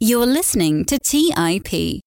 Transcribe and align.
You're 0.00 0.26
listening 0.26 0.84
to 0.84 0.96
TIP. 1.00 2.00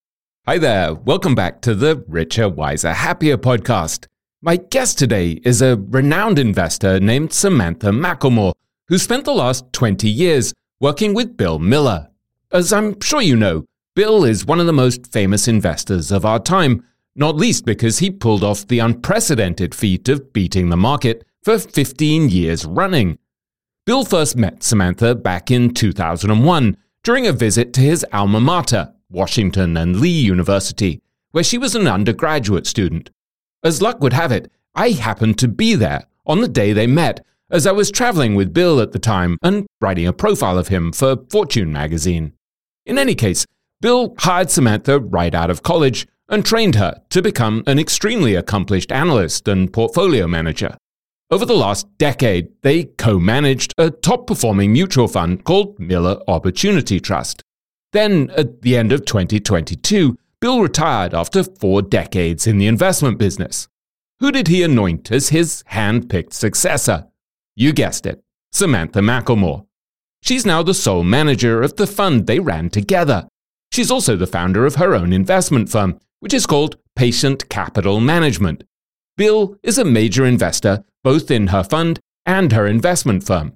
Hi 0.47 0.57
there. 0.57 0.93
Welcome 0.93 1.35
back 1.35 1.59
to 1.63 1.75
the 1.75 2.05
Richer, 2.07 2.47
Wiser, 2.47 2.93
Happier 2.93 3.35
podcast. 3.35 4.05
My 4.41 4.55
guest 4.55 4.97
today 4.97 5.41
is 5.43 5.61
a 5.61 5.75
renowned 5.75 6.39
investor 6.39 7.01
named 7.01 7.33
Samantha 7.33 7.87
McLemore, 7.87 8.53
who 8.87 8.97
spent 8.97 9.25
the 9.25 9.33
last 9.33 9.65
20 9.73 10.09
years 10.09 10.53
working 10.79 11.13
with 11.13 11.35
Bill 11.35 11.59
Miller. 11.59 12.07
As 12.53 12.71
I'm 12.71 12.97
sure 13.01 13.21
you 13.21 13.35
know, 13.35 13.65
Bill 13.93 14.23
is 14.23 14.45
one 14.45 14.61
of 14.61 14.67
the 14.67 14.71
most 14.71 15.11
famous 15.11 15.49
investors 15.49 16.13
of 16.13 16.23
our 16.23 16.39
time, 16.39 16.85
not 17.17 17.35
least 17.35 17.65
because 17.65 17.99
he 17.99 18.09
pulled 18.09 18.41
off 18.41 18.65
the 18.67 18.79
unprecedented 18.79 19.75
feat 19.75 20.07
of 20.07 20.31
beating 20.31 20.69
the 20.69 20.77
market 20.77 21.25
for 21.43 21.59
15 21.59 22.29
years 22.29 22.63
running. 22.63 23.17
Bill 23.85 24.05
first 24.05 24.37
met 24.37 24.63
Samantha 24.63 25.13
back 25.13 25.51
in 25.51 25.73
2001 25.73 26.77
during 27.03 27.25
a 27.25 27.33
visit 27.33 27.73
to 27.73 27.81
his 27.81 28.05
alma 28.13 28.39
mater, 28.39 28.93
Washington 29.09 29.75
and 29.75 29.99
Lee 29.99 30.09
University, 30.09 31.01
where 31.31 31.43
she 31.43 31.57
was 31.57 31.75
an 31.75 31.87
undergraduate 31.87 32.67
student. 32.67 33.09
As 33.63 33.81
luck 33.81 34.01
would 34.01 34.13
have 34.13 34.31
it, 34.31 34.51
I 34.75 34.89
happened 34.89 35.37
to 35.39 35.47
be 35.47 35.75
there 35.75 36.05
on 36.25 36.41
the 36.41 36.47
day 36.47 36.73
they 36.73 36.87
met, 36.87 37.25
as 37.49 37.67
I 37.67 37.71
was 37.71 37.91
traveling 37.91 38.35
with 38.35 38.53
Bill 38.53 38.79
at 38.79 38.91
the 38.91 38.99
time 38.99 39.37
and 39.41 39.67
writing 39.81 40.07
a 40.07 40.13
profile 40.13 40.57
of 40.57 40.69
him 40.69 40.91
for 40.91 41.17
Fortune 41.29 41.71
magazine. 41.71 42.33
In 42.85 42.97
any 42.97 43.15
case, 43.15 43.45
Bill 43.81 44.15
hired 44.19 44.51
Samantha 44.51 44.99
right 44.99 45.33
out 45.33 45.49
of 45.49 45.63
college 45.63 46.07
and 46.29 46.45
trained 46.45 46.75
her 46.75 47.01
to 47.09 47.21
become 47.21 47.63
an 47.67 47.79
extremely 47.79 48.35
accomplished 48.35 48.91
analyst 48.91 49.47
and 49.47 49.73
portfolio 49.73 50.27
manager. 50.27 50.77
Over 51.31 51.45
the 51.45 51.55
last 51.55 51.87
decade, 51.97 52.49
they 52.61 52.83
co 52.83 53.17
managed 53.17 53.73
a 53.77 53.89
top 53.89 54.27
performing 54.27 54.73
mutual 54.73 55.07
fund 55.07 55.45
called 55.45 55.79
Miller 55.79 56.19
Opportunity 56.27 56.99
Trust. 56.99 57.41
Then, 57.93 58.29
at 58.31 58.61
the 58.63 58.75
end 58.75 58.91
of 58.91 59.05
2022, 59.05 60.17
Bill 60.41 60.61
retired 60.61 61.13
after 61.13 61.45
four 61.45 61.81
decades 61.83 62.47
in 62.47 62.57
the 62.57 62.67
investment 62.67 63.17
business. 63.17 63.69
Who 64.19 64.33
did 64.33 64.49
he 64.49 64.61
anoint 64.61 65.09
as 65.09 65.29
his 65.29 65.63
hand 65.67 66.09
picked 66.09 66.33
successor? 66.33 67.07
You 67.55 67.71
guessed 67.71 68.05
it, 68.05 68.21
Samantha 68.51 68.99
McLemore. 68.99 69.65
She's 70.21 70.45
now 70.45 70.61
the 70.61 70.73
sole 70.73 71.03
manager 71.03 71.61
of 71.61 71.77
the 71.77 71.87
fund 71.87 72.27
they 72.27 72.39
ran 72.41 72.69
together. 72.69 73.29
She's 73.71 73.89
also 73.89 74.17
the 74.17 74.27
founder 74.27 74.65
of 74.65 74.75
her 74.75 74.93
own 74.93 75.13
investment 75.13 75.69
firm, 75.69 75.97
which 76.19 76.33
is 76.33 76.45
called 76.45 76.75
Patient 76.97 77.47
Capital 77.47 78.01
Management. 78.01 78.65
Bill 79.15 79.55
is 79.63 79.77
a 79.77 79.85
major 79.85 80.25
investor 80.25 80.83
both 81.03 81.31
in 81.31 81.47
her 81.47 81.63
fund 81.63 81.99
and 82.25 82.51
her 82.51 82.67
investment 82.67 83.23
firm. 83.23 83.53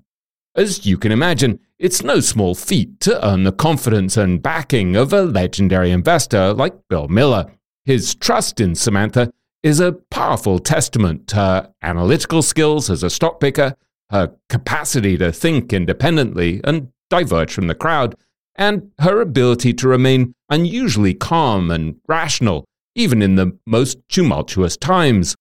As 0.55 0.85
you 0.85 0.97
can 0.97 1.11
imagine, 1.11 1.59
it's 1.77 2.03
no 2.03 2.21
small 2.21 2.55
feat 2.55 2.99
to 3.01 3.25
earn 3.27 3.43
the 3.43 3.51
confidence 3.51 4.15
and 4.15 4.41
backing 4.41 4.95
of 4.95 5.11
a 5.11 5.23
legendary 5.23 5.91
investor 5.91 6.53
like 6.53 6.87
Bill 6.89 7.07
Miller. 7.09 7.51
His 7.83 8.15
trust 8.15 8.59
in 8.61 8.75
Samantha 8.75 9.31
is 9.63 9.79
a 9.79 9.93
powerful 9.93 10.59
testament 10.59 11.27
to 11.27 11.35
her 11.35 11.73
analytical 11.81 12.41
skills 12.41 12.89
as 12.89 13.03
a 13.03 13.09
stock 13.09 13.39
picker, 13.39 13.75
her 14.11 14.33
capacity 14.47 15.17
to 15.17 15.31
think 15.31 15.73
independently 15.73 16.61
and 16.63 16.89
diverge 17.09 17.51
from 17.51 17.67
the 17.67 17.75
crowd, 17.75 18.15
and 18.55 18.91
her 18.99 19.19
ability 19.19 19.73
to 19.73 19.87
remain 19.87 20.33
unusually 20.49 21.13
calm 21.13 21.69
and 21.69 21.95
rational, 22.07 22.63
even 22.95 23.21
in 23.21 23.35
the 23.35 23.57
most 23.65 23.97
tumultuous 24.07 24.77
times. 24.77 25.35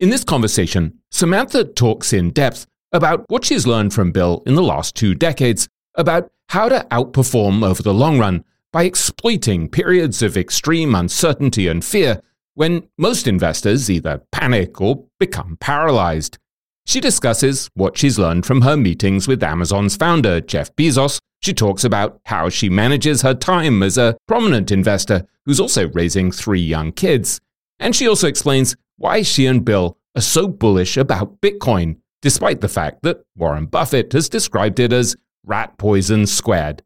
In 0.00 0.08
this 0.08 0.24
conversation, 0.24 0.98
Samantha 1.10 1.62
talks 1.62 2.14
in 2.14 2.30
depth 2.30 2.66
about 2.90 3.26
what 3.28 3.44
she's 3.44 3.66
learned 3.66 3.92
from 3.92 4.12
Bill 4.12 4.42
in 4.46 4.54
the 4.54 4.62
last 4.62 4.96
two 4.96 5.14
decades 5.14 5.68
about 5.94 6.30
how 6.48 6.70
to 6.70 6.86
outperform 6.90 7.62
over 7.62 7.82
the 7.82 7.92
long 7.92 8.18
run 8.18 8.42
by 8.72 8.84
exploiting 8.84 9.68
periods 9.68 10.22
of 10.22 10.38
extreme 10.38 10.94
uncertainty 10.94 11.68
and 11.68 11.84
fear 11.84 12.22
when 12.54 12.88
most 12.96 13.28
investors 13.28 13.90
either 13.90 14.22
panic 14.32 14.80
or 14.80 15.04
become 15.18 15.58
paralyzed. 15.60 16.38
She 16.86 17.00
discusses 17.00 17.68
what 17.74 17.98
she's 17.98 18.18
learned 18.18 18.46
from 18.46 18.62
her 18.62 18.78
meetings 18.78 19.28
with 19.28 19.42
Amazon's 19.42 19.96
founder, 19.96 20.40
Jeff 20.40 20.74
Bezos. 20.76 21.18
She 21.42 21.52
talks 21.52 21.84
about 21.84 22.20
how 22.24 22.48
she 22.48 22.70
manages 22.70 23.20
her 23.20 23.34
time 23.34 23.82
as 23.82 23.98
a 23.98 24.16
prominent 24.26 24.70
investor 24.70 25.26
who's 25.44 25.60
also 25.60 25.90
raising 25.90 26.32
three 26.32 26.62
young 26.62 26.90
kids. 26.90 27.38
And 27.78 27.94
she 27.94 28.08
also 28.08 28.28
explains 28.28 28.76
why 29.00 29.22
she 29.22 29.46
and 29.46 29.64
Bill 29.64 29.96
are 30.14 30.20
so 30.20 30.46
bullish 30.46 30.98
about 30.98 31.40
Bitcoin, 31.40 31.96
despite 32.20 32.60
the 32.60 32.68
fact 32.68 33.02
that 33.02 33.24
Warren 33.34 33.64
Buffett 33.64 34.12
has 34.12 34.28
described 34.28 34.78
it 34.78 34.92
as 34.92 35.16
rat 35.44 35.78
poison 35.78 36.26
squared. 36.26 36.82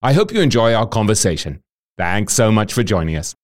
I 0.00 0.14
hope 0.14 0.32
you 0.32 0.40
enjoy 0.40 0.72
our 0.72 0.86
conversation. 0.86 1.62
Thanks 1.98 2.32
so 2.32 2.50
much 2.50 2.72
for 2.72 2.82
joining 2.82 3.16
us. 3.16 3.34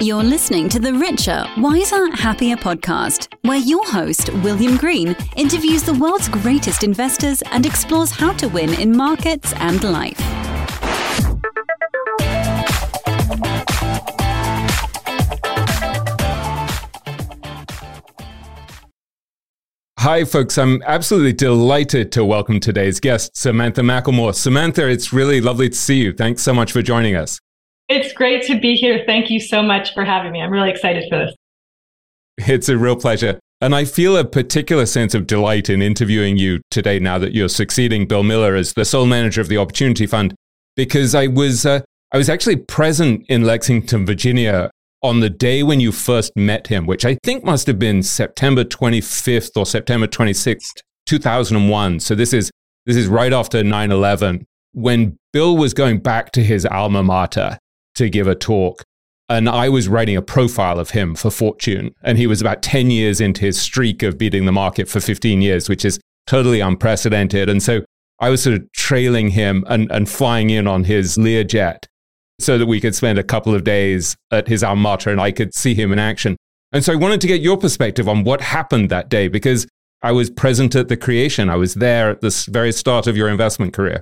You're 0.00 0.22
listening 0.22 0.68
to 0.68 0.78
the 0.78 0.94
Richer, 0.94 1.44
Wiser, 1.56 2.14
Happier 2.14 2.56
podcast, 2.56 3.34
where 3.42 3.58
your 3.58 3.84
host, 3.86 4.32
William 4.44 4.76
Green, 4.76 5.16
interviews 5.34 5.82
the 5.82 5.94
world's 5.94 6.28
greatest 6.28 6.84
investors 6.84 7.42
and 7.50 7.66
explores 7.66 8.12
how 8.12 8.34
to 8.34 8.46
win 8.46 8.72
in 8.74 8.96
markets 8.96 9.52
and 9.54 9.82
life. 9.82 10.55
Hi, 20.06 20.24
folks. 20.24 20.56
I'm 20.56 20.84
absolutely 20.86 21.32
delighted 21.32 22.12
to 22.12 22.24
welcome 22.24 22.60
today's 22.60 23.00
guest, 23.00 23.36
Samantha 23.36 23.80
McLemore. 23.80 24.36
Samantha, 24.36 24.88
it's 24.88 25.12
really 25.12 25.40
lovely 25.40 25.68
to 25.68 25.74
see 25.74 25.96
you. 25.96 26.12
Thanks 26.12 26.42
so 26.42 26.54
much 26.54 26.70
for 26.70 26.80
joining 26.80 27.16
us. 27.16 27.40
It's 27.88 28.12
great 28.12 28.46
to 28.46 28.60
be 28.60 28.76
here. 28.76 29.02
Thank 29.04 29.30
you 29.30 29.40
so 29.40 29.64
much 29.64 29.94
for 29.94 30.04
having 30.04 30.30
me. 30.30 30.40
I'm 30.40 30.52
really 30.52 30.70
excited 30.70 31.06
for 31.10 31.18
this. 31.18 31.34
It's 32.38 32.68
a 32.68 32.78
real 32.78 32.94
pleasure. 32.94 33.40
And 33.60 33.74
I 33.74 33.84
feel 33.84 34.16
a 34.16 34.24
particular 34.24 34.86
sense 34.86 35.12
of 35.12 35.26
delight 35.26 35.68
in 35.68 35.82
interviewing 35.82 36.36
you 36.36 36.60
today 36.70 37.00
now 37.00 37.18
that 37.18 37.34
you're 37.34 37.48
succeeding 37.48 38.06
Bill 38.06 38.22
Miller 38.22 38.54
as 38.54 38.74
the 38.74 38.84
sole 38.84 39.06
manager 39.06 39.40
of 39.40 39.48
the 39.48 39.58
Opportunity 39.58 40.06
Fund, 40.06 40.36
because 40.76 41.16
I 41.16 41.26
was, 41.26 41.66
uh, 41.66 41.80
I 42.12 42.16
was 42.16 42.28
actually 42.28 42.58
present 42.58 43.26
in 43.28 43.42
Lexington, 43.42 44.06
Virginia 44.06 44.70
on 45.06 45.20
the 45.20 45.30
day 45.30 45.62
when 45.62 45.80
you 45.80 45.92
first 45.92 46.32
met 46.36 46.66
him, 46.66 46.86
which 46.86 47.04
I 47.04 47.16
think 47.22 47.44
must 47.44 47.66
have 47.66 47.78
been 47.78 48.02
September 48.02 48.64
25th 48.64 49.56
or 49.56 49.64
September 49.64 50.06
26th, 50.06 50.82
2001. 51.06 52.00
So 52.00 52.14
this 52.14 52.32
is 52.32 52.50
this 52.84 52.96
is 52.96 53.06
right 53.06 53.32
after 53.32 53.62
9/11 53.62 54.44
when 54.72 55.16
Bill 55.32 55.56
was 55.56 55.72
going 55.72 55.98
back 55.98 56.32
to 56.32 56.42
his 56.42 56.66
alma 56.66 57.02
mater 57.02 57.58
to 57.94 58.10
give 58.10 58.26
a 58.26 58.34
talk 58.34 58.82
and 59.28 59.48
I 59.48 59.68
was 59.68 59.88
writing 59.88 60.16
a 60.16 60.22
profile 60.22 60.78
of 60.78 60.90
him 60.90 61.14
for 61.14 61.30
Fortune 61.30 61.92
and 62.02 62.18
he 62.18 62.26
was 62.26 62.40
about 62.40 62.62
10 62.62 62.90
years 62.90 63.20
into 63.20 63.40
his 63.40 63.60
streak 63.60 64.02
of 64.02 64.18
beating 64.18 64.44
the 64.44 64.52
market 64.52 64.88
for 64.88 65.00
15 65.00 65.42
years, 65.42 65.68
which 65.68 65.84
is 65.84 65.98
totally 66.26 66.60
unprecedented. 66.60 67.48
And 67.48 67.62
so 67.62 67.82
I 68.20 68.28
was 68.28 68.42
sort 68.42 68.56
of 68.56 68.70
trailing 68.72 69.30
him 69.30 69.64
and, 69.68 69.90
and 69.90 70.08
flying 70.08 70.50
in 70.50 70.66
on 70.66 70.84
his 70.84 71.16
Learjet 71.16 71.86
so 72.38 72.58
that 72.58 72.66
we 72.66 72.80
could 72.80 72.94
spend 72.94 73.18
a 73.18 73.24
couple 73.24 73.54
of 73.54 73.64
days 73.64 74.16
at 74.30 74.48
his 74.48 74.62
alma 74.62 74.82
mater 74.82 75.10
and 75.10 75.20
I 75.20 75.32
could 75.32 75.54
see 75.54 75.74
him 75.74 75.92
in 75.92 75.98
action. 75.98 76.36
And 76.72 76.84
so 76.84 76.92
I 76.92 76.96
wanted 76.96 77.20
to 77.22 77.26
get 77.26 77.40
your 77.40 77.56
perspective 77.56 78.08
on 78.08 78.24
what 78.24 78.40
happened 78.40 78.90
that 78.90 79.08
day 79.08 79.28
because 79.28 79.66
I 80.02 80.12
was 80.12 80.30
present 80.30 80.74
at 80.74 80.88
the 80.88 80.96
creation. 80.96 81.48
I 81.48 81.56
was 81.56 81.74
there 81.74 82.10
at 82.10 82.20
the 82.20 82.46
very 82.50 82.72
start 82.72 83.06
of 83.06 83.16
your 83.16 83.28
investment 83.28 83.72
career. 83.72 84.00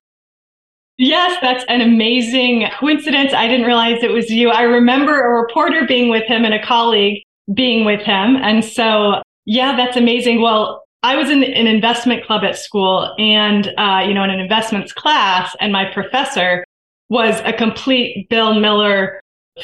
Yes, 0.96 1.38
that's 1.40 1.64
an 1.68 1.80
amazing 1.80 2.68
coincidence. 2.78 3.32
I 3.32 3.48
didn't 3.48 3.66
realize 3.66 4.02
it 4.02 4.12
was 4.12 4.30
you. 4.30 4.50
I 4.50 4.62
remember 4.62 5.20
a 5.20 5.40
reporter 5.40 5.86
being 5.86 6.08
with 6.08 6.24
him 6.24 6.44
and 6.44 6.54
a 6.54 6.64
colleague 6.64 7.22
being 7.52 7.84
with 7.84 8.00
him. 8.00 8.36
And 8.36 8.64
so, 8.64 9.22
yeah, 9.44 9.76
that's 9.76 9.96
amazing. 9.96 10.40
Well, 10.40 10.84
I 11.02 11.16
was 11.16 11.30
in 11.30 11.42
an 11.42 11.66
investment 11.66 12.24
club 12.24 12.44
at 12.44 12.56
school 12.56 13.14
and, 13.18 13.72
uh, 13.76 14.04
you 14.06 14.14
know, 14.14 14.24
in 14.24 14.30
an 14.30 14.40
investments 14.40 14.92
class, 14.92 15.54
and 15.60 15.72
my 15.72 15.84
professor 15.84 16.64
was 17.14 17.40
a 17.44 17.52
complete 17.52 18.28
Bill 18.28 18.58
Miller 18.58 19.20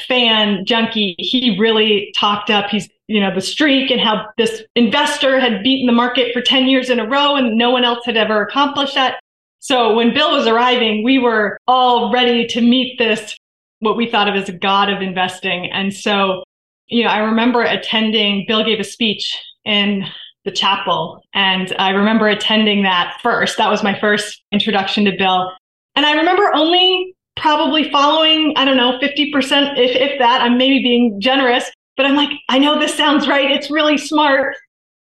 fan 0.06 0.64
junkie. 0.64 1.17
He 1.19 1.58
really 1.58 2.14
talked 2.17 2.49
up 2.49 2.70
he's 2.70 2.88
you 3.08 3.19
know 3.19 3.35
the 3.35 3.41
streak 3.41 3.91
and 3.91 4.00
how 4.00 4.25
this 4.38 4.62
investor 4.76 5.41
had 5.41 5.64
beaten 5.64 5.88
the 5.88 5.93
market 5.93 6.32
for 6.32 6.41
10 6.41 6.67
years 6.67 6.91
in 6.91 7.00
a 7.00 7.08
row 7.08 7.35
and 7.35 7.58
no 7.58 7.70
one 7.70 7.85
else 7.85 8.06
had 8.06 8.17
ever 8.17 8.41
accomplished 8.41 8.94
that. 8.94 9.19
So 9.58 9.94
when 9.94 10.14
Bill 10.14 10.31
was 10.31 10.47
arriving, 10.47 11.02
we 11.02 11.19
were 11.19 11.58
all 11.67 12.12
ready 12.12 12.47
to 12.47 12.61
meet 12.61 12.99
this 12.99 13.37
what 13.81 13.97
we 13.97 14.08
thought 14.08 14.29
of 14.29 14.37
as 14.37 14.49
a 14.49 14.52
god 14.52 14.88
of 14.88 15.02
investing. 15.02 15.69
And 15.73 15.93
so, 15.93 16.44
you 16.87 17.02
know, 17.02 17.11
I 17.11 17.19
remember 17.19 17.62
attending 17.62 18.44
Bill 18.47 18.64
gave 18.64 18.79
a 18.79 18.85
speech 18.85 19.37
in 19.64 20.05
the 20.44 20.52
chapel 20.52 21.20
and 21.35 21.75
I 21.81 21.91
remember 21.91 22.29
attending 22.29 22.85
that 22.85 23.19
first. 23.25 23.58
That 23.58 23.70
was 23.70 23.82
my 23.82 23.99
first 23.99 24.41
introduction 24.52 25.05
to 25.06 25.12
Bill. 25.19 25.50
And 25.97 26.06
I 26.06 26.14
remember 26.14 26.55
only 26.55 27.17
probably 27.36 27.90
following, 27.90 28.52
I 28.56 28.64
don't 28.64 28.76
know, 28.76 28.98
50%, 28.98 29.78
if, 29.78 29.96
if 29.96 30.18
that. 30.18 30.42
I'm 30.42 30.58
maybe 30.58 30.82
being 30.82 31.20
generous, 31.20 31.70
but 31.96 32.06
I'm 32.06 32.16
like, 32.16 32.30
I 32.48 32.58
know 32.58 32.78
this 32.78 32.94
sounds 32.94 33.26
right. 33.28 33.50
It's 33.50 33.70
really 33.70 33.96
smart. 33.98 34.56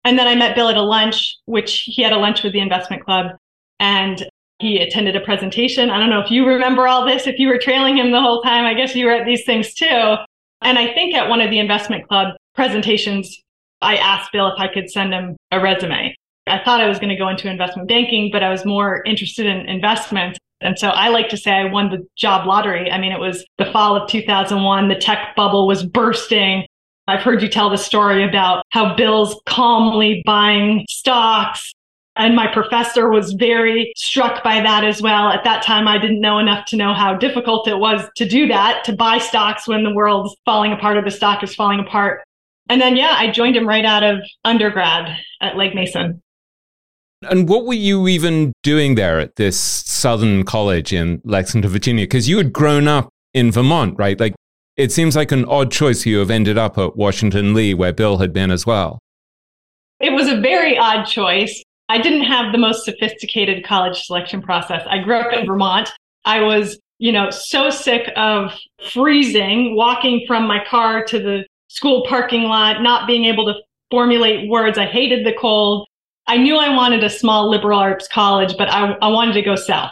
And 0.05 0.19
then 0.19 0.26
I 0.26 0.34
met 0.34 0.55
Bill 0.55 0.69
at 0.69 0.76
a 0.76 0.82
lunch, 0.82 1.37
which 1.46 1.82
he 1.87 2.02
had 2.02 2.12
a 2.12 2.19
lunch 2.19 2.43
with 2.43 2.52
the 2.52 2.61
investment 2.61 3.05
club. 3.05 3.37
And 3.78 4.26
He 4.61 4.78
attended 4.78 5.17
a 5.17 5.20
presentation. 5.20 5.88
I 5.90 5.99
don't 5.99 6.11
know 6.11 6.20
if 6.20 6.31
you 6.31 6.46
remember 6.46 6.87
all 6.87 7.06
this, 7.06 7.26
if 7.26 7.38
you 7.38 7.49
were 7.49 7.58
trailing 7.58 7.96
him 7.96 8.11
the 8.11 8.20
whole 8.20 8.43
time. 8.43 8.64
I 8.64 8.75
guess 8.75 8.94
you 8.94 9.06
were 9.06 9.12
at 9.12 9.25
these 9.25 9.44
things 9.44 9.72
too. 9.75 10.17
And 10.62 10.78
I 10.78 10.93
think 10.93 11.14
at 11.14 11.31
one 11.31 11.40
of 11.40 11.50
the 11.50 11.58
investment 11.58 12.06
club 12.06 12.34
presentations, 12.55 13.34
I 13.81 13.96
asked 13.96 14.32
Bill 14.32 14.49
if 14.49 14.61
I 14.61 14.69
could 14.69 14.90
send 14.90 15.14
him 15.14 15.37
a 15.50 15.61
resume. 15.61 16.14
I 16.46 16.62
thought 16.62 16.82
I 16.82 16.88
was 16.88 16.99
going 16.99 17.08
to 17.08 17.17
go 17.17 17.28
into 17.28 17.49
investment 17.49 17.88
banking, 17.88 18.31
but 18.31 18.43
I 18.43 18.50
was 18.50 18.67
more 18.67 19.02
interested 19.05 19.46
in 19.46 19.67
investments. 19.67 20.38
And 20.61 20.79
so 20.79 20.89
I 20.89 21.09
like 21.09 21.29
to 21.31 21.37
say 21.37 21.53
I 21.53 21.65
won 21.65 21.91
the 21.91 22.07
job 22.17 22.47
lottery. 22.47 22.91
I 22.91 22.99
mean, 22.99 23.12
it 23.12 23.21
was 23.21 23.45
the 23.59 23.67
fall 23.67 23.97
of 23.97 24.09
2001. 24.09 24.89
The 24.89 24.95
tech 24.95 25.35
bubble 25.35 25.67
was 25.67 25.85
bursting. 25.85 26.67
I've 27.09 27.23
heard 27.23 27.43
you 27.43 27.49
tell 27.49 27.71
the 27.71 27.79
story 27.79 28.23
about 28.23 28.65
how 28.71 28.95
Bill's 28.95 29.41
calmly 29.47 30.23
buying 30.27 30.85
stocks. 30.89 31.73
And 32.17 32.37
my 32.37 32.53
professor 32.53 33.09
was 33.09 33.33
very 33.33 33.93
struck 33.97 34.45
by 34.45 34.61
that 34.61 34.85
as 34.85 35.01
well. 35.01 35.29
At 35.29 35.45
that 35.45 35.62
time, 35.62 35.89
I 35.89 35.97
didn't 35.97 36.21
know 36.21 36.39
enough 36.39 36.67
to 36.67 36.77
know 36.77 36.93
how 36.93 37.17
difficult 37.17 37.67
it 37.67 37.79
was 37.79 38.03
to 38.17 38.29
do 38.29 38.47
that, 38.49 38.85
to 38.85 38.93
buy 38.93 39.19
stocks 39.19 39.67
when 39.67 39.85
the 39.85 39.95
world's 39.95 40.37
falling 40.45 40.73
apart 40.73 40.99
or 40.99 41.03
the 41.03 41.11
stock 41.11 41.43
is 41.43 41.55
falling 41.55 41.81
apart. 41.81 42.23
And 42.69 42.81
then, 42.81 42.97
yeah, 42.97 43.15
I 43.17 43.31
joined 43.31 43.56
him 43.56 43.67
right 43.67 43.85
out 43.85 44.03
of 44.03 44.19
undergrad 44.45 45.17
at 45.41 45.56
Legg 45.56 45.75
Mason. 45.75 46.23
And 47.28 47.49
what 47.49 47.67
were 47.67 47.75
you 47.75 48.08
even 48.08 48.52
doing 48.62 48.94
there 48.94 49.20
at 49.20 49.37
this 49.37 49.58
Southern 49.61 50.43
college 50.44 50.93
in 50.93 51.20
Lexington, 51.25 51.70
Virginia? 51.70 52.05
Because 52.05 52.28
you 52.28 52.38
had 52.38 52.52
grown 52.52 52.88
up 52.88 53.11
in 53.34 53.52
Vermont, 53.52 53.99
right? 53.99 54.19
Like, 54.19 54.34
it 54.76 54.90
seems 54.90 55.17
like 55.17 55.31
an 55.31 55.44
odd 55.44 55.70
choice 55.70 56.06
you 56.06 56.19
have 56.19 56.31
ended 56.31 56.56
up 56.56 56.78
at 56.78 56.96
Washington 56.96 57.52
Lee, 57.52 57.75
where 57.75 57.93
Bill 57.93 58.19
had 58.19 58.32
been 58.32 58.50
as 58.50 58.64
well. 58.64 58.99
It 60.00 60.12
was 60.14 60.28
a 60.28 60.40
very 60.40 60.78
odd 60.78 61.05
choice. 61.05 61.62
I 61.90 61.99
didn't 61.99 62.25
have 62.25 62.52
the 62.52 62.58
most 62.58 62.87
sophisticated 62.87 63.67
college 63.67 64.00
selection 64.00 64.40
process. 64.40 64.82
I 64.88 65.02
grew 65.02 65.17
up 65.17 65.32
in 65.34 65.44
Vermont. 65.44 65.90
I 66.25 66.40
was, 66.40 66.78
you 66.99 67.12
know, 67.12 67.28
so 67.28 67.69
sick 67.69 68.11
of 68.17 68.52
freezing, 68.93 69.76
walking 69.76 70.25
from 70.26 70.46
my 70.46 70.64
car 70.64 71.05
to 71.05 71.19
the 71.19 71.44
school 71.69 72.06
parking 72.08 72.44
lot, 72.44 72.81
not 72.81 73.06
being 73.06 73.26
able 73.26 73.44
to 73.46 73.61
formulate 73.90 74.49
words. 74.49 74.78
I 74.78 74.87
hated 74.87 75.26
the 75.26 75.34
cold. 75.38 75.87
I 76.31 76.37
knew 76.37 76.59
I 76.59 76.73
wanted 76.73 77.03
a 77.03 77.11
small 77.11 77.50
liberal 77.50 77.81
arts 77.81 78.06
college, 78.06 78.55
but 78.56 78.71
I, 78.71 78.93
I 79.03 79.09
wanted 79.09 79.32
to 79.32 79.43
go 79.43 79.56
south. 79.56 79.91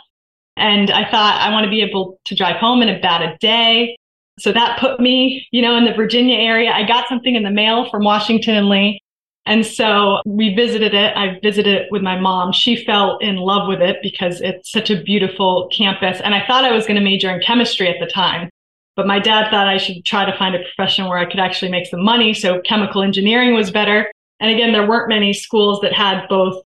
And 0.56 0.88
I 0.88 1.02
thought 1.10 1.40
I 1.40 1.50
want 1.50 1.64
to 1.64 1.70
be 1.70 1.82
able 1.82 2.20
to 2.26 2.34
drive 2.36 2.58
home 2.60 2.80
in 2.80 2.88
about 2.88 3.22
a 3.22 3.36
day. 3.40 3.96
So 4.38 4.52
that 4.52 4.78
put 4.78 5.00
me, 5.00 5.48
you 5.50 5.60
know, 5.60 5.76
in 5.76 5.84
the 5.84 5.92
Virginia 5.94 6.36
area. 6.38 6.70
I 6.70 6.86
got 6.86 7.08
something 7.08 7.34
in 7.34 7.42
the 7.42 7.50
mail 7.50 7.90
from 7.90 8.04
Washington 8.04 8.54
and 8.54 8.68
Lee. 8.68 9.00
And 9.46 9.66
so 9.66 10.20
we 10.26 10.54
visited 10.54 10.94
it. 10.94 11.16
I 11.16 11.40
visited 11.42 11.74
it 11.74 11.88
with 11.90 12.02
my 12.02 12.16
mom. 12.16 12.52
She 12.52 12.84
fell 12.84 13.18
in 13.18 13.34
love 13.34 13.66
with 13.66 13.82
it 13.82 13.96
because 14.00 14.40
it's 14.40 14.70
such 14.70 14.90
a 14.90 15.02
beautiful 15.02 15.68
campus. 15.76 16.20
And 16.20 16.36
I 16.36 16.46
thought 16.46 16.64
I 16.64 16.70
was 16.70 16.86
going 16.86 16.98
to 16.98 17.04
major 17.04 17.30
in 17.30 17.40
chemistry 17.40 17.88
at 17.88 17.96
the 17.98 18.06
time. 18.06 18.48
But 18.94 19.08
my 19.08 19.18
dad 19.18 19.50
thought 19.50 19.66
I 19.66 19.78
should 19.78 20.04
try 20.04 20.24
to 20.24 20.38
find 20.38 20.54
a 20.54 20.60
profession 20.60 21.08
where 21.08 21.18
I 21.18 21.28
could 21.28 21.40
actually 21.40 21.72
make 21.72 21.86
some 21.86 22.04
money. 22.04 22.32
So 22.32 22.60
chemical 22.60 23.02
engineering 23.02 23.54
was 23.54 23.72
better. 23.72 24.08
And 24.40 24.50
again, 24.50 24.72
there 24.72 24.88
weren't 24.88 25.08
many 25.08 25.32
schools 25.32 25.80
that 25.82 25.92
had 25.92 26.26
both 26.28 26.62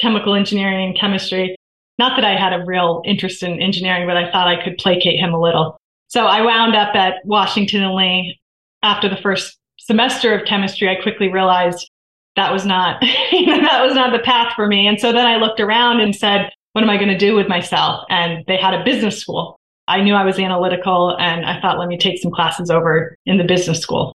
chemical 0.00 0.34
engineering 0.34 0.88
and 0.88 0.98
chemistry. 0.98 1.56
Not 1.98 2.16
that 2.16 2.24
I 2.24 2.36
had 2.36 2.52
a 2.52 2.64
real 2.64 3.02
interest 3.04 3.42
in 3.42 3.60
engineering, 3.60 4.06
but 4.06 4.16
I 4.16 4.30
thought 4.30 4.48
I 4.48 4.62
could 4.62 4.76
placate 4.78 5.18
him 5.18 5.32
a 5.32 5.40
little. 5.40 5.78
So 6.08 6.26
I 6.26 6.42
wound 6.42 6.76
up 6.76 6.94
at 6.94 7.24
Washington 7.24 7.82
and 7.82 7.94
Lee. 7.94 8.38
After 8.82 9.08
the 9.08 9.16
first 9.16 9.58
semester 9.78 10.34
of 10.34 10.46
chemistry, 10.46 10.88
I 10.88 11.02
quickly 11.02 11.28
realized 11.28 11.90
that 12.36 12.52
was 12.52 12.66
not 12.66 13.00
that 13.00 13.80
was 13.82 13.94
not 13.94 14.12
the 14.12 14.22
path 14.22 14.52
for 14.54 14.66
me. 14.66 14.86
And 14.86 15.00
so 15.00 15.12
then 15.12 15.26
I 15.26 15.36
looked 15.36 15.58
around 15.58 16.00
and 16.00 16.14
said, 16.14 16.50
what 16.72 16.82
am 16.82 16.90
I 16.90 16.96
going 16.96 17.08
to 17.08 17.18
do 17.18 17.34
with 17.34 17.48
myself? 17.48 18.04
And 18.10 18.44
they 18.46 18.58
had 18.58 18.74
a 18.74 18.84
business 18.84 19.18
school. 19.18 19.58
I 19.88 20.02
knew 20.02 20.14
I 20.14 20.24
was 20.24 20.38
analytical 20.38 21.16
and 21.18 21.46
I 21.46 21.60
thought, 21.60 21.78
let 21.78 21.88
me 21.88 21.96
take 21.96 22.20
some 22.20 22.30
classes 22.30 22.70
over 22.70 23.16
in 23.24 23.38
the 23.38 23.44
business 23.44 23.80
school. 23.80 24.12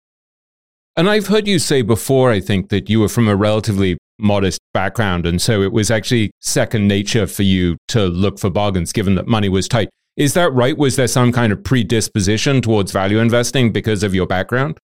And 0.98 1.08
I've 1.08 1.28
heard 1.28 1.46
you 1.46 1.60
say 1.60 1.82
before, 1.82 2.32
I 2.32 2.40
think, 2.40 2.70
that 2.70 2.90
you 2.90 2.98
were 2.98 3.08
from 3.08 3.28
a 3.28 3.36
relatively 3.36 3.98
modest 4.18 4.58
background. 4.74 5.26
And 5.26 5.40
so 5.40 5.62
it 5.62 5.70
was 5.70 5.92
actually 5.92 6.32
second 6.40 6.88
nature 6.88 7.28
for 7.28 7.44
you 7.44 7.76
to 7.86 8.06
look 8.06 8.40
for 8.40 8.50
bargains, 8.50 8.92
given 8.92 9.14
that 9.14 9.28
money 9.28 9.48
was 9.48 9.68
tight. 9.68 9.90
Is 10.16 10.34
that 10.34 10.52
right? 10.52 10.76
Was 10.76 10.96
there 10.96 11.06
some 11.06 11.30
kind 11.30 11.52
of 11.52 11.62
predisposition 11.62 12.60
towards 12.60 12.90
value 12.90 13.20
investing 13.20 13.70
because 13.70 14.02
of 14.02 14.12
your 14.12 14.26
background? 14.26 14.76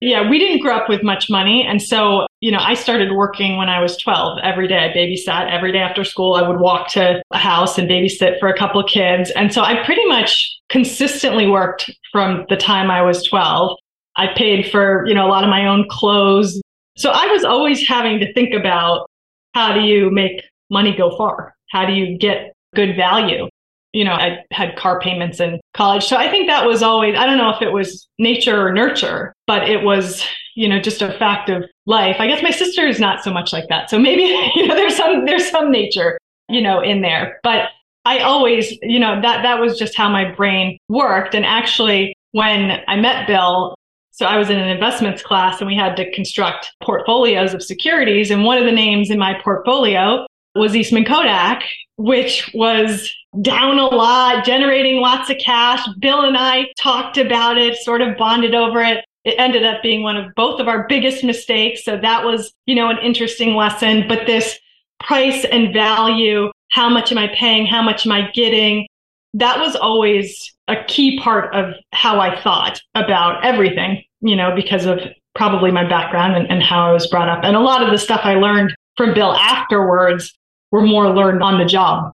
Yeah, 0.00 0.26
we 0.30 0.38
didn't 0.38 0.62
grow 0.62 0.74
up 0.74 0.88
with 0.88 1.02
much 1.02 1.28
money. 1.28 1.66
And 1.66 1.82
so, 1.82 2.26
you 2.40 2.50
know, 2.50 2.60
I 2.62 2.72
started 2.72 3.12
working 3.12 3.58
when 3.58 3.68
I 3.68 3.82
was 3.82 3.98
12 3.98 4.38
every 4.42 4.68
day. 4.68 4.86
I 4.86 4.96
babysat 4.96 5.52
every 5.52 5.70
day 5.70 5.80
after 5.80 6.02
school. 6.02 6.36
I 6.36 6.48
would 6.48 6.60
walk 6.60 6.88
to 6.92 7.22
a 7.30 7.38
house 7.38 7.76
and 7.76 7.90
babysit 7.90 8.40
for 8.40 8.48
a 8.48 8.56
couple 8.56 8.80
of 8.80 8.88
kids. 8.88 9.30
And 9.32 9.52
so 9.52 9.60
I 9.60 9.84
pretty 9.84 10.06
much 10.06 10.50
consistently 10.70 11.46
worked 11.46 11.90
from 12.10 12.46
the 12.48 12.56
time 12.56 12.90
I 12.90 13.02
was 13.02 13.22
12. 13.24 13.76
I 14.16 14.28
paid 14.34 14.70
for, 14.70 15.06
you 15.06 15.14
know, 15.14 15.26
a 15.26 15.30
lot 15.30 15.44
of 15.44 15.50
my 15.50 15.66
own 15.66 15.86
clothes. 15.88 16.60
So 16.96 17.10
I 17.10 17.26
was 17.26 17.44
always 17.44 17.86
having 17.86 18.18
to 18.20 18.32
think 18.32 18.52
about 18.52 19.06
how 19.54 19.72
do 19.72 19.80
you 19.80 20.10
make 20.10 20.42
money 20.70 20.94
go 20.96 21.16
far? 21.16 21.54
How 21.70 21.86
do 21.86 21.92
you 21.92 22.18
get 22.18 22.52
good 22.74 22.96
value? 22.96 23.48
You 23.92 24.04
know, 24.04 24.12
I 24.12 24.38
had 24.52 24.76
car 24.76 25.00
payments 25.00 25.40
in 25.40 25.60
college. 25.74 26.04
So 26.04 26.16
I 26.16 26.30
think 26.30 26.46
that 26.48 26.64
was 26.64 26.82
always, 26.82 27.16
I 27.16 27.26
don't 27.26 27.38
know 27.38 27.50
if 27.50 27.60
it 27.60 27.72
was 27.72 28.06
nature 28.18 28.66
or 28.66 28.72
nurture, 28.72 29.32
but 29.46 29.68
it 29.68 29.82
was, 29.82 30.24
you 30.54 30.68
know, 30.68 30.80
just 30.80 31.02
a 31.02 31.12
fact 31.18 31.48
of 31.48 31.64
life. 31.86 32.16
I 32.20 32.28
guess 32.28 32.42
my 32.42 32.50
sister 32.50 32.86
is 32.86 33.00
not 33.00 33.24
so 33.24 33.32
much 33.32 33.52
like 33.52 33.68
that. 33.68 33.90
So 33.90 33.98
maybe, 33.98 34.22
you 34.54 34.66
know, 34.66 34.76
there's 34.76 34.96
some, 34.96 35.24
there's 35.24 35.50
some 35.50 35.72
nature, 35.72 36.18
you 36.48 36.60
know, 36.60 36.80
in 36.80 37.02
there. 37.02 37.40
But 37.42 37.70
I 38.04 38.20
always, 38.20 38.72
you 38.82 39.00
know, 39.00 39.20
that, 39.20 39.42
that 39.42 39.60
was 39.60 39.78
just 39.78 39.96
how 39.96 40.08
my 40.08 40.30
brain 40.32 40.78
worked. 40.88 41.34
And 41.34 41.44
actually, 41.44 42.14
when 42.32 42.80
I 42.86 42.96
met 42.96 43.26
Bill, 43.26 43.74
so 44.20 44.26
I 44.26 44.36
was 44.36 44.50
in 44.50 44.58
an 44.58 44.68
investments 44.68 45.22
class 45.22 45.62
and 45.62 45.66
we 45.66 45.74
had 45.74 45.96
to 45.96 46.10
construct 46.12 46.74
portfolios 46.82 47.54
of 47.54 47.62
securities. 47.62 48.30
And 48.30 48.44
one 48.44 48.58
of 48.58 48.66
the 48.66 48.70
names 48.70 49.08
in 49.08 49.18
my 49.18 49.32
portfolio 49.42 50.26
was 50.54 50.76
Eastman 50.76 51.06
Kodak, 51.06 51.62
which 51.96 52.50
was 52.52 53.10
down 53.40 53.78
a 53.78 53.86
lot, 53.86 54.44
generating 54.44 55.00
lots 55.00 55.30
of 55.30 55.38
cash. 55.38 55.82
Bill 56.00 56.20
and 56.20 56.36
I 56.36 56.66
talked 56.78 57.16
about 57.16 57.56
it, 57.56 57.78
sort 57.78 58.02
of 58.02 58.18
bonded 58.18 58.54
over 58.54 58.82
it. 58.82 59.06
It 59.24 59.36
ended 59.38 59.64
up 59.64 59.82
being 59.82 60.02
one 60.02 60.18
of 60.18 60.26
both 60.36 60.60
of 60.60 60.68
our 60.68 60.86
biggest 60.86 61.24
mistakes. 61.24 61.82
So 61.82 61.96
that 61.96 62.22
was, 62.22 62.52
you 62.66 62.74
know, 62.74 62.90
an 62.90 62.98
interesting 62.98 63.54
lesson. 63.54 64.04
But 64.06 64.26
this 64.26 64.58
price 65.02 65.46
and 65.46 65.72
value, 65.72 66.50
how 66.72 66.90
much 66.90 67.10
am 67.10 67.16
I 67.16 67.28
paying? 67.28 67.64
How 67.64 67.80
much 67.80 68.04
am 68.04 68.12
I 68.12 68.30
getting? 68.32 68.86
That 69.32 69.60
was 69.60 69.76
always 69.76 70.54
a 70.68 70.84
key 70.84 71.18
part 71.20 71.54
of 71.54 71.72
how 71.94 72.20
I 72.20 72.38
thought 72.42 72.82
about 72.94 73.42
everything 73.42 74.04
you 74.20 74.36
know, 74.36 74.54
because 74.54 74.86
of 74.86 75.00
probably 75.34 75.70
my 75.70 75.88
background 75.88 76.36
and, 76.36 76.50
and 76.50 76.62
how 76.62 76.88
I 76.88 76.92
was 76.92 77.06
brought 77.06 77.28
up. 77.28 77.44
And 77.44 77.56
a 77.56 77.60
lot 77.60 77.82
of 77.82 77.90
the 77.90 77.98
stuff 77.98 78.20
I 78.24 78.34
learned 78.34 78.74
from 78.96 79.14
Bill 79.14 79.32
afterwards 79.34 80.36
were 80.70 80.82
more 80.82 81.14
learned 81.14 81.42
on 81.42 81.58
the 81.58 81.64
job. 81.64 82.12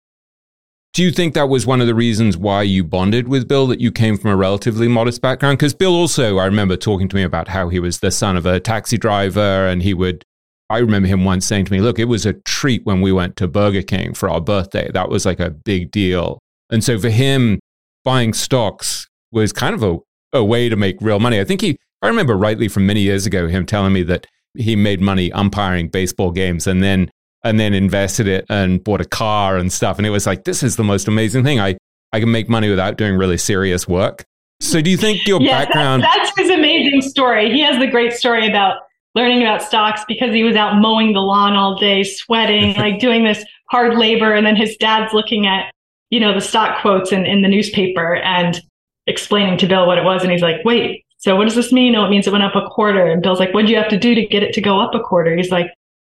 Do 0.93 1.03
you 1.03 1.12
think 1.12 1.34
that 1.36 1.48
was 1.48 1.65
one 1.65 1.79
of 1.79 1.88
the 1.88 1.96
reasons 1.96 2.36
why 2.36 2.63
you 2.63 2.84
bonded 2.84 3.29
with 3.29 3.48
Bill, 3.48 3.65
that 3.67 3.79
you 3.79 3.93
came 3.93 4.17
from 4.17 4.31
a 4.31 4.36
relatively 4.36 4.89
modest 4.89 5.22
background? 5.22 5.58
Because 5.58 5.74
Bill 5.74 5.93
also, 5.93 6.38
I 6.38 6.46
remember 6.46 6.75
talking 6.75 7.08
to 7.08 7.15
me 7.15 7.24
about 7.24 7.48
how 7.48 7.70
he 7.70 7.79
was 7.79 8.00
the 8.00 8.12
son 8.12 8.36
of 8.36 8.46
a 8.46 8.60
taxi 8.60 8.98
driver 8.98 9.39
and 9.39 9.81
he 9.81 9.93
would, 9.93 10.25
I 10.70 10.79
remember 10.79 11.08
him 11.08 11.24
once 11.24 11.46
saying 11.46 11.65
to 11.65 11.72
me, 11.72 11.79
look, 11.79 11.98
it 11.98 12.05
was 12.05 12.25
a 12.25 12.34
treat 12.34 12.86
when 12.86 13.00
we 13.00 13.13
went 13.13 13.38
to 13.38 13.48
Burger 13.48 13.84
King 13.84 14.13
for 14.13 14.29
our 14.29 14.41
birthday. 14.41 14.91
That 14.93 15.10
was 15.10 15.25
like 15.25 15.39
a 15.39 15.50
big 15.50 15.91
deal. 15.91 16.39
And 16.70 16.84
so 16.84 17.00
for 17.00 17.10
him, 17.10 17.60
buying 18.03 18.34
stocks 18.34 19.08
was 19.31 19.53
kind 19.53 19.74
of 19.74 19.84
a, 19.84 19.98
a 20.34 20.43
way 20.43 20.67
to 20.67 20.75
make 20.75 20.98
real 21.00 21.20
money. 21.20 21.39
I 21.39 21.46
think 21.46 21.62
he, 21.62 21.77
I 22.01 22.08
remember 22.08 22.36
rightly 22.36 22.67
from 22.67 22.86
many 22.86 23.01
years 23.01 23.25
ago 23.25 23.48
him 23.48 23.65
telling 23.65 23.93
me 23.93 24.03
that 24.03 24.27
he 24.55 24.75
made 24.75 25.01
money 25.01 25.31
umpiring 25.31 25.88
baseball 25.88 26.31
games 26.31 26.67
and 26.67 26.84
then 26.84 27.10
and 27.43 27.60
then 27.60 27.74
invested 27.74 28.27
it 28.27 28.46
and 28.50 28.84
bought 28.84 29.01
a 29.01 29.05
car 29.05 29.58
and 29.58 29.72
stuff. 29.72 29.98
And 29.98 30.05
it 30.05 30.12
was 30.12 30.27
like, 30.27 30.43
this 30.43 30.62
is 30.62 30.75
the 30.75 30.84
most 30.84 31.08
amazing 31.08 31.43
thing. 31.43 31.60
I, 31.60 31.75
I 32.13 32.20
can 32.20 32.31
make 32.31 32.50
money 32.50 32.70
without 32.70 32.98
doing 32.98 33.15
really 33.15 33.38
serious 33.38 33.88
work. 33.88 34.24
So 34.60 34.79
do 34.79 34.91
you 34.91 34.98
think 34.98 35.27
your 35.27 35.41
yeah, 35.41 35.65
background 35.65 36.03
that, 36.03 36.17
that's 36.17 36.39
his 36.39 36.51
amazing 36.51 37.01
story. 37.01 37.51
He 37.51 37.62
has 37.62 37.79
the 37.79 37.88
great 37.88 38.13
story 38.13 38.48
about 38.48 38.81
learning 39.15 39.41
about 39.41 39.63
stocks 39.63 40.01
because 40.08 40.34
he 40.34 40.43
was 40.43 40.55
out 40.55 40.79
mowing 40.79 41.13
the 41.13 41.20
lawn 41.20 41.53
all 41.53 41.79
day, 41.79 42.03
sweating, 42.03 42.74
like 42.77 43.00
doing 43.00 43.24
this 43.24 43.43
hard 43.72 43.98
labor. 43.98 44.34
And 44.34 44.46
then 44.46 44.55
his 44.55 44.77
dad's 44.77 45.13
looking 45.13 45.48
at, 45.48 45.72
you 46.12 46.20
know, 46.20 46.34
the 46.34 46.41
stock 46.41 46.81
quotes 46.81 47.12
in, 47.12 47.25
in 47.25 47.41
the 47.41 47.48
newspaper 47.48 48.17
and 48.17 48.62
explaining 49.08 49.58
to 49.58 49.67
Bill 49.67 49.88
what 49.88 49.98
it 49.98 50.03
was. 50.03 50.22
And 50.22 50.31
he's 50.31 50.43
like, 50.43 50.63
wait, 50.63 51.05
so 51.22 51.36
what 51.36 51.46
does 51.46 51.56
this 51.56 51.72
mean? 51.72 51.96
Oh, 51.96 52.06
it 52.06 52.10
means 52.10 52.28
it 52.28 52.32
went 52.32 52.44
up 52.44 52.56
a 52.56 52.68
quarter. 52.70 53.06
And 53.06 53.22
Bill's 53.22 53.40
like, 53.40 53.54
what 53.54 53.66
do 53.66 53.72
you 53.72 53.78
have 53.78 53.90
to 53.90 53.98
do 53.98 54.13
to 54.13 54.25
get 54.25 54.44
it 54.44 54.54
to 54.54 54.62
go 54.62 54.80
up 54.80 54.94
a 54.94 55.00
quarter? 55.00 55.36
He's 55.36 55.51
like, 55.51 55.68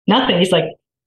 nothing. 0.06 0.38
He's 0.38 0.52
like, 0.52 0.64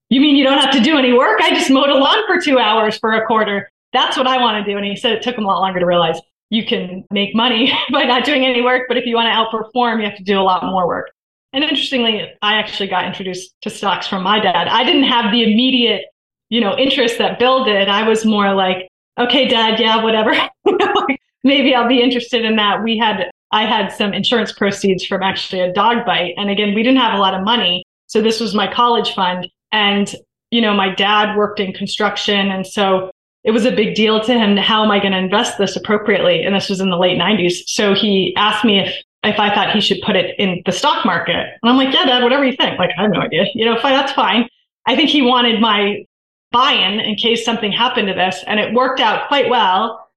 you 0.10 0.20
mean 0.20 0.36
you 0.36 0.44
don't 0.44 0.58
have 0.58 0.72
to 0.72 0.79
do 0.79 0.98
any 0.98 1.13
work? 1.13 1.39
I 1.41 1.51
just 1.51 1.70
mowed 1.70 1.89
a 1.89 1.96
lawn 1.96 2.25
for 2.25 2.39
two 2.41 2.58
hours 2.58 2.98
for 2.98 3.13
a 3.13 3.25
quarter. 3.25 3.70
That's 3.94 4.18
what 4.18 4.27
I 4.27 4.38
want 4.38 4.65
to 4.65 4.72
do. 4.72 4.77
And 4.77 4.86
he 4.86 4.96
said 4.96 5.13
it 5.13 5.22
took 5.22 5.38
him 5.38 5.46
a 5.46 5.48
lot 5.48 5.60
longer 5.60 5.79
to 5.79 5.86
realize 5.86 6.20
you 6.50 6.65
can 6.65 7.06
make 7.12 7.36
money 7.36 7.72
by 7.91 8.03
not 8.03 8.25
doing 8.25 8.46
any 8.46 8.62
work. 8.62 8.84
But 8.88 8.98
if 8.98 9.06
you 9.06 9.15
want 9.15 9.27
to 9.27 9.32
outperform, 9.32 10.00
you 10.00 10.10
have 10.10 10.18
to 10.18 10.24
do 10.24 10.39
a 10.39 10.41
lot 10.41 10.63
more 10.63 10.88
work. 10.88 11.12
And 11.53 11.63
interestingly, 11.63 12.32
I 12.41 12.56
actually 12.56 12.89
got 12.89 13.06
introduced 13.06 13.56
to 13.62 13.70
stocks 13.70 14.08
from 14.08 14.24
my 14.24 14.39
dad. 14.39 14.68
I 14.68 14.84
didn't 14.84 15.06
have 15.06 15.32
the 15.32 15.44
immediate 15.44 16.06
you 16.50 16.62
know, 16.62 16.75
interest 16.77 17.18
that 17.20 17.39
Bill 17.39 17.63
did. 17.63 17.88
I 17.88 18.08
was 18.08 18.25
more 18.25 18.53
like, 18.53 18.89
okay, 19.20 19.48
dad, 19.48 19.79
yeah, 19.79 20.03
whatever. 20.03 20.34
Maybe 21.44 21.74
I'll 21.74 21.88
be 21.88 22.01
interested 22.01 22.44
in 22.44 22.56
that. 22.58 22.84
We 22.84 22.98
had, 22.98 23.29
I 23.51 23.65
had 23.65 23.91
some 23.91 24.13
insurance 24.13 24.51
proceeds 24.51 25.06
from 25.06 25.24
actually 25.24 25.62
a 25.62 25.74
dog 25.74 26.06
bite. 26.06 26.34
And 26.38 26.50
again, 26.50 26.74
we 26.75 26.84
didn't 26.84 27.00
have 27.00 27.13
a 27.13 27.22
lot 27.22 27.34
of 27.34 27.44
money. 27.44 27.84
So 28.08 28.22
this 28.22 28.39
was 28.39 28.53
my 28.53 28.72
college 28.72 29.13
fund. 29.13 29.48
And, 29.72 30.13
you 30.51 30.62
know, 30.62 30.74
my 30.74 30.94
dad 30.94 31.36
worked 31.36 31.60
in 31.60 31.74
construction. 31.74 32.51
And 32.51 32.65
so 32.65 33.12
it 33.44 33.51
was 33.51 33.65
a 33.65 33.72
big 33.72 33.96
deal 33.96 34.20
to 34.22 34.34
him. 34.34 34.58
How 34.58 34.84
am 34.84 34.91
I 34.91 35.00
going 35.00 35.13
to 35.13 35.18
invest 35.18 35.58
this 35.58 35.75
appropriately? 35.75 36.44
And 36.44 36.56
this 36.56 36.70
was 36.70 36.79
in 36.79 36.89
the 36.89 36.98
late 36.98 37.18
90s. 37.18 37.63
So 37.65 37.94
he 37.94 38.34
asked 38.38 38.65
me 38.65 38.79
if 38.79 38.94
if 39.24 39.39
I 39.39 39.53
thought 39.53 39.74
he 39.74 39.82
should 39.82 40.01
put 40.01 40.15
it 40.15 40.38
in 40.39 40.62
the 40.65 40.72
stock 40.72 41.06
market. 41.06 41.36
And 41.36 41.70
I'm 41.70 41.77
like, 41.77 41.94
yeah, 41.94 42.06
dad, 42.06 42.24
whatever 42.24 42.46
you 42.46 42.56
think. 42.56 42.79
Like, 42.79 42.91
I 42.98 43.01
have 43.01 43.12
no 43.12 43.20
idea. 43.20 43.46
You 43.53 43.65
know, 43.65 43.77
fine, 43.79 43.94
that's 43.94 44.13
fine. 44.13 44.48
I 44.86 44.96
think 44.96 45.10
he 45.10 45.22
wanted 45.22 45.60
my 45.60 46.06
buy-in 46.51 47.00
in 47.00 47.15
case 47.15 47.44
something 47.44 47.72
happened 47.72 48.08
to 48.08 48.13
this. 48.13 48.44
And 48.48 48.60
it 48.60 48.74
worked 48.74 49.00
out 49.00 49.27
quite 49.27 49.50
well. 49.50 50.09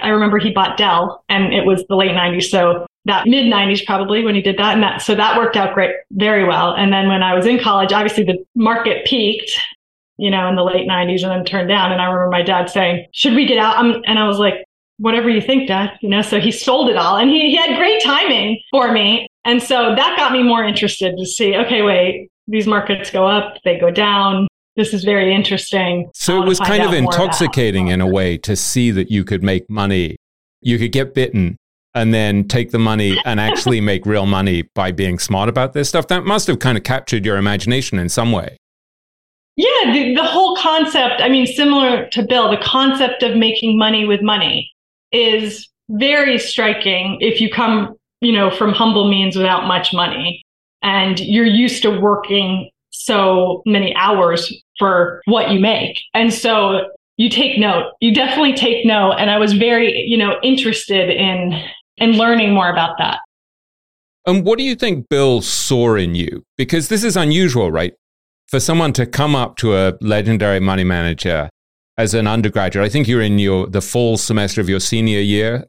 I 0.00 0.08
remember 0.08 0.38
he 0.38 0.50
bought 0.50 0.76
Dell 0.76 1.24
and 1.28 1.54
it 1.54 1.64
was 1.64 1.84
the 1.88 1.96
late 1.96 2.10
90s. 2.10 2.44
So 2.44 2.86
that 3.06 3.26
mid 3.26 3.52
90s 3.52 3.84
probably 3.86 4.24
when 4.24 4.34
he 4.34 4.42
did 4.42 4.58
that. 4.58 4.74
And 4.74 4.82
that, 4.82 5.02
so 5.02 5.14
that 5.14 5.38
worked 5.38 5.56
out 5.56 5.74
great, 5.74 5.94
very 6.12 6.44
well. 6.44 6.74
And 6.74 6.92
then 6.92 7.08
when 7.08 7.22
I 7.22 7.34
was 7.34 7.46
in 7.46 7.58
college, 7.58 7.92
obviously 7.92 8.24
the 8.24 8.44
market 8.54 9.06
peaked 9.06 9.50
you 10.18 10.30
know, 10.30 10.48
in 10.48 10.56
the 10.56 10.64
late 10.64 10.88
90s 10.88 11.22
and 11.22 11.30
then 11.30 11.44
turned 11.44 11.68
down. 11.68 11.92
And 11.92 12.00
I 12.00 12.06
remember 12.06 12.30
my 12.30 12.42
dad 12.42 12.70
saying, 12.70 13.06
Should 13.12 13.34
we 13.34 13.46
get 13.46 13.58
out? 13.58 13.84
And 13.84 14.18
I 14.18 14.26
was 14.26 14.38
like, 14.38 14.54
Whatever 14.98 15.28
you 15.28 15.42
think, 15.42 15.68
dad. 15.68 15.90
You 16.00 16.08
know, 16.08 16.22
so 16.22 16.40
he 16.40 16.50
sold 16.50 16.88
it 16.88 16.96
all 16.96 17.16
and 17.16 17.30
he, 17.30 17.50
he 17.50 17.56
had 17.56 17.76
great 17.76 18.02
timing 18.02 18.60
for 18.70 18.92
me. 18.92 19.28
And 19.44 19.62
so 19.62 19.94
that 19.94 20.16
got 20.16 20.32
me 20.32 20.42
more 20.42 20.64
interested 20.64 21.16
to 21.18 21.26
see, 21.26 21.54
okay, 21.54 21.82
wait, 21.82 22.30
these 22.48 22.66
markets 22.66 23.10
go 23.10 23.26
up, 23.26 23.58
they 23.64 23.78
go 23.78 23.90
down. 23.90 24.48
This 24.76 24.92
is 24.92 25.04
very 25.04 25.34
interesting. 25.34 26.10
So 26.14 26.42
it 26.42 26.46
was 26.46 26.60
kind 26.60 26.82
of 26.82 26.92
intoxicating 26.92 27.88
in 27.88 28.00
a 28.00 28.06
way 28.06 28.36
to 28.38 28.54
see 28.54 28.90
that 28.90 29.10
you 29.10 29.24
could 29.24 29.42
make 29.42 29.68
money. 29.70 30.16
You 30.60 30.78
could 30.78 30.92
get 30.92 31.14
bitten 31.14 31.56
and 31.94 32.12
then 32.12 32.46
take 32.46 32.72
the 32.72 32.78
money 32.78 33.18
and 33.24 33.40
actually 33.40 33.80
make 33.80 34.04
real 34.04 34.26
money 34.26 34.68
by 34.74 34.92
being 34.92 35.18
smart 35.18 35.48
about 35.48 35.72
this 35.72 35.88
stuff. 35.88 36.08
That 36.08 36.26
must 36.26 36.46
have 36.46 36.58
kind 36.58 36.76
of 36.76 36.84
captured 36.84 37.24
your 37.24 37.38
imagination 37.38 37.98
in 37.98 38.10
some 38.10 38.32
way. 38.32 38.58
Yeah, 39.56 39.92
the, 39.94 40.14
the 40.14 40.24
whole 40.24 40.54
concept, 40.56 41.22
I 41.22 41.30
mean, 41.30 41.46
similar 41.46 42.06
to 42.10 42.22
Bill, 42.22 42.50
the 42.50 42.58
concept 42.58 43.22
of 43.22 43.34
making 43.34 43.78
money 43.78 44.04
with 44.06 44.20
money 44.20 44.70
is 45.10 45.66
very 45.88 46.36
striking 46.36 47.16
if 47.20 47.40
you 47.40 47.50
come, 47.50 47.96
you 48.20 48.32
know, 48.32 48.50
from 48.50 48.72
humble 48.72 49.08
means 49.08 49.36
without 49.36 49.66
much 49.66 49.94
money 49.94 50.42
and 50.82 51.18
you're 51.20 51.46
used 51.46 51.82
to 51.82 51.98
working 51.98 52.70
so 52.90 53.62
many 53.66 53.94
hours 53.96 54.52
for 54.78 55.22
what 55.26 55.50
you 55.50 55.60
make. 55.60 56.00
And 56.14 56.32
so 56.32 56.90
you 57.16 57.30
take 57.30 57.58
note. 57.58 57.92
You 58.00 58.14
definitely 58.14 58.54
take 58.54 58.84
note. 58.84 59.12
And 59.12 59.30
I 59.30 59.38
was 59.38 59.52
very, 59.52 60.02
you 60.06 60.16
know, 60.16 60.38
interested 60.42 61.10
in 61.10 61.62
in 61.98 62.12
learning 62.12 62.52
more 62.52 62.70
about 62.70 62.98
that. 62.98 63.20
And 64.26 64.44
what 64.44 64.58
do 64.58 64.64
you 64.64 64.74
think 64.74 65.08
Bill 65.08 65.40
saw 65.40 65.94
in 65.94 66.14
you? 66.14 66.44
Because 66.58 66.88
this 66.88 67.04
is 67.04 67.16
unusual, 67.16 67.70
right? 67.70 67.94
for 68.48 68.60
someone 68.60 68.92
to 68.92 69.06
come 69.06 69.34
up 69.34 69.56
to 69.56 69.76
a 69.76 69.94
legendary 70.00 70.60
money 70.60 70.84
manager 70.84 71.50
as 71.98 72.14
an 72.14 72.26
undergraduate, 72.26 72.84
I 72.84 72.88
think 72.88 73.08
you're 73.08 73.22
in 73.22 73.38
your 73.38 73.66
the 73.66 73.80
fall 73.80 74.16
semester 74.16 74.60
of 74.60 74.68
your 74.68 74.80
senior 74.80 75.20
year, 75.20 75.64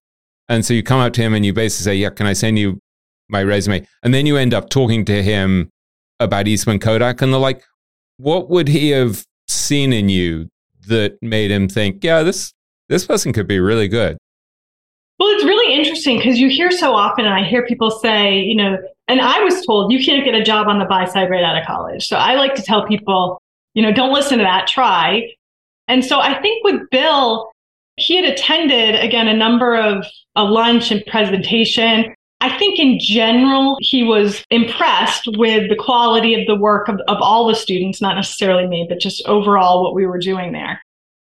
and 0.50 0.66
so 0.66 0.74
you 0.74 0.84
come 0.84 1.00
up 1.00 1.14
to 1.14 1.22
him 1.22 1.34
and 1.34 1.46
you 1.46 1.54
basically 1.54 1.84
say, 1.84 1.96
"Yeah, 1.96 2.10
can 2.10 2.26
I 2.26 2.34
send 2.34 2.60
you 2.60 2.80
my 3.30 3.44
resume?" 3.44 3.88
And 4.04 4.14
then 4.14 4.26
you 4.26 4.38
end 4.38 4.54
up 4.54 4.70
talking 4.70 5.06
to 5.06 5.24
him 5.24 5.70
about 6.20 6.48
Eastman 6.48 6.80
Kodak, 6.80 7.22
and 7.22 7.34
they're 7.34 7.40
like, 7.40 7.64
"What 8.18 8.50
would 8.50 8.68
he 8.68 8.90
have 8.90 9.24
seen 9.48 9.94
in 9.94 10.10
you 10.10 10.50
that 10.88 11.18
made 11.22 11.52
him 11.52 11.68
think, 11.68 12.04
yeah, 12.04 12.24
this 12.24 12.54
this 12.90 13.06
person 13.06 13.34
could 13.34 13.48
be 13.48 13.60
really 13.60 13.88
good?" 13.88 14.18
Well, 15.20 15.30
it's 15.30 15.44
really 15.44 15.74
interesting 15.74 16.18
because 16.18 16.38
you 16.38 16.48
hear 16.48 16.70
so 16.70 16.94
often, 16.94 17.26
and 17.26 17.34
I 17.34 17.44
hear 17.44 17.66
people 17.66 17.90
say, 17.90 18.40
you 18.40 18.56
know, 18.56 18.78
and 19.08 19.20
I 19.20 19.44
was 19.44 19.66
told 19.66 19.92
you 19.92 20.04
can't 20.04 20.24
get 20.24 20.36
a 20.36 20.44
job 20.44 20.68
on 20.68 20.78
the 20.78 20.86
buy 20.86 21.06
side 21.06 21.30
right 21.30 21.44
out 21.44 21.58
of 21.58 21.66
college. 21.66 22.08
So 22.08 22.18
I 22.18 22.36
like 22.36 22.54
to 22.56 22.62
tell 22.62 22.86
people, 22.86 23.42
you 23.74 23.82
know, 23.82 23.92
don't 23.92 24.14
listen 24.14 24.38
to 24.38 24.44
that, 24.44 24.68
try. 24.68 25.28
And 25.88 26.06
so 26.06 26.20
I 26.20 26.40
think 26.42 26.64
with 26.64 26.88
Bill, 26.92 27.50
he 27.96 28.16
had 28.16 28.26
attended 28.26 28.96
again 28.96 29.28
a 29.28 29.34
number 29.34 29.76
of 29.76 30.06
a 30.36 30.44
lunch 30.44 30.92
and 30.92 31.04
presentation. 31.08 32.14
I 32.40 32.58
think 32.58 32.80
in 32.80 33.00
general, 33.00 33.78
he 33.82 34.04
was 34.04 34.44
impressed 34.52 35.28
with 35.38 35.70
the 35.70 35.76
quality 35.76 36.40
of 36.40 36.46
the 36.46 36.56
work 36.56 36.88
of, 36.88 37.00
of 37.08 37.18
all 37.20 37.48
the 37.48 37.56
students, 37.56 38.00
not 38.00 38.16
necessarily 38.16 38.68
me, 38.68 38.86
but 38.88 39.00
just 39.00 39.26
overall 39.28 39.84
what 39.84 39.96
we 39.96 40.06
were 40.06 40.20
doing 40.20 40.52
there. 40.52 40.82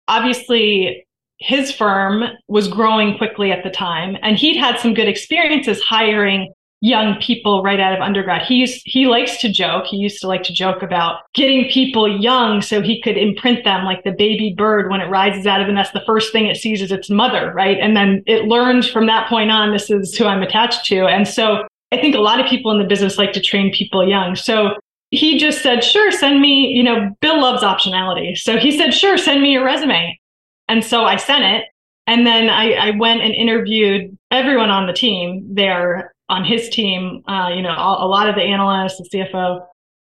Obviously, 0.08 1.06
his 1.38 1.70
firm 1.70 2.24
was 2.48 2.68
growing 2.68 3.18
quickly 3.18 3.52
at 3.52 3.62
the 3.62 3.70
time, 3.70 4.16
and 4.22 4.38
he'd 4.38 4.56
had 4.56 4.78
some 4.78 4.94
good 4.94 5.08
experiences 5.08 5.82
hiring 5.82 6.52
young 6.82 7.16
people 7.20 7.62
right 7.62 7.78
out 7.78 7.94
of 7.94 8.00
undergrad. 8.00 8.42
He 8.42 8.56
used, 8.56 8.82
he 8.84 9.06
likes 9.06 9.40
to 9.40 9.52
joke. 9.52 9.86
He 9.86 9.96
used 9.96 10.20
to 10.20 10.26
like 10.26 10.42
to 10.42 10.52
joke 10.52 10.82
about 10.82 11.20
getting 11.32 11.70
people 11.70 12.20
young 12.20 12.60
so 12.60 12.82
he 12.82 13.00
could 13.00 13.16
imprint 13.16 13.62
them 13.62 13.84
like 13.84 14.02
the 14.02 14.10
baby 14.10 14.52
bird 14.58 14.90
when 14.90 15.00
it 15.00 15.08
rises 15.08 15.46
out 15.46 15.60
of 15.60 15.68
the 15.68 15.72
nest. 15.72 15.92
The 15.92 16.02
first 16.04 16.32
thing 16.32 16.46
it 16.46 16.56
sees 16.56 16.82
is 16.82 16.90
its 16.90 17.08
mother, 17.08 17.52
right? 17.54 17.78
And 17.78 17.96
then 17.96 18.24
it 18.26 18.46
learns 18.46 18.90
from 18.90 19.06
that 19.06 19.28
point 19.28 19.52
on, 19.52 19.72
this 19.72 19.90
is 19.90 20.16
who 20.16 20.26
I'm 20.26 20.42
attached 20.42 20.84
to. 20.86 21.06
And 21.06 21.26
so 21.26 21.62
I 21.92 22.00
think 22.00 22.16
a 22.16 22.20
lot 22.20 22.40
of 22.40 22.46
people 22.46 22.72
in 22.72 22.80
the 22.80 22.88
business 22.88 23.16
like 23.16 23.32
to 23.34 23.40
train 23.40 23.72
people 23.72 24.06
young. 24.06 24.34
So 24.34 24.74
he 25.10 25.38
just 25.38 25.62
said, 25.62 25.84
sure, 25.84 26.10
send 26.10 26.40
me, 26.40 26.66
you 26.66 26.82
know, 26.82 27.14
Bill 27.20 27.40
loves 27.40 27.62
optionality. 27.62 28.36
So 28.36 28.58
he 28.58 28.76
said, 28.76 28.90
sure, 28.90 29.16
send 29.16 29.40
me 29.40 29.52
your 29.52 29.64
resume. 29.64 30.18
And 30.66 30.84
so 30.84 31.04
I 31.04 31.14
sent 31.14 31.44
it. 31.44 31.66
And 32.08 32.26
then 32.26 32.50
I, 32.50 32.72
I 32.72 32.90
went 32.90 33.20
and 33.20 33.32
interviewed 33.32 34.18
everyone 34.32 34.70
on 34.70 34.88
the 34.88 34.92
team 34.92 35.46
there 35.48 36.12
on 36.32 36.44
his 36.44 36.68
team, 36.70 37.22
uh, 37.28 37.50
you 37.54 37.62
know, 37.62 37.70
a, 37.70 38.04
a 38.04 38.08
lot 38.08 38.28
of 38.28 38.34
the 38.34 38.42
analysts, 38.42 38.98
the 38.98 39.18
CFO. 39.18 39.60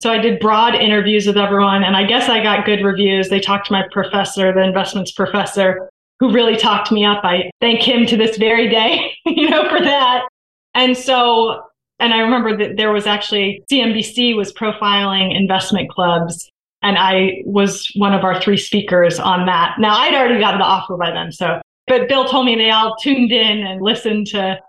So 0.00 0.12
I 0.12 0.18
did 0.18 0.40
broad 0.40 0.74
interviews 0.74 1.26
with 1.26 1.36
everyone, 1.36 1.82
and 1.82 1.96
I 1.96 2.04
guess 2.04 2.28
I 2.28 2.42
got 2.42 2.66
good 2.66 2.84
reviews. 2.84 3.28
They 3.28 3.40
talked 3.40 3.66
to 3.66 3.72
my 3.72 3.84
professor, 3.90 4.52
the 4.52 4.62
investments 4.62 5.12
professor, 5.12 5.88
who 6.20 6.32
really 6.32 6.56
talked 6.56 6.92
me 6.92 7.04
up. 7.04 7.24
I 7.24 7.50
thank 7.60 7.82
him 7.82 8.06
to 8.06 8.16
this 8.16 8.36
very 8.36 8.68
day, 8.68 9.12
you 9.26 9.48
know, 9.48 9.68
for 9.68 9.80
that. 9.80 10.28
And 10.74 10.96
so, 10.96 11.62
and 11.98 12.12
I 12.12 12.18
remember 12.18 12.56
that 12.56 12.76
there 12.76 12.92
was 12.92 13.06
actually 13.06 13.62
CNBC 13.70 14.36
was 14.36 14.52
profiling 14.52 15.36
investment 15.36 15.90
clubs, 15.90 16.48
and 16.82 16.96
I 16.96 17.42
was 17.44 17.88
one 17.96 18.14
of 18.14 18.22
our 18.22 18.40
three 18.40 18.56
speakers 18.56 19.18
on 19.18 19.46
that. 19.46 19.76
Now 19.78 19.96
I'd 19.96 20.14
already 20.14 20.38
gotten 20.38 20.60
the 20.60 20.66
offer 20.66 20.96
by 20.96 21.10
then, 21.10 21.32
so 21.32 21.60
but 21.88 22.08
Bill 22.08 22.26
told 22.26 22.46
me 22.46 22.54
they 22.54 22.70
all 22.70 22.94
tuned 22.96 23.32
in 23.32 23.66
and 23.66 23.82
listened 23.82 24.26
to 24.28 24.60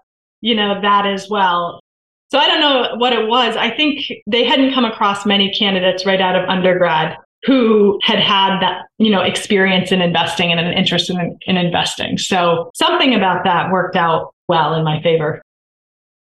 you 0.41 0.55
know, 0.55 0.79
that 0.81 1.05
as 1.05 1.29
well. 1.29 1.79
So 2.31 2.37
I 2.37 2.47
don't 2.47 2.59
know 2.59 2.95
what 2.97 3.13
it 3.13 3.27
was. 3.27 3.55
I 3.55 3.75
think 3.75 4.05
they 4.27 4.43
hadn't 4.43 4.73
come 4.73 4.85
across 4.85 5.25
many 5.25 5.51
candidates 5.51 6.05
right 6.05 6.21
out 6.21 6.35
of 6.35 6.47
undergrad 6.47 7.17
who 7.45 7.99
had 8.03 8.19
had 8.19 8.59
that, 8.59 8.83
you 8.97 9.09
know, 9.09 9.21
experience 9.21 9.91
in 9.91 10.01
investing 10.01 10.51
and 10.51 10.59
an 10.59 10.73
interest 10.73 11.09
in, 11.09 11.37
in 11.47 11.57
investing. 11.57 12.17
So 12.17 12.69
something 12.75 13.15
about 13.15 13.43
that 13.45 13.71
worked 13.71 13.95
out 13.95 14.33
well 14.47 14.75
in 14.75 14.83
my 14.83 15.01
favor. 15.01 15.41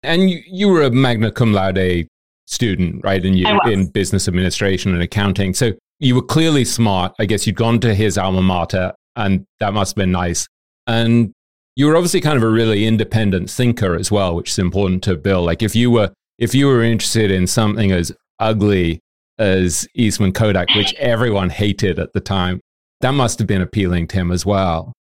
And 0.04 0.30
you, 0.30 0.42
you 0.46 0.70
were 0.70 0.84
a 0.84 0.92
magna 0.92 1.32
cum 1.32 1.54
laude 1.54 2.08
student, 2.46 3.04
right? 3.04 3.24
And 3.26 3.38
you 3.38 3.48
in 3.66 3.88
business 3.88 4.28
administration 4.28 4.94
and 4.94 5.02
accounting. 5.02 5.54
So 5.54 5.74
you 6.00 6.16
were 6.16 6.22
clearly 6.22 6.66
smart. 6.66 7.14
I 7.20 7.26
guess 7.26 7.46
you'd 7.46 7.56
gone 7.56 7.80
to 7.82 7.94
his 7.94 8.18
alma 8.18 8.42
mater 8.42 8.94
and 9.16 9.46
that 9.60 9.74
must 9.74 9.92
have 9.92 9.96
been 9.98 10.12
nice. 10.12 10.48
And 10.88 11.34
you 11.76 11.88
were 11.88 11.96
obviously 11.96 12.22
kind 12.22 12.38
of 12.38 12.44
a 12.44 12.50
really 12.50 12.86
independent 12.86 13.50
thinker 13.50 13.96
as 13.96 14.12
well, 14.12 14.36
which 14.36 14.52
is 14.52 14.60
important 14.60 15.04
to 15.04 15.16
Bill. 15.16 15.44
Like 15.44 15.62
if 15.62 15.76
you 15.76 15.92
were 15.92 16.12
if 16.38 16.56
you 16.56 16.68
were 16.68 16.82
interested 16.82 17.32
in 17.32 17.48
something 17.48 17.92
as 17.92 18.12
ugly 18.40 19.00
as 19.38 19.88
Eastman 19.96 20.34
Kodak, 20.34 20.70
which 20.76 20.94
everyone 20.96 21.50
hated 21.50 22.00
at 22.00 22.14
the 22.14 22.20
time, 22.20 22.60
that 23.02 23.12
must 23.12 23.40
have 23.40 23.48
been 23.48 23.62
appealing 23.62 24.08
to 24.08 24.18
him 24.18 24.32
as 24.32 24.46
well. 24.46 24.94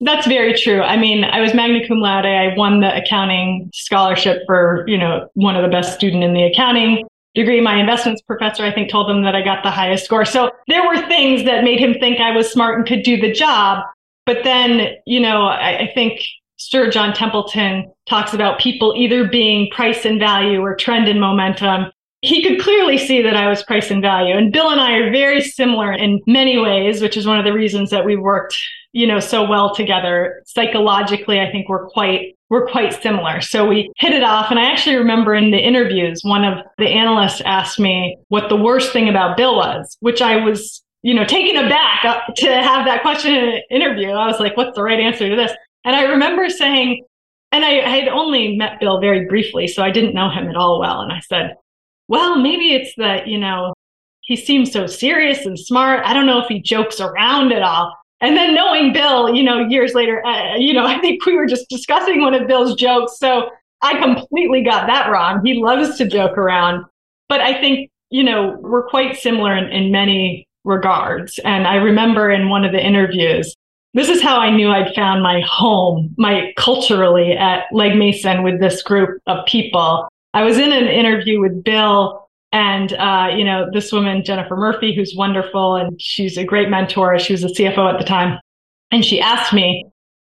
That's 0.00 0.26
very 0.26 0.54
true. 0.54 0.80
I 0.80 0.96
mean, 0.96 1.24
I 1.24 1.40
was 1.40 1.54
magna 1.54 1.86
cum 1.86 1.98
laude. 1.98 2.24
I 2.24 2.54
won 2.56 2.80
the 2.80 2.96
accounting 2.96 3.68
scholarship 3.74 4.42
for, 4.46 4.84
you 4.86 4.96
know, 4.96 5.28
one 5.34 5.56
of 5.56 5.62
the 5.62 5.68
best 5.68 5.94
student 5.94 6.22
in 6.22 6.34
the 6.34 6.44
accounting 6.44 7.04
degree. 7.34 7.60
My 7.60 7.80
investments 7.80 8.22
professor, 8.22 8.64
I 8.64 8.72
think, 8.72 8.90
told 8.90 9.10
him 9.10 9.22
that 9.22 9.34
I 9.34 9.42
got 9.42 9.64
the 9.64 9.70
highest 9.70 10.04
score. 10.04 10.24
So 10.24 10.52
there 10.68 10.86
were 10.86 11.08
things 11.08 11.44
that 11.44 11.64
made 11.64 11.80
him 11.80 11.94
think 11.94 12.20
I 12.20 12.34
was 12.34 12.50
smart 12.50 12.78
and 12.78 12.86
could 12.86 13.02
do 13.02 13.20
the 13.20 13.32
job. 13.32 13.84
But 14.28 14.44
then, 14.44 14.90
you 15.06 15.20
know, 15.20 15.44
I, 15.44 15.78
I 15.78 15.92
think 15.94 16.20
Sir 16.58 16.90
John 16.90 17.14
Templeton 17.14 17.90
talks 18.06 18.34
about 18.34 18.60
people 18.60 18.92
either 18.94 19.26
being 19.26 19.70
price 19.70 20.04
and 20.04 20.20
value 20.20 20.60
or 20.60 20.76
trend 20.76 21.08
and 21.08 21.18
momentum. 21.18 21.90
He 22.20 22.42
could 22.42 22.60
clearly 22.60 22.98
see 22.98 23.22
that 23.22 23.36
I 23.36 23.48
was 23.48 23.62
price 23.62 23.90
and 23.90 24.02
value. 24.02 24.36
And 24.36 24.52
Bill 24.52 24.68
and 24.68 24.82
I 24.82 24.96
are 24.96 25.10
very 25.10 25.40
similar 25.40 25.94
in 25.94 26.20
many 26.26 26.58
ways, 26.58 27.00
which 27.00 27.16
is 27.16 27.26
one 27.26 27.38
of 27.38 27.46
the 27.46 27.54
reasons 27.54 27.88
that 27.88 28.04
we 28.04 28.16
worked, 28.16 28.54
you 28.92 29.06
know, 29.06 29.18
so 29.18 29.48
well 29.48 29.74
together. 29.74 30.42
Psychologically, 30.44 31.40
I 31.40 31.50
think 31.50 31.70
we're 31.70 31.88
quite 31.88 32.36
we're 32.50 32.66
quite 32.66 33.00
similar. 33.00 33.40
So 33.40 33.66
we 33.66 33.90
hit 33.96 34.12
it 34.12 34.22
off. 34.22 34.50
And 34.50 34.60
I 34.60 34.70
actually 34.70 34.96
remember 34.96 35.34
in 35.34 35.52
the 35.52 35.58
interviews, 35.58 36.20
one 36.22 36.44
of 36.44 36.58
the 36.76 36.88
analysts 36.88 37.40
asked 37.46 37.80
me 37.80 38.18
what 38.28 38.50
the 38.50 38.56
worst 38.56 38.92
thing 38.92 39.08
about 39.08 39.38
Bill 39.38 39.56
was, 39.56 39.96
which 40.00 40.20
I 40.20 40.36
was 40.36 40.82
you 41.02 41.14
know, 41.14 41.24
taken 41.24 41.64
aback 41.64 42.04
uh, 42.04 42.20
to 42.36 42.46
have 42.46 42.84
that 42.86 43.02
question 43.02 43.34
in 43.34 43.48
an 43.48 43.62
interview. 43.70 44.10
I 44.10 44.26
was 44.26 44.40
like, 44.40 44.56
what's 44.56 44.74
the 44.74 44.82
right 44.82 44.98
answer 44.98 45.28
to 45.28 45.36
this? 45.36 45.52
And 45.84 45.94
I 45.94 46.02
remember 46.02 46.48
saying, 46.48 47.04
and 47.52 47.64
I, 47.64 47.80
I 47.80 47.88
had 47.88 48.08
only 48.08 48.56
met 48.56 48.80
Bill 48.80 49.00
very 49.00 49.26
briefly, 49.26 49.68
so 49.68 49.82
I 49.82 49.90
didn't 49.90 50.14
know 50.14 50.28
him 50.28 50.48
at 50.48 50.56
all 50.56 50.80
well. 50.80 51.00
And 51.00 51.12
I 51.12 51.20
said, 51.20 51.54
well, 52.08 52.38
maybe 52.38 52.74
it's 52.74 52.92
that, 52.96 53.26
you 53.26 53.38
know, 53.38 53.74
he 54.22 54.36
seems 54.36 54.72
so 54.72 54.86
serious 54.86 55.46
and 55.46 55.58
smart. 55.58 56.04
I 56.04 56.12
don't 56.12 56.26
know 56.26 56.40
if 56.40 56.48
he 56.48 56.60
jokes 56.60 57.00
around 57.00 57.52
at 57.52 57.62
all. 57.62 57.96
And 58.20 58.36
then 58.36 58.54
knowing 58.54 58.92
Bill, 58.92 59.34
you 59.34 59.42
know, 59.44 59.60
years 59.60 59.94
later, 59.94 60.24
uh, 60.26 60.56
you 60.56 60.72
know, 60.74 60.84
I 60.86 60.98
think 61.00 61.24
we 61.24 61.36
were 61.36 61.46
just 61.46 61.68
discussing 61.70 62.20
one 62.20 62.34
of 62.34 62.48
Bill's 62.48 62.74
jokes. 62.74 63.18
So 63.18 63.50
I 63.82 63.98
completely 63.98 64.62
got 64.64 64.86
that 64.88 65.10
wrong. 65.10 65.44
He 65.44 65.62
loves 65.62 65.96
to 65.98 66.06
joke 66.06 66.36
around. 66.36 66.84
But 67.28 67.40
I 67.40 67.60
think, 67.60 67.90
you 68.10 68.24
know, 68.24 68.56
we're 68.60 68.88
quite 68.88 69.16
similar 69.16 69.56
in, 69.56 69.70
in 69.70 69.92
many 69.92 70.47
regards. 70.68 71.38
And 71.44 71.66
I 71.66 71.76
remember 71.76 72.30
in 72.30 72.48
one 72.48 72.64
of 72.64 72.72
the 72.72 72.84
interviews, 72.84 73.54
this 73.94 74.08
is 74.08 74.22
how 74.22 74.38
I 74.38 74.50
knew 74.50 74.68
I'd 74.70 74.94
found 74.94 75.22
my 75.22 75.40
home, 75.40 76.14
my 76.18 76.52
culturally 76.56 77.32
at 77.32 77.64
Legg 77.72 77.96
Mason 77.96 78.42
with 78.42 78.60
this 78.60 78.82
group 78.82 79.20
of 79.26 79.44
people. 79.46 80.08
I 80.34 80.44
was 80.44 80.58
in 80.58 80.72
an 80.72 80.86
interview 80.86 81.40
with 81.40 81.64
Bill 81.64 82.28
and, 82.52 82.92
uh, 82.92 83.30
you 83.34 83.44
know, 83.44 83.68
this 83.72 83.90
woman, 83.90 84.22
Jennifer 84.24 84.56
Murphy, 84.56 84.94
who's 84.94 85.14
wonderful 85.16 85.76
and 85.76 86.00
she's 86.00 86.36
a 86.36 86.44
great 86.44 86.68
mentor. 86.68 87.18
She 87.18 87.32
was 87.32 87.44
a 87.44 87.48
CFO 87.48 87.92
at 87.92 87.98
the 87.98 88.04
time. 88.04 88.38
And 88.90 89.04
she 89.04 89.20
asked 89.20 89.52
me, 89.52 89.86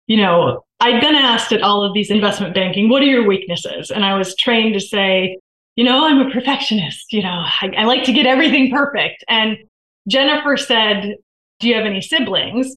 you 0.07 0.17
know, 0.17 0.63
I'd 0.79 1.01
been 1.01 1.15
asked 1.15 1.51
at 1.51 1.61
all 1.61 1.83
of 1.83 1.93
these 1.93 2.09
investment 2.09 2.55
banking, 2.55 2.89
what 2.89 3.01
are 3.01 3.05
your 3.05 3.27
weaknesses? 3.27 3.91
And 3.91 4.05
I 4.05 4.17
was 4.17 4.35
trained 4.35 4.73
to 4.73 4.79
say, 4.79 5.37
you 5.75 5.83
know, 5.83 6.05
I'm 6.05 6.19
a 6.19 6.31
perfectionist. 6.31 7.11
You 7.11 7.23
know, 7.23 7.43
I, 7.61 7.71
I 7.77 7.83
like 7.85 8.03
to 8.05 8.13
get 8.13 8.25
everything 8.25 8.71
perfect. 8.71 9.23
And 9.27 9.57
Jennifer 10.09 10.57
said, 10.57 11.15
do 11.59 11.67
you 11.67 11.75
have 11.75 11.85
any 11.85 12.01
siblings? 12.01 12.75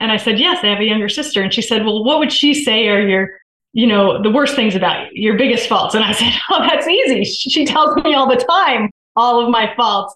And 0.00 0.10
I 0.10 0.16
said, 0.16 0.38
yes, 0.38 0.58
I 0.62 0.68
have 0.68 0.80
a 0.80 0.84
younger 0.84 1.08
sister. 1.08 1.42
And 1.42 1.52
she 1.52 1.62
said, 1.62 1.84
well, 1.84 2.04
what 2.04 2.18
would 2.18 2.32
she 2.32 2.54
say 2.54 2.88
are 2.88 3.00
your 3.00 3.30
you 3.72 3.86
know, 3.86 4.22
the 4.22 4.30
worst 4.30 4.54
things 4.54 4.74
about 4.74 5.06
you, 5.12 5.30
your 5.30 5.36
biggest 5.36 5.68
faults. 5.68 5.94
And 5.94 6.04
I 6.04 6.12
said, 6.12 6.32
Oh, 6.50 6.60
that's 6.60 6.86
easy. 6.86 7.24
She 7.24 7.64
tells 7.64 7.96
me 8.04 8.14
all 8.14 8.28
the 8.28 8.36
time 8.36 8.90
all 9.16 9.42
of 9.42 9.50
my 9.50 9.74
faults. 9.76 10.14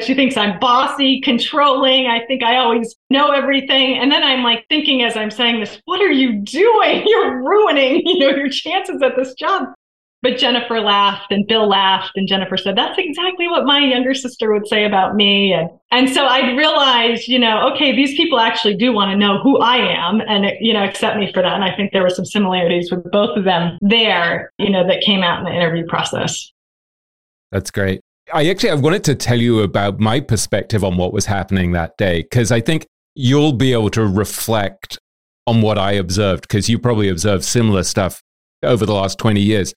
She 0.00 0.14
thinks 0.14 0.36
I'm 0.36 0.58
bossy, 0.58 1.20
controlling. 1.20 2.06
I 2.06 2.24
think 2.26 2.42
I 2.42 2.56
always 2.56 2.96
know 3.10 3.30
everything. 3.30 3.98
And 3.98 4.10
then 4.10 4.24
I'm 4.24 4.42
like 4.42 4.66
thinking 4.68 5.02
as 5.02 5.16
I'm 5.16 5.30
saying 5.30 5.60
this, 5.60 5.80
what 5.84 6.00
are 6.00 6.10
you 6.10 6.40
doing? 6.40 7.04
You're 7.06 7.44
ruining, 7.44 8.02
you 8.04 8.18
know, 8.18 8.34
your 8.34 8.48
chances 8.48 9.00
at 9.02 9.14
this 9.16 9.34
job. 9.34 9.68
But 10.24 10.38
Jennifer 10.38 10.80
laughed 10.80 11.30
and 11.32 11.46
Bill 11.46 11.68
laughed 11.68 12.12
and 12.16 12.26
Jennifer 12.26 12.56
said, 12.56 12.78
that's 12.78 12.96
exactly 12.96 13.46
what 13.46 13.66
my 13.66 13.80
younger 13.80 14.14
sister 14.14 14.54
would 14.54 14.66
say 14.66 14.86
about 14.86 15.14
me. 15.14 15.52
And, 15.52 15.68
and 15.90 16.08
so 16.08 16.24
I 16.24 16.52
realized, 16.52 17.28
you 17.28 17.38
know, 17.38 17.70
okay, 17.74 17.94
these 17.94 18.16
people 18.16 18.40
actually 18.40 18.74
do 18.74 18.90
want 18.90 19.10
to 19.10 19.18
know 19.18 19.38
who 19.42 19.58
I 19.58 19.76
am 19.76 20.22
and, 20.22 20.46
you 20.60 20.72
know, 20.72 20.82
accept 20.82 21.18
me 21.18 21.30
for 21.30 21.42
that. 21.42 21.52
And 21.52 21.62
I 21.62 21.76
think 21.76 21.92
there 21.92 22.00
were 22.00 22.08
some 22.08 22.24
similarities 22.24 22.90
with 22.90 23.04
both 23.12 23.36
of 23.36 23.44
them 23.44 23.76
there, 23.82 24.50
you 24.56 24.70
know, 24.70 24.86
that 24.86 25.02
came 25.02 25.22
out 25.22 25.40
in 25.40 25.44
the 25.44 25.54
interview 25.54 25.84
process. 25.86 26.50
That's 27.52 27.70
great. 27.70 28.00
I 28.32 28.48
actually 28.48 28.70
I 28.70 28.76
wanted 28.76 29.04
to 29.04 29.14
tell 29.14 29.38
you 29.38 29.60
about 29.60 30.00
my 30.00 30.20
perspective 30.20 30.82
on 30.82 30.96
what 30.96 31.12
was 31.12 31.26
happening 31.26 31.72
that 31.72 31.98
day 31.98 32.22
because 32.22 32.50
I 32.50 32.62
think 32.62 32.86
you'll 33.14 33.52
be 33.52 33.74
able 33.74 33.90
to 33.90 34.06
reflect 34.06 34.98
on 35.46 35.60
what 35.60 35.76
I 35.76 35.92
observed 35.92 36.48
because 36.48 36.70
you 36.70 36.78
probably 36.78 37.10
observed 37.10 37.44
similar 37.44 37.82
stuff 37.82 38.22
over 38.62 38.86
the 38.86 38.94
last 38.94 39.18
20 39.18 39.42
years. 39.42 39.74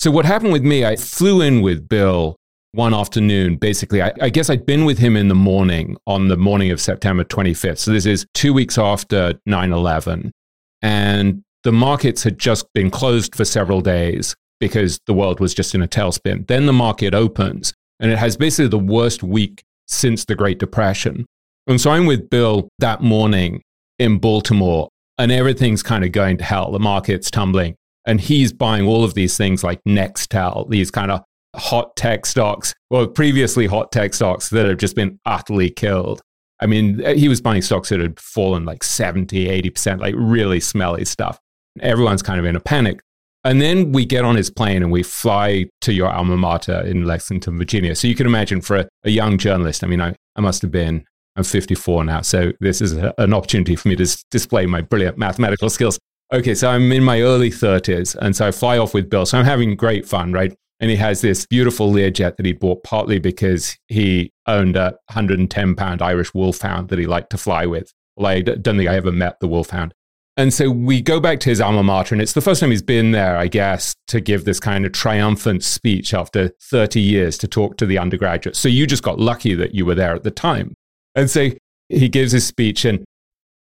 So 0.00 0.10
what 0.10 0.24
happened 0.24 0.54
with 0.54 0.64
me, 0.64 0.86
I 0.86 0.96
flew 0.96 1.42
in 1.42 1.60
with 1.60 1.86
Bill 1.86 2.36
one 2.72 2.94
afternoon. 2.94 3.56
Basically, 3.56 4.00
I, 4.00 4.12
I, 4.18 4.30
guess 4.30 4.48
I'd 4.48 4.64
been 4.64 4.86
with 4.86 4.96
him 4.96 5.14
in 5.14 5.28
the 5.28 5.34
morning 5.34 5.98
on 6.06 6.28
the 6.28 6.38
morning 6.38 6.70
of 6.70 6.80
September 6.80 7.22
25th. 7.22 7.76
So 7.76 7.90
this 7.92 8.06
is 8.06 8.24
two 8.32 8.54
weeks 8.54 8.78
after 8.78 9.34
9 9.44 9.72
11. 9.72 10.32
And 10.80 11.42
the 11.64 11.72
markets 11.72 12.22
had 12.22 12.38
just 12.38 12.64
been 12.72 12.90
closed 12.90 13.34
for 13.34 13.44
several 13.44 13.82
days 13.82 14.34
because 14.58 14.98
the 15.06 15.12
world 15.12 15.38
was 15.38 15.52
just 15.52 15.74
in 15.74 15.82
a 15.82 15.88
tailspin. 15.88 16.46
Then 16.46 16.64
the 16.64 16.72
market 16.72 17.14
opens 17.14 17.74
and 17.98 18.10
it 18.10 18.18
has 18.18 18.38
basically 18.38 18.68
the 18.68 18.78
worst 18.78 19.22
week 19.22 19.62
since 19.86 20.24
the 20.24 20.34
Great 20.34 20.58
Depression. 20.58 21.26
And 21.66 21.78
so 21.78 21.90
I'm 21.90 22.06
with 22.06 22.30
Bill 22.30 22.70
that 22.78 23.02
morning 23.02 23.60
in 23.98 24.16
Baltimore 24.16 24.88
and 25.18 25.30
everything's 25.30 25.82
kind 25.82 26.06
of 26.06 26.12
going 26.12 26.38
to 26.38 26.44
hell. 26.44 26.72
The 26.72 26.78
market's 26.78 27.30
tumbling 27.30 27.76
and 28.10 28.20
he's 28.20 28.52
buying 28.52 28.88
all 28.88 29.04
of 29.04 29.14
these 29.14 29.36
things 29.36 29.62
like 29.62 29.80
Nextel, 29.84 30.68
these 30.68 30.90
kind 30.90 31.12
of 31.12 31.22
hot 31.54 31.94
tech 31.94 32.26
stocks, 32.26 32.74
well, 32.90 33.06
previously 33.06 33.66
hot 33.66 33.92
tech 33.92 34.14
stocks 34.14 34.48
that 34.48 34.66
have 34.66 34.78
just 34.78 34.96
been 34.96 35.20
utterly 35.26 35.70
killed. 35.70 36.20
I 36.60 36.66
mean, 36.66 37.00
eh, 37.04 37.14
he 37.14 37.28
was 37.28 37.40
buying 37.40 37.62
stocks 37.62 37.90
that 37.90 38.00
had 38.00 38.18
fallen 38.18 38.64
like 38.64 38.82
70, 38.82 39.46
80%, 39.46 40.00
like 40.00 40.16
really 40.18 40.58
smelly 40.58 41.04
stuff. 41.04 41.38
Everyone's 41.78 42.20
kind 42.20 42.40
of 42.40 42.46
in 42.46 42.56
a 42.56 42.60
panic. 42.60 43.00
And 43.44 43.62
then 43.62 43.92
we 43.92 44.04
get 44.04 44.24
on 44.24 44.34
his 44.34 44.50
plane 44.50 44.82
and 44.82 44.90
we 44.90 45.04
fly 45.04 45.66
to 45.82 45.92
your 45.92 46.10
alma 46.10 46.36
mater 46.36 46.80
in 46.80 47.04
Lexington, 47.04 47.58
Virginia. 47.58 47.94
So 47.94 48.08
you 48.08 48.16
can 48.16 48.26
imagine 48.26 48.60
for 48.60 48.76
a, 48.76 48.88
a 49.04 49.10
young 49.10 49.38
journalist, 49.38 49.84
I 49.84 49.86
mean, 49.86 50.00
I, 50.00 50.16
I 50.34 50.40
must 50.40 50.62
have 50.62 50.72
been, 50.72 51.04
I'm 51.36 51.44
54 51.44 52.02
now. 52.02 52.22
So 52.22 52.50
this 52.58 52.82
is 52.82 52.94
a, 52.94 53.14
an 53.18 53.32
opportunity 53.32 53.76
for 53.76 53.86
me 53.86 53.94
to 53.94 54.02
s- 54.02 54.24
display 54.32 54.66
my 54.66 54.80
brilliant 54.80 55.16
mathematical 55.16 55.70
skills. 55.70 55.96
Okay, 56.32 56.54
so 56.54 56.70
I'm 56.70 56.92
in 56.92 57.02
my 57.02 57.22
early 57.22 57.50
30s, 57.50 58.14
and 58.14 58.36
so 58.36 58.46
I 58.46 58.52
fly 58.52 58.78
off 58.78 58.94
with 58.94 59.10
Bill. 59.10 59.26
So 59.26 59.36
I'm 59.36 59.44
having 59.44 59.74
great 59.74 60.06
fun, 60.06 60.32
right? 60.32 60.54
And 60.78 60.88
he 60.88 60.96
has 60.96 61.20
this 61.20 61.44
beautiful 61.44 61.92
Learjet 61.92 62.36
that 62.36 62.46
he 62.46 62.52
bought 62.52 62.84
partly 62.84 63.18
because 63.18 63.76
he 63.88 64.32
owned 64.46 64.76
a 64.76 64.96
110 65.08 65.74
pound 65.74 66.00
Irish 66.00 66.32
wolfhound 66.32 66.88
that 66.88 67.00
he 67.00 67.06
liked 67.06 67.30
to 67.30 67.38
fly 67.38 67.66
with. 67.66 67.92
Well, 68.16 68.28
I 68.28 68.42
don't 68.42 68.76
think 68.76 68.88
I 68.88 68.94
ever 68.94 69.10
met 69.10 69.40
the 69.40 69.48
wolfhound. 69.48 69.92
And 70.36 70.54
so 70.54 70.70
we 70.70 71.02
go 71.02 71.18
back 71.18 71.40
to 71.40 71.50
his 71.50 71.60
alma 71.60 71.82
mater, 71.82 72.14
and 72.14 72.22
it's 72.22 72.32
the 72.32 72.40
first 72.40 72.60
time 72.60 72.70
he's 72.70 72.80
been 72.80 73.10
there, 73.10 73.36
I 73.36 73.48
guess, 73.48 73.96
to 74.06 74.20
give 74.20 74.44
this 74.44 74.60
kind 74.60 74.86
of 74.86 74.92
triumphant 74.92 75.64
speech 75.64 76.14
after 76.14 76.52
30 76.62 77.00
years 77.00 77.38
to 77.38 77.48
talk 77.48 77.76
to 77.78 77.86
the 77.86 77.98
undergraduates. 77.98 78.58
So 78.58 78.68
you 78.68 78.86
just 78.86 79.02
got 79.02 79.18
lucky 79.18 79.54
that 79.54 79.74
you 79.74 79.84
were 79.84 79.96
there 79.96 80.14
at 80.14 80.22
the 80.22 80.30
time. 80.30 80.74
And 81.16 81.28
so 81.28 81.50
he 81.88 82.08
gives 82.08 82.30
his 82.30 82.46
speech, 82.46 82.84
and 82.84 83.04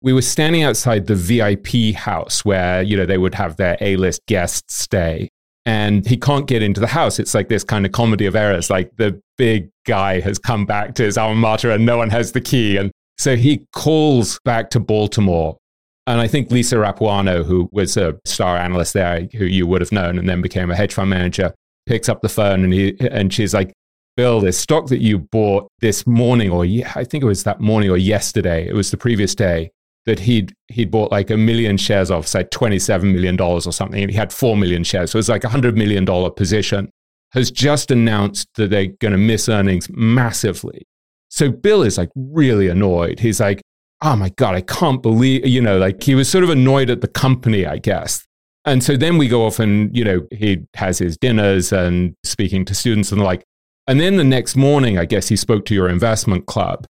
we 0.03 0.13
were 0.13 0.23
standing 0.23 0.63
outside 0.63 1.07
the 1.07 1.15
VIP 1.15 1.95
house 1.95 2.45
where, 2.45 2.83
you 2.83 2.97
know, 2.97 3.07
they 3.07 3.19
would 3.19 3.35
have 3.35 3.57
their 3.57 3.77
A-list 3.81 4.25
guests 4.27 4.75
stay. 4.75 5.29
And 5.67 6.07
he 6.07 6.17
can't 6.17 6.47
get 6.47 6.63
into 6.63 6.81
the 6.81 6.87
house. 6.87 7.19
It's 7.19 7.35
like 7.35 7.49
this 7.49 7.65
kind 7.65 7.85
of 7.85 7.93
comedy 7.93 8.25
of 8.25 8.35
errors. 8.35 8.71
Like 8.71 8.97
the 8.97 9.21
big 9.37 9.69
guy 9.87 10.21
has 10.21 10.39
come 10.39 10.65
back 10.65 10.95
to 10.95 11.03
his 11.03 11.19
alma 11.19 11.39
mater 11.39 11.71
and 11.71 11.85
no 11.85 11.99
one 11.99 12.09
has 12.11 12.33
the 12.33 12.41
key. 12.41 12.79
And 12.79 12.91
so 13.19 13.37
he 13.37 13.67
calls 13.75 14.41
back 14.45 14.71
to 14.71 14.81
Baltimore. 14.81 15.59
And 16.07 16.19
I 16.19 16.27
think 16.27 16.51
Lisa 16.51 16.77
Rapuano, 16.77 17.45
who 17.45 17.69
was 17.73 17.99
a 17.99 18.19
star 18.25 18.57
analyst 18.57 18.95
there, 18.95 19.29
who 19.35 19.45
you 19.45 19.67
would 19.67 19.83
have 19.83 19.93
known 19.93 20.19
and 20.19 20.29
then 20.29 20.41
became 20.41 20.71
a 20.71 20.77
hedge 20.77 20.95
fund 20.95 21.11
manager, 21.11 21.53
picks 21.87 22.09
up 22.09 22.23
the 22.23 22.29
phone 22.29 22.65
and, 22.65 22.73
he, 22.73 22.97
and 23.11 23.33
she's 23.33 23.53
like, 23.53 23.73
Bill, 24.17 24.41
this 24.41 24.59
stock 24.59 24.87
that 24.87 25.03
you 25.03 25.19
bought 25.19 25.69
this 25.81 26.07
morning, 26.07 26.51
or 26.51 26.65
I 26.65 27.05
think 27.05 27.23
it 27.23 27.27
was 27.27 27.45
that 27.45 27.61
morning 27.61 27.91
or 27.91 27.97
yesterday, 27.97 28.67
it 28.67 28.75
was 28.75 28.91
the 28.91 28.97
previous 28.97 29.35
day, 29.35 29.71
that 30.07 30.21
he'd 30.21 30.55
he'd 30.69 30.91
bought 30.91 31.11
like 31.11 31.31
a 31.31 31.37
million 31.37 31.77
shares 31.77 32.11
of, 32.11 32.27
say, 32.27 32.45
twenty-seven 32.45 33.13
million 33.13 33.37
dollars 33.37 33.67
or 33.67 33.73
something, 33.73 34.03
and 34.03 34.11
he 34.11 34.17
had 34.17 34.33
four 34.33 34.57
million 34.57 34.85
shares. 34.85 35.13
So 35.13 35.17
it 35.17 35.21
was 35.21 35.29
like 35.29 35.45
a 35.45 35.49
hundred 35.49 35.77
million 35.77 36.05
dollar 36.05 36.31
position. 36.31 36.91
Has 37.33 37.51
just 37.51 37.93
announced 37.93 38.49
that 38.57 38.71
they're 38.71 38.89
going 39.01 39.13
to 39.13 39.19
miss 39.19 39.49
earnings 39.49 39.89
massively. 39.91 40.83
So 41.29 41.49
Bill 41.49 41.83
is 41.83 41.97
like 41.97 42.11
really 42.17 42.69
annoyed. 42.69 43.21
He's 43.21 43.41
like, 43.41 43.63
"Oh 44.03 44.17
my 44.17 44.31
god, 44.31 44.55
I 44.57 44.63
can't 44.63 45.03
believe," 45.03 45.47
you 45.47 45.61
know, 45.61 45.79
like 45.79 46.03
he 46.03 46.15
was 46.15 46.29
sort 46.29 46.45
of 46.45 46.51
annoyed 46.51 46.91
at 46.91 47.03
the 47.03 47.09
company, 47.09 47.67
I 47.67 47.79
guess. 47.79 48.25
And 48.65 48.83
so 48.83 48.97
then 48.97 49.17
we 49.17 49.29
go 49.29 49.47
off 49.47 49.59
and 49.59 49.97
you 49.97 50.05
know 50.05 50.27
he 50.33 50.67
has 50.75 50.99
his 50.99 51.17
dinners 51.17 51.73
and 51.73 52.15
speaking 52.25 52.65
to 52.67 52.75
students 52.75 53.13
and 53.13 53.23
like. 53.23 53.45
And 53.87 53.99
then 53.99 54.17
the 54.17 54.25
next 54.25 54.57
morning, 54.57 54.99
I 54.99 55.05
guess 55.05 55.29
he 55.29 55.37
spoke 55.37 55.65
to 55.67 55.75
your 55.75 55.89
investment 55.89 56.47
club 56.47 56.87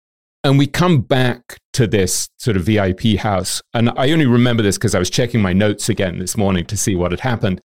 and 0.43 0.57
we 0.57 0.67
come 0.67 1.01
back 1.01 1.57
to 1.73 1.87
this 1.87 2.27
sort 2.37 2.57
of 2.57 2.63
VIP 2.63 3.17
house. 3.19 3.61
And 3.73 3.89
I 3.97 4.11
only 4.11 4.25
remember 4.25 4.63
this 4.63 4.77
because 4.77 4.95
I 4.95 4.99
was 4.99 5.09
checking 5.09 5.41
my 5.41 5.53
notes 5.53 5.89
again 5.89 6.19
this 6.19 6.37
morning 6.37 6.65
to 6.65 6.77
see 6.77 6.95
what 6.95 7.11
had 7.11 7.21
happened. 7.21 7.61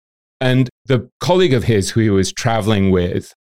And 0.41 0.69
the 0.85 1.09
colleague 1.21 1.55
of 1.55 1.65
his 1.65 1.91
who 1.91 2.01
he 2.01 2.11
was 2.11 2.33
traveling 2.33 2.91
with, 2.91 3.33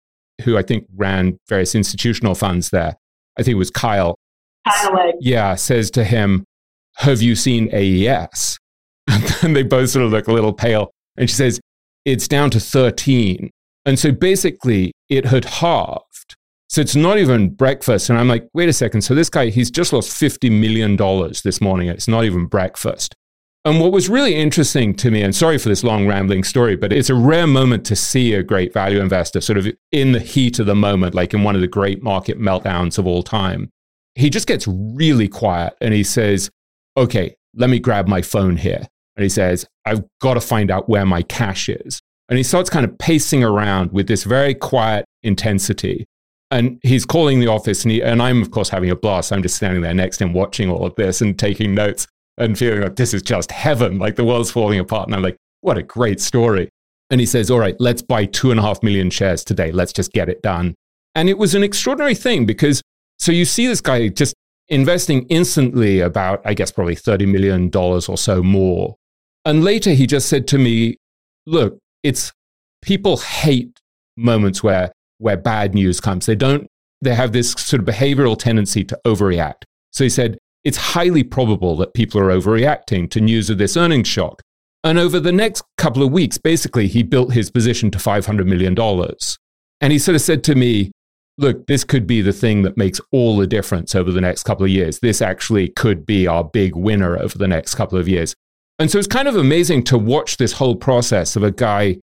who 0.43 0.57
I 0.57 0.61
think 0.61 0.85
ran 0.95 1.37
various 1.49 1.75
institutional 1.75 2.35
funds 2.35 2.69
there, 2.69 2.95
I 3.37 3.43
think 3.43 3.55
it 3.55 3.59
was 3.59 3.71
Kyle. 3.71 4.15
Kyle 4.67 5.11
yeah, 5.19 5.55
says 5.55 5.91
to 5.91 6.03
him, 6.03 6.45
Have 6.97 7.21
you 7.21 7.35
seen 7.35 7.69
AES? 7.73 8.57
And 9.43 9.55
they 9.55 9.63
both 9.63 9.91
sort 9.91 10.05
of 10.05 10.11
look 10.11 10.27
a 10.27 10.33
little 10.33 10.53
pale. 10.53 10.91
And 11.17 11.29
she 11.29 11.35
says, 11.35 11.59
It's 12.05 12.27
down 12.27 12.49
to 12.51 12.59
13. 12.59 13.51
And 13.85 13.99
so 13.99 14.11
basically, 14.11 14.93
it 15.09 15.25
had 15.25 15.45
halved 15.45 16.04
so 16.69 16.81
it's 16.81 16.95
not 16.95 17.17
even 17.17 17.49
breakfast. 17.49 18.09
And 18.09 18.17
I'm 18.17 18.27
like, 18.27 18.47
wait 18.53 18.69
a 18.69 18.73
second. 18.73 19.01
So 19.01 19.13
this 19.13 19.29
guy, 19.29 19.49
he's 19.49 19.71
just 19.71 19.93
lost 19.93 20.09
$50 20.09 20.51
million 20.51 20.95
this 21.43 21.61
morning. 21.61 21.89
It's 21.89 22.07
not 22.07 22.23
even 22.25 22.47
breakfast. 22.47 23.15
And 23.65 23.79
what 23.79 23.91
was 23.91 24.09
really 24.09 24.35
interesting 24.35 24.93
to 24.95 25.09
me, 25.09 25.23
and 25.23 25.35
sorry 25.35 25.57
for 25.57 25.69
this 25.69 25.83
long 25.83 26.05
rambling 26.05 26.43
story, 26.43 26.75
but 26.75 26.93
it's 26.93 27.09
a 27.09 27.15
rare 27.15 27.47
moment 27.47 27.83
to 27.87 27.95
see 27.95 28.33
a 28.33 28.43
great 28.43 28.71
value 28.71 28.99
investor 28.99 29.41
sort 29.41 29.57
of 29.57 29.67
in 29.91 30.11
the 30.11 30.19
heat 30.19 30.59
of 30.59 30.67
the 30.67 30.75
moment, 30.75 31.15
like 31.15 31.33
in 31.33 31.43
one 31.43 31.55
of 31.55 31.61
the 31.61 31.67
great 31.67 32.03
market 32.03 32.39
meltdowns 32.39 32.99
of 32.99 33.07
all 33.07 33.23
time. 33.23 33.71
he 34.13 34.29
just 34.29 34.47
gets 34.47 34.67
really 34.67 35.27
quiet 35.27 35.73
and 35.81 35.93
he 35.93 36.03
says, 36.03 36.49
Okay, 36.95 37.35
let 37.55 37.69
me 37.69 37.79
grab 37.79 38.07
my 38.07 38.21
phone 38.21 38.55
here. 38.55 38.87
And 39.15 39.23
he 39.23 39.29
says, 39.29 39.65
I've 39.85 40.03
got 40.21 40.35
to 40.35 40.41
find 40.41 40.69
out 40.69 40.87
where 40.87 41.05
my 41.05 41.21
cash 41.23 41.67
is. 41.67 42.01
And 42.29 42.37
he 42.37 42.43
starts 42.43 42.69
kind 42.69 42.85
of 42.85 42.97
pacing 42.97 43.43
around 43.43 43.91
with 43.91 44.07
this 44.07 44.23
very 44.23 44.53
quiet 44.53 45.05
intensity. 45.23 46.05
And 46.51 46.79
he's 46.83 47.05
calling 47.05 47.39
the 47.39 47.47
office, 47.47 47.83
and, 47.83 47.91
he, 47.91 48.01
and 48.01 48.21
I'm, 48.21 48.41
of 48.41 48.51
course, 48.51 48.69
having 48.69 48.89
a 48.89 48.95
blast. 48.95 49.31
I'm 49.33 49.41
just 49.41 49.55
standing 49.55 49.81
there 49.81 49.93
next 49.93 50.17
to 50.17 50.25
him 50.25 50.33
watching 50.33 50.69
all 50.69 50.85
of 50.85 50.95
this 50.95 51.21
and 51.21 51.37
taking 51.37 51.73
notes 51.73 52.07
and 52.37 52.57
feeling 52.57 52.81
like 52.81 52.95
this 52.95 53.13
is 53.13 53.21
just 53.21 53.51
heaven, 53.51 53.97
like 53.97 54.15
the 54.15 54.25
world's 54.25 54.51
falling 54.51 54.79
apart. 54.79 55.07
And 55.07 55.15
I'm 55.15 55.23
like, 55.23 55.37
what 55.61 55.77
a 55.77 55.83
great 55.83 56.21
story. 56.21 56.69
And 57.09 57.19
he 57.19 57.25
says, 57.25 57.51
All 57.51 57.59
right, 57.59 57.75
let's 57.79 58.01
buy 58.01 58.25
two 58.25 58.51
and 58.51 58.59
a 58.59 58.63
half 58.63 58.81
million 58.83 59.09
shares 59.09 59.43
today. 59.43 59.71
Let's 59.71 59.93
just 59.93 60.11
get 60.11 60.29
it 60.29 60.41
done. 60.41 60.75
And 61.13 61.29
it 61.29 61.37
was 61.37 61.55
an 61.55 61.63
extraordinary 61.63 62.15
thing 62.15 62.45
because 62.45 62.81
so 63.19 63.31
you 63.31 63.45
see 63.45 63.67
this 63.67 63.81
guy 63.81 64.07
just 64.09 64.35
investing 64.67 65.25
instantly 65.29 65.99
about, 66.01 66.41
I 66.43 66.53
guess, 66.53 66.71
probably 66.71 66.95
$30 66.95 67.31
million 67.31 67.71
or 67.73 68.17
so 68.17 68.43
more. 68.43 68.95
And 69.45 69.63
later 69.63 69.91
he 69.91 70.07
just 70.07 70.27
said 70.27 70.47
to 70.49 70.57
me, 70.57 70.97
Look, 71.45 71.77
it's 72.03 72.31
people 72.81 73.17
hate 73.17 73.79
moments 74.17 74.63
where, 74.63 74.91
where 75.17 75.37
bad 75.37 75.73
news 75.73 75.99
comes. 75.99 76.25
They 76.25 76.35
don't, 76.35 76.67
they 77.01 77.15
have 77.15 77.31
this 77.31 77.51
sort 77.51 77.81
of 77.81 77.87
behavioral 77.87 78.37
tendency 78.37 78.83
to 78.85 78.99
overreact. 79.05 79.63
So 79.91 80.03
he 80.03 80.09
said, 80.09 80.37
it's 80.63 80.77
highly 80.77 81.23
probable 81.23 81.75
that 81.77 81.93
people 81.93 82.19
are 82.19 82.29
overreacting 82.29 83.09
to 83.11 83.21
news 83.21 83.49
of 83.49 83.57
this 83.57 83.77
earnings 83.77 84.07
shock. 84.07 84.41
And 84.83 84.99
over 84.99 85.19
the 85.19 85.31
next 85.31 85.63
couple 85.77 86.03
of 86.03 86.11
weeks, 86.11 86.37
basically, 86.37 86.87
he 86.87 87.03
built 87.03 87.33
his 87.33 87.49
position 87.49 87.91
to 87.91 87.97
$500 87.97 88.45
million. 88.45 88.77
And 89.81 89.93
he 89.93 89.99
sort 89.99 90.15
of 90.15 90.21
said 90.21 90.43
to 90.45 90.55
me, 90.55 90.91
look, 91.37 91.67
this 91.67 91.83
could 91.83 92.07
be 92.07 92.21
the 92.21 92.33
thing 92.33 92.61
that 92.63 92.77
makes 92.77 93.01
all 93.11 93.37
the 93.37 93.47
difference 93.47 93.95
over 93.95 94.11
the 94.11 94.21
next 94.21 94.43
couple 94.43 94.63
of 94.63 94.71
years. 94.71 94.99
This 94.99 95.21
actually 95.21 95.69
could 95.69 96.05
be 96.05 96.27
our 96.27 96.43
big 96.43 96.75
winner 96.75 97.17
over 97.17 97.37
the 97.37 97.47
next 97.47 97.75
couple 97.75 97.97
of 97.97 98.07
years. 98.07 98.35
And 98.79 98.91
so 98.91 98.97
it's 98.97 99.07
kind 99.07 99.27
of 99.27 99.35
amazing 99.35 99.83
to 99.85 99.97
watch 99.97 100.37
this 100.37 100.53
whole 100.53 100.75
process 100.75 101.35
of 101.35 101.43
a 101.43 101.51
guy 101.51 101.97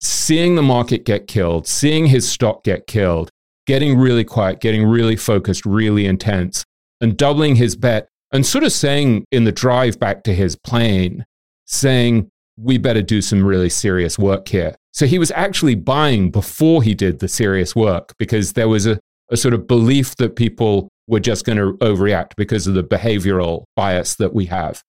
seeing 0.00 0.54
the 0.54 0.62
market 0.62 1.04
get 1.04 1.26
killed, 1.26 1.66
seeing 1.66 2.06
his 2.06 2.28
stock 2.28 2.64
get 2.64 2.86
killed, 2.86 3.30
getting 3.66 3.98
really 3.98 4.24
quiet, 4.24 4.60
getting 4.60 4.84
really 4.86 5.16
focused, 5.16 5.64
really 5.66 6.06
intense, 6.06 6.64
and 7.00 7.16
doubling 7.16 7.56
his 7.56 7.76
bet 7.76 8.08
and 8.32 8.44
sort 8.44 8.64
of 8.64 8.72
saying 8.72 9.24
in 9.30 9.44
the 9.44 9.52
drive 9.52 9.98
back 9.98 10.24
to 10.24 10.34
his 10.34 10.56
plane, 10.56 11.24
saying, 11.66 12.28
we 12.56 12.78
better 12.78 13.02
do 13.02 13.20
some 13.20 13.44
really 13.44 13.68
serious 13.68 14.18
work 14.18 14.48
here. 14.48 14.74
So 14.92 15.06
he 15.06 15.18
was 15.18 15.30
actually 15.32 15.74
buying 15.74 16.30
before 16.30 16.82
he 16.82 16.94
did 16.94 17.18
the 17.18 17.28
serious 17.28 17.76
work 17.76 18.14
because 18.18 18.54
there 18.54 18.68
was 18.68 18.86
a, 18.86 18.98
a 19.30 19.36
sort 19.36 19.54
of 19.54 19.66
belief 19.66 20.16
that 20.16 20.36
people 20.36 20.88
were 21.06 21.20
just 21.20 21.44
going 21.44 21.58
to 21.58 21.74
overreact 21.78 22.32
because 22.36 22.66
of 22.66 22.74
the 22.74 22.82
behavioral 22.82 23.64
bias 23.76 24.14
that 24.16 24.34
we 24.34 24.46
have. 24.46 24.82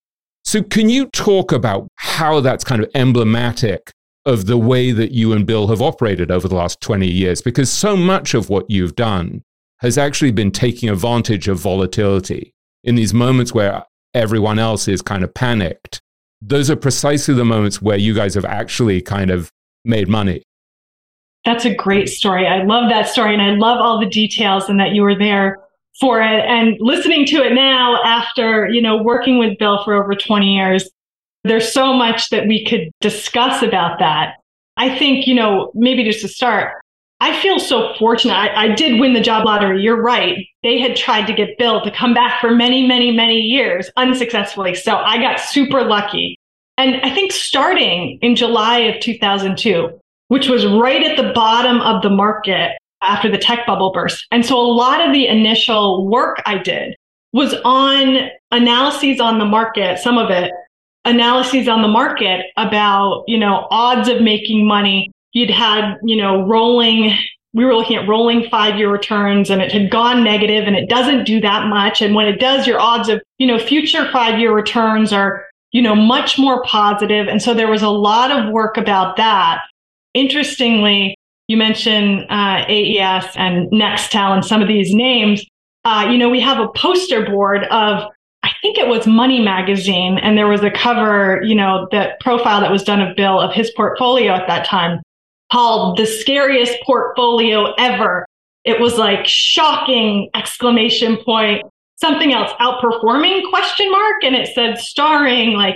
So, 0.46 0.64
can 0.64 0.90
you 0.90 1.08
talk 1.08 1.52
about 1.52 1.90
how 1.96 2.40
that's 2.40 2.64
kind 2.64 2.82
of 2.82 2.90
emblematic 2.96 3.92
of 4.28 4.46
the 4.46 4.58
way 4.58 4.92
that 4.92 5.12
you 5.12 5.32
and 5.32 5.48
Bill 5.48 5.68
have 5.68 5.82
operated 5.82 6.30
over 6.30 6.48
the 6.48 6.56
last 6.56 6.82
20 6.82 7.08
years? 7.08 7.42
Because 7.42 7.72
so 7.72 7.96
much 7.96 8.34
of 8.34 8.50
what 8.50 8.70
you've 8.70 8.96
done 8.96 9.42
has 9.80 9.98
actually 9.98 10.32
been 10.32 10.52
taking 10.52 10.90
advantage 10.90 11.48
of 11.48 11.58
volatility 11.58 12.54
in 12.84 12.96
these 12.96 13.14
moments 13.14 13.54
where 13.54 13.86
everyone 14.14 14.60
else 14.60 14.88
is 14.88 15.02
kind 15.02 15.24
of 15.24 15.34
panicked. 15.34 16.02
Those 16.42 16.70
are 16.70 16.76
precisely 16.76 17.34
the 17.34 17.46
moments 17.46 17.82
where 17.82 17.98
you 17.98 18.14
guys 18.14 18.36
have 18.36 18.46
actually 18.46 19.02
kind 19.02 19.32
of 19.32 19.50
made 19.86 20.10
money. 20.10 20.44
That's 21.46 21.66
a 21.66 21.74
great 21.74 22.10
story. 22.10 22.46
I 22.46 22.64
love 22.64 22.90
that 22.90 23.08
story 23.08 23.34
and 23.34 23.42
I 23.42 23.52
love 23.52 23.80
all 23.80 24.00
the 24.00 24.10
details 24.10 24.68
and 24.68 24.80
that 24.80 24.92
you 24.92 25.04
were 25.04 25.18
there 25.18 25.60
for 26.02 26.22
it 26.22 26.46
and 26.46 26.76
listening 26.80 27.26
to 27.28 27.38
it 27.38 27.54
now 27.54 28.04
after, 28.04 28.68
you 28.68 28.82
know, 28.82 29.02
working 29.02 29.38
with 29.38 29.58
Bill 29.58 29.84
for 29.84 29.94
over 29.94 30.14
20 30.14 30.46
years. 30.54 30.90
There's 31.44 31.72
so 31.72 31.94
much 31.94 32.30
that 32.30 32.48
we 32.48 32.66
could 32.66 32.92
discuss 33.02 33.64
about 33.64 34.00
that. 34.00 34.36
I 34.76 34.98
think, 34.98 35.28
you 35.28 35.34
know, 35.34 35.72
maybe 35.74 36.04
just 36.04 36.22
to 36.22 36.28
start, 36.28 36.74
I 37.20 37.40
feel 37.42 37.60
so 37.60 37.94
fortunate. 37.98 38.34
I, 38.34 38.66
I, 38.66 38.76
did 38.76 39.00
win 39.00 39.14
the 39.14 39.22
job 39.22 39.46
lottery. 39.46 39.82
You're 39.82 40.02
right. 40.02 40.46
They 40.62 40.80
had 40.80 40.96
tried 40.96 41.26
to 41.26 41.34
get 41.34 41.58
Bill 41.58 41.82
to 41.82 41.90
come 41.90 42.14
back 42.14 42.40
for 42.40 42.52
many, 42.52 42.86
many, 42.86 43.12
many 43.12 43.38
years 43.38 43.90
unsuccessfully. 43.98 44.76
So 44.76 44.98
I 44.98 45.18
got 45.18 45.40
super 45.40 45.84
lucky. 45.84 46.38
And 46.78 47.02
I 47.02 47.10
think 47.10 47.32
starting 47.32 48.20
in 48.22 48.36
July 48.36 48.80
of 48.80 49.02
2002, 49.02 50.00
which 50.28 50.48
was 50.48 50.66
right 50.68 51.04
at 51.04 51.18
the 51.18 51.34
bottom 51.34 51.82
of 51.82 52.04
the 52.04 52.10
market 52.12 52.78
after 53.02 53.32
the 53.32 53.38
tech 53.38 53.66
bubble 53.66 53.92
burst. 53.92 54.28
And 54.32 54.46
so 54.46 54.60
a 54.60 54.62
lot 54.62 55.06
of 55.06 55.12
the 55.12 55.28
initial 55.28 56.08
work 56.08 56.42
I 56.46 56.60
did 56.60 56.96
was 57.34 57.56
on 57.66 58.30
analyses 58.52 59.20
on 59.20 59.40
the 59.40 59.46
market, 59.46 60.00
some 60.00 60.20
of 60.20 60.30
it 60.30 60.52
analyses 61.08 61.68
on 61.68 61.82
the 61.82 61.88
market 61.88 62.46
about, 62.58 63.24
you 63.28 63.38
know, 63.38 63.68
odds 63.72 64.08
of 64.10 64.22
making 64.22 64.68
money 64.68 65.12
you'd 65.34 65.50
had, 65.50 65.98
you 66.04 66.16
know, 66.16 66.46
rolling, 66.48 67.16
we 67.54 67.64
were 67.64 67.76
looking 67.76 67.96
at 67.96 68.08
rolling 68.08 68.50
five 68.50 68.78
year 68.78 68.92
returns 68.92 69.50
and 69.50 69.62
it 69.62 69.72
had 69.72 69.92
gone 69.92 70.24
negative 70.24 70.66
and 70.66 70.76
it 70.76 70.90
doesn't 70.90 71.26
do 71.26 71.40
that 71.42 71.68
much. 71.68 72.02
And 72.02 72.16
when 72.16 72.28
it 72.28 72.40
does, 72.40 72.66
your 72.66 72.80
odds 72.80 73.08
of, 73.10 73.22
you 73.38 73.48
know, 73.48 73.60
future 73.60 74.10
five 74.12 74.40
year 74.40 74.54
returns 74.54 75.14
are, 75.14 75.46
you 75.72 75.82
know, 75.82 75.96
much 75.96 76.40
more 76.40 76.64
positive. 76.64 77.28
And 77.28 77.42
so 77.42 77.54
there 77.54 77.70
was 77.70 77.84
a 77.84 77.90
lot 77.90 78.32
of 78.32 78.52
work 78.52 78.78
about 78.78 79.18
that. 79.18 79.62
Interestingly, 80.14 81.16
you 81.48 81.56
mentioned 81.56 82.26
uh, 82.30 82.66
AES 82.68 83.26
and 83.36 83.70
Nextel 83.72 84.34
and 84.34 84.44
some 84.44 84.62
of 84.62 84.68
these 84.68 84.94
names. 84.94 85.46
Uh, 85.86 86.08
you 86.12 86.18
know, 86.18 86.30
we 86.30 86.42
have 86.42 86.60
a 86.60 86.68
poster 86.70 87.26
board 87.26 87.64
of 87.66 88.10
I 88.44 88.52
think 88.62 88.78
it 88.78 88.88
was 88.88 89.08
Money 89.08 89.40
Magazine, 89.40 90.18
and 90.20 90.38
there 90.38 90.48
was 90.48 90.64
a 90.64 90.72
cover, 90.72 91.42
you 91.44 91.56
know, 91.56 91.88
that 91.92 92.20
profile 92.20 92.62
that 92.62 92.72
was 92.72 92.84
done 92.84 93.02
of 93.02 93.16
Bill 93.16 93.40
of 93.40 93.54
his 93.54 93.72
portfolio 93.72 94.34
at 94.34 94.48
that 94.48 94.66
time 94.66 95.02
called 95.52 95.98
the 95.98 96.06
scariest 96.06 96.78
portfolio 96.84 97.74
ever. 97.78 98.26
It 98.64 98.80
was 98.80 98.98
like 98.98 99.26
shocking 99.26 100.30
exclamation 100.36 101.18
point, 101.24 101.66
something 101.96 102.34
else 102.34 102.52
outperforming 102.60 103.50
question 103.50 103.90
mark. 103.92 104.24
And 104.24 104.36
it 104.36 104.54
said 104.54 104.78
starring 104.78 105.54
like 105.54 105.76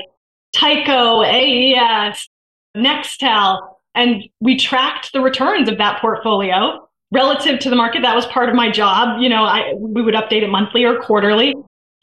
Tyco, 0.55 1.25
AES, 1.25 2.27
Nextel. 2.75 3.61
And 3.95 4.23
we 4.39 4.57
tracked 4.57 5.13
the 5.13 5.21
returns 5.21 5.69
of 5.69 5.77
that 5.77 6.01
portfolio 6.01 6.87
relative 7.11 7.59
to 7.59 7.69
the 7.69 7.75
market. 7.75 8.01
That 8.01 8.15
was 8.15 8.25
part 8.27 8.49
of 8.49 8.55
my 8.55 8.69
job. 8.69 9.21
You 9.21 9.29
know, 9.29 9.43
I, 9.43 9.73
we 9.77 10.01
would 10.01 10.15
update 10.15 10.43
it 10.43 10.49
monthly 10.49 10.83
or 10.83 11.01
quarterly 11.01 11.53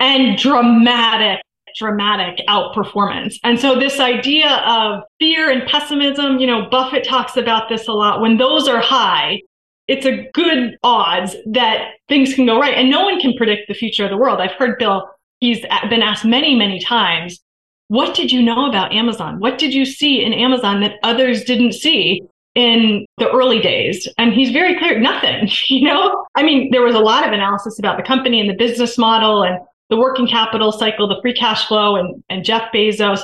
and 0.01 0.37
dramatic 0.39 1.41
dramatic 1.77 2.45
outperformance. 2.49 3.37
And 3.45 3.59
so 3.59 3.79
this 3.79 4.01
idea 4.01 4.51
of 4.67 5.03
fear 5.21 5.51
and 5.51 5.67
pessimism, 5.69 6.39
you 6.39 6.47
know, 6.47 6.69
Buffett 6.69 7.05
talks 7.05 7.37
about 7.37 7.69
this 7.69 7.87
a 7.87 7.93
lot. 7.93 8.21
When 8.21 8.37
those 8.37 8.67
are 8.67 8.81
high, 8.81 9.41
it's 9.87 10.05
a 10.05 10.29
good 10.35 10.77
odds 10.83 11.37
that 11.47 11.93
things 12.09 12.35
can 12.35 12.47
go 12.47 12.59
right. 12.59 12.75
And 12.75 12.91
no 12.91 13.05
one 13.05 13.21
can 13.21 13.35
predict 13.35 13.69
the 13.69 13.75
future 13.75 14.05
of 14.05 14.11
the 14.11 14.17
world. 14.17 14.41
I've 14.41 14.53
heard 14.53 14.79
Bill, 14.79 15.09
he's 15.41 15.61
been 15.89 16.03
asked 16.03 16.25
many, 16.25 16.57
many 16.57 16.81
times, 16.81 17.39
what 17.87 18.15
did 18.15 18.31
you 18.31 18.43
know 18.43 18.69
about 18.69 18.93
Amazon? 18.93 19.39
What 19.39 19.57
did 19.57 19.73
you 19.73 19.87
see 19.87 20.23
in 20.23 20.35
Amazon 20.35 20.81
that 20.81 20.97
others 21.03 21.45
didn't 21.45 21.73
see? 21.73 22.23
in 22.55 23.07
the 23.19 23.31
early 23.31 23.61
days. 23.61 24.09
And 24.19 24.33
he's 24.33 24.51
very 24.51 24.77
clear, 24.77 24.99
nothing, 24.99 25.49
you 25.69 25.87
know? 25.87 26.27
I 26.35 26.43
mean, 26.43 26.73
there 26.73 26.83
was 26.83 26.97
a 26.97 26.99
lot 26.99 27.25
of 27.25 27.33
analysis 27.33 27.79
about 27.79 27.97
the 27.97 28.03
company 28.03 28.41
and 28.41 28.51
the 28.51 28.55
business 28.55 28.99
model 28.99 29.45
and 29.45 29.61
the 29.91 29.97
working 29.97 30.27
capital 30.27 30.73
cycle, 30.73 31.09
the 31.09 31.21
free 31.23 31.33
cash 31.33 31.67
flow, 31.67 31.97
and, 31.97 32.23
and 32.29 32.45
Jeff 32.45 32.73
Bezos. 32.73 33.21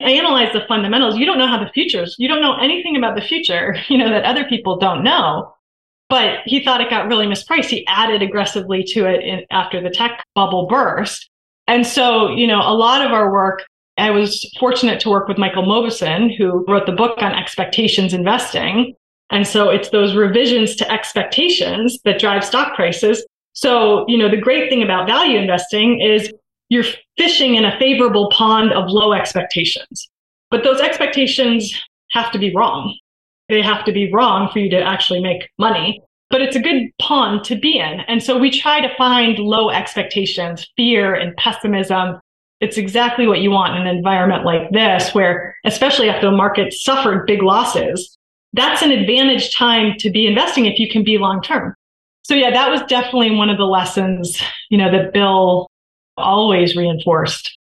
I 0.00 0.10
analyze 0.10 0.52
the 0.52 0.64
fundamentals. 0.66 1.16
You 1.16 1.26
don't 1.26 1.38
know 1.38 1.46
how 1.46 1.62
the 1.62 1.70
futures, 1.70 2.16
you 2.18 2.28
don't 2.28 2.42
know 2.42 2.56
anything 2.56 2.96
about 2.96 3.16
the 3.16 3.22
future, 3.22 3.76
you 3.88 3.98
know, 3.98 4.10
that 4.10 4.24
other 4.24 4.44
people 4.44 4.78
don't 4.78 5.02
know. 5.02 5.52
But 6.10 6.40
he 6.44 6.62
thought 6.62 6.80
it 6.80 6.90
got 6.90 7.08
really 7.08 7.26
mispriced. 7.26 7.66
He 7.66 7.86
added 7.86 8.22
aggressively 8.22 8.84
to 8.88 9.06
it 9.06 9.24
in, 9.24 9.44
after 9.50 9.80
the 9.80 9.90
tech 9.90 10.22
bubble 10.34 10.66
burst. 10.66 11.30
And 11.66 11.86
so, 11.86 12.28
you 12.30 12.46
know, 12.46 12.60
a 12.60 12.74
lot 12.74 13.04
of 13.04 13.12
our 13.12 13.32
work, 13.32 13.64
I 13.96 14.10
was 14.10 14.44
fortunate 14.60 15.00
to 15.00 15.08
work 15.08 15.28
with 15.28 15.38
Michael 15.38 15.62
Mauboussin, 15.62 16.36
who 16.36 16.64
wrote 16.68 16.84
the 16.86 16.92
book 16.92 17.22
on 17.22 17.32
expectations 17.32 18.12
investing. 18.12 18.94
And 19.30 19.46
so 19.46 19.70
it's 19.70 19.88
those 19.88 20.14
revisions 20.14 20.76
to 20.76 20.92
expectations 20.92 21.98
that 22.04 22.20
drive 22.20 22.44
stock 22.44 22.74
prices. 22.74 23.24
So, 23.54 24.04
you 24.08 24.18
know, 24.18 24.28
the 24.28 24.36
great 24.36 24.68
thing 24.68 24.82
about 24.82 25.06
value 25.06 25.38
investing 25.38 26.00
is 26.00 26.32
you're 26.68 26.84
fishing 27.16 27.54
in 27.54 27.64
a 27.64 27.78
favorable 27.78 28.28
pond 28.30 28.72
of 28.72 28.90
low 28.90 29.12
expectations. 29.12 30.10
But 30.50 30.64
those 30.64 30.80
expectations 30.80 31.72
have 32.10 32.32
to 32.32 32.38
be 32.38 32.54
wrong. 32.54 32.96
They 33.48 33.62
have 33.62 33.84
to 33.84 33.92
be 33.92 34.12
wrong 34.12 34.50
for 34.52 34.58
you 34.58 34.68
to 34.70 34.82
actually 34.82 35.20
make 35.20 35.48
money. 35.58 36.02
But 36.30 36.42
it's 36.42 36.56
a 36.56 36.60
good 36.60 36.90
pond 37.00 37.44
to 37.44 37.56
be 37.56 37.78
in. 37.78 38.00
And 38.08 38.20
so 38.22 38.36
we 38.36 38.50
try 38.50 38.80
to 38.80 38.94
find 38.96 39.38
low 39.38 39.70
expectations, 39.70 40.66
fear 40.76 41.14
and 41.14 41.36
pessimism. 41.36 42.18
It's 42.60 42.76
exactly 42.76 43.28
what 43.28 43.40
you 43.40 43.52
want 43.52 43.76
in 43.76 43.86
an 43.86 43.96
environment 43.96 44.44
like 44.44 44.70
this, 44.72 45.14
where, 45.14 45.54
especially 45.64 46.08
after 46.08 46.28
the 46.28 46.36
market 46.36 46.72
suffered 46.72 47.26
big 47.26 47.42
losses, 47.42 48.18
that's 48.52 48.82
an 48.82 48.90
advantage 48.90 49.54
time 49.54 49.96
to 49.98 50.10
be 50.10 50.26
investing 50.26 50.66
if 50.66 50.80
you 50.80 50.90
can 50.90 51.04
be 51.04 51.18
long 51.18 51.40
term 51.40 51.76
so 52.24 52.34
yeah, 52.34 52.50
that 52.50 52.70
was 52.70 52.82
definitely 52.88 53.32
one 53.32 53.50
of 53.50 53.58
the 53.58 53.66
lessons, 53.66 54.42
you 54.70 54.78
know, 54.78 54.90
that 54.90 55.12
Bill 55.12 55.68
always 56.16 56.74
reinforced. 56.74 57.56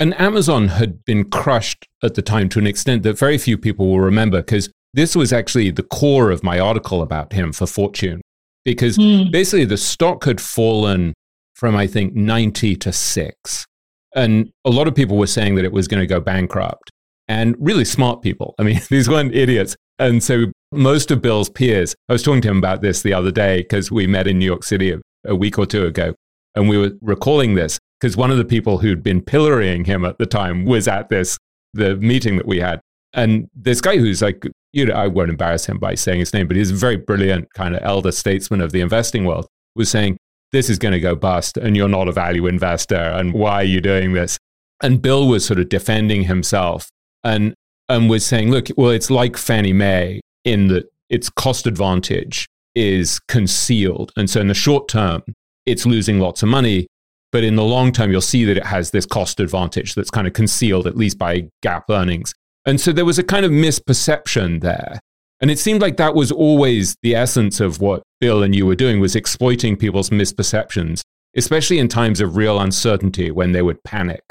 And 0.00 0.18
Amazon 0.18 0.68
had 0.68 1.04
been 1.04 1.28
crushed 1.28 1.86
at 2.02 2.14
the 2.14 2.22
time 2.22 2.48
to 2.50 2.58
an 2.58 2.66
extent 2.66 3.02
that 3.02 3.18
very 3.18 3.36
few 3.36 3.58
people 3.58 3.88
will 3.88 4.00
remember 4.00 4.38
because 4.38 4.70
this 4.94 5.14
was 5.14 5.32
actually 5.32 5.70
the 5.70 5.82
core 5.82 6.30
of 6.30 6.42
my 6.42 6.58
article 6.58 7.02
about 7.02 7.32
him 7.32 7.52
for 7.52 7.66
Fortune. 7.66 8.22
Because 8.64 8.96
mm. 8.96 9.30
basically 9.30 9.64
the 9.64 9.76
stock 9.76 10.24
had 10.24 10.40
fallen 10.40 11.14
from, 11.54 11.76
I 11.76 11.86
think, 11.86 12.14
90 12.14 12.76
to 12.76 12.92
6. 12.92 13.66
And 14.14 14.50
a 14.64 14.70
lot 14.70 14.88
of 14.88 14.94
people 14.94 15.16
were 15.16 15.26
saying 15.26 15.56
that 15.56 15.64
it 15.64 15.72
was 15.72 15.88
going 15.88 16.00
to 16.00 16.06
go 16.06 16.20
bankrupt. 16.20 16.90
And 17.28 17.54
really 17.58 17.84
smart 17.84 18.22
people. 18.22 18.54
I 18.58 18.62
mean, 18.62 18.80
these 18.90 19.08
weren't 19.08 19.34
idiots. 19.34 19.76
And 19.98 20.22
so 20.22 20.46
most 20.72 21.10
of 21.10 21.22
Bill's 21.22 21.48
peers, 21.48 21.94
I 22.08 22.12
was 22.12 22.22
talking 22.22 22.42
to 22.42 22.50
him 22.50 22.58
about 22.58 22.82
this 22.82 23.02
the 23.02 23.12
other 23.12 23.30
day 23.30 23.58
because 23.62 23.90
we 23.90 24.06
met 24.06 24.26
in 24.26 24.38
New 24.38 24.46
York 24.46 24.64
City 24.64 24.92
a, 24.92 25.00
a 25.26 25.34
week 25.34 25.58
or 25.58 25.66
two 25.66 25.84
ago. 25.86 26.14
And 26.54 26.68
we 26.68 26.78
were 26.78 26.92
recalling 27.00 27.54
this 27.54 27.78
because 28.00 28.16
one 28.16 28.30
of 28.30 28.38
the 28.38 28.44
people 28.44 28.78
who'd 28.78 29.02
been 29.02 29.20
pillorying 29.20 29.86
him 29.86 30.04
at 30.04 30.18
the 30.18 30.26
time 30.26 30.64
was 30.64 30.88
at 30.88 31.08
this, 31.08 31.36
the 31.74 31.96
meeting 31.96 32.36
that 32.36 32.46
we 32.46 32.60
had. 32.60 32.80
And 33.12 33.48
this 33.54 33.80
guy 33.80 33.96
who's 33.96 34.22
like, 34.22 34.46
you 34.72 34.86
know, 34.86 34.94
I 34.94 35.06
won't 35.06 35.30
embarrass 35.30 35.66
him 35.66 35.78
by 35.78 35.94
saying 35.94 36.20
his 36.20 36.32
name, 36.32 36.46
but 36.46 36.56
he's 36.56 36.70
a 36.70 36.74
very 36.74 36.96
brilliant 36.96 37.52
kind 37.54 37.74
of 37.74 37.82
elder 37.82 38.12
statesman 38.12 38.60
of 38.60 38.72
the 38.72 38.80
investing 38.80 39.24
world, 39.24 39.46
was 39.74 39.90
saying, 39.90 40.18
this 40.52 40.70
is 40.70 40.78
going 40.78 40.92
to 40.92 41.00
go 41.00 41.14
bust 41.14 41.56
and 41.56 41.76
you're 41.76 41.88
not 41.88 42.08
a 42.08 42.12
value 42.12 42.46
investor. 42.46 42.96
And 42.96 43.32
why 43.32 43.54
are 43.54 43.64
you 43.64 43.80
doing 43.80 44.12
this? 44.12 44.38
And 44.82 45.02
Bill 45.02 45.26
was 45.26 45.44
sort 45.44 45.58
of 45.58 45.68
defending 45.68 46.24
himself 46.24 46.88
and, 47.24 47.54
and 47.88 48.10
was 48.10 48.24
saying, 48.24 48.50
look, 48.50 48.68
well, 48.76 48.90
it's 48.90 49.10
like 49.10 49.36
Fannie 49.36 49.72
Mae 49.72 50.20
in 50.44 50.68
that 50.68 50.90
its 51.10 51.30
cost 51.30 51.66
advantage 51.66 52.46
is 52.74 53.18
concealed. 53.28 54.12
And 54.16 54.28
so 54.28 54.40
in 54.40 54.48
the 54.48 54.54
short 54.54 54.88
term, 54.88 55.22
it's 55.66 55.86
losing 55.86 56.18
lots 56.18 56.42
of 56.42 56.48
money. 56.48 56.86
But 57.30 57.44
in 57.44 57.56
the 57.56 57.64
long 57.64 57.92
term, 57.92 58.10
you'll 58.10 58.20
see 58.20 58.44
that 58.44 58.56
it 58.56 58.64
has 58.64 58.90
this 58.90 59.04
cost 59.04 59.40
advantage 59.40 59.94
that's 59.94 60.10
kind 60.10 60.26
of 60.26 60.32
concealed, 60.32 60.86
at 60.86 60.96
least 60.96 61.18
by 61.18 61.48
GAAP 61.64 61.84
earnings. 61.90 62.34
And 62.64 62.80
so 62.80 62.92
there 62.92 63.04
was 63.04 63.18
a 63.18 63.24
kind 63.24 63.44
of 63.44 63.52
misperception 63.52 64.60
there. 64.60 65.00
And 65.40 65.50
it 65.50 65.58
seemed 65.58 65.80
like 65.80 65.96
that 65.98 66.14
was 66.14 66.32
always 66.32 66.96
the 67.02 67.14
essence 67.14 67.60
of 67.60 67.80
what 67.80 68.02
Bill 68.20 68.42
and 68.42 68.54
you 68.54 68.66
were 68.66 68.74
doing 68.74 68.98
was 69.00 69.14
exploiting 69.14 69.76
people's 69.76 70.10
misperceptions, 70.10 71.02
especially 71.36 71.78
in 71.78 71.88
times 71.88 72.20
of 72.20 72.36
real 72.36 72.58
uncertainty 72.58 73.30
when 73.30 73.52
they 73.52 73.62
would 73.62 73.82
panic. 73.84 74.22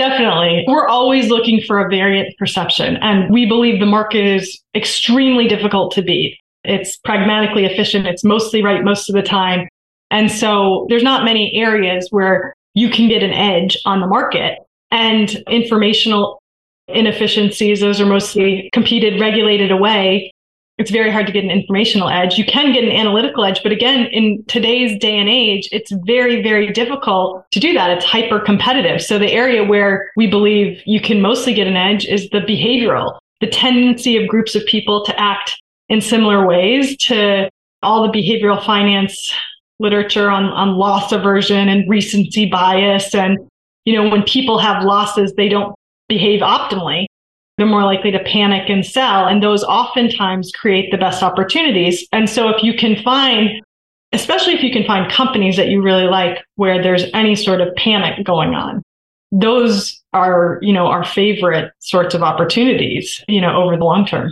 Definitely. 0.00 0.64
We're 0.66 0.88
always 0.88 1.28
looking 1.28 1.60
for 1.60 1.78
a 1.78 1.86
variant 1.86 2.34
perception. 2.38 2.96
And 3.02 3.30
we 3.30 3.44
believe 3.44 3.80
the 3.80 3.86
market 3.86 4.24
is 4.24 4.58
extremely 4.74 5.46
difficult 5.46 5.92
to 5.92 6.00
beat. 6.00 6.38
It's 6.64 6.96
pragmatically 7.04 7.66
efficient. 7.66 8.06
It's 8.06 8.24
mostly 8.24 8.62
right 8.62 8.82
most 8.82 9.10
of 9.10 9.14
the 9.14 9.20
time. 9.20 9.68
And 10.10 10.32
so 10.32 10.86
there's 10.88 11.02
not 11.02 11.26
many 11.26 11.54
areas 11.54 12.08
where 12.12 12.54
you 12.72 12.88
can 12.88 13.08
get 13.10 13.22
an 13.22 13.32
edge 13.32 13.76
on 13.84 14.00
the 14.00 14.06
market. 14.06 14.60
And 14.90 15.34
informational 15.50 16.40
inefficiencies, 16.88 17.80
those 17.80 18.00
are 18.00 18.06
mostly 18.06 18.70
competed, 18.72 19.20
regulated 19.20 19.70
away. 19.70 20.32
It's 20.80 20.90
very 20.90 21.10
hard 21.10 21.26
to 21.26 21.32
get 21.32 21.44
an 21.44 21.50
informational 21.50 22.08
edge. 22.08 22.38
You 22.38 22.44
can 22.46 22.72
get 22.72 22.84
an 22.84 22.90
analytical 22.90 23.44
edge, 23.44 23.62
but 23.62 23.70
again, 23.70 24.06
in 24.06 24.42
today's 24.48 24.98
day 24.98 25.18
and 25.18 25.28
age, 25.28 25.68
it's 25.72 25.92
very, 26.06 26.42
very 26.42 26.72
difficult 26.72 27.44
to 27.50 27.60
do 27.60 27.74
that. 27.74 27.90
It's 27.90 28.04
hyper 28.06 28.40
competitive. 28.40 29.02
So 29.02 29.18
the 29.18 29.30
area 29.30 29.62
where 29.62 30.10
we 30.16 30.26
believe 30.26 30.80
you 30.86 30.98
can 30.98 31.20
mostly 31.20 31.52
get 31.52 31.66
an 31.66 31.76
edge 31.76 32.06
is 32.06 32.30
the 32.30 32.40
behavioral, 32.40 33.18
the 33.42 33.46
tendency 33.46 34.16
of 34.16 34.26
groups 34.26 34.54
of 34.54 34.64
people 34.64 35.04
to 35.04 35.20
act 35.20 35.54
in 35.90 36.00
similar 36.00 36.46
ways 36.46 36.96
to 37.08 37.50
all 37.82 38.10
the 38.10 38.18
behavioral 38.18 38.64
finance 38.64 39.34
literature 39.80 40.30
on, 40.30 40.44
on 40.44 40.78
loss 40.78 41.12
aversion 41.12 41.68
and 41.68 41.90
recency 41.90 42.48
bias. 42.48 43.14
And, 43.14 43.38
you 43.84 43.92
know, 43.92 44.08
when 44.08 44.22
people 44.22 44.58
have 44.58 44.82
losses, 44.82 45.34
they 45.36 45.50
don't 45.50 45.74
behave 46.08 46.40
optimally. 46.40 47.04
They're 47.60 47.66
more 47.66 47.84
likely 47.84 48.10
to 48.12 48.24
panic 48.24 48.70
and 48.70 48.86
sell. 48.86 49.26
And 49.26 49.42
those 49.42 49.62
oftentimes 49.64 50.50
create 50.50 50.90
the 50.90 50.96
best 50.96 51.22
opportunities. 51.22 52.08
And 52.10 52.26
so 52.26 52.48
if 52.48 52.62
you 52.62 52.72
can 52.72 52.96
find, 53.02 53.50
especially 54.14 54.54
if 54.54 54.62
you 54.62 54.72
can 54.72 54.86
find 54.86 55.12
companies 55.12 55.58
that 55.58 55.68
you 55.68 55.82
really 55.82 56.06
like 56.06 56.42
where 56.54 56.82
there's 56.82 57.04
any 57.12 57.36
sort 57.36 57.60
of 57.60 57.68
panic 57.74 58.24
going 58.24 58.54
on, 58.54 58.80
those 59.30 60.02
are, 60.14 60.58
you 60.62 60.72
know, 60.72 60.86
our 60.86 61.04
favorite 61.04 61.70
sorts 61.80 62.14
of 62.14 62.22
opportunities, 62.22 63.22
you 63.28 63.42
know, 63.42 63.54
over 63.54 63.76
the 63.76 63.84
long 63.84 64.06
term. 64.06 64.30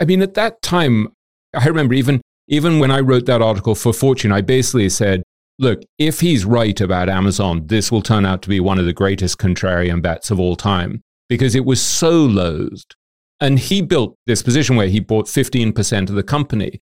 I 0.00 0.04
mean, 0.04 0.20
at 0.20 0.34
that 0.34 0.60
time, 0.60 1.12
I 1.54 1.68
remember 1.68 1.94
even 1.94 2.20
even 2.48 2.80
when 2.80 2.90
I 2.90 2.98
wrote 2.98 3.26
that 3.26 3.42
article 3.42 3.76
for 3.76 3.92
Fortune, 3.92 4.32
I 4.32 4.40
basically 4.40 4.88
said, 4.88 5.22
look, 5.60 5.82
if 5.98 6.18
he's 6.18 6.44
right 6.44 6.80
about 6.80 7.08
Amazon, 7.08 7.68
this 7.68 7.92
will 7.92 8.02
turn 8.02 8.26
out 8.26 8.42
to 8.42 8.48
be 8.48 8.58
one 8.58 8.80
of 8.80 8.86
the 8.86 8.92
greatest 8.92 9.38
contrarian 9.38 10.02
bets 10.02 10.32
of 10.32 10.40
all 10.40 10.56
time 10.56 11.00
because 11.28 11.54
it 11.54 11.64
was 11.64 11.80
so 11.80 12.10
loathed. 12.10 12.96
And 13.40 13.58
he 13.58 13.82
built 13.82 14.16
this 14.26 14.42
position 14.42 14.76
where 14.76 14.88
he 14.88 15.00
bought 15.00 15.26
15% 15.26 16.08
of 16.08 16.14
the 16.14 16.22
company. 16.22 16.80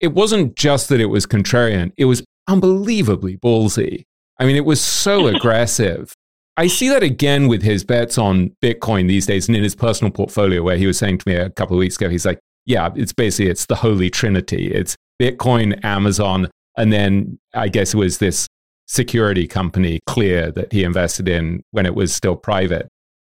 It 0.00 0.14
wasn't 0.14 0.56
just 0.56 0.88
that 0.88 1.00
it 1.00 1.06
was 1.06 1.26
contrarian, 1.26 1.92
it 1.96 2.06
was 2.06 2.24
unbelievably 2.46 3.36
ballsy. 3.38 4.04
I 4.38 4.46
mean, 4.46 4.56
it 4.56 4.64
was 4.64 4.80
so 4.80 5.26
aggressive. 5.34 6.14
I 6.56 6.66
see 6.66 6.88
that 6.88 7.02
again 7.02 7.46
with 7.46 7.62
his 7.62 7.84
bets 7.84 8.18
on 8.18 8.50
Bitcoin 8.62 9.06
these 9.06 9.26
days 9.26 9.46
and 9.48 9.56
in 9.56 9.62
his 9.62 9.76
personal 9.76 10.10
portfolio, 10.10 10.62
where 10.62 10.76
he 10.76 10.86
was 10.86 10.98
saying 10.98 11.18
to 11.18 11.28
me 11.28 11.36
a 11.36 11.50
couple 11.50 11.76
of 11.76 11.78
weeks 11.78 11.96
ago, 11.96 12.08
he's 12.08 12.26
like, 12.26 12.40
yeah, 12.66 12.90
it's 12.96 13.12
basically, 13.12 13.50
it's 13.50 13.66
the 13.66 13.76
holy 13.76 14.10
trinity. 14.10 14.72
It's 14.72 14.96
Bitcoin, 15.20 15.82
Amazon, 15.84 16.50
and 16.76 16.92
then 16.92 17.38
I 17.54 17.68
guess 17.68 17.94
it 17.94 17.96
was 17.96 18.18
this 18.18 18.46
security 18.86 19.46
company, 19.46 20.00
Clear, 20.06 20.50
that 20.52 20.72
he 20.72 20.82
invested 20.82 21.28
in 21.28 21.62
when 21.70 21.86
it 21.86 21.94
was 21.94 22.12
still 22.12 22.36
private. 22.36 22.88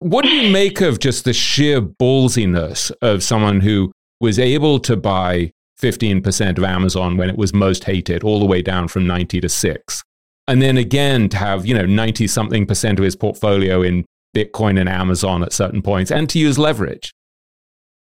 What 0.04 0.26
do 0.26 0.32
you 0.32 0.52
make 0.52 0.82
of 0.82 1.00
just 1.00 1.24
the 1.24 1.32
sheer 1.32 1.82
ballsiness 1.82 2.92
of 3.02 3.24
someone 3.24 3.62
who 3.62 3.94
was 4.20 4.38
able 4.38 4.80
to 4.80 4.98
buy 4.98 5.52
15% 5.82 6.58
of 6.58 6.64
Amazon 6.66 7.16
when 7.16 7.30
it 7.30 7.38
was 7.38 7.54
most 7.54 7.86
hated, 7.86 8.22
all 8.22 8.42
the 8.42 8.46
way 8.46 8.62
down 8.62 8.90
from 8.90 9.08
90 9.08 9.40
to 9.40 9.48
6? 9.48 10.04
And 10.46 10.62
then 10.62 10.76
again, 10.76 11.30
to 11.30 11.38
have, 11.38 11.66
you 11.66 11.74
know, 11.74 11.86
90 11.86 12.28
something 12.28 12.66
percent 12.66 13.00
of 13.00 13.06
his 13.06 13.16
portfolio 13.16 13.82
in 13.82 14.04
Bitcoin 14.36 14.78
and 14.78 14.90
Amazon 14.90 15.42
at 15.42 15.54
certain 15.54 15.82
points 15.82 16.12
and 16.12 16.30
to 16.32 16.40
use 16.40 16.60
leverage 16.60 17.14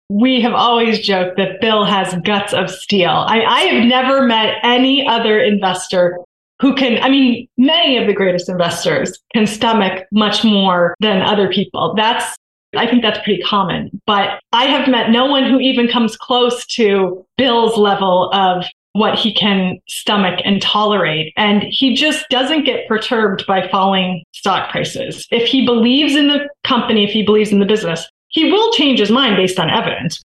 we 0.10 0.42
have 0.42 0.54
always 0.54 1.00
joked 1.00 1.38
that 1.38 1.62
Bill 1.62 1.86
has 1.86 2.14
guts 2.26 2.54
of 2.54 2.70
steel. 2.70 3.10
I, 3.10 3.44
I, 3.44 3.62
have 3.62 3.86
never 3.86 4.24
met 4.24 4.58
any 4.62 5.08
other 5.08 5.40
investor 5.40 6.20
who 6.62 6.76
can, 6.76 7.02
I 7.02 7.10
mean, 7.10 7.47
many 7.58 7.97
of 7.97 8.08
the 8.08 8.13
greatest 8.13 8.47
investors 8.47 9.19
can 9.34 9.47
stomach 9.47 10.06
much 10.12 10.43
more 10.43 10.95
than 11.00 11.24
other 11.24 11.52
people. 11.52 11.95
That's, 11.95 12.38
I 12.76 12.88
think 12.88 13.02
that's 13.02 13.19
pretty 13.24 13.41
common. 13.41 13.89
But 14.06 14.39
I 14.54 14.65
have 14.65 14.88
met 14.88 15.10
no 15.10 15.26
one 15.26 15.50
who 15.50 15.60
even 15.60 15.88
comes 15.88 16.15
close 16.15 16.65
to 16.67 17.26
Bill's 17.38 17.78
level 17.78 18.32
of 18.32 18.63
what 18.93 19.17
he 19.17 19.34
can 19.34 19.80
stomach 19.88 20.39
and 20.45 20.62
tolerate. 20.62 21.34
And 21.36 21.63
he 21.63 21.95
just 21.95 22.26
doesn't 22.30 22.65
get 22.65 22.88
perturbed 22.88 23.45
by 23.47 23.67
falling 23.69 24.24
stock 24.34 24.69
prices. 24.69 25.26
If 25.32 25.47
he 25.47 25.65
believes 25.65 26.15
in 26.15 26.28
the 26.28 26.47
company, 26.63 27.06
if 27.06 27.12
he 27.12 27.26
believes 27.26 27.52
in 27.52 27.60
the 27.60 27.65
business, 27.65 28.08
he 28.28 28.52
will 28.52 28.71
change 28.74 29.00
his 29.00 29.10
mind 29.12 29.36
based 29.36 29.60
on 29.60 29.69
evidence. 29.69 30.21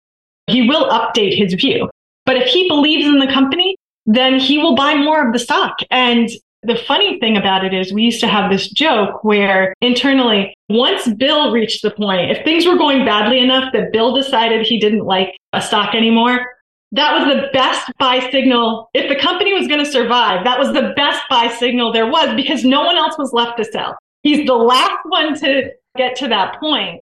He 0.49 0.68
will 0.68 0.88
update 0.90 1.37
his 1.37 1.55
view. 1.55 1.88
But 2.27 2.37
if 2.37 2.49
he 2.49 2.68
believes 2.68 3.07
in 3.07 3.20
the 3.20 3.33
company, 3.33 3.77
then 4.07 4.38
he 4.38 4.59
will 4.59 4.75
buy 4.75 4.95
more 4.95 5.27
of 5.27 5.33
the 5.33 5.38
stock. 5.38 5.79
And 5.90 6.31
the 6.62 6.77
funny 6.77 7.21
thing 7.21 7.37
about 7.37 7.64
it 7.64 7.75
is 7.75 7.92
we 7.92 8.03
used 8.03 8.21
to 8.21 8.29
have 8.29 8.51
this 8.51 8.69
joke 8.71 9.23
where 9.23 9.75
internally, 9.81 10.55
once 10.69 11.07
Bill 11.14 11.53
reached 11.53 11.83
the 11.83 11.90
point, 11.90 12.31
if 12.31 12.45
things 12.45 12.66
were 12.66 12.77
going 12.77 13.05
badly 13.05 13.38
enough 13.38 13.73
that 13.73 13.92
Bill 13.92 14.14
decided 14.14 14.66
he 14.66 14.81
didn't 14.81 15.05
like 15.05 15.37
a 15.53 15.61
stock 15.61 15.95
anymore, 15.95 16.47
that 16.92 17.19
was 17.19 17.35
the 17.35 17.49
best 17.53 17.90
buy 17.99 18.29
signal. 18.31 18.88
If 18.95 19.09
the 19.09 19.21
company 19.21 19.53
was 19.53 19.69
going 19.69 19.85
to 19.85 19.90
survive, 19.90 20.45
that 20.45 20.59
was 20.59 20.73
the 20.73 20.92
best 20.97 21.23
buy 21.29 21.49
signal 21.49 21.92
there 21.92 22.07
was 22.07 22.35
because 22.35 22.64
no 22.64 22.85
one 22.85 22.97
else 22.97 23.19
was 23.19 23.33
left 23.33 23.59
to 23.59 23.64
sell. 23.64 23.97
He's 24.23 24.47
the 24.47 24.55
last 24.55 24.99
one 25.05 25.38
to 25.40 25.71
get 25.97 26.16
to 26.16 26.29
that 26.29 26.59
point. 26.59 27.01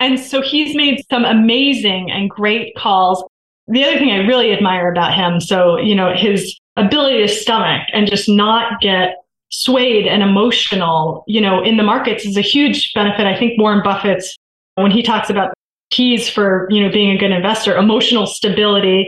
And 0.00 0.18
so 0.20 0.42
he's 0.42 0.74
made 0.76 1.02
some 1.10 1.24
amazing 1.24 2.10
and 2.10 2.28
great 2.28 2.74
calls. 2.76 3.24
The 3.68 3.84
other 3.84 3.98
thing 3.98 4.10
I 4.10 4.18
really 4.18 4.52
admire 4.52 4.90
about 4.90 5.14
him, 5.14 5.40
so, 5.40 5.76
you 5.76 5.94
know, 5.94 6.14
his 6.14 6.58
ability 6.76 7.18
to 7.18 7.28
stomach 7.28 7.82
and 7.92 8.08
just 8.08 8.28
not 8.28 8.80
get 8.80 9.16
swayed 9.50 10.06
and 10.06 10.22
emotional, 10.22 11.24
you 11.26 11.40
know, 11.40 11.62
in 11.62 11.76
the 11.76 11.82
markets 11.82 12.24
is 12.24 12.36
a 12.36 12.42
huge 12.42 12.92
benefit. 12.94 13.26
I 13.26 13.38
think 13.38 13.60
Warren 13.60 13.82
Buffett's, 13.82 14.36
when 14.74 14.90
he 14.90 15.02
talks 15.02 15.30
about 15.30 15.54
keys 15.90 16.28
for, 16.28 16.66
you 16.70 16.82
know, 16.82 16.92
being 16.92 17.10
a 17.10 17.18
good 17.18 17.30
investor, 17.30 17.76
emotional 17.76 18.26
stability, 18.26 19.06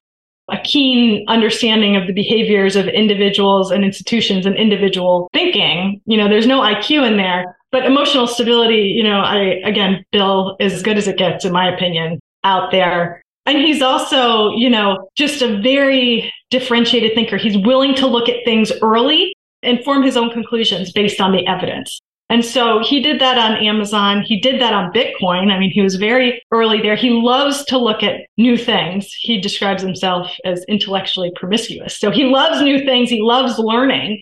a 0.50 0.58
keen 0.64 1.24
understanding 1.28 1.96
of 1.96 2.06
the 2.06 2.12
behaviors 2.12 2.76
of 2.76 2.86
individuals 2.88 3.70
and 3.70 3.84
institutions 3.84 4.46
and 4.46 4.56
individual 4.56 5.28
thinking. 5.32 6.00
You 6.06 6.16
know, 6.16 6.28
there's 6.28 6.46
no 6.46 6.60
IQ 6.60 7.06
in 7.06 7.16
there, 7.16 7.56
but 7.70 7.84
emotional 7.84 8.26
stability, 8.26 8.94
you 8.96 9.02
know, 9.02 9.20
I, 9.20 9.60
again, 9.64 10.04
Bill 10.10 10.56
is 10.58 10.72
as 10.72 10.82
good 10.82 10.96
as 10.96 11.06
it 11.06 11.18
gets, 11.18 11.44
in 11.44 11.52
my 11.52 11.72
opinion, 11.72 12.18
out 12.44 12.70
there. 12.70 13.22
And 13.48 13.56
he's 13.56 13.80
also, 13.80 14.50
you 14.50 14.68
know, 14.68 15.08
just 15.16 15.40
a 15.40 15.58
very 15.62 16.30
differentiated 16.50 17.14
thinker. 17.14 17.38
He's 17.38 17.56
willing 17.56 17.94
to 17.94 18.06
look 18.06 18.28
at 18.28 18.44
things 18.44 18.70
early 18.82 19.32
and 19.62 19.82
form 19.82 20.02
his 20.02 20.18
own 20.18 20.28
conclusions 20.28 20.92
based 20.92 21.18
on 21.18 21.32
the 21.32 21.46
evidence. 21.46 21.98
And 22.28 22.44
so 22.44 22.80
he 22.84 23.02
did 23.02 23.22
that 23.22 23.38
on 23.38 23.56
Amazon. 23.64 24.20
He 24.20 24.38
did 24.38 24.61
that 24.61 24.74
on 24.74 24.92
Bitcoin. 24.92 25.50
I 25.50 25.58
mean, 25.58 25.70
he 25.70 25.80
was 25.80 25.94
very 25.94 26.42
early 26.52 26.82
there. 26.82 26.94
He 26.94 27.08
loves 27.08 27.64
to 27.64 27.78
look 27.78 28.02
at 28.02 28.26
new 28.37 28.58
things. 28.58 29.11
He 29.18 29.40
describes 29.40 29.82
himself 29.82 30.30
as 30.44 30.62
intellectually 30.68 31.32
promiscuous. 31.34 31.98
So 31.98 32.11
he 32.11 32.24
loves 32.24 32.61
new 32.61 32.84
things. 32.84 33.08
He 33.08 33.22
loves 33.22 33.58
learning. 33.58 34.20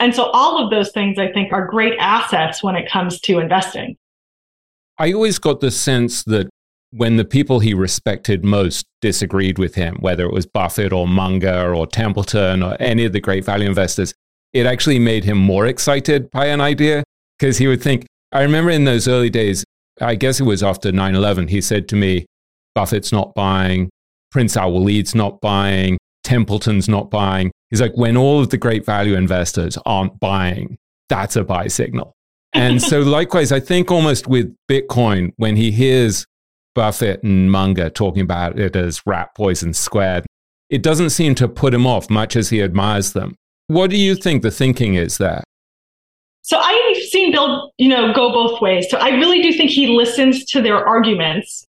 And 0.00 0.14
so 0.14 0.24
all 0.34 0.62
of 0.62 0.70
those 0.70 0.92
things 0.92 1.18
I 1.18 1.32
think 1.32 1.50
are 1.50 1.66
great 1.66 1.94
assets 1.98 2.62
when 2.62 2.76
it 2.76 2.90
comes 2.90 3.20
to 3.20 3.38
investing. 3.38 3.96
I 4.98 5.14
always 5.14 5.38
got 5.38 5.60
the 5.60 5.70
sense 5.70 6.24
that 6.24 6.50
when 6.96 7.16
the 7.16 7.24
people 7.24 7.60
he 7.60 7.74
respected 7.74 8.42
most 8.42 8.86
disagreed 9.02 9.58
with 9.58 9.74
him, 9.74 9.96
whether 10.00 10.24
it 10.24 10.32
was 10.32 10.46
Buffett 10.46 10.92
or 10.92 11.06
Munger 11.06 11.74
or 11.74 11.86
Templeton 11.86 12.62
or 12.62 12.74
any 12.80 13.04
of 13.04 13.12
the 13.12 13.20
great 13.20 13.44
value 13.44 13.68
investors, 13.68 14.14
it 14.54 14.64
actually 14.64 14.98
made 14.98 15.24
him 15.24 15.36
more 15.36 15.66
excited 15.66 16.30
by 16.30 16.46
an 16.46 16.62
idea 16.62 17.04
because 17.38 17.58
he 17.58 17.66
would 17.66 17.82
think, 17.82 18.06
I 18.32 18.40
remember 18.42 18.70
in 18.70 18.84
those 18.84 19.06
early 19.08 19.28
days, 19.28 19.62
I 20.00 20.14
guess 20.14 20.40
it 20.40 20.44
was 20.44 20.62
after 20.62 20.90
9 20.90 21.14
11, 21.14 21.48
he 21.48 21.60
said 21.60 21.86
to 21.88 21.96
me, 21.96 22.24
Buffett's 22.74 23.12
not 23.12 23.34
buying, 23.34 23.90
Prince 24.30 24.56
Al 24.56 24.72
Walid's 24.72 25.14
not 25.14 25.40
buying, 25.42 25.98
Templeton's 26.24 26.88
not 26.88 27.10
buying. 27.10 27.52
He's 27.70 27.80
like, 27.80 27.96
when 27.96 28.16
all 28.16 28.40
of 28.40 28.48
the 28.48 28.56
great 28.56 28.86
value 28.86 29.16
investors 29.16 29.76
aren't 29.84 30.18
buying, 30.18 30.78
that's 31.10 31.36
a 31.36 31.44
buy 31.44 31.68
signal. 31.68 32.14
And 32.54 32.80
so, 32.80 33.00
likewise, 33.02 33.52
I 33.52 33.60
think 33.60 33.90
almost 33.90 34.26
with 34.26 34.54
Bitcoin, 34.70 35.32
when 35.36 35.56
he 35.56 35.70
hears 35.70 36.26
Buffett 36.76 37.24
and 37.24 37.50
Munger 37.50 37.90
talking 37.90 38.22
about 38.22 38.58
it 38.60 38.76
as 38.76 39.04
rat 39.04 39.34
poison 39.34 39.74
squared, 39.74 40.26
it 40.70 40.82
doesn't 40.82 41.10
seem 41.10 41.34
to 41.36 41.48
put 41.48 41.74
him 41.74 41.86
off 41.86 42.08
much 42.08 42.36
as 42.36 42.50
he 42.50 42.62
admires 42.62 43.12
them. 43.12 43.34
What 43.66 43.90
do 43.90 43.96
you 43.96 44.14
think 44.14 44.42
the 44.42 44.50
thinking 44.52 44.94
is 44.94 45.18
there? 45.18 45.42
So 46.42 46.58
I've 46.58 46.96
seen 47.08 47.32
Bill, 47.32 47.72
you 47.78 47.88
know, 47.88 48.12
go 48.12 48.30
both 48.30 48.60
ways. 48.60 48.86
So 48.88 48.98
I 48.98 49.08
really 49.08 49.42
do 49.42 49.52
think 49.52 49.70
he 49.70 49.88
listens 49.88 50.44
to 50.46 50.62
their 50.62 50.86
arguments. 50.86 51.64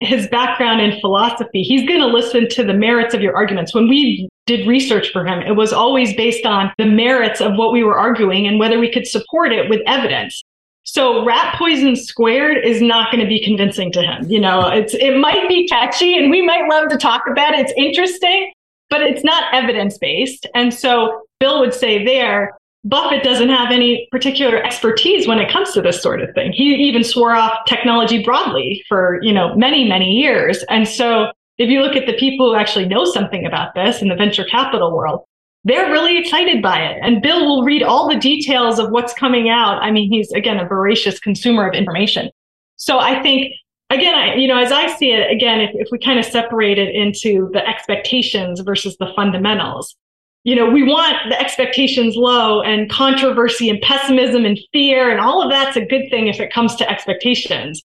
His 0.00 0.26
background 0.28 0.80
in 0.80 0.98
philosophy, 1.00 1.62
he's 1.62 1.86
going 1.86 2.00
to 2.00 2.06
listen 2.06 2.48
to 2.48 2.64
the 2.64 2.72
merits 2.72 3.14
of 3.14 3.20
your 3.20 3.36
arguments. 3.36 3.74
When 3.74 3.88
we 3.88 4.28
did 4.46 4.66
research 4.66 5.10
for 5.12 5.26
him, 5.26 5.40
it 5.40 5.54
was 5.56 5.72
always 5.72 6.14
based 6.14 6.46
on 6.46 6.72
the 6.78 6.86
merits 6.86 7.40
of 7.40 7.56
what 7.56 7.72
we 7.72 7.84
were 7.84 7.98
arguing 7.98 8.46
and 8.46 8.58
whether 8.58 8.78
we 8.78 8.90
could 8.90 9.06
support 9.06 9.52
it 9.52 9.68
with 9.68 9.80
evidence. 9.86 10.42
So 10.84 11.24
rat 11.24 11.54
poison 11.58 11.96
squared 11.96 12.64
is 12.64 12.82
not 12.82 13.12
going 13.12 13.22
to 13.22 13.28
be 13.28 13.42
convincing 13.44 13.92
to 13.92 14.02
him. 14.02 14.28
You 14.28 14.40
know, 14.40 14.68
it's 14.68 14.94
it 14.94 15.16
might 15.18 15.48
be 15.48 15.66
catchy 15.68 16.18
and 16.18 16.30
we 16.30 16.42
might 16.42 16.68
love 16.68 16.88
to 16.88 16.96
talk 16.96 17.22
about 17.30 17.54
it. 17.54 17.60
It's 17.60 17.72
interesting, 17.76 18.52
but 18.90 19.00
it's 19.00 19.24
not 19.24 19.52
evidence 19.54 19.98
based. 19.98 20.46
And 20.54 20.74
so 20.74 21.22
Bill 21.38 21.60
would 21.60 21.74
say 21.74 22.04
there, 22.04 22.58
Buffett 22.84 23.22
doesn't 23.22 23.48
have 23.48 23.70
any 23.70 24.08
particular 24.10 24.60
expertise 24.62 25.28
when 25.28 25.38
it 25.38 25.50
comes 25.50 25.72
to 25.72 25.82
this 25.82 26.02
sort 26.02 26.20
of 26.20 26.34
thing. 26.34 26.52
He 26.52 26.74
even 26.74 27.04
swore 27.04 27.32
off 27.32 27.64
technology 27.66 28.22
broadly 28.24 28.84
for, 28.88 29.20
you 29.22 29.32
know, 29.32 29.54
many, 29.54 29.88
many 29.88 30.10
years. 30.10 30.64
And 30.68 30.88
so 30.88 31.30
if 31.58 31.70
you 31.70 31.80
look 31.80 31.94
at 31.94 32.06
the 32.06 32.14
people 32.14 32.50
who 32.50 32.56
actually 32.56 32.86
know 32.86 33.04
something 33.04 33.46
about 33.46 33.74
this 33.74 34.02
in 34.02 34.08
the 34.08 34.16
venture 34.16 34.44
capital 34.44 34.96
world, 34.96 35.20
they're 35.64 35.90
really 35.90 36.18
excited 36.18 36.62
by 36.62 36.80
it. 36.80 36.98
And 37.02 37.22
Bill 37.22 37.46
will 37.46 37.62
read 37.62 37.82
all 37.82 38.08
the 38.08 38.18
details 38.18 38.78
of 38.78 38.90
what's 38.90 39.12
coming 39.12 39.48
out. 39.48 39.80
I 39.82 39.90
mean, 39.90 40.10
he's 40.10 40.30
again 40.32 40.58
a 40.58 40.66
voracious 40.66 41.20
consumer 41.20 41.68
of 41.68 41.74
information. 41.74 42.30
So 42.76 42.98
I 42.98 43.22
think 43.22 43.52
again, 43.90 44.14
I, 44.14 44.34
you 44.34 44.48
know, 44.48 44.58
as 44.58 44.72
I 44.72 44.88
see 44.96 45.12
it, 45.12 45.30
again, 45.30 45.60
if, 45.60 45.70
if 45.74 45.88
we 45.92 45.98
kind 45.98 46.18
of 46.18 46.24
separate 46.24 46.78
it 46.78 46.94
into 46.94 47.50
the 47.52 47.66
expectations 47.66 48.60
versus 48.60 48.96
the 48.98 49.12
fundamentals, 49.14 49.94
you 50.44 50.56
know, 50.56 50.68
we 50.68 50.82
want 50.82 51.16
the 51.28 51.40
expectations 51.40 52.16
low 52.16 52.62
and 52.62 52.90
controversy 52.90 53.70
and 53.70 53.80
pessimism 53.80 54.44
and 54.44 54.58
fear 54.72 55.10
and 55.10 55.20
all 55.20 55.42
of 55.42 55.50
that's 55.50 55.76
a 55.76 55.84
good 55.84 56.08
thing 56.10 56.26
if 56.26 56.40
it 56.40 56.52
comes 56.52 56.74
to 56.76 56.90
expectations. 56.90 57.82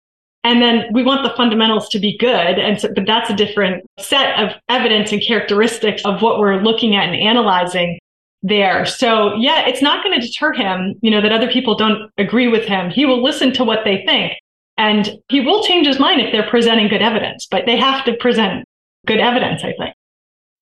And 0.46 0.62
then 0.62 0.86
we 0.94 1.04
want 1.04 1.24
the 1.24 1.36
fundamentals 1.36 1.90
to 1.90 2.00
be 2.00 2.16
good. 2.20 2.60
And 2.60 2.80
so, 2.80 2.90
but 2.94 3.08
that's 3.08 3.32
a 3.32 3.36
different 3.36 3.84
set 4.00 4.40
of 4.40 4.52
evidence 4.70 5.12
and 5.12 5.22
characteristics 5.22 6.04
of 6.06 6.22
what 6.22 6.40
we're 6.40 6.62
looking 6.62 6.96
at 6.96 7.10
and 7.10 7.16
analyzing 7.16 7.98
there. 8.44 8.86
So 8.86 9.34
yeah, 9.38 9.68
it's 9.68 9.82
not 9.82 10.04
going 10.04 10.22
to 10.22 10.26
deter 10.26 10.54
him, 10.54 10.94
you 11.02 11.10
know, 11.10 11.20
that 11.20 11.32
other 11.32 11.50
people 11.52 11.76
don't 11.76 12.12
agree 12.20 12.48
with 12.48 12.64
him. 12.66 12.92
He 12.92 13.08
will 13.08 13.24
listen 13.24 13.54
to 13.54 13.64
what 13.64 13.80
they 13.86 14.04
think 14.06 14.34
and 14.78 15.18
he 15.30 15.42
will 15.42 15.64
change 15.64 15.88
his 15.88 16.00
mind 16.00 16.22
if 16.22 16.32
they're 16.32 16.48
presenting 16.48 16.90
good 16.90 17.02
evidence, 17.02 17.48
but 17.50 17.66
they 17.66 17.78
have 17.78 18.06
to 18.06 18.14
present 18.18 18.66
good 19.08 19.20
evidence, 19.20 19.64
I 19.64 19.74
think. 19.80 19.96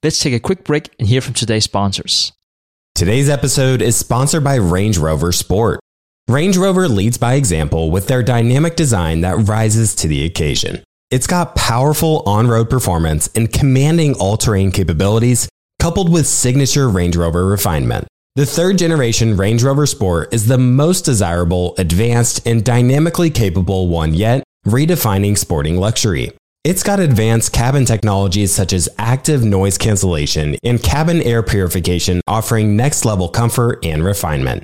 Let's 0.02 0.20
take 0.20 0.34
a 0.34 0.40
quick 0.40 0.64
break 0.64 0.92
and 0.98 1.10
hear 1.10 1.20
from 1.20 1.34
today's 1.34 1.66
sponsors. 1.66 2.32
Today's 2.96 3.28
episode 3.28 3.82
is 3.82 3.98
sponsored 3.98 4.46
by 4.46 4.56
Range 4.56 4.98
Rover 4.98 5.34
Sport. 5.34 5.82
Range 6.30 6.56
Rover 6.56 6.88
leads 6.88 7.18
by 7.18 7.34
example 7.34 7.92
with 7.92 8.08
their 8.08 8.24
dynamic 8.24 8.78
design 8.78 9.22
that 9.22 9.50
rises 9.50 9.94
to 9.96 10.08
the 10.08 10.24
occasion. 10.24 10.82
It's 11.12 11.28
got 11.28 11.54
powerful 11.54 12.24
on 12.26 12.48
road 12.48 12.70
performance 12.70 13.30
and 13.36 13.52
commanding 13.52 14.16
all 14.16 14.38
terrain 14.38 14.72
capabilities, 14.72 15.50
coupled 15.80 16.12
with 16.12 16.26
signature 16.26 16.88
Range 16.88 17.16
Rover 17.18 17.46
refinement. 17.46 18.08
The 18.36 18.46
third 18.46 18.78
generation 18.78 19.36
Range 19.36 19.62
Rover 19.62 19.86
Sport 19.86 20.34
is 20.34 20.48
the 20.48 20.58
most 20.58 21.02
desirable, 21.02 21.76
advanced, 21.78 22.48
and 22.48 22.64
dynamically 22.64 23.30
capable 23.30 23.90
one 23.90 24.14
yet, 24.14 24.44
redefining 24.66 25.38
sporting 25.38 25.78
luxury. 25.78 26.32
It's 26.64 26.84
got 26.84 27.02
advanced 27.02 27.52
cabin 27.52 27.84
technologies 27.84 28.54
such 28.54 28.72
as 28.72 28.88
active 28.98 29.44
noise 29.44 29.78
cancellation 29.78 30.56
and 30.64 30.82
cabin 30.82 31.22
air 31.22 31.44
purification, 31.44 32.22
offering 32.28 32.78
next 32.78 33.04
level 33.04 33.28
comfort 33.28 33.86
and 33.86 34.06
refinement. 34.06 34.64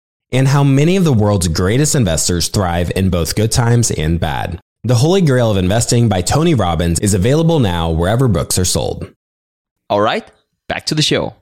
and 0.31 0.47
how 0.47 0.63
many 0.63 0.95
of 0.95 1.03
the 1.03 1.13
world's 1.13 1.47
greatest 1.47 1.95
investors 1.95 2.47
thrive 2.47 2.91
in 2.95 3.09
both 3.09 3.35
good 3.35 3.51
times 3.51 3.91
and 3.91 4.19
bad. 4.19 4.59
The 4.83 4.95
Holy 4.95 5.21
Grail 5.21 5.51
of 5.51 5.57
Investing 5.57 6.09
by 6.09 6.21
Tony 6.21 6.55
Robbins 6.55 6.99
is 6.99 7.13
available 7.13 7.59
now 7.59 7.91
wherever 7.91 8.27
books 8.27 8.57
are 8.57 8.65
sold. 8.65 9.13
All 9.89 10.01
right, 10.01 10.27
back 10.67 10.85
to 10.87 10.95
the 10.95 11.01
show. 11.01 11.35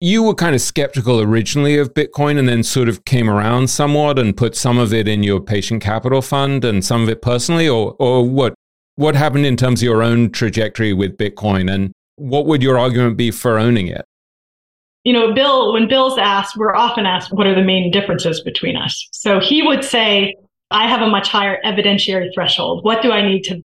You 0.00 0.24
were 0.24 0.34
kind 0.34 0.54
of 0.54 0.60
skeptical 0.60 1.20
originally 1.20 1.78
of 1.78 1.94
Bitcoin 1.94 2.38
and 2.38 2.46
then 2.46 2.62
sort 2.62 2.90
of 2.90 3.06
came 3.06 3.30
around 3.30 3.70
somewhat 3.70 4.18
and 4.18 4.36
put 4.36 4.54
some 4.54 4.76
of 4.76 4.92
it 4.92 5.08
in 5.08 5.22
your 5.22 5.40
patient 5.40 5.82
capital 5.82 6.20
fund 6.20 6.66
and 6.66 6.84
some 6.84 7.02
of 7.02 7.08
it 7.08 7.22
personally, 7.22 7.66
or, 7.66 7.96
or 7.98 8.28
what? 8.28 8.54
What 8.96 9.14
happened 9.14 9.46
in 9.46 9.56
terms 9.56 9.80
of 9.80 9.84
your 9.84 10.02
own 10.02 10.30
trajectory 10.30 10.92
with 10.92 11.16
Bitcoin 11.16 11.72
and 11.72 11.92
what 12.16 12.46
would 12.46 12.62
your 12.62 12.78
argument 12.78 13.16
be 13.16 13.30
for 13.30 13.58
owning 13.58 13.86
it? 13.86 14.04
You 15.06 15.12
know, 15.12 15.32
Bill, 15.32 15.72
when 15.72 15.86
Bill's 15.86 16.18
asked, 16.18 16.56
we're 16.56 16.74
often 16.74 17.06
asked, 17.06 17.32
what 17.32 17.46
are 17.46 17.54
the 17.54 17.62
main 17.62 17.92
differences 17.92 18.40
between 18.40 18.76
us? 18.76 19.08
So 19.12 19.38
he 19.38 19.62
would 19.62 19.84
say, 19.84 20.34
I 20.72 20.88
have 20.88 21.00
a 21.00 21.08
much 21.08 21.28
higher 21.28 21.60
evidentiary 21.64 22.34
threshold. 22.34 22.84
What 22.84 23.02
do 23.02 23.12
I 23.12 23.22
need 23.22 23.42
to 23.42 23.62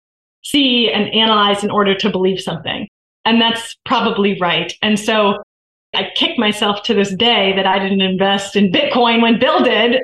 see 0.43 0.89
and 0.91 1.13
analyze 1.13 1.63
in 1.63 1.69
order 1.69 1.93
to 1.93 2.09
believe 2.09 2.39
something? 2.39 2.87
And 3.23 3.39
that's 3.39 3.75
probably 3.85 4.39
right. 4.39 4.73
And 4.81 4.99
so 4.99 5.37
I 5.93 6.09
kick 6.15 6.39
myself 6.39 6.81
to 6.85 6.95
this 6.95 7.13
day 7.13 7.53
that 7.55 7.67
I 7.67 7.77
didn't 7.77 8.01
invest 8.01 8.55
in 8.55 8.71
Bitcoin 8.71 9.21
when 9.21 9.39
Bill 9.39 9.63
did. 9.63 10.01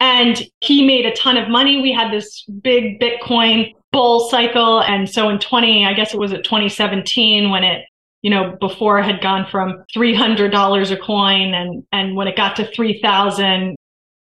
And 0.00 0.42
he 0.62 0.84
made 0.84 1.06
a 1.06 1.14
ton 1.14 1.36
of 1.36 1.48
money. 1.48 1.80
We 1.80 1.92
had 1.92 2.12
this 2.12 2.44
big 2.60 3.00
Bitcoin 3.00 3.72
bull 3.92 4.28
cycle. 4.28 4.82
And 4.82 5.08
so 5.08 5.28
in 5.28 5.38
20, 5.38 5.86
I 5.86 5.92
guess 5.92 6.12
it 6.12 6.18
was 6.18 6.32
at 6.32 6.42
2017 6.42 7.50
when 7.50 7.62
it 7.62 7.84
you 8.22 8.30
know, 8.30 8.56
before 8.60 9.02
had 9.02 9.20
gone 9.20 9.46
from 9.50 9.84
$300 9.94 10.90
a 10.90 10.96
coin. 10.96 11.54
And, 11.54 11.84
and 11.92 12.16
when 12.16 12.28
it 12.28 12.36
got 12.36 12.56
to 12.56 12.66
3000, 12.72 13.76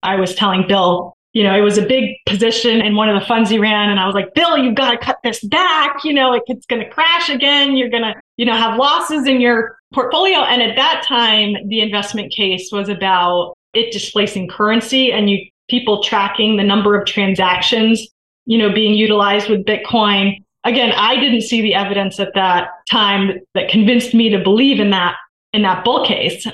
I 0.02 0.16
was 0.16 0.34
telling 0.36 0.66
Bill, 0.68 1.14
you 1.34 1.44
know, 1.44 1.56
it 1.56 1.62
was 1.62 1.78
a 1.78 1.86
big 1.86 2.16
position 2.26 2.82
in 2.82 2.96
one 2.96 3.10
of 3.10 3.20
the 3.20 3.26
funds 3.26 3.50
he 3.50 3.60
ran. 3.60 3.90
And 3.90 4.00
I 4.00 4.06
was 4.06 4.16
like, 4.16 4.34
Bill, 4.34 4.58
you've 4.58 4.76
got 4.76 4.92
to 4.92 4.98
cut 4.98 5.18
this 5.24 5.44
back. 5.44 6.04
You 6.04 6.14
know, 6.14 6.34
it, 6.34 6.44
it's 6.48 6.66
going 6.66 6.82
to 6.82 6.90
crash 6.90 7.30
again. 7.30 7.76
You're 7.76 7.90
going 7.90 8.04
to, 8.04 8.14
you 8.38 8.46
know, 8.46 8.56
have 8.56 8.80
losses 8.80 9.28
in 9.28 9.42
your 9.42 9.78
portfolio. 9.94 10.40
And 10.40 10.62
at 10.62 10.76
that 10.76 11.04
time, 11.08 11.56
the 11.68 11.82
investment 11.82 12.32
case 12.32 12.70
was 12.72 12.88
about 12.88 13.56
it 13.74 13.92
displacing 13.92 14.48
currency 14.48 15.12
and 15.12 15.30
you 15.30 15.46
people 15.70 16.04
tracking 16.04 16.58
the 16.58 16.64
number 16.64 17.00
of 17.00 17.08
transactions, 17.08 18.06
you 18.46 18.58
know, 18.58 18.72
being 18.72 18.94
utilized 18.94 19.50
with 19.50 19.66
Bitcoin 19.66 20.36
again, 20.64 20.92
I 20.96 21.20
didn't 21.20 21.42
see 21.42 21.62
the 21.62 21.74
evidence 21.74 22.20
at 22.20 22.34
that 22.36 22.70
time 22.90 23.40
that 23.54 23.70
convinced 23.70 24.14
me 24.14 24.30
to 24.30 24.40
believe 24.40 24.80
in 24.80 24.90
that 24.92 25.16
in 25.54 25.62
that 25.64 25.84
bull 25.84 26.06
case. 26.06 26.48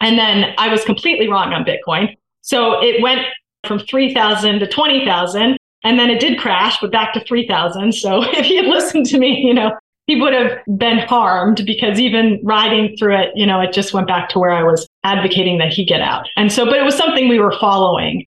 And 0.00 0.18
then 0.18 0.54
I 0.58 0.68
was 0.68 0.84
completely 0.84 1.28
wrong 1.28 1.52
on 1.52 1.64
Bitcoin. 1.64 2.16
So 2.42 2.80
it 2.82 3.02
went 3.02 3.22
from 3.66 3.80
3,000 3.80 4.60
to 4.60 4.66
20,000 4.66 5.56
and 5.84 5.98
then 5.98 6.10
it 6.10 6.20
did 6.20 6.38
crash, 6.38 6.78
but 6.80 6.92
back 6.92 7.12
to 7.14 7.20
3,000. 7.24 7.92
So 7.92 8.22
if 8.32 8.46
he 8.46 8.56
had 8.56 8.66
listened 8.66 9.06
to 9.06 9.18
me, 9.18 9.42
you 9.44 9.54
know, 9.54 9.72
he 10.06 10.20
would 10.20 10.32
have 10.32 10.58
been 10.78 10.98
harmed 10.98 11.66
because 11.66 11.98
even 11.98 12.38
riding 12.44 12.96
through 12.96 13.16
it, 13.16 13.32
you 13.34 13.44
know, 13.44 13.60
it 13.60 13.72
just 13.72 13.92
went 13.92 14.06
back 14.06 14.28
to 14.30 14.38
where 14.38 14.52
I 14.52 14.62
was 14.62 14.86
advocating 15.02 15.58
that 15.58 15.72
he 15.72 15.84
get 15.84 16.00
out. 16.00 16.28
And 16.36 16.52
so, 16.52 16.64
but 16.64 16.76
it 16.76 16.84
was 16.84 16.96
something 16.96 17.28
we 17.28 17.40
were 17.40 17.54
following. 17.58 18.24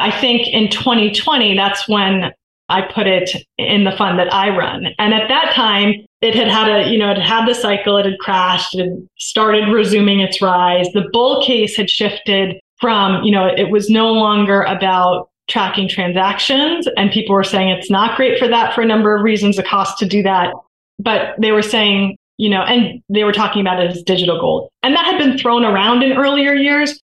I 0.00 0.10
think 0.10 0.48
in 0.48 0.68
2020, 0.70 1.54
that's 1.56 1.88
when 1.88 2.32
I 2.70 2.82
put 2.82 3.06
it 3.06 3.30
in 3.58 3.84
the 3.84 3.92
fund 3.92 4.18
that 4.18 4.32
I 4.32 4.56
run. 4.56 4.86
And 4.98 5.12
at 5.12 5.28
that 5.28 5.52
time, 5.54 6.06
it 6.20 6.34
had 6.34 6.48
had 6.48 6.68
a, 6.68 6.88
you 6.90 6.98
know, 6.98 7.10
it 7.10 7.18
had 7.18 7.46
the 7.46 7.54
cycle, 7.54 7.96
it 7.96 8.06
had 8.06 8.18
crashed, 8.18 8.74
it 8.74 8.90
started 9.18 9.72
resuming 9.72 10.20
its 10.20 10.40
rise. 10.40 10.86
The 10.92 11.08
bull 11.12 11.42
case 11.42 11.76
had 11.76 11.90
shifted 11.90 12.60
from, 12.78 13.22
you 13.24 13.32
know, 13.32 13.46
it 13.46 13.70
was 13.70 13.90
no 13.90 14.12
longer 14.12 14.62
about 14.62 15.28
tracking 15.48 15.88
transactions. 15.88 16.88
And 16.96 17.10
people 17.10 17.34
were 17.34 17.44
saying 17.44 17.70
it's 17.70 17.90
not 17.90 18.16
great 18.16 18.38
for 18.38 18.48
that 18.48 18.74
for 18.74 18.82
a 18.82 18.86
number 18.86 19.16
of 19.16 19.22
reasons, 19.22 19.56
the 19.56 19.62
cost 19.62 19.98
to 19.98 20.06
do 20.06 20.22
that. 20.22 20.52
But 20.98 21.34
they 21.40 21.52
were 21.52 21.62
saying, 21.62 22.16
you 22.36 22.48
know, 22.48 22.62
and 22.62 23.02
they 23.08 23.24
were 23.24 23.32
talking 23.32 23.60
about 23.60 23.82
it 23.82 23.90
as 23.90 24.02
digital 24.02 24.40
gold. 24.40 24.70
And 24.82 24.94
that 24.94 25.04
had 25.04 25.18
been 25.18 25.36
thrown 25.36 25.64
around 25.64 26.02
in 26.02 26.12
earlier 26.12 26.54
years. 26.54 27.00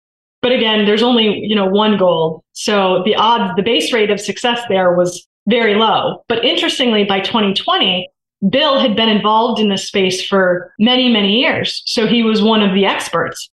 But 0.42 0.52
again, 0.52 0.84
there's 0.86 1.02
only, 1.02 1.38
you 1.38 1.54
know, 1.54 1.66
one 1.66 1.96
gold. 1.96 2.42
So 2.52 3.02
the 3.04 3.14
odds, 3.14 3.54
the 3.56 3.62
base 3.62 3.92
rate 3.92 4.10
of 4.10 4.20
success 4.20 4.60
there 4.68 4.94
was 4.94 5.26
very 5.48 5.74
low. 5.74 6.22
But 6.28 6.44
interestingly, 6.44 7.04
by 7.04 7.20
2020, 7.20 8.08
Bill 8.48 8.78
had 8.78 8.96
been 8.96 9.08
involved 9.08 9.60
in 9.60 9.68
this 9.68 9.86
space 9.86 10.24
for 10.24 10.72
many, 10.78 11.12
many 11.12 11.40
years. 11.40 11.82
So 11.86 12.06
he 12.06 12.22
was 12.22 12.42
one 12.42 12.62
of 12.62 12.74
the 12.74 12.84
experts. 12.84 13.48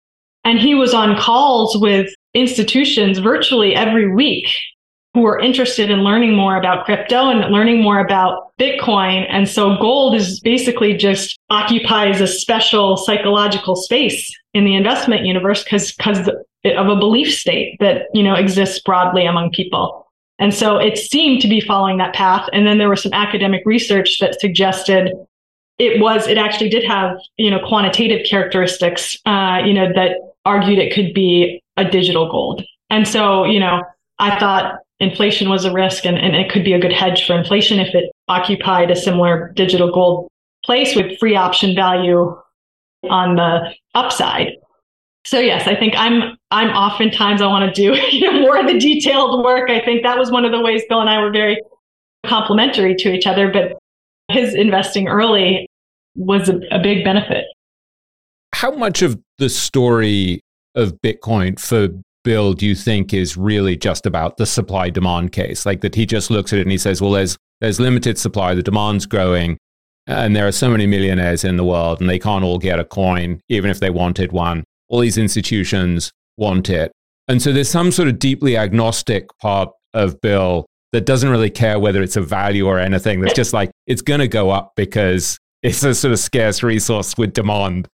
And 0.45 0.61
he 0.61 0.75
was 0.75 0.95
on 0.95 1.19
calls 1.19 1.77
with 1.77 2.15
institutions 2.35 3.19
virtually 3.19 3.75
every 3.75 4.13
week 4.15 4.49
who 5.17 5.23
were 5.23 5.41
interested 5.41 5.91
in 5.91 6.05
learning 6.05 6.37
more 6.37 6.57
about 6.57 6.85
crypto 6.85 7.31
and 7.31 7.51
learning 7.51 7.83
more 7.83 7.99
about 7.99 8.53
Bitcoin. 8.61 9.27
And 9.31 9.49
so 9.49 9.77
gold 9.79 10.15
is 10.15 10.41
basically 10.41 10.95
just 10.95 11.39
occupies 11.49 12.21
a 12.21 12.27
special 12.27 12.99
psychological 12.99 13.77
space 13.77 14.31
in 14.53 14.65
the 14.65 14.77
investment 14.77 15.25
universe 15.25 15.65
because 15.65 15.93
because 15.93 16.29
of 16.29 16.89
a 16.89 16.97
belief 16.97 17.33
state 17.33 17.77
that 17.81 18.09
you 18.13 18.23
know 18.23 18.35
exists 18.35 18.79
broadly 18.81 19.25
among 19.25 19.51
people. 19.53 20.06
And 20.39 20.53
so 20.53 20.77
it 20.77 20.99
seemed 20.99 21.41
to 21.43 21.49
be 21.49 21.61
following 21.61 21.99
that 21.99 22.15
path. 22.15 22.49
And 22.53 22.67
then 22.67 22.79
there 22.79 22.91
was 22.91 23.03
some 23.03 23.13
academic 23.13 23.63
research 23.65 24.19
that 24.21 24.41
suggested 24.41 25.13
it 25.79 26.01
was, 26.01 26.27
it 26.27 26.39
actually 26.39 26.69
did 26.69 26.85
have, 26.85 27.19
you 27.37 27.51
know, 27.51 27.59
quantitative 27.67 28.27
characteristics, 28.27 29.17
uh, 29.27 29.61
you 29.65 29.73
know, 29.73 29.93
that 29.95 30.17
argued 30.45 30.79
it 30.79 30.95
could 30.95 31.13
be 31.15 31.63
a 31.77 31.85
digital 31.85 32.31
gold. 32.31 32.65
And 32.91 33.07
so, 33.07 33.45
you 33.45 33.61
know, 33.61 33.83
I 34.19 34.39
thought 34.39 34.77
inflation 35.01 35.49
was 35.49 35.65
a 35.65 35.73
risk 35.73 36.07
and, 36.07 36.17
and 36.17 36.35
it 36.35 36.51
could 36.51 36.65
be 36.65 36.73
a 36.73 36.79
good 36.79 36.93
hedge 36.93 37.27
for 37.27 37.37
inflation 37.37 37.79
if 37.79 37.95
it 37.95 38.11
occupied 38.29 38.91
a 38.91 38.97
similar 38.97 39.53
digital 39.55 39.93
gold 39.93 40.29
place 40.65 40.97
with 40.97 41.19
free 41.19 41.37
option 41.37 41.75
value 41.75 42.35
on 43.11 43.37
the 43.37 43.75
upside 43.95 44.53
so 45.27 45.41
yes, 45.41 45.67
I 45.67 45.75
think 45.75 45.95
I'm 45.97 46.39
I'm 46.53 46.69
oftentimes 46.69 47.43
I 47.43 47.47
want 47.47 47.75
to 47.75 47.81
do 47.81 48.01
you 48.17 48.31
know 48.31 48.41
more 48.41 48.57
of 48.57 48.67
the 48.67 48.79
detailed 48.79 49.45
work. 49.45 49.69
I 49.69 49.81
think 49.81 50.03
that 50.05 50.17
was 50.17 50.31
one 50.31 50.45
of 50.45 50.53
the 50.53 50.61
ways 50.61 50.83
Bill 50.89 51.01
and 51.01 51.11
I 51.11 51.21
were 51.21 51.33
very 51.33 51.61
complementary 52.25 52.95
to 52.95 53.13
each 53.13 53.27
other, 53.27 53.51
but 53.51 53.77
his 54.29 54.55
investing 54.55 55.09
early 55.09 55.69
was 56.17 56.49
a, 56.49 56.61
a 56.71 56.79
big 56.79 57.05
benefit. 57.05 57.45
How 58.55 58.71
much 58.71 59.03
of 59.03 59.21
the 59.39 59.49
story 59.49 60.41
of 60.75 60.95
Bitcoin 61.03 61.59
for 61.59 61.89
Bill 62.25 62.53
do 62.55 62.65
you 62.65 62.75
think 62.75 63.13
is 63.13 63.37
really 63.37 63.77
just 63.77 64.07
about 64.07 64.37
the 64.37 64.47
supply 64.47 64.91
demand 64.91 65.33
case? 65.33 65.67
Like 65.67 65.81
that 65.81 65.95
he 65.95 66.07
just 66.07 66.31
looks 66.31 66.53
at 66.53 66.61
it 66.61 66.63
and 66.63 66.71
he 66.71 66.79
says, 66.79 67.03
well, 67.03 67.13
there's 67.13 67.37
there's 67.61 67.81
limited 67.81 68.19
supply, 68.19 68.55
the 68.55 68.63
demand's 68.63 69.07
growing, 69.07 69.59
and 70.07 70.37
there 70.37 70.47
are 70.47 70.53
so 70.53 70.71
many 70.71 70.87
millionaires 70.87 71.43
in 71.43 71.57
the 71.57 71.65
world, 71.65 72.01
and 72.01 72.09
they 72.09 72.19
can't 72.19 72.45
all 72.45 72.59
get 72.59 72.79
a 72.79 72.85
coin, 72.85 73.41
even 73.49 73.71
if 73.71 73.81
they 73.81 73.91
wanted 73.91 74.31
one 74.31 74.63
all 74.89 75.01
these 75.01 75.19
institutions 75.19 76.11
want 76.37 76.71
it. 76.71 76.93
And 77.29 77.43
so 77.43 77.53
there's 77.53 77.69
some 77.69 77.91
sort 77.91 78.09
of 78.09 78.19
deeply 78.19 78.57
agnostic 78.57 79.27
part 79.41 79.71
of 79.95 80.21
Bill 80.21 80.67
that 80.93 81.07
doesn't 81.07 81.29
really 81.29 81.51
care 81.51 81.79
whether 81.79 82.03
it's 82.03 82.17
a 82.17 82.21
value 82.21 82.67
or 82.67 82.79
anything. 82.79 83.21
That's 83.21 83.35
just 83.35 83.53
like, 83.53 83.71
it's 83.87 84.03
going 84.03 84.21
to 84.21 84.29
go 84.29 84.51
up 84.51 84.73
because 84.77 85.39
it's 85.63 85.83
a 85.83 85.95
sort 85.95 86.13
of 86.13 86.19
scarce 86.19 86.63
resource 86.63 87.19
with 87.19 87.33
demand. 87.33 87.89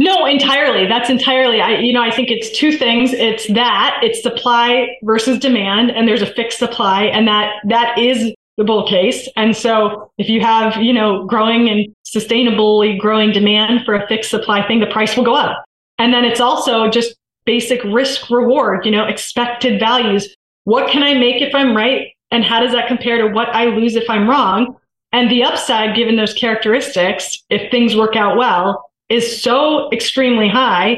No, 0.00 0.26
entirely. 0.26 0.88
That's 0.88 1.08
entirely. 1.08 1.60
I, 1.60 1.78
you 1.78 1.92
know, 1.92 2.02
I 2.02 2.10
think 2.10 2.28
it's 2.30 2.50
two 2.58 2.72
things. 2.72 3.12
It's 3.12 3.46
that 3.54 4.00
it's 4.02 4.22
supply 4.22 4.88
versus 5.04 5.38
demand, 5.38 5.92
and 5.92 6.08
there's 6.08 6.22
a 6.22 6.26
fixed 6.34 6.58
supply, 6.58 7.04
and 7.04 7.28
that 7.28 7.52
that 7.68 7.96
is 7.96 8.34
the 8.56 8.64
bull 8.64 8.88
case. 8.88 9.28
And 9.36 9.56
so 9.56 10.10
if 10.18 10.28
you 10.28 10.40
have, 10.40 10.82
you 10.82 10.92
know, 10.92 11.26
growing 11.26 11.68
and 11.68 11.94
sustainably 12.04 12.98
growing 12.98 13.32
demand 13.32 13.84
for 13.84 13.94
a 13.94 14.06
fixed 14.08 14.30
supply 14.30 14.66
thing, 14.66 14.80
the 14.80 14.86
price 14.86 15.16
will 15.16 15.24
go 15.24 15.34
up. 15.34 15.63
And 15.98 16.12
then 16.12 16.24
it's 16.24 16.40
also 16.40 16.88
just 16.90 17.14
basic 17.44 17.82
risk 17.84 18.30
reward, 18.30 18.84
you 18.84 18.90
know, 18.90 19.04
expected 19.04 19.78
values. 19.78 20.34
What 20.64 20.90
can 20.90 21.02
I 21.02 21.14
make 21.14 21.42
if 21.42 21.54
I'm 21.54 21.76
right? 21.76 22.08
And 22.30 22.42
how 22.44 22.60
does 22.60 22.72
that 22.72 22.88
compare 22.88 23.18
to 23.18 23.32
what 23.32 23.54
I 23.54 23.66
lose 23.66 23.94
if 23.94 24.08
I'm 24.08 24.28
wrong? 24.28 24.76
And 25.12 25.30
the 25.30 25.44
upside, 25.44 25.94
given 25.94 26.16
those 26.16 26.34
characteristics, 26.34 27.38
if 27.50 27.70
things 27.70 27.94
work 27.94 28.16
out 28.16 28.36
well, 28.36 28.90
is 29.08 29.40
so 29.40 29.90
extremely 29.92 30.48
high. 30.48 30.96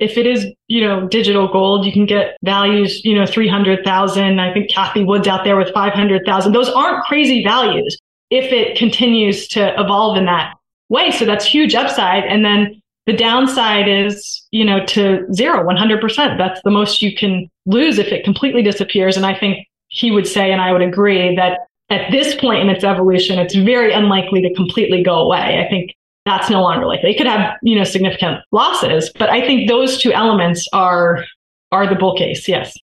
if 0.00 0.16
it 0.16 0.26
is, 0.26 0.46
you 0.66 0.80
know, 0.80 1.06
digital 1.06 1.46
gold, 1.46 1.84
you 1.84 1.92
can 1.92 2.06
get 2.06 2.36
values, 2.42 3.04
you 3.04 3.14
know, 3.14 3.26
300,000. 3.26 4.40
I 4.40 4.52
think 4.52 4.70
Cathie 4.70 5.04
Wood's 5.04 5.28
out 5.28 5.44
there 5.44 5.56
with 5.56 5.70
500,000. 5.72 6.52
Those 6.52 6.70
aren't 6.70 7.04
crazy 7.04 7.44
values 7.44 7.98
if 8.30 8.50
it 8.50 8.78
continues 8.78 9.46
to 9.48 9.78
evolve 9.78 10.16
in 10.16 10.24
that 10.24 10.54
way. 10.88 11.10
So 11.10 11.26
that's 11.26 11.44
huge 11.44 11.74
upside. 11.74 12.24
And 12.24 12.44
then 12.44 12.79
the 13.06 13.12
downside 13.12 13.88
is, 13.88 14.46
you 14.50 14.64
know, 14.64 14.84
to 14.86 15.26
zero, 15.32 15.66
100%. 15.66 16.38
That's 16.38 16.60
the 16.62 16.70
most 16.70 17.02
you 17.02 17.16
can 17.16 17.48
lose 17.66 17.98
if 17.98 18.08
it 18.08 18.24
completely 18.24 18.62
disappears. 18.62 19.16
And 19.16 19.26
I 19.26 19.38
think 19.38 19.66
he 19.88 20.10
would 20.10 20.26
say, 20.26 20.52
and 20.52 20.60
I 20.60 20.72
would 20.72 20.82
agree 20.82 21.34
that 21.36 21.60
at 21.90 22.10
this 22.12 22.34
point 22.36 22.60
in 22.60 22.70
its 22.70 22.84
evolution, 22.84 23.38
it's 23.38 23.54
very 23.54 23.92
unlikely 23.92 24.42
to 24.42 24.54
completely 24.54 25.02
go 25.02 25.16
away. 25.18 25.64
I 25.64 25.68
think 25.68 25.92
that's 26.24 26.50
no 26.50 26.62
longer 26.62 26.86
likely. 26.86 27.10
It 27.10 27.18
could 27.18 27.26
have, 27.26 27.56
you 27.62 27.74
know, 27.74 27.84
significant 27.84 28.38
losses, 28.52 29.10
but 29.18 29.30
I 29.30 29.40
think 29.40 29.68
those 29.68 29.98
two 29.98 30.12
elements 30.12 30.68
are 30.72 31.24
are 31.72 31.88
the 31.88 31.94
bull 31.94 32.16
case. 32.16 32.48
Yes. 32.48 32.76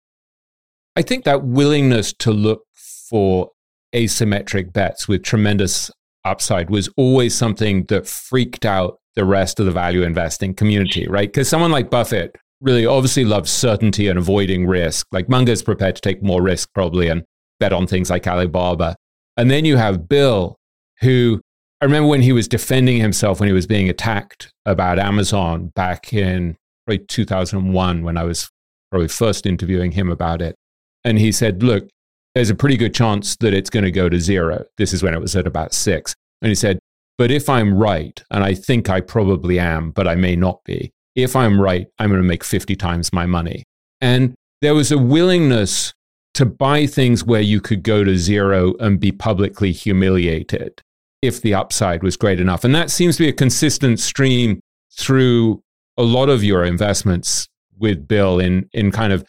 I 0.96 1.02
think 1.02 1.24
that 1.24 1.44
willingness 1.44 2.12
to 2.20 2.32
look 2.32 2.62
for 2.74 3.50
asymmetric 3.94 4.72
bets 4.72 5.06
with 5.06 5.22
tremendous 5.22 5.90
upside 6.24 6.70
was 6.70 6.88
always 6.96 7.34
something 7.34 7.84
that 7.84 8.06
freaked 8.06 8.64
out 8.64 8.98
the 9.16 9.24
rest 9.24 9.58
of 9.58 9.66
the 9.66 9.72
value 9.72 10.02
investing 10.02 10.54
community, 10.54 11.06
right? 11.08 11.28
Because 11.28 11.48
someone 11.48 11.72
like 11.72 11.90
Buffett 11.90 12.36
really 12.60 12.86
obviously 12.86 13.24
loves 13.24 13.50
certainty 13.50 14.08
and 14.08 14.18
avoiding 14.18 14.66
risk. 14.66 15.06
Like 15.10 15.28
Munger's 15.28 15.62
prepared 15.62 15.96
to 15.96 16.02
take 16.02 16.22
more 16.22 16.42
risk 16.42 16.68
probably 16.74 17.08
and 17.08 17.24
bet 17.58 17.72
on 17.72 17.86
things 17.86 18.10
like 18.10 18.26
Alibaba. 18.26 18.96
And 19.36 19.50
then 19.50 19.64
you 19.64 19.76
have 19.76 20.08
Bill, 20.08 20.56
who 21.00 21.40
I 21.80 21.84
remember 21.84 22.08
when 22.08 22.22
he 22.22 22.32
was 22.32 22.48
defending 22.48 23.00
himself 23.00 23.40
when 23.40 23.48
he 23.48 23.52
was 23.52 23.66
being 23.66 23.88
attacked 23.88 24.52
about 24.64 24.98
Amazon 24.98 25.72
back 25.74 26.12
in 26.12 26.56
probably 26.86 27.04
2001 27.04 28.02
when 28.02 28.16
I 28.16 28.24
was 28.24 28.48
probably 28.90 29.08
first 29.08 29.46
interviewing 29.46 29.92
him 29.92 30.10
about 30.10 30.40
it. 30.40 30.54
And 31.04 31.18
he 31.18 31.32
said, 31.32 31.62
Look, 31.62 31.88
there's 32.34 32.50
a 32.50 32.54
pretty 32.54 32.76
good 32.76 32.94
chance 32.94 33.36
that 33.36 33.54
it's 33.54 33.70
going 33.70 33.84
to 33.84 33.90
go 33.90 34.08
to 34.08 34.18
zero. 34.20 34.64
This 34.78 34.92
is 34.92 35.02
when 35.02 35.14
it 35.14 35.20
was 35.20 35.36
at 35.36 35.46
about 35.46 35.74
six. 35.74 36.14
And 36.42 36.48
he 36.48 36.54
said, 36.54 36.78
But 37.18 37.30
if 37.30 37.48
I'm 37.48 37.74
right, 37.74 38.22
and 38.30 38.44
I 38.44 38.54
think 38.54 38.90
I 38.90 39.00
probably 39.00 39.58
am, 39.58 39.90
but 39.90 40.06
I 40.06 40.14
may 40.14 40.36
not 40.36 40.62
be, 40.64 40.92
if 41.14 41.34
I'm 41.34 41.60
right, 41.60 41.86
I'm 41.98 42.10
going 42.10 42.20
to 42.20 42.28
make 42.28 42.44
50 42.44 42.76
times 42.76 43.12
my 43.12 43.26
money. 43.26 43.64
And 44.00 44.34
there 44.60 44.74
was 44.74 44.92
a 44.92 44.98
willingness 44.98 45.94
to 46.34 46.44
buy 46.44 46.86
things 46.86 47.24
where 47.24 47.40
you 47.40 47.60
could 47.60 47.82
go 47.82 48.04
to 48.04 48.18
zero 48.18 48.74
and 48.78 49.00
be 49.00 49.12
publicly 49.12 49.72
humiliated 49.72 50.82
if 51.22 51.40
the 51.40 51.54
upside 51.54 52.02
was 52.02 52.16
great 52.18 52.40
enough. 52.40 52.64
And 52.64 52.74
that 52.74 52.90
seems 52.90 53.16
to 53.16 53.22
be 53.22 53.28
a 53.30 53.32
consistent 53.32 53.98
stream 53.98 54.60
through 54.92 55.62
a 55.96 56.02
lot 56.02 56.28
of 56.28 56.44
your 56.44 56.64
investments 56.64 57.48
with 57.78 58.06
Bill 58.06 58.38
in, 58.38 58.68
in 58.74 58.90
kind 58.90 59.12
of 59.12 59.24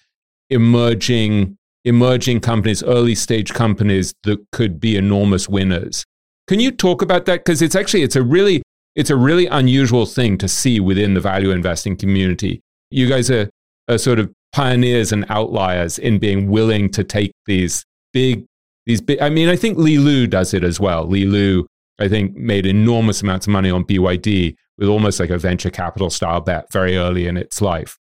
emerging 0.49 1.57
emerging 1.85 2.41
companies, 2.41 2.83
early 2.83 3.15
stage 3.15 3.53
companies 3.53 4.13
that 4.23 4.37
could 4.51 4.77
be 4.77 4.97
enormous 4.97 5.47
winners. 5.47 6.03
Can 6.47 6.59
you 6.59 6.71
talk 6.71 7.01
about 7.01 7.25
that? 7.25 7.43
Because 7.43 7.61
it's 7.61 7.75
actually 7.75 8.03
it's 8.03 8.15
a 8.15 8.23
really 8.23 8.63
it's 8.95 9.09
a 9.09 9.15
really 9.15 9.47
unusual 9.47 10.05
thing 10.05 10.37
to 10.39 10.47
see 10.47 10.79
within 10.79 11.13
the 11.13 11.19
value 11.19 11.51
investing 11.51 11.95
community. 11.95 12.61
You 12.89 13.07
guys 13.07 13.29
are, 13.29 13.49
are 13.87 13.97
sort 13.97 14.19
of 14.19 14.31
pioneers 14.53 15.11
and 15.11 15.25
outliers 15.29 15.99
in 15.99 16.19
being 16.19 16.49
willing 16.49 16.89
to 16.91 17.03
take 17.03 17.31
these 17.45 17.83
big 18.13 18.45
these 18.85 19.01
big 19.01 19.19
I 19.21 19.29
mean 19.29 19.49
I 19.49 19.55
think 19.55 19.77
Li 19.77 19.97
Lu 19.97 20.27
does 20.27 20.53
it 20.53 20.63
as 20.63 20.79
well. 20.79 21.05
Li 21.05 21.25
Lu 21.25 21.67
I 21.99 22.07
think, 22.07 22.35
made 22.35 22.65
enormous 22.65 23.21
amounts 23.21 23.47
of 23.47 23.53
money 23.53 23.71
on 23.71 23.83
BYD 23.83 24.55
with 24.77 24.87
almost 24.87 25.19
like 25.19 25.29
a 25.29 25.37
venture 25.37 25.69
capital 25.69 26.09
style 26.09 26.41
bet 26.41 26.71
very 26.71 26.97
early 26.97 27.27
in 27.27 27.37
its 27.37 27.61
life. 27.61 27.97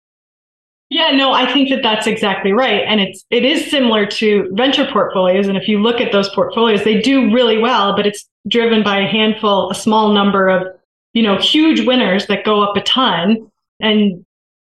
Yeah, 0.89 1.11
no, 1.11 1.33
I 1.33 1.51
think 1.51 1.71
that 1.71 1.83
that's 1.83 2.07
exactly 2.07 2.53
right, 2.53 2.83
and 2.87 3.01
it's 3.01 3.25
it 3.31 3.45
is 3.45 3.71
similar 3.71 4.05
to 4.07 4.51
venture 4.53 4.87
portfolios. 4.93 5.49
And 5.49 5.57
if 5.57 5.67
you 5.67 5.81
look 5.81 6.03
at 6.03 6.13
those 6.13 6.29
portfolios, 6.35 6.85
they 6.85 7.01
do 7.01 7.33
really 7.33 7.57
well, 7.57 7.97
but 7.97 8.07
it's 8.07 8.29
driven 8.49 8.83
by 8.83 8.99
a 8.99 9.07
handful, 9.07 9.71
a 9.71 9.75
small 9.75 10.13
number 10.13 10.49
of 10.49 10.67
you 11.13 11.23
know 11.23 11.39
huge 11.39 11.87
winners 11.87 12.27
that 12.27 12.45
go 12.45 12.63
up 12.63 12.77
a 12.77 12.83
ton, 12.83 13.51
and 13.81 14.25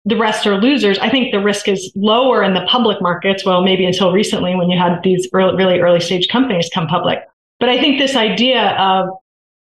the 0.04 0.16
rest 0.16 0.46
are 0.46 0.60
losers. 0.60 0.98
I 0.98 1.08
think 1.08 1.32
the 1.32 1.40
risk 1.40 1.68
is 1.68 1.92
lower 1.94 2.42
in 2.42 2.54
the 2.54 2.66
public 2.68 3.00
markets. 3.00 3.44
Well, 3.44 3.62
maybe 3.62 3.84
until 3.84 4.12
recently 4.12 4.54
when 4.56 4.68
you 4.68 4.78
had 4.78 5.00
these 5.02 5.28
early, 5.32 5.56
really 5.56 5.80
early 5.80 6.00
stage 6.00 6.28
companies 6.28 6.70
come 6.72 6.86
public. 6.86 7.20
But 7.60 7.68
I 7.68 7.80
think 7.80 7.98
this 7.98 8.16
idea 8.16 8.76
of 8.78 9.10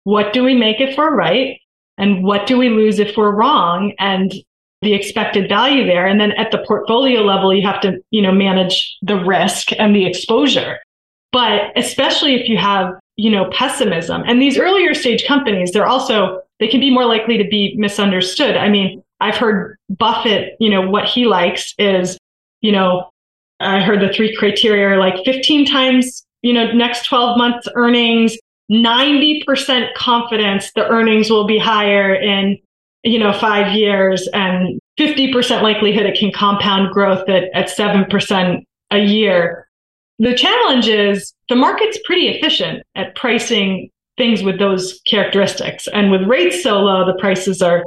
what 0.05 0.31
do 0.31 0.43
we 0.43 0.55
make 0.55 0.79
if 0.79 0.97
we're 0.97 1.13
right 1.13 1.59
and 1.97 2.23
what 2.23 2.47
do 2.47 2.57
we 2.57 2.69
lose 2.69 2.99
if 2.99 3.17
we're 3.17 3.35
wrong 3.35 3.93
and 3.99 4.33
the 4.81 4.93
expected 4.93 5.49
value 5.49 5.85
there. 5.85 6.07
And 6.07 6.19
then 6.19 6.31
at 6.31 6.51
the 6.51 6.63
portfolio 6.65 7.21
level, 7.21 7.53
you 7.53 7.67
have 7.67 7.81
to, 7.81 7.99
you 8.11 8.21
know, 8.21 8.31
manage 8.31 8.97
the 9.01 9.17
risk 9.17 9.71
and 9.77 9.93
the 9.95 10.05
exposure. 10.05 10.79
But 11.31 11.71
especially 11.75 12.35
if 12.35 12.47
you 12.47 12.57
have, 12.57 12.93
you 13.19 13.29
know, 13.29 13.49
pessimism 13.51 14.23
and 14.25 14.41
these 14.41 14.57
earlier 14.57 14.93
stage 14.93 15.25
companies, 15.27 15.71
they're 15.71 15.87
also, 15.87 16.41
they 16.59 16.67
can 16.67 16.79
be 16.79 16.89
more 16.89 17.05
likely 17.05 17.37
to 17.37 17.47
be 17.47 17.75
misunderstood. 17.77 18.55
I 18.55 18.69
mean, 18.69 19.03
I've 19.19 19.35
heard 19.35 19.77
Buffett, 19.89 20.55
you 20.59 20.69
know, 20.69 20.89
what 20.89 21.05
he 21.05 21.25
likes 21.25 21.73
is, 21.77 22.17
you 22.61 22.71
know, 22.71 23.09
I 23.59 23.81
heard 23.81 23.99
the 24.01 24.13
three 24.13 24.35
criteria 24.35 24.87
are 24.87 24.97
like 24.97 25.23
15 25.25 25.65
times 25.65 26.25
you 26.41 26.53
know, 26.53 26.71
next 26.71 27.05
12 27.05 27.37
months 27.37 27.67
earnings, 27.75 28.37
90% 28.71 29.93
confidence 29.95 30.71
the 30.73 30.87
earnings 30.87 31.29
will 31.29 31.45
be 31.45 31.57
higher 31.57 32.13
in, 32.13 32.57
you 33.03 33.19
know, 33.19 33.33
five 33.33 33.75
years 33.75 34.27
and 34.33 34.79
50% 34.99 35.61
likelihood 35.61 36.05
it 36.05 36.17
can 36.17 36.31
compound 36.31 36.91
growth 36.91 37.27
at, 37.29 37.45
at 37.53 37.69
7% 37.69 38.63
a 38.91 38.99
year. 38.99 39.67
The 40.19 40.35
challenge 40.35 40.87
is 40.87 41.33
the 41.47 41.55
market's 41.55 41.97
pretty 42.05 42.27
efficient 42.27 42.83
at 42.95 43.15
pricing 43.15 43.89
things 44.17 44.43
with 44.43 44.59
those 44.59 44.99
characteristics. 45.05 45.87
And 45.93 46.11
with 46.11 46.23
rates 46.23 46.61
so 46.61 46.81
low, 46.81 47.05
the 47.05 47.17
prices 47.19 47.61
are 47.61 47.83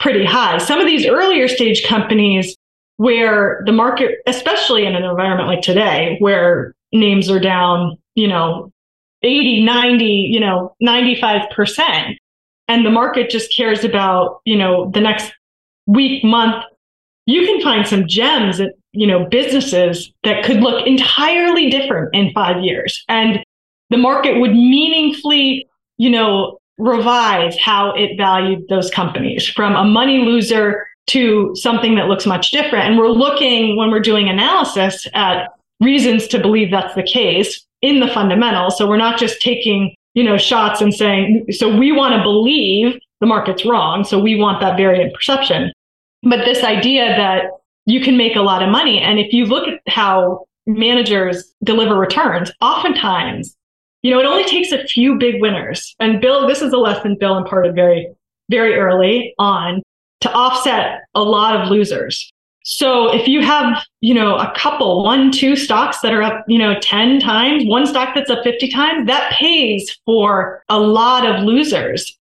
pretty 0.00 0.24
high. 0.24 0.58
Some 0.58 0.80
of 0.80 0.86
these 0.86 1.06
earlier 1.06 1.48
stage 1.48 1.84
companies 1.84 2.56
where 2.96 3.62
the 3.66 3.72
market, 3.72 4.20
especially 4.26 4.86
in 4.86 4.96
an 4.96 5.04
environment 5.04 5.48
like 5.48 5.60
today, 5.60 6.16
where 6.18 6.74
names 6.92 7.30
are 7.30 7.38
down, 7.38 7.98
you 8.14 8.26
know, 8.26 8.72
80, 9.22 9.64
90, 9.64 10.04
you 10.04 10.40
know, 10.40 10.74
95%. 10.82 12.16
And 12.68 12.86
the 12.86 12.90
market 12.90 13.30
just 13.30 13.54
cares 13.54 13.84
about, 13.84 14.40
you 14.44 14.56
know, 14.56 14.90
the 14.90 15.00
next 15.00 15.32
week, 15.86 16.24
month. 16.24 16.64
You 17.26 17.44
can 17.44 17.60
find 17.60 17.86
some 17.86 18.06
gems 18.06 18.60
you 18.96 19.06
know, 19.06 19.26
businesses 19.26 20.12
that 20.24 20.44
could 20.44 20.60
look 20.60 20.86
entirely 20.86 21.70
different 21.70 22.14
in 22.14 22.32
five 22.32 22.62
years. 22.62 23.04
And 23.08 23.44
the 23.90 23.98
market 23.98 24.40
would 24.40 24.52
meaningfully, 24.52 25.68
you 25.98 26.10
know, 26.10 26.58
revise 26.78 27.56
how 27.58 27.94
it 27.94 28.16
valued 28.16 28.68
those 28.68 28.90
companies 28.90 29.46
from 29.48 29.74
a 29.76 29.84
money 29.84 30.18
loser 30.20 30.86
to 31.08 31.54
something 31.54 31.94
that 31.94 32.08
looks 32.08 32.26
much 32.26 32.50
different. 32.50 32.86
And 32.86 32.98
we're 32.98 33.08
looking 33.08 33.76
when 33.76 33.90
we're 33.90 34.00
doing 34.00 34.28
analysis 34.28 35.06
at 35.14 35.48
reasons 35.80 36.26
to 36.28 36.38
believe 36.38 36.70
that's 36.70 36.94
the 36.94 37.02
case 37.02 37.64
in 37.82 38.00
the 38.00 38.08
fundamentals. 38.08 38.76
So 38.76 38.88
we're 38.88 38.96
not 38.96 39.18
just 39.18 39.40
taking, 39.40 39.94
you 40.14 40.24
know, 40.24 40.36
shots 40.36 40.80
and 40.80 40.92
saying, 40.92 41.46
so 41.50 41.74
we 41.74 41.92
want 41.92 42.14
to 42.14 42.22
believe 42.22 42.98
the 43.20 43.26
market's 43.26 43.64
wrong. 43.64 44.04
So 44.04 44.18
we 44.18 44.36
want 44.36 44.60
that 44.60 44.76
variant 44.76 45.14
perception. 45.14 45.72
But 46.22 46.44
this 46.44 46.64
idea 46.64 47.14
that 47.16 47.44
you 47.86 48.00
can 48.00 48.16
make 48.16 48.36
a 48.36 48.42
lot 48.42 48.62
of 48.62 48.68
money. 48.68 48.98
And 48.98 49.18
if 49.18 49.32
you 49.32 49.46
look 49.46 49.66
at 49.66 49.80
how 49.88 50.46
managers 50.66 51.54
deliver 51.64 51.94
returns, 51.94 52.52
oftentimes, 52.60 53.56
you 54.02 54.10
know, 54.10 54.20
it 54.20 54.26
only 54.26 54.44
takes 54.44 54.72
a 54.72 54.84
few 54.84 55.16
big 55.16 55.40
winners. 55.40 55.94
And 56.00 56.20
Bill, 56.20 56.46
this 56.46 56.62
is 56.62 56.72
a 56.72 56.78
lesson 56.78 57.16
Bill 57.18 57.38
imparted 57.38 57.74
very, 57.74 58.08
very 58.50 58.74
early 58.74 59.34
on 59.38 59.82
to 60.20 60.32
offset 60.32 61.00
a 61.14 61.22
lot 61.22 61.60
of 61.60 61.70
losers. 61.70 62.32
So 62.64 63.14
if 63.14 63.28
you 63.28 63.42
have, 63.42 63.84
you 64.00 64.12
know, 64.12 64.36
a 64.36 64.52
couple, 64.56 65.04
one, 65.04 65.30
two 65.30 65.54
stocks 65.54 66.00
that 66.00 66.12
are 66.12 66.22
up, 66.22 66.44
you 66.48 66.58
know, 66.58 66.74
10 66.80 67.20
times, 67.20 67.64
one 67.64 67.86
stock 67.86 68.12
that's 68.12 68.28
up 68.28 68.42
50 68.42 68.68
times, 68.70 69.06
that 69.06 69.32
pays 69.32 69.96
for 70.04 70.64
a 70.68 70.80
lot 70.80 71.24
of 71.24 71.44
losers. 71.44 72.18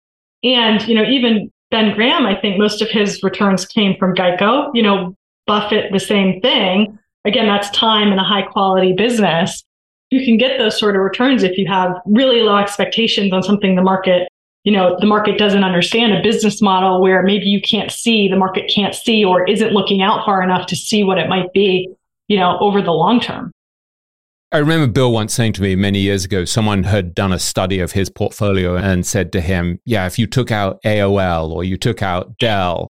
And, 0.43 0.81
you 0.89 0.95
know, 0.95 1.05
even 1.05 1.53
Ben 1.71 1.95
Graham, 1.95 2.25
I 2.25 2.41
think 2.41 2.59
most 2.59 2.81
of 2.81 2.89
his 2.89 3.23
returns 3.23 3.67
came 3.67 3.99
from 3.99 4.15
Geico, 4.15 4.71
you 4.73 4.83
know, 4.83 5.15
Buffett, 5.51 5.91
the 5.91 5.99
same 5.99 6.41
thing. 6.41 6.97
Again, 7.25 7.49
that's 7.49 7.69
time 7.71 8.13
in 8.13 8.21
a 8.21 8.25
high 8.25 8.43
quality 8.43 8.93
business. 8.93 9.65
You 10.11 10.25
can 10.25 10.37
get 10.37 10.59
those 10.59 10.79
sort 10.79 10.95
of 10.95 11.03
returns 11.03 11.43
if 11.43 11.59
you 11.59 11.67
have 11.67 11.97
really 12.07 12.41
low 12.41 12.57
expectations 12.57 13.33
on 13.33 13.43
something 13.43 13.75
the 13.75 13.83
market 13.83 14.29
you 14.63 14.71
know 14.71 14.97
the 15.01 15.07
market 15.07 15.39
doesn't 15.39 15.65
understand 15.65 16.13
a 16.13 16.23
business 16.23 16.63
model 16.63 17.01
where 17.01 17.23
maybe 17.23 17.47
you 17.47 17.61
can't 17.63 17.91
see 17.91 18.29
the 18.29 18.37
market 18.37 18.71
can't 18.73 18.95
see 18.95 19.25
or 19.25 19.49
isn't 19.49 19.73
looking 19.73 20.03
out 20.03 20.25
far 20.25 20.43
enough 20.43 20.67
to 20.67 20.77
see 20.77 21.03
what 21.03 21.19
it 21.19 21.29
might 21.29 21.53
be 21.53 21.89
you 22.29 22.37
know 22.37 22.59
over 22.61 22.83
the 22.83 22.93
long 22.93 23.19
term 23.21 23.51
I 24.53 24.59
remember 24.59 24.87
Bill 24.87 25.11
once 25.13 25.33
saying 25.33 25.55
to 25.55 25.63
me 25.63 25.77
many 25.77 26.01
years 26.01 26.25
ago, 26.25 26.45
someone 26.45 26.83
had 26.83 27.15
done 27.15 27.33
a 27.33 27.39
study 27.39 27.79
of 27.79 27.93
his 27.93 28.11
portfolio 28.11 28.77
and 28.77 29.07
said 29.07 29.31
to 29.33 29.41
him, 29.41 29.79
Yeah, 29.85 30.07
if 30.07 30.19
you 30.19 30.27
took 30.27 30.51
out 30.51 30.83
AOL 30.83 31.53
or 31.53 31.63
you 31.63 31.77
took 31.77 32.03
out 32.03 32.37
Dell, 32.39 32.89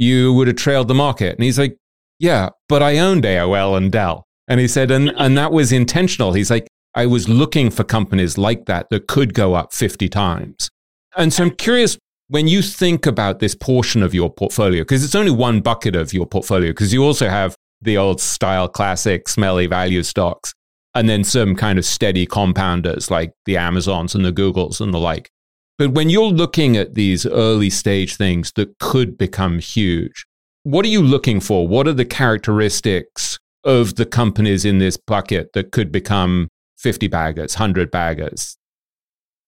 you 0.00 0.32
would 0.32 0.46
have 0.46 0.56
trailed 0.56 0.88
the 0.88 0.94
market. 0.94 1.34
And 1.34 1.42
he's 1.42 1.58
like, 1.58 1.76
yeah, 2.20 2.50
but 2.68 2.82
I 2.82 2.98
owned 2.98 3.24
AOL 3.24 3.76
and 3.76 3.90
Dell. 3.90 4.26
And 4.46 4.60
he 4.60 4.68
said, 4.68 4.90
and, 4.90 5.10
and 5.16 5.36
that 5.38 5.52
was 5.52 5.72
intentional. 5.72 6.34
He's 6.34 6.50
like, 6.50 6.68
I 6.94 7.06
was 7.06 7.28
looking 7.28 7.70
for 7.70 7.82
companies 7.82 8.36
like 8.36 8.66
that 8.66 8.88
that 8.90 9.08
could 9.08 9.32
go 9.32 9.54
up 9.54 9.72
50 9.72 10.08
times. 10.08 10.68
And 11.16 11.32
so 11.32 11.44
I'm 11.44 11.50
curious 11.50 11.98
when 12.28 12.46
you 12.46 12.62
think 12.62 13.06
about 13.06 13.38
this 13.38 13.54
portion 13.54 14.02
of 14.02 14.12
your 14.12 14.30
portfolio, 14.30 14.82
because 14.82 15.02
it's 15.02 15.14
only 15.14 15.30
one 15.30 15.60
bucket 15.60 15.96
of 15.96 16.12
your 16.12 16.26
portfolio, 16.26 16.70
because 16.70 16.92
you 16.92 17.02
also 17.02 17.28
have 17.28 17.56
the 17.80 17.96
old 17.96 18.20
style 18.20 18.68
classic 18.68 19.26
smelly 19.26 19.66
value 19.66 20.02
stocks 20.02 20.52
and 20.94 21.08
then 21.08 21.24
some 21.24 21.56
kind 21.56 21.78
of 21.78 21.84
steady 21.84 22.26
compounders 22.26 23.10
like 23.10 23.32
the 23.46 23.56
Amazons 23.56 24.14
and 24.14 24.24
the 24.24 24.32
Googles 24.32 24.80
and 24.80 24.92
the 24.92 24.98
like. 24.98 25.30
But 25.78 25.92
when 25.92 26.10
you're 26.10 26.24
looking 26.24 26.76
at 26.76 26.94
these 26.94 27.24
early 27.24 27.70
stage 27.70 28.16
things 28.16 28.52
that 28.56 28.78
could 28.78 29.16
become 29.16 29.60
huge, 29.60 30.26
what 30.64 30.84
are 30.84 30.88
you 30.88 31.02
looking 31.02 31.40
for? 31.40 31.66
What 31.66 31.86
are 31.86 31.92
the 31.92 32.04
characteristics 32.04 33.38
of 33.64 33.96
the 33.96 34.06
companies 34.06 34.64
in 34.64 34.78
this 34.78 34.96
bucket 34.96 35.52
that 35.54 35.72
could 35.72 35.92
become 35.92 36.48
50 36.78 37.08
baggers, 37.08 37.54
100 37.54 37.90
baggers? 37.90 38.56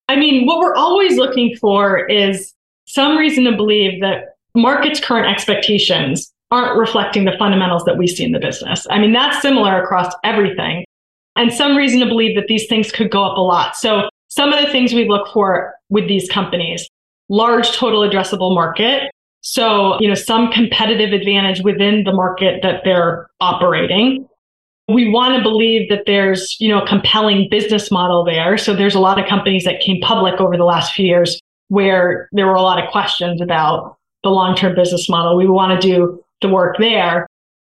I 0.08 0.16
mean, 0.16 0.46
what 0.46 0.58
we're 0.58 0.74
always 0.74 1.16
looking 1.16 1.56
for 1.56 2.06
is 2.06 2.52
some 2.86 3.16
reason 3.16 3.44
to 3.44 3.56
believe 3.56 4.00
that 4.00 4.36
market's 4.54 5.00
current 5.00 5.26
expectations 5.26 6.32
aren't 6.50 6.78
reflecting 6.78 7.24
the 7.24 7.32
fundamentals 7.38 7.84
that 7.84 7.96
we 7.96 8.06
see 8.06 8.24
in 8.24 8.32
the 8.32 8.38
business. 8.38 8.86
I 8.90 8.98
mean, 8.98 9.12
that's 9.12 9.40
similar 9.40 9.82
across 9.82 10.12
everything. 10.24 10.84
And 11.36 11.50
some 11.52 11.76
reason 11.76 12.00
to 12.00 12.06
believe 12.06 12.36
that 12.36 12.46
these 12.46 12.66
things 12.66 12.92
could 12.92 13.10
go 13.10 13.24
up 13.24 13.38
a 13.38 13.40
lot. 13.40 13.76
So, 13.76 14.08
some 14.28 14.52
of 14.52 14.64
the 14.64 14.70
things 14.70 14.92
we 14.92 15.08
look 15.08 15.28
for 15.32 15.74
with 15.90 16.08
these 16.08 16.28
companies 16.30 16.88
large 17.28 17.72
total 17.72 18.00
addressable 18.08 18.54
market. 18.54 19.10
So, 19.43 20.01
you 20.01 20.09
know, 20.09 20.14
some 20.14 20.51
competitive 20.51 21.12
advantage 21.12 21.62
within 21.62 22.05
the 22.05 22.12
market 22.12 22.62
that 22.62 22.82
they're 22.84 23.28
operating. 23.40 24.28
We 24.88 25.11
want 25.11 25.36
to 25.36 25.43
believe 25.43 25.88
that 25.90 26.05
there's, 26.07 26.57
you 26.61 26.68
know, 26.68 26.82
a 26.82 26.86
compelling 26.86 27.49
business 27.51 27.90
model 27.90 28.24
there. 28.24 28.57
So 28.57 28.74
there's 28.74 28.95
a 28.95 29.01
lot 29.01 29.20
of 29.20 29.28
companies 29.28 29.64
that 29.64 29.80
came 29.80 30.01
public 30.01 30.40
over 30.40 30.57
the 30.57 30.64
last 30.64 30.93
few 30.93 31.07
years 31.07 31.40
where 31.68 32.28
there 32.32 32.47
were 32.47 32.55
a 32.55 32.62
lot 32.62 32.82
of 32.82 32.90
questions 32.90 33.40
about 33.40 33.97
the 34.22 34.30
long-term 34.30 34.74
business 34.74 35.09
model. 35.09 35.36
We 35.36 35.49
want 35.49 35.80
to 35.80 35.86
do 35.86 36.22
the 36.40 36.49
work 36.49 36.76
there. 36.78 37.26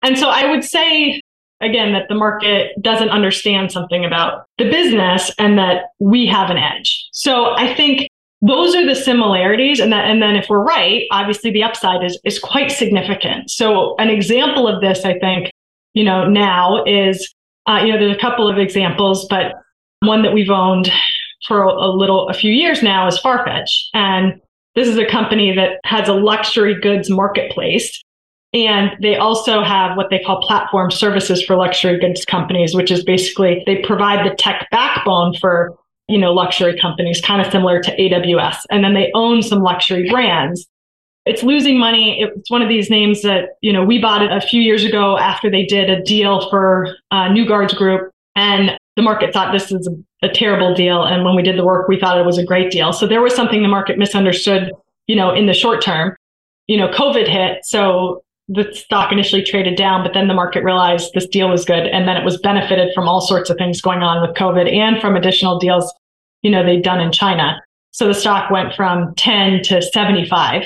And 0.03 0.17
so 0.17 0.29
I 0.29 0.49
would 0.49 0.63
say 0.63 1.21
again 1.59 1.93
that 1.93 2.07
the 2.07 2.15
market 2.15 2.71
doesn't 2.81 3.09
understand 3.09 3.71
something 3.71 4.05
about 4.05 4.45
the 4.57 4.69
business 4.69 5.31
and 5.39 5.57
that 5.57 5.89
we 5.99 6.27
have 6.27 6.49
an 6.49 6.57
edge. 6.57 7.07
So 7.11 7.55
I 7.55 7.73
think 7.73 8.07
those 8.41 8.75
are 8.75 8.85
the 8.85 8.95
similarities 8.95 9.79
and 9.79 9.91
that 9.91 10.05
and 10.05 10.21
then 10.21 10.35
if 10.35 10.47
we're 10.49 10.63
right, 10.63 11.03
obviously 11.11 11.51
the 11.51 11.63
upside 11.63 12.03
is 12.03 12.19
is 12.23 12.39
quite 12.39 12.71
significant. 12.71 13.49
So 13.49 13.95
an 13.97 14.09
example 14.09 14.67
of 14.67 14.81
this 14.81 15.05
I 15.05 15.17
think, 15.19 15.51
you 15.93 16.03
know, 16.03 16.27
now 16.27 16.83
is 16.85 17.33
uh, 17.65 17.81
you 17.83 17.91
know 17.91 17.99
there's 17.99 18.15
a 18.15 18.19
couple 18.19 18.49
of 18.49 18.57
examples 18.57 19.27
but 19.29 19.53
one 20.01 20.21
that 20.21 20.33
we've 20.33 20.49
owned 20.49 20.91
for 21.47 21.63
a, 21.63 21.71
a 21.71 21.89
little 21.89 22.29
a 22.29 22.33
few 22.33 22.51
years 22.51 22.83
now 22.83 23.07
is 23.07 23.19
Farfetch 23.19 23.69
and 23.93 24.39
this 24.75 24.87
is 24.87 24.97
a 24.97 25.05
company 25.05 25.55
that 25.55 25.79
has 25.85 26.07
a 26.07 26.13
luxury 26.13 26.79
goods 26.79 27.09
marketplace 27.09 28.03
and 28.53 28.91
they 29.01 29.17
also 29.17 29.63
have 29.63 29.97
what 29.97 30.09
they 30.09 30.19
call 30.19 30.41
platform 30.41 30.89
services 30.89 31.43
for 31.43 31.55
luxury 31.55 31.99
goods 31.99 32.23
companies, 32.25 32.73
which 32.73 32.91
is 32.91 33.03
basically 33.03 33.63
they 33.65 33.77
provide 33.77 34.25
the 34.25 34.35
tech 34.35 34.67
backbone 34.71 35.33
for, 35.35 35.77
you 36.07 36.17
know, 36.17 36.33
luxury 36.33 36.77
companies, 36.79 37.21
kind 37.21 37.41
of 37.45 37.51
similar 37.51 37.81
to 37.81 37.95
AWS. 37.95 38.59
And 38.69 38.83
then 38.83 38.93
they 38.93 39.11
own 39.13 39.41
some 39.41 39.59
luxury 39.59 40.09
brands. 40.09 40.67
It's 41.25 41.43
losing 41.43 41.77
money. 41.77 42.21
It's 42.21 42.49
one 42.49 42.61
of 42.61 42.69
these 42.69 42.89
names 42.89 43.21
that, 43.23 43.49
you 43.61 43.73
know, 43.73 43.83
we 43.83 43.99
bought 43.99 44.21
it 44.21 44.31
a 44.31 44.39
few 44.39 44.61
years 44.61 44.85
ago 44.85 45.17
after 45.17 45.51
they 45.51 45.65
did 45.65 45.89
a 45.89 46.01
deal 46.01 46.49
for 46.49 46.95
uh, 47.11 47.27
New 47.27 47.45
Guards 47.45 47.73
Group. 47.73 48.11
And 48.35 48.77
the 48.95 49.01
market 49.01 49.33
thought 49.33 49.51
this 49.51 49.71
is 49.71 49.87
a, 49.87 50.25
a 50.25 50.29
terrible 50.29 50.73
deal. 50.73 51.03
And 51.03 51.25
when 51.25 51.35
we 51.35 51.43
did 51.43 51.57
the 51.57 51.65
work, 51.65 51.89
we 51.89 51.99
thought 51.99 52.17
it 52.17 52.25
was 52.25 52.37
a 52.37 52.45
great 52.45 52.71
deal. 52.71 52.93
So 52.93 53.05
there 53.05 53.21
was 53.21 53.35
something 53.35 53.61
the 53.61 53.67
market 53.67 53.97
misunderstood, 53.97 54.71
you 55.07 55.15
know, 55.15 55.33
in 55.33 55.47
the 55.47 55.53
short 55.53 55.81
term. 55.81 56.15
You 56.67 56.77
know, 56.77 56.89
COVID 56.89 57.27
hit. 57.27 57.65
So 57.65 58.23
the 58.49 58.71
stock 58.73 59.11
initially 59.11 59.43
traded 59.43 59.75
down, 59.75 60.03
but 60.03 60.13
then 60.13 60.27
the 60.27 60.33
market 60.33 60.63
realized 60.63 61.11
this 61.13 61.27
deal 61.27 61.49
was 61.49 61.65
good. 61.65 61.85
And 61.87 62.07
then 62.07 62.15
it 62.15 62.23
was 62.23 62.37
benefited 62.37 62.93
from 62.95 63.07
all 63.07 63.21
sorts 63.21 63.49
of 63.49 63.57
things 63.57 63.81
going 63.81 64.03
on 64.03 64.21
with 64.21 64.37
COVID 64.37 64.73
and 64.73 65.01
from 65.01 65.15
additional 65.15 65.59
deals, 65.59 65.93
you 66.43 66.51
know, 66.51 66.63
they'd 66.63 66.83
done 66.83 67.01
in 67.01 67.11
China. 67.11 67.61
So 67.91 68.07
the 68.07 68.13
stock 68.13 68.49
went 68.49 68.73
from 68.73 69.13
10 69.15 69.63
to 69.63 69.81
75. 69.81 70.63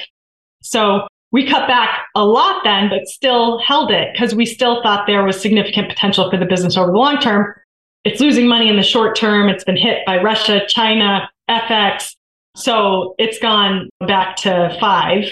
So 0.62 1.08
we 1.32 1.48
cut 1.48 1.68
back 1.68 2.06
a 2.16 2.26
lot 2.26 2.62
then, 2.64 2.90
but 2.90 3.08
still 3.08 3.60
held 3.60 3.90
it 3.90 4.10
because 4.14 4.36
we 4.36 4.46
still 4.46 4.84
thought 4.84 5.08
there 5.08 5.24
was 5.24 5.42
significant 5.42 5.90
potential 5.90 6.30
for 6.30 6.38
the 6.38 6.46
business 6.46 6.78
over 6.78 6.92
the 6.92 6.98
long 6.98 7.20
term. 7.20 7.54
It's 8.04 8.20
losing 8.20 8.48
money 8.48 8.70
in 8.70 8.76
the 8.76 8.84
short 8.84 9.16
term. 9.16 9.50
It's 9.50 9.64
been 9.64 9.78
hit 9.78 10.06
by 10.06 10.22
Russia, 10.22 10.62
China, 10.68 11.30
FX. 11.50 12.16
So 12.56 13.16
it's 13.18 13.40
gone 13.40 13.90
back 14.06 14.36
to 14.38 14.76
five 14.80 15.26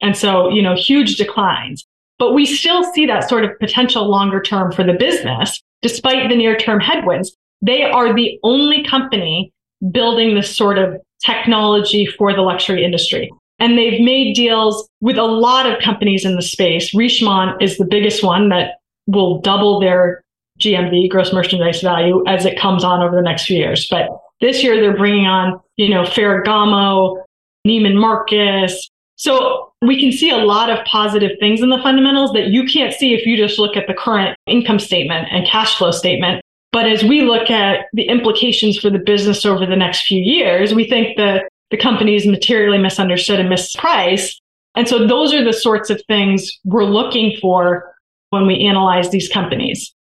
and 0.00 0.16
so, 0.16 0.48
you 0.48 0.62
know, 0.62 0.74
huge 0.74 1.16
declines. 1.16 1.86
But 2.18 2.32
we 2.32 2.46
still 2.46 2.82
see 2.92 3.06
that 3.06 3.28
sort 3.28 3.44
of 3.44 3.58
potential 3.58 4.08
longer 4.08 4.40
term 4.40 4.72
for 4.72 4.84
the 4.84 4.94
business, 4.94 5.62
despite 5.82 6.28
the 6.28 6.36
near 6.36 6.56
term 6.56 6.80
headwinds. 6.80 7.36
They 7.62 7.82
are 7.82 8.14
the 8.14 8.38
only 8.42 8.84
company 8.84 9.52
building 9.90 10.34
this 10.34 10.54
sort 10.54 10.78
of 10.78 10.96
technology 11.24 12.06
for 12.06 12.32
the 12.32 12.42
luxury 12.42 12.84
industry. 12.84 13.30
And 13.58 13.78
they've 13.78 14.00
made 14.00 14.34
deals 14.34 14.88
with 15.00 15.16
a 15.16 15.24
lot 15.24 15.70
of 15.70 15.82
companies 15.82 16.24
in 16.24 16.36
the 16.36 16.42
space. 16.42 16.94
Richemont 16.94 17.62
is 17.62 17.78
the 17.78 17.86
biggest 17.86 18.22
one 18.22 18.50
that 18.50 18.74
will 19.06 19.40
double 19.40 19.80
their 19.80 20.22
GMV, 20.60 21.08
gross 21.08 21.32
merchandise 21.32 21.80
value, 21.80 22.22
as 22.26 22.44
it 22.44 22.58
comes 22.58 22.84
on 22.84 23.02
over 23.02 23.14
the 23.14 23.22
next 23.22 23.46
few 23.46 23.56
years. 23.56 23.86
But 23.90 24.08
this 24.40 24.62
year 24.62 24.80
they're 24.80 24.96
bringing 24.96 25.26
on, 25.26 25.58
you 25.76 25.88
know, 25.88 26.02
Ferragamo, 26.02 27.22
Neiman 27.66 27.98
Marcus, 27.98 28.90
so 29.16 29.65
we 29.82 30.00
can 30.00 30.10
see 30.10 30.30
a 30.30 30.38
lot 30.38 30.70
of 30.70 30.84
positive 30.86 31.32
things 31.38 31.60
in 31.60 31.68
the 31.68 31.78
fundamentals 31.82 32.32
that 32.32 32.48
you 32.48 32.64
can't 32.64 32.94
see 32.94 33.14
if 33.14 33.26
you 33.26 33.36
just 33.36 33.58
look 33.58 33.76
at 33.76 33.86
the 33.86 33.94
current 33.94 34.36
income 34.46 34.78
statement 34.78 35.28
and 35.30 35.46
cash 35.46 35.76
flow 35.76 35.90
statement. 35.90 36.42
But 36.72 36.86
as 36.86 37.02
we 37.02 37.22
look 37.22 37.50
at 37.50 37.86
the 37.92 38.04
implications 38.04 38.78
for 38.78 38.90
the 38.90 38.98
business 38.98 39.44
over 39.44 39.66
the 39.66 39.76
next 39.76 40.06
few 40.06 40.20
years, 40.20 40.74
we 40.74 40.88
think 40.88 41.16
that 41.16 41.48
the 41.70 41.76
company 41.76 42.14
is 42.14 42.26
materially 42.26 42.78
misunderstood 42.78 43.40
and 43.40 43.50
mispriced. 43.50 44.36
And 44.74 44.88
so 44.88 45.06
those 45.06 45.32
are 45.32 45.44
the 45.44 45.52
sorts 45.52 45.90
of 45.90 46.02
things 46.06 46.50
we're 46.64 46.84
looking 46.84 47.36
for 47.40 47.94
when 48.30 48.46
we 48.46 48.66
analyze 48.66 49.10
these 49.10 49.28
companies. 49.28 49.94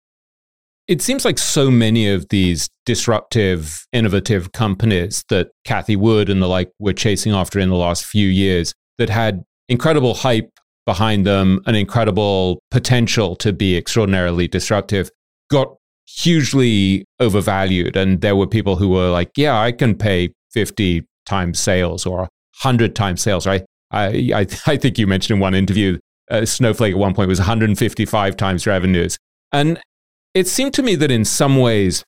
It 0.89 1.01
seems 1.01 1.25
like 1.25 1.39
so 1.39 1.71
many 1.71 2.09
of 2.09 2.29
these 2.31 2.69
disruptive, 2.85 3.87
innovative 3.93 4.53
companies 4.53 5.25
that 5.29 5.51
Cathie 5.65 5.97
Wood 5.97 6.29
and 6.29 6.43
the 6.43 6.49
like 6.49 6.71
were 6.79 6.93
chasing 6.93 7.33
after 7.33 7.59
in 7.59 7.69
the 7.69 7.77
last 7.77 8.05
few 8.05 8.29
years 8.29 8.75
that 8.99 9.09
had 9.09 9.45
incredible 9.73 10.15
hype 10.15 10.51
behind 10.87 11.27
them, 11.27 11.61
an 11.67 11.75
incredible 11.75 12.61
potential 12.71 13.35
to 13.37 13.53
be 13.53 13.77
extraordinarily 13.77 14.47
disruptive, 14.47 15.11
got 15.51 15.75
hugely 16.07 17.05
overvalued. 17.19 17.97
And 17.97 18.21
there 18.21 18.37
were 18.37 18.47
people 18.47 18.77
who 18.77 18.89
were 18.89 19.09
like, 19.09 19.31
yeah, 19.37 19.59
I 19.59 19.73
can 19.73 19.97
pay 19.97 20.33
50 20.53 21.05
times 21.25 21.59
sales 21.59 22.05
or 22.05 22.21
100 22.63 22.95
times 22.95 23.23
sales, 23.23 23.47
right? 23.47 23.65
I, 23.91 24.31
I, 24.35 24.41
I 24.67 24.77
think 24.77 24.99
you 24.99 25.07
mentioned 25.07 25.37
in 25.37 25.41
one 25.41 25.55
interview, 25.55 25.99
uh, 26.31 26.45
Snowflake 26.45 26.93
at 26.93 26.99
one 26.99 27.15
point 27.15 27.29
was 27.29 27.39
155 27.39 28.37
times 28.37 28.67
revenues. 28.67 29.19
And 29.53 29.81
it 30.35 30.49
seemed 30.49 30.75
to 30.75 30.83
me 30.83 30.95
that 30.97 31.11
in 31.11 31.25
some 31.25 31.59
ways, 31.59 32.05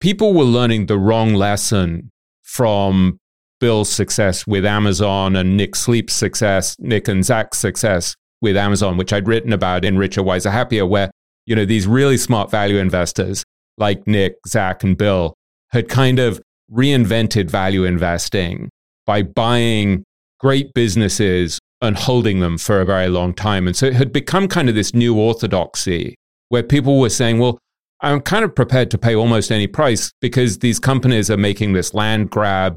people 0.00 0.34
were 0.34 0.44
learning 0.44 0.86
the 0.86 0.98
wrong 0.98 1.34
lesson 1.34 2.10
from 2.42 3.18
Bill's 3.60 3.90
success 3.90 4.46
with 4.46 4.64
Amazon 4.64 5.36
and 5.36 5.56
Nick 5.56 5.74
Sleep's 5.74 6.12
success, 6.12 6.76
Nick 6.78 7.08
and 7.08 7.24
Zak's 7.24 7.58
success 7.58 8.14
with 8.40 8.56
Amazon, 8.56 8.96
which 8.96 9.12
I'd 9.12 9.28
written 9.28 9.52
about 9.52 9.84
in 9.84 9.98
Richer, 9.98 10.22
Wiser, 10.22 10.50
Happier, 10.50 10.86
where, 10.86 11.10
you 11.46 11.56
know, 11.56 11.64
these 11.64 11.86
really 11.86 12.16
smart 12.16 12.50
value 12.50 12.76
investors 12.78 13.44
like 13.78 14.06
Nick, 14.06 14.36
Zak, 14.46 14.82
and 14.84 14.96
Bill 14.96 15.34
had 15.70 15.88
kind 15.88 16.18
of 16.18 16.40
reinvented 16.72 17.50
value 17.50 17.84
investing 17.84 18.68
by 19.06 19.22
buying 19.22 20.04
great 20.40 20.72
businesses 20.74 21.58
and 21.80 21.96
holding 21.96 22.40
them 22.40 22.58
for 22.58 22.80
a 22.80 22.84
very 22.84 23.08
long 23.08 23.34
time. 23.34 23.66
And 23.66 23.76
so 23.76 23.86
it 23.86 23.94
had 23.94 24.12
become 24.12 24.48
kind 24.48 24.68
of 24.68 24.74
this 24.74 24.94
new 24.94 25.18
orthodoxy 25.18 26.14
where 26.48 26.62
people 26.62 27.00
were 27.00 27.10
saying, 27.10 27.38
well, 27.38 27.58
I'm 28.00 28.20
kind 28.20 28.44
of 28.44 28.54
prepared 28.54 28.90
to 28.90 28.98
pay 28.98 29.14
almost 29.14 29.50
any 29.50 29.66
price 29.66 30.10
because 30.20 30.58
these 30.58 30.78
companies 30.78 31.30
are 31.30 31.36
making 31.36 31.72
this 31.72 31.94
land 31.94 32.30
grab 32.30 32.76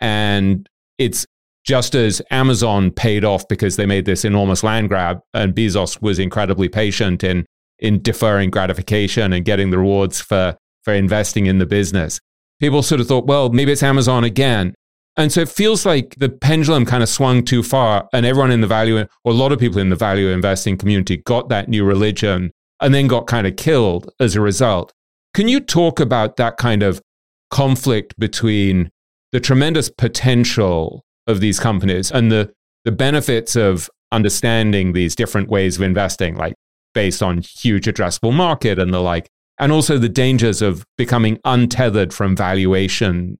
and 0.00 0.68
it's 0.98 1.26
just 1.64 1.94
as 1.94 2.22
Amazon 2.30 2.90
paid 2.90 3.24
off 3.24 3.46
because 3.46 3.76
they 3.76 3.86
made 3.86 4.06
this 4.06 4.24
enormous 4.24 4.62
land 4.62 4.88
grab, 4.88 5.20
and 5.34 5.54
Bezos 5.54 6.00
was 6.00 6.18
incredibly 6.18 6.68
patient 6.68 7.22
in 7.22 7.46
in 7.78 8.02
deferring 8.02 8.50
gratification 8.50 9.32
and 9.32 9.44
getting 9.44 9.70
the 9.70 9.78
rewards 9.78 10.20
for 10.20 10.56
for 10.82 10.94
investing 10.94 11.46
in 11.46 11.58
the 11.58 11.66
business. 11.66 12.18
People 12.60 12.82
sort 12.82 13.00
of 13.00 13.06
thought, 13.06 13.26
well, 13.26 13.50
maybe 13.50 13.72
it's 13.72 13.82
Amazon 13.82 14.24
again. 14.24 14.74
And 15.16 15.32
so 15.32 15.40
it 15.40 15.48
feels 15.48 15.84
like 15.84 16.14
the 16.18 16.28
pendulum 16.28 16.86
kind 16.86 17.02
of 17.02 17.08
swung 17.08 17.44
too 17.44 17.62
far, 17.62 18.08
and 18.12 18.24
everyone 18.24 18.52
in 18.52 18.60
the 18.60 18.66
value, 18.66 18.98
or 19.24 19.32
a 19.32 19.34
lot 19.34 19.52
of 19.52 19.58
people 19.58 19.78
in 19.78 19.90
the 19.90 19.96
value 19.96 20.28
investing 20.28 20.78
community 20.78 21.18
got 21.18 21.48
that 21.48 21.68
new 21.68 21.84
religion 21.84 22.52
and 22.80 22.94
then 22.94 23.08
got 23.08 23.26
kind 23.26 23.46
of 23.46 23.56
killed 23.56 24.10
as 24.20 24.36
a 24.36 24.40
result. 24.40 24.92
Can 25.34 25.48
you 25.48 25.60
talk 25.60 26.00
about 26.00 26.36
that 26.36 26.56
kind 26.56 26.82
of 26.82 27.02
conflict 27.50 28.18
between 28.18 28.90
the 29.32 29.40
tremendous 29.40 29.90
potential 29.90 31.04
of 31.26 31.40
these 31.40 31.60
companies 31.60 32.10
and 32.10 32.32
the, 32.32 32.50
the 32.84 32.92
benefits 32.92 33.56
of 33.56 33.90
understanding 34.12 34.92
these 34.92 35.14
different 35.14 35.48
ways 35.48 35.76
of 35.76 35.82
investing, 35.82 36.36
like 36.36 36.54
based 36.94 37.22
on 37.22 37.42
huge 37.42 37.84
addressable 37.84 38.32
market 38.32 38.78
and 38.78 38.92
the 38.92 39.00
like, 39.00 39.28
and 39.58 39.72
also 39.72 39.98
the 39.98 40.08
dangers 40.08 40.62
of 40.62 40.84
becoming 40.96 41.38
untethered 41.44 42.14
from 42.14 42.34
valuation 42.34 43.38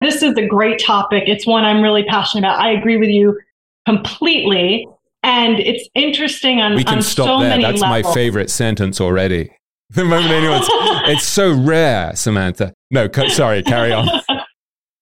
this 0.00 0.22
is 0.22 0.36
a 0.36 0.46
great 0.46 0.78
topic. 0.78 1.24
It's 1.26 1.46
one 1.46 1.64
I'm 1.64 1.82
really 1.82 2.04
passionate 2.04 2.48
about. 2.48 2.58
I 2.58 2.70
agree 2.70 2.96
with 2.96 3.10
you 3.10 3.38
completely. 3.86 4.86
And 5.22 5.60
it's 5.60 5.86
interesting 5.94 6.60
on, 6.60 6.74
we 6.74 6.84
can 6.84 6.96
on 6.98 7.02
stop 7.02 7.26
so 7.26 7.40
there. 7.40 7.50
many 7.50 7.62
That's 7.62 7.82
levels. 7.82 8.04
my 8.04 8.14
favorite 8.14 8.50
sentence 8.50 9.00
already. 9.00 9.50
The 9.90 10.04
moment 10.04 10.30
anyone's, 10.30 10.66
it's 11.08 11.24
so 11.24 11.52
rare, 11.52 12.14
Samantha. 12.14 12.72
No, 12.90 13.08
co- 13.08 13.28
sorry, 13.28 13.62
carry 13.62 13.92
on. 13.92 14.08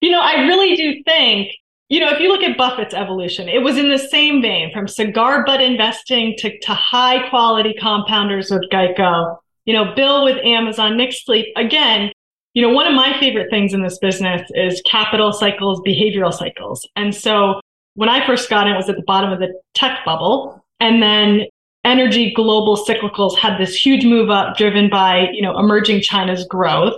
you 0.00 0.10
know, 0.10 0.20
I 0.20 0.42
really 0.42 0.76
do 0.76 1.02
think, 1.04 1.52
you 1.88 2.00
know, 2.00 2.10
if 2.10 2.20
you 2.20 2.28
look 2.28 2.42
at 2.42 2.56
Buffett's 2.56 2.94
evolution, 2.94 3.48
it 3.48 3.62
was 3.62 3.78
in 3.78 3.88
the 3.88 3.98
same 3.98 4.42
vein 4.42 4.72
from 4.72 4.86
cigar 4.86 5.44
butt 5.44 5.60
investing 5.60 6.36
to, 6.38 6.58
to 6.60 6.74
high 6.74 7.28
quality 7.30 7.74
compounders 7.80 8.50
with 8.50 8.68
Geico, 8.70 9.38
you 9.64 9.74
know, 9.74 9.94
Bill 9.94 10.24
with 10.24 10.36
Amazon, 10.44 10.96
Nick 10.96 11.12
Sleep. 11.12 11.46
Again, 11.56 12.12
you 12.54 12.62
know, 12.62 12.72
one 12.72 12.86
of 12.86 12.94
my 12.94 13.18
favorite 13.18 13.50
things 13.50 13.74
in 13.74 13.82
this 13.82 13.98
business 13.98 14.42
is 14.54 14.82
capital 14.82 15.32
cycles, 15.32 15.80
behavioral 15.80 16.32
cycles. 16.32 16.86
And 16.96 17.14
so 17.14 17.60
when 17.94 18.08
I 18.08 18.26
first 18.26 18.48
got 18.48 18.66
in, 18.66 18.74
it 18.74 18.76
was 18.76 18.88
at 18.88 18.96
the 18.96 19.02
bottom 19.02 19.32
of 19.32 19.38
the 19.38 19.52
tech 19.74 20.04
bubble. 20.04 20.64
And 20.80 21.02
then 21.02 21.46
energy 21.84 22.32
global 22.34 22.76
cyclicals 22.76 23.36
had 23.36 23.58
this 23.58 23.74
huge 23.74 24.04
move 24.04 24.30
up 24.30 24.56
driven 24.56 24.88
by, 24.90 25.28
you 25.32 25.42
know, 25.42 25.58
emerging 25.58 26.02
China's 26.02 26.46
growth. 26.46 26.94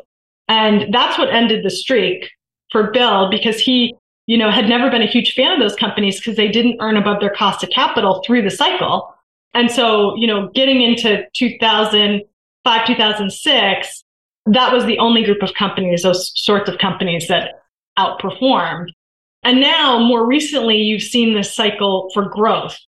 And 0.48 0.92
that's 0.92 1.16
what 1.16 1.32
ended 1.32 1.64
the 1.64 1.70
streak 1.70 2.28
for 2.70 2.90
Bill 2.90 3.30
because 3.30 3.60
he, 3.60 3.94
you 4.26 4.38
know, 4.38 4.50
had 4.50 4.68
never 4.68 4.90
been 4.90 5.02
a 5.02 5.06
huge 5.06 5.34
fan 5.34 5.52
of 5.52 5.60
those 5.60 5.76
companies 5.76 6.18
because 6.18 6.36
they 6.36 6.48
didn't 6.48 6.76
earn 6.80 6.96
above 6.96 7.20
their 7.20 7.30
cost 7.30 7.62
of 7.62 7.70
capital 7.70 8.22
through 8.26 8.42
the 8.42 8.50
cycle. 8.50 9.14
And 9.54 9.70
so, 9.70 10.14
you 10.16 10.26
know, 10.26 10.48
getting 10.54 10.80
into 10.82 11.24
2005, 11.34 12.86
2006, 12.86 14.04
that 14.46 14.72
was 14.72 14.84
the 14.84 14.98
only 14.98 15.24
group 15.24 15.42
of 15.42 15.54
companies, 15.54 16.02
those 16.02 16.32
sorts 16.34 16.68
of 16.68 16.78
companies 16.78 17.28
that 17.28 17.62
outperformed. 17.98 18.88
And 19.42 19.60
now 19.60 19.98
more 19.98 20.26
recently, 20.26 20.76
you've 20.76 21.02
seen 21.02 21.34
this 21.34 21.54
cycle 21.54 22.10
for 22.14 22.28
growth. 22.28 22.78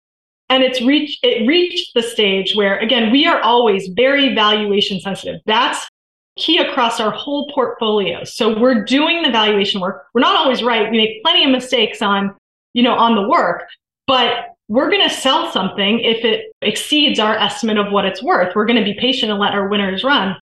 And 0.49 0.63
it's 0.63 0.83
reached, 0.83 1.25
it 1.25 1.47
reached 1.47 1.95
the 1.95 2.03
stage 2.03 2.55
where 2.55 2.79
again, 2.79 3.11
we 3.11 3.27
are 3.27 3.41
always 3.41 3.89
very 3.89 4.35
valuation 4.35 5.01
sensitive. 5.01 5.41
That's 5.47 5.89
key 6.37 6.59
across 6.59 7.01
our 7.01 7.11
whole 7.11 7.51
portfolio. 7.55 8.25
So 8.25 8.59
we're 8.59 8.85
doing 8.85 9.23
the 9.23 9.31
valuation 9.31 9.81
work. 9.81 10.07
We're 10.15 10.23
not 10.23 10.37
always 10.37 10.63
right. 10.63 10.91
We 10.91 10.97
make 10.97 11.23
plenty 11.23 11.45
of 11.45 11.51
mistakes 11.51 12.01
on, 12.01 12.35
you 12.73 12.83
know, 12.83 12.95
on 12.95 13.15
the 13.15 13.29
work, 13.29 13.65
but 14.07 14.47
we're 14.69 14.91
going 14.91 15.07
to 15.07 15.15
sell 15.15 15.53
something 15.53 16.01
if 16.01 16.25
it 16.25 16.53
exceeds 16.63 17.19
our 17.19 17.35
estimate 17.35 17.77
of 17.77 17.93
what 17.93 18.07
it's 18.07 18.23
worth. 18.23 18.55
We're 18.55 18.65
going 18.65 18.79
to 18.79 18.85
be 18.85 18.99
patient 18.99 19.31
and 19.31 19.39
let 19.39 19.53
our 19.53 19.69
winners 19.69 20.03
run. 20.03 20.37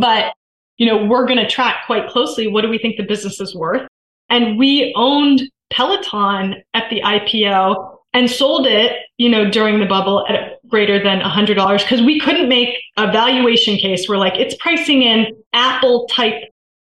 But, 0.00 0.32
you 0.76 0.86
know, 0.86 1.04
we're 1.04 1.26
going 1.26 1.38
to 1.38 1.48
track 1.48 1.86
quite 1.86 2.08
closely 2.08 2.46
what 2.46 2.62
do 2.62 2.68
we 2.68 2.78
think 2.78 2.96
the 2.96 3.02
business 3.02 3.40
is 3.40 3.54
worth? 3.54 3.88
And 4.28 4.58
we 4.58 4.92
owned 4.96 5.42
Peloton 5.70 6.62
at 6.74 6.88
the 6.90 7.00
IPO 7.00 7.96
and 8.12 8.30
sold 8.30 8.66
it, 8.66 8.92
you 9.16 9.28
know, 9.28 9.50
during 9.50 9.80
the 9.80 9.86
bubble 9.86 10.24
at 10.28 10.57
greater 10.68 11.02
than 11.02 11.20
$100 11.20 11.78
because 11.82 12.02
we 12.02 12.20
couldn't 12.20 12.48
make 12.48 12.76
a 12.96 13.10
valuation 13.10 13.76
case 13.76 14.08
where 14.08 14.18
like 14.18 14.34
it's 14.36 14.54
pricing 14.56 15.02
in 15.02 15.26
Apple 15.52 16.06
type 16.08 16.42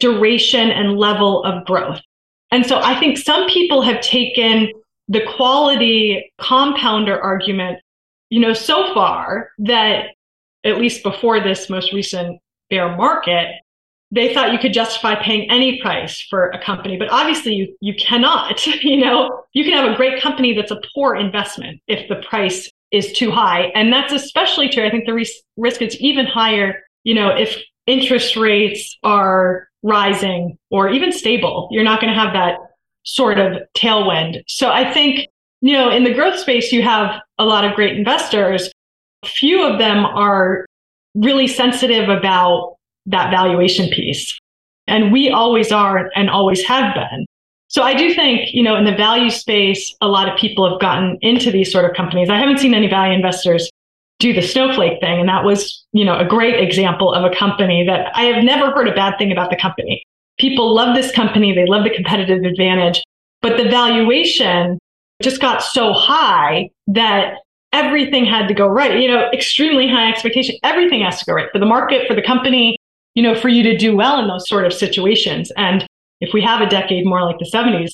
duration 0.01 0.71
and 0.71 0.99
level 0.99 1.45
of 1.45 1.65
growth. 1.65 2.01
And 2.51 2.67
so 2.67 2.81
I 2.81 2.99
think 2.99 3.19
some 3.19 3.49
people 3.49 3.83
have 3.83 4.01
taken 4.01 4.71
the 5.09 5.23
quality 5.37 6.31
compounder 6.39 7.21
argument, 7.21 7.79
you 8.31 8.41
know, 8.41 8.53
so 8.53 8.93
far 8.95 9.51
that 9.59 10.07
at 10.65 10.79
least 10.79 11.03
before 11.03 11.41
this 11.41 11.69
most 11.71 11.93
recent 11.93 12.41
bear 12.71 12.95
market, 12.97 13.49
they 14.11 14.35
thought 14.35 14.53
you 14.53 14.59
could 14.59 14.75
justify 14.75 15.15
paying 15.23 15.51
any 15.51 15.81
price 15.81 16.21
for 16.29 16.51
a 16.51 16.63
company, 16.63 16.99
but 16.99 17.11
obviously 17.11 17.55
you, 17.55 17.77
you 17.81 17.95
cannot. 17.95 18.67
you 18.85 18.99
know, 18.99 19.45
you 19.55 19.65
can 19.65 19.73
have 19.73 19.91
a 19.91 19.97
great 19.97 20.21
company 20.21 20.55
that's 20.55 20.71
a 20.71 20.81
poor 20.95 21.17
investment 21.17 21.81
if 21.89 22.07
the 22.09 22.17
price 22.17 22.71
is 22.93 23.13
too 23.13 23.31
high. 23.31 23.73
And 23.75 23.93
that's 23.93 24.13
especially 24.13 24.69
true. 24.69 24.87
I 24.87 24.91
think 24.91 25.07
the 25.07 25.27
risk 25.57 25.83
is 25.83 25.97
even 25.97 26.27
higher, 26.27 26.83
you 27.05 27.15
know, 27.15 27.29
if 27.31 27.57
interest 27.87 28.37
rates 28.37 28.97
are 29.03 29.67
rising 29.83 30.57
or 30.71 30.91
even 30.91 31.11
stable, 31.11 31.69
you're 31.71 31.85
not 31.85 32.01
going 32.01 32.13
to 32.13 32.19
have 32.19 32.33
that 32.35 32.59
sort 33.05 33.39
of 33.39 33.55
tailwind. 33.77 34.43
So 34.47 34.71
I 34.71 34.93
think, 34.93 35.27
you 35.61 35.73
know, 35.73 35.91
in 35.91 36.05
the 36.05 36.15
growth 36.15 36.39
space, 36.39 36.71
you 36.71 36.83
have 36.83 37.21
a 37.39 37.45
lot 37.45 37.65
of 37.65 37.75
great 37.75 37.97
investors. 37.97 38.71
Few 39.25 39.67
of 39.67 39.79
them 39.79 40.05
are 40.05 40.67
really 41.15 41.47
sensitive 41.47 42.09
about 42.09 42.77
that 43.07 43.31
valuation 43.31 43.89
piece. 43.91 44.39
And 44.87 45.13
we 45.13 45.31
always 45.31 45.73
are 45.73 46.11
and 46.15 46.29
always 46.29 46.65
have 46.65 46.95
been. 46.95 47.27
So 47.73 47.83
I 47.83 47.95
do 47.95 48.13
think, 48.13 48.51
you 48.53 48.63
know, 48.63 48.77
in 48.77 48.85
the 48.85 48.95
value 48.95 49.31
space, 49.31 49.95
a 50.03 50.09
lot 50.09 50.29
of 50.29 50.39
people 50.39 50.69
have 50.69 50.79
gotten 50.79 51.17
into 51.23 51.51
these 51.51 51.73
sort 51.73 51.87
of 51.87 51.97
companies. 51.97 52.29
I 52.29 52.39
haven't 52.39 52.59
seen 52.59 52.75
any 52.75 52.87
value 52.87 53.15
investors 53.15 53.71
do 54.19 54.35
the 54.35 54.43
snowflake 54.43 55.01
thing. 55.01 55.21
And 55.21 55.29
that 55.31 55.43
was, 55.43 55.83
you 55.93 56.05
know, 56.05 56.19
a 56.19 56.25
great 56.25 56.63
example 56.63 57.15
of 57.15 57.25
a 57.25 57.35
company 57.35 57.83
that 57.87 58.15
I 58.15 58.25
have 58.25 58.45
never 58.45 58.73
heard 58.73 58.89
a 58.89 58.95
bad 58.95 59.17
thing 59.17 59.33
about 59.33 59.49
the 59.49 59.57
company. 59.57 60.03
People 60.39 60.75
love 60.75 60.95
this 60.95 61.13
company. 61.13 61.55
They 61.55 61.65
love 61.65 61.85
the 61.85 61.91
competitive 61.91 62.45
advantage, 62.45 63.03
but 63.41 63.57
the 63.57 63.71
valuation 63.71 64.79
just 65.23 65.41
got 65.41 65.63
so 65.63 65.95
high 65.95 66.69
that 66.89 67.37
everything 67.73 68.27
had 68.27 68.49
to 68.49 68.55
go 68.55 68.67
right. 68.67 69.01
You 69.01 69.09
know, 69.09 69.31
extremely 69.33 69.89
high 69.89 70.11
expectation. 70.11 70.57
Everything 70.63 71.01
has 71.01 71.21
to 71.21 71.25
go 71.25 71.33
right 71.33 71.49
for 71.51 71.59
the 71.59 71.67
market, 71.67 72.07
for 72.07 72.15
the 72.15 72.23
company, 72.23 72.77
you 73.15 73.23
know, 73.23 73.35
for 73.35 73.49
you 73.49 73.63
to 73.63 73.79
do 73.79 73.97
well 73.97 74.21
in 74.21 74.29
those 74.29 74.47
sort 74.47 74.67
of 74.67 74.75
situations. 74.75 75.51
And 75.57 75.87
if 76.23 76.33
we 76.33 76.41
have 76.41 76.61
a 76.61 76.69
decade 76.69 77.05
more 77.05 77.23
like 77.25 77.39
the 77.39 77.51
70s, 77.53 77.91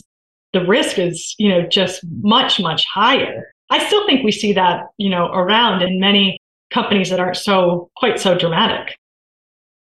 the 0.53 0.65
risk 0.67 0.99
is, 0.99 1.35
you 1.39 1.49
know, 1.49 1.67
just 1.67 2.05
much, 2.21 2.61
much 2.61 2.85
higher. 2.85 3.53
I 3.71 3.85
still 3.87 4.07
think 4.07 4.23
we 4.23 4.33
see 4.33 4.53
that, 4.53 4.85
you 4.99 5.09
know, 5.09 5.27
around 5.29 5.83
in 5.83 5.99
many 5.99 6.39
companies 6.73 7.09
that 7.09 7.19
aren't 7.19 7.39
so 7.39 7.91
quite 7.97 8.21
so 8.21 8.37
dramatic. 8.37 8.95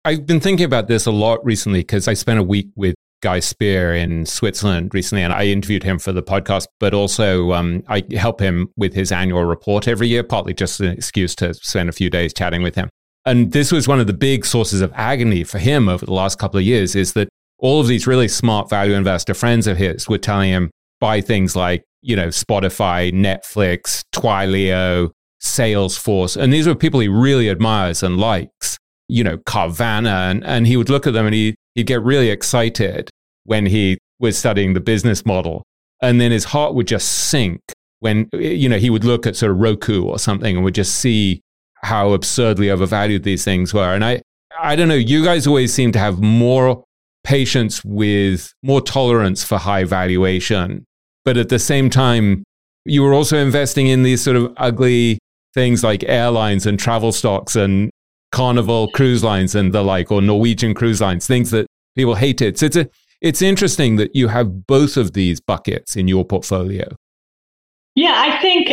I've 0.03 0.25
been 0.25 0.41
thinking 0.41 0.65
about 0.65 0.87
this 0.87 1.05
a 1.05 1.11
lot 1.11 1.43
recently 1.45 1.79
because 1.79 2.07
I 2.07 2.13
spent 2.13 2.39
a 2.39 2.43
week 2.43 2.67
with 2.75 2.93
Guy 3.21 3.39
Spier 3.39 3.93
in 3.93 4.25
Switzerland 4.25 4.93
recently, 4.93 5.23
and 5.23 5.33
I 5.33 5.45
interviewed 5.45 5.83
him 5.83 5.97
for 5.97 6.11
the 6.11 6.21
podcast, 6.21 6.67
but 6.79 6.93
also 6.93 7.53
um, 7.53 7.83
I 7.87 8.03
help 8.11 8.41
him 8.41 8.69
with 8.75 8.93
his 8.93 9.13
annual 9.13 9.45
report 9.45 9.87
every 9.87 10.09
year, 10.09 10.23
partly 10.23 10.53
just 10.53 10.81
an 10.81 10.87
excuse 10.87 11.35
to 11.35 11.53
spend 11.53 11.87
a 11.87 11.93
few 11.93 12.09
days 12.09 12.33
chatting 12.33 12.61
with 12.61 12.75
him. 12.75 12.89
And 13.25 13.53
this 13.53 13.71
was 13.71 13.87
one 13.87 13.99
of 13.99 14.07
the 14.07 14.13
big 14.13 14.45
sources 14.45 14.81
of 14.81 14.91
agony 14.93 15.45
for 15.45 15.57
him 15.57 15.87
over 15.87 16.05
the 16.05 16.13
last 16.13 16.37
couple 16.37 16.59
of 16.59 16.65
years 16.65 16.95
is 16.95 17.13
that 17.13 17.29
all 17.65 17.81
of 17.81 17.87
these 17.87 18.05
really 18.05 18.27
smart 18.27 18.69
value 18.69 18.93
investor 18.93 19.33
friends 19.33 19.65
of 19.65 19.75
his 19.75 20.07
were 20.07 20.19
telling 20.19 20.51
him 20.51 20.69
buy 20.99 21.19
things 21.19 21.55
like, 21.55 21.83
you 22.03 22.15
know, 22.15 22.27
Spotify, 22.27 23.11
Netflix, 23.11 24.03
Twilio, 24.13 25.09
Salesforce. 25.41 26.37
And 26.37 26.53
these 26.53 26.67
were 26.67 26.75
people 26.75 26.99
he 26.99 27.07
really 27.07 27.49
admires 27.49 28.03
and 28.03 28.17
likes, 28.17 28.77
you 29.07 29.23
know, 29.23 29.37
Carvana. 29.39 30.29
And, 30.29 30.43
and 30.45 30.67
he 30.67 30.77
would 30.77 30.91
look 30.91 31.07
at 31.07 31.13
them 31.13 31.25
and 31.25 31.33
he, 31.33 31.55
he'd 31.73 31.87
get 31.87 32.03
really 32.03 32.29
excited 32.29 33.09
when 33.45 33.65
he 33.65 33.97
was 34.19 34.37
studying 34.37 34.75
the 34.75 34.79
business 34.79 35.25
model. 35.25 35.63
And 36.03 36.21
then 36.21 36.31
his 36.31 36.43
heart 36.43 36.75
would 36.75 36.87
just 36.87 37.07
sink 37.07 37.61
when, 37.99 38.29
you 38.33 38.69
know, 38.69 38.77
he 38.77 38.91
would 38.91 39.03
look 39.03 39.25
at 39.25 39.35
sort 39.35 39.51
of 39.51 39.57
Roku 39.57 40.03
or 40.03 40.19
something 40.19 40.55
and 40.55 40.63
would 40.63 40.75
just 40.75 40.97
see 40.97 41.41
how 41.77 42.13
absurdly 42.13 42.69
overvalued 42.69 43.23
these 43.23 43.43
things 43.43 43.73
were. 43.73 43.95
And 43.95 44.05
I, 44.05 44.21
I 44.59 44.75
don't 44.75 44.87
know, 44.87 44.93
you 44.93 45.23
guys 45.23 45.47
always 45.47 45.73
seem 45.73 45.91
to 45.93 45.99
have 45.99 46.21
more 46.21 46.83
patience 47.25 47.83
with 47.83 48.53
more 48.63 48.79
tolerance 48.79 49.43
for 49.43 49.57
high 49.57 49.83
valuation. 49.83 50.85
But 51.25 51.37
at 51.37 51.49
the 51.49 51.59
same 51.59 51.89
time, 51.89 52.43
you 52.85 53.01
were 53.01 53.13
also 53.13 53.37
investing 53.37 53.87
in 53.87 54.03
these 54.03 54.21
sort 54.21 54.37
of 54.37 54.53
ugly 54.57 55.19
things 55.53 55.83
like 55.83 56.03
airlines 56.03 56.65
and 56.65 56.79
travel 56.79 57.11
stocks 57.11 57.55
and 57.55 57.89
Carnival 58.31 58.89
cruise 58.89 59.23
lines 59.23 59.55
and 59.55 59.73
the 59.73 59.81
like, 59.81 60.11
or 60.11 60.21
Norwegian 60.21 60.73
cruise 60.73 61.01
lines, 61.01 61.25
things 61.25 61.51
that 61.51 61.67
people 61.95 62.15
hated. 62.15 62.59
So 62.59 62.65
it's, 62.67 62.75
a, 62.75 62.89
it's 63.21 63.41
interesting 63.41 63.95
that 63.95 64.15
you 64.15 64.27
have 64.27 64.67
both 64.67 64.97
of 64.97 65.13
these 65.13 65.39
buckets 65.39 65.95
in 65.95 66.07
your 66.07 66.25
portfolio. 66.25 66.87
Yeah, 67.95 68.13
I 68.15 68.41
think 68.41 68.69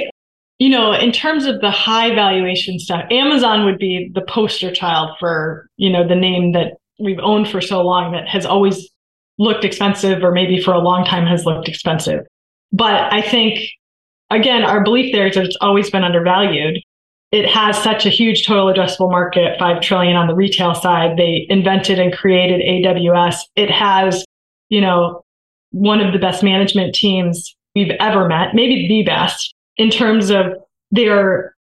you 0.63 0.69
know, 0.69 0.93
in 0.93 1.11
terms 1.11 1.45
of 1.45 1.61
the 1.61 1.73
high 1.73 2.15
valuation 2.15 2.79
stuff, 2.79 3.05
Amazon 3.11 3.65
would 3.65 3.79
be 3.79 4.13
the 4.15 4.21
poster 4.21 4.71
child 4.71 5.11
for, 5.19 5.67
you 5.77 5.91
know, 5.91 6.07
the 6.07 6.15
name 6.15 6.53
that 6.53 6.75
we've 7.03 7.19
owned 7.21 7.49
for 7.49 7.61
so 7.61 7.83
long 7.83 8.13
that 8.13 8.29
has 8.29 8.47
always 8.47 8.89
looked 9.39 9.65
expensive 9.65 10.23
or 10.23 10.31
maybe 10.31 10.61
for 10.61 10.73
a 10.73 10.79
long 10.79 11.05
time 11.05 11.27
has 11.27 11.45
looked 11.45 11.69
expensive. 11.69 12.21
But 12.73 13.13
I 13.13 13.21
think, 13.23 13.59
again, 14.31 14.63
our 14.63 14.83
belief 14.83 15.13
there 15.13 15.27
is 15.27 15.35
that 15.35 15.45
it's 15.45 15.57
always 15.61 15.91
been 15.91 16.05
undervalued. 16.05 16.79
It 17.33 17.49
has 17.49 17.83
such 17.83 18.07
a 18.07 18.11
huge 18.11 18.47
total 18.47 18.73
addressable 18.73 19.11
market, 19.11 19.59
5 19.59 19.81
trillion 19.81 20.17
on 20.17 20.29
the 20.29 20.35
retail 20.35 20.75
side. 20.75 21.17
They 21.17 21.47
invented 21.49 21.99
and 21.99 22.13
created 22.13 22.61
AWS. 22.61 23.37
It 23.57 23.71
has, 23.71 24.25
you 24.69 24.81
know, 24.81 25.23
one 25.71 26.01
of 26.01 26.13
the 26.13 26.19
best 26.19 26.43
management 26.43 26.95
teams 26.95 27.57
we've 27.75 27.93
ever 27.99 28.29
met, 28.29 28.55
maybe 28.55 28.87
the 28.87 29.03
best 29.05 29.55
in 29.79 29.91
terms 29.91 30.31
of 30.31 30.47
their 30.91 31.55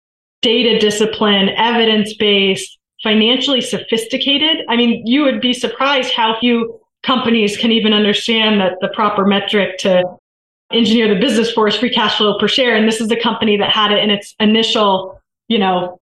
data 0.41 0.79
discipline, 0.79 1.49
evidence 1.49 2.15
based, 2.15 2.78
financially 3.04 3.62
sophisticated. 3.62 4.66
I 4.68 4.76
mean, 4.76 5.06
you 5.06 5.24
would 5.24 5.41
be 5.41 5.54
surprised 5.54 6.12
how 6.12 6.39
few 6.39 6.80
companies 7.04 7.56
can 7.58 7.72
even 7.72 7.93
understand 7.93 8.60
that 8.60 8.74
the 8.82 8.89
proper 8.89 9.26
metric 9.26 9.78
to 9.80 10.04
engineer 10.72 11.14
the 11.14 11.20
business 11.20 11.52
for 11.52 11.68
is 11.68 11.76
free 11.76 11.89
cash 11.89 12.18
flow 12.18 12.38
per 12.38 12.47
share. 12.47 12.76
And 12.76 12.88
this 12.88 13.02
is 13.02 13.08
the 13.08 13.20
company 13.20 13.58
that 13.58 13.70
had 13.70 13.91
it 13.91 14.04
in 14.04 14.10
its 14.10 14.36
initial, 14.39 15.20
you 15.47 15.58
know, 15.58 16.00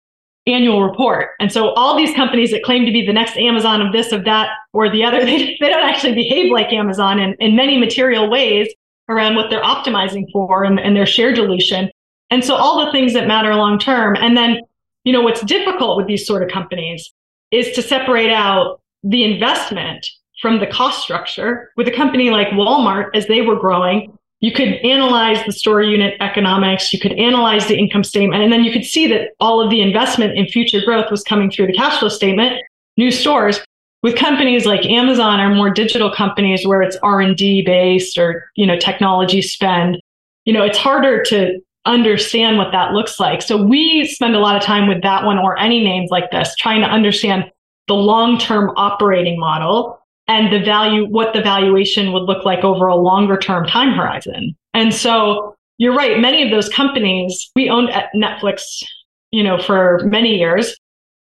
annual 0.48 0.82
report. 0.82 1.32
And 1.40 1.52
so 1.52 1.70
all 1.74 1.96
these 1.96 2.14
companies 2.16 2.52
that 2.52 2.64
claim 2.64 2.86
to 2.86 2.92
be 2.92 3.06
the 3.06 3.14
next 3.14 3.38
Amazon 3.38 3.82
of 3.82 3.92
this, 3.92 4.12
of 4.12 4.24
that, 4.26 4.50
or 4.74 4.90
the 4.90 5.04
other, 5.04 5.20
they, 5.26 5.58
they 5.60 5.70
don't 5.70 5.88
actually 5.88 6.16
behave 6.16 6.52
like 6.52 6.72
Amazon 6.74 7.20
in, 7.20 7.36
in 7.40 7.56
many 7.56 7.78
material 7.78 8.30
ways 8.30 8.68
around 9.10 9.36
what 9.36 9.50
they're 9.50 9.64
optimizing 9.64 10.26
for 10.32 10.64
and, 10.64 10.80
and 10.80 10.96
their 10.96 11.06
share 11.06 11.34
dilution. 11.34 11.90
And 12.30 12.44
so 12.44 12.56
all 12.56 12.86
the 12.86 12.92
things 12.92 13.14
that 13.14 13.28
matter 13.28 13.54
long 13.56 13.80
term. 13.80 14.18
And 14.20 14.36
then, 14.36 14.62
you 15.08 15.14
know, 15.14 15.22
what's 15.22 15.40
difficult 15.44 15.96
with 15.96 16.06
these 16.06 16.28
sort 16.28 16.44
of 16.44 16.50
companies 16.50 17.14
is 17.52 17.72
to 17.72 17.82
separate 17.82 18.30
out 18.30 18.82
the 19.04 19.24
investment 19.24 20.06
from 20.42 20.60
the 20.60 20.68
cost 20.68 21.02
structure. 21.02 21.72
With 21.78 21.88
a 21.88 21.94
company 21.94 22.30
like 22.30 22.50
Walmart, 22.50 23.12
as 23.14 23.26
they 23.28 23.40
were 23.40 23.56
growing, 23.56 24.12
you 24.42 24.52
could 24.52 24.74
analyze 24.84 25.42
the 25.46 25.54
store 25.54 25.82
unit 25.82 26.16
economics, 26.20 26.92
you 26.92 27.00
could 27.00 27.14
analyze 27.14 27.68
the 27.68 27.78
income 27.78 28.04
statement, 28.04 28.44
and 28.44 28.52
then 28.52 28.66
you 28.66 28.72
could 28.74 28.84
see 28.84 29.08
that 29.08 29.30
all 29.40 29.62
of 29.62 29.70
the 29.70 29.80
investment 29.80 30.38
in 30.38 30.46
future 30.46 30.82
growth 30.84 31.10
was 31.10 31.24
coming 31.24 31.50
through 31.50 31.68
the 31.68 31.74
cash 31.74 32.00
flow 32.00 32.10
statement, 32.10 32.62
new 32.98 33.10
stores. 33.10 33.62
With 34.04 34.18
companies 34.18 34.66
like 34.66 34.86
Amazon 34.88 35.40
or 35.40 35.56
more 35.56 35.70
digital 35.70 36.14
companies 36.14 36.68
where 36.68 36.82
it's 36.82 36.98
R&D 36.98 37.62
based 37.62 38.18
or, 38.18 38.52
you 38.58 38.68
know, 38.68 38.78
technology 38.78 39.42
spend, 39.42 40.02
you 40.44 40.52
know, 40.52 40.66
it's 40.66 40.78
harder 40.78 41.24
to 41.24 41.62
understand 41.88 42.58
what 42.58 42.72
that 42.72 42.92
looks 42.94 43.20
like. 43.20 43.42
So 43.42 43.62
we 43.62 44.06
spend 44.06 44.36
a 44.36 44.40
lot 44.40 44.56
of 44.56 44.62
time 44.62 44.88
with 44.88 45.02
that 45.04 45.24
one 45.24 45.40
or 45.40 45.58
any 45.58 45.84
names 45.84 46.10
like 46.12 46.30
this, 46.32 46.56
trying 46.56 46.82
to 46.82 46.88
understand 46.88 47.46
the 47.88 47.96
long-term 47.96 48.72
operating 48.76 49.40
model 49.40 50.00
and 50.28 50.52
the 50.52 50.60
value, 50.64 51.06
what 51.06 51.34
the 51.34 51.42
valuation 51.42 52.12
would 52.12 52.24
look 52.24 52.46
like 52.46 52.64
over 52.64 52.88
a 52.88 52.96
longer 52.96 53.38
term 53.38 53.66
time 53.66 53.94
horizon. 53.94 54.56
And 54.74 54.94
so 54.94 55.56
you're 55.78 55.96
right. 55.96 56.20
Many 56.20 56.44
of 56.44 56.52
those 56.52 56.70
companies 56.70 57.50
we 57.56 57.70
owned 57.70 57.90
at 57.92 58.10
Netflix, 58.16 58.84
you 59.32 59.44
know, 59.44 59.58
for 59.58 60.02
many 60.06 60.36
years, 60.38 60.76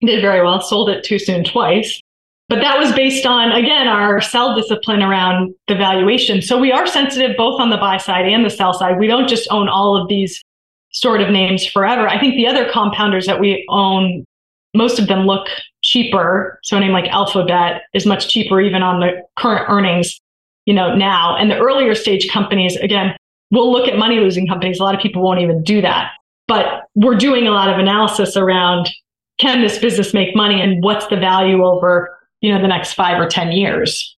did 0.03 0.21
very 0.21 0.43
well, 0.43 0.61
sold 0.61 0.89
it 0.91 1.05
too 1.05 1.19
soon 1.19 1.45
twice. 1.45 2.01
But 2.49 2.61
that 2.63 2.79
was 2.79 2.93
based 2.93 3.27
on, 3.27 3.53
again, 3.53 3.87
our 3.87 4.21
sell 4.21 4.57
discipline 4.57 5.03
around 5.03 5.55
the 5.69 5.77
valuation. 5.77 6.43
So 6.43 6.59
we 6.59 6.73
are 6.73 6.85
sensitive 6.85 7.37
both 7.37 7.61
on 7.61 7.71
the 7.71 7.77
buy 7.77 7.97
side 7.97 8.27
and 8.27 8.45
the 8.45 8.51
sell 8.51 8.75
side. 8.75 8.99
We 8.99 9.07
don't 9.07 9.29
just 9.29 9.47
own 9.53 9.69
all 9.69 9.97
of 9.97 10.09
these 10.09 10.43
sort 10.93 11.21
of 11.21 11.31
names 11.31 11.67
forever. 11.67 12.09
I 12.09 12.19
think 12.19 12.35
the 12.35 12.47
other 12.47 12.69
compounders 12.71 13.27
that 13.27 13.41
we 13.41 13.65
own, 13.69 14.25
most 14.75 14.99
of 14.99 15.09
them 15.09 15.27
look 15.27 15.49
cheaper. 15.83 16.59
So 16.63 16.77
a 16.77 16.81
name 16.81 16.93
like 16.93 17.09
Alphabet 17.09 17.83
is 17.95 18.07
much 18.07 18.29
cheaper 18.29 18.61
even 18.61 18.83
on 18.83 19.01
the 19.01 19.23
current 19.37 19.67
earnings, 19.69 20.21
you 20.67 20.75
know, 20.75 20.95
now. 20.95 21.37
And 21.37 21.51
the 21.51 21.59
earlier 21.59 21.95
stage 21.95 22.29
companies, 22.31 22.77
again, 22.77 23.17
we'll 23.51 23.71
look 23.71 23.89
at 23.89 23.99
money 23.99 24.17
losing 24.17 24.47
companies. 24.47 24.81
A 24.81 24.83
lot 24.83 24.95
of 24.95 25.01
people 25.01 25.23
won't 25.23 25.41
even 25.41 25.63
do 25.63 25.81
that. 25.81 26.13
But 26.49 26.85
we're 26.95 27.17
doing 27.17 27.47
a 27.47 27.53
lot 27.53 27.69
of 27.69 27.79
analysis 27.79 28.37
around 28.37 28.91
can 29.39 29.63
this 29.63 29.79
business 29.79 30.13
make 30.13 30.37
money 30.37 30.61
and 30.61 30.83
what's 30.83 31.07
the 31.07 31.17
value 31.17 31.65
over, 31.65 32.19
you 32.41 32.53
know, 32.53 32.61
the 32.61 32.69
next 32.69 32.93
five 32.93 33.19
or 33.21 33.27
10 33.27 33.53
years. 33.53 34.17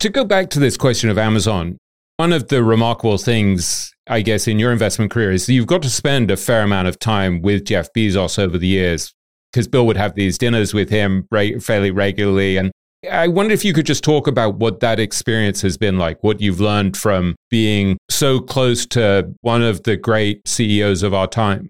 To 0.00 0.08
go 0.08 0.24
back 0.24 0.50
to 0.50 0.58
this 0.58 0.76
question 0.76 1.10
of 1.10 1.18
Amazon, 1.18 1.78
one 2.16 2.32
of 2.32 2.48
the 2.48 2.62
remarkable 2.62 3.18
things, 3.18 3.92
I 4.06 4.20
guess, 4.20 4.46
in 4.46 4.58
your 4.58 4.72
investment 4.72 5.10
career 5.10 5.32
is 5.32 5.48
you've 5.48 5.66
got 5.66 5.82
to 5.82 5.90
spend 5.90 6.30
a 6.30 6.36
fair 6.36 6.62
amount 6.62 6.88
of 6.88 6.98
time 6.98 7.42
with 7.42 7.64
Jeff 7.64 7.92
Bezos 7.92 8.38
over 8.38 8.56
the 8.56 8.68
years 8.68 9.12
because 9.52 9.66
Bill 9.68 9.86
would 9.86 9.96
have 9.96 10.14
these 10.14 10.38
dinners 10.38 10.74
with 10.74 10.90
him 10.90 11.26
fairly 11.60 11.90
regularly. 11.90 12.56
And 12.56 12.72
I 13.10 13.28
wonder 13.28 13.52
if 13.52 13.64
you 13.64 13.72
could 13.72 13.86
just 13.86 14.04
talk 14.04 14.26
about 14.26 14.56
what 14.56 14.80
that 14.80 14.98
experience 14.98 15.62
has 15.62 15.76
been 15.76 15.98
like, 15.98 16.22
what 16.22 16.40
you've 16.40 16.60
learned 16.60 16.96
from 16.96 17.36
being 17.50 17.98
so 18.10 18.40
close 18.40 18.86
to 18.86 19.32
one 19.42 19.62
of 19.62 19.82
the 19.82 19.96
great 19.96 20.46
CEOs 20.46 21.02
of 21.02 21.14
our 21.14 21.26
time. 21.26 21.68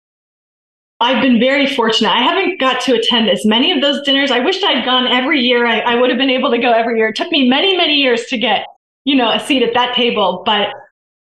I've 1.01 1.21
been 1.21 1.41
very 1.41 1.67
fortunate. 1.67 2.11
I 2.11 2.23
haven't 2.23 2.61
got 2.61 2.81
to 2.83 2.95
attend 2.95 3.29
as 3.29 3.45
many 3.45 3.73
of 3.73 3.83
those 3.83 4.01
dinners. 4.03 4.31
I 4.31 4.39
wished 4.41 4.63
I'd 4.65 4.85
gone 4.85 5.07
every 5.07 5.41
year. 5.41 5.67
I, 5.67 5.81
I 5.81 5.95
would 5.97 6.09
have 6.09 6.19
been 6.19 6.31
able 6.31 6.51
to 6.51 6.59
go 6.59 6.73
every 6.73 6.99
year. 6.99 7.09
It 7.09 7.17
took 7.17 7.31
me 7.33 7.49
many, 7.49 7.77
many 7.77 7.95
years 7.95 8.27
to 8.27 8.39
get 8.39 8.67
you 9.05 9.15
know, 9.15 9.31
a 9.31 9.41
seat 9.41 9.63
at 9.63 9.75
that 9.75 9.95
table. 9.95 10.43
But 10.45 10.69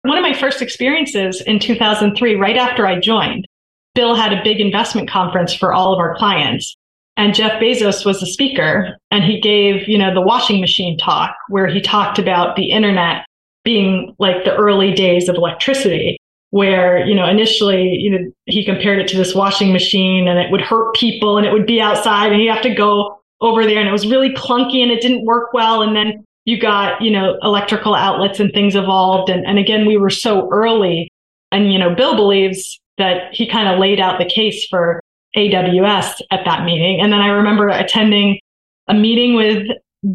one 0.04 0.18
of 0.18 0.24
my 0.24 0.34
first 0.34 0.62
experiences 0.62 1.42
in 1.42 1.60
2003, 1.60 2.36
right 2.36 2.58
after 2.58 2.88
I 2.88 3.00
joined, 3.00 3.48
Bill 3.94 4.16
had 4.16 4.34
a 4.34 4.44
big 4.44 4.60
investment 4.60 5.10
conference 5.10 5.54
for 5.54 5.74
all 5.74 5.94
of 5.94 6.00
our 6.00 6.16
clients. 6.16 6.76
And 7.18 7.36
Jeff 7.36 7.62
Bezos 7.62 8.06
was 8.06 8.20
the 8.20 8.26
speaker 8.26 8.98
and 9.12 9.24
he 9.24 9.40
gave, 9.40 9.88
you 9.88 9.98
know, 9.98 10.14
the 10.14 10.22
washing 10.22 10.62
machine 10.62 10.98
talk 10.98 11.36
where 11.50 11.68
he 11.68 11.82
talked 11.82 12.18
about 12.18 12.56
the 12.56 12.72
internet 12.72 13.26
being 13.64 14.16
like 14.18 14.44
the 14.44 14.56
early 14.56 14.94
days 14.94 15.30
of 15.30 15.36
electricity 15.36 16.18
where, 16.52 17.06
you 17.06 17.14
know, 17.14 17.28
initially, 17.28 17.90
you 17.90 18.10
know, 18.10 18.32
he 18.46 18.66
compared 18.66 19.00
it 19.00 19.08
to 19.10 19.18
this 19.18 19.36
washing 19.36 19.72
machine 19.72 20.28
and 20.28 20.40
it 20.40 20.52
would 20.52 20.62
hurt 20.62 20.96
people 20.96 21.38
and 21.38 21.46
it 21.46 21.54
would 21.54 21.66
be 21.66 21.82
outside 21.82 22.32
and 22.32 22.42
you 22.42 22.50
have 22.50 22.62
to 22.62 22.74
go 22.74 23.20
over 23.42 23.66
there 23.66 23.80
and 23.80 23.88
it 23.88 23.92
was 23.92 24.08
really 24.08 24.34
clunky 24.34 24.82
and 24.82 24.92
it 24.92 25.02
didn't 25.02 25.26
work 25.26 25.54
well. 25.54 25.82
And 25.82 25.96
then 25.96 26.26
you 26.46 26.60
got, 26.60 27.02
you 27.02 27.12
know, 27.12 27.38
electrical 27.44 27.94
outlets 27.94 28.40
and 28.40 28.52
things 28.52 28.76
evolved. 28.76 29.30
And, 29.30 29.46
and 29.46 29.60
again, 29.60 29.86
we 29.86 29.98
were 29.98 30.10
so 30.10 30.50
early. 30.52 31.10
And, 31.52 31.72
you 31.72 31.80
know, 31.80 31.94
Bill 31.94 32.16
believes 32.16 32.80
that 32.98 33.34
he 33.34 33.48
kind 33.48 33.68
of 33.68 33.80
laid 33.80 34.00
out 34.00 34.20
the 34.20 34.26
case 34.26 34.66
for 34.68 35.02
AWS 35.36 36.22
at 36.32 36.46
that 36.46 36.64
meeting. 36.66 37.00
And 37.00 37.12
then 37.14 37.20
I 37.20 37.28
remember 37.28 37.70
attending 37.70 38.40
a 38.88 38.94
meeting 38.94 39.36
with 39.36 39.68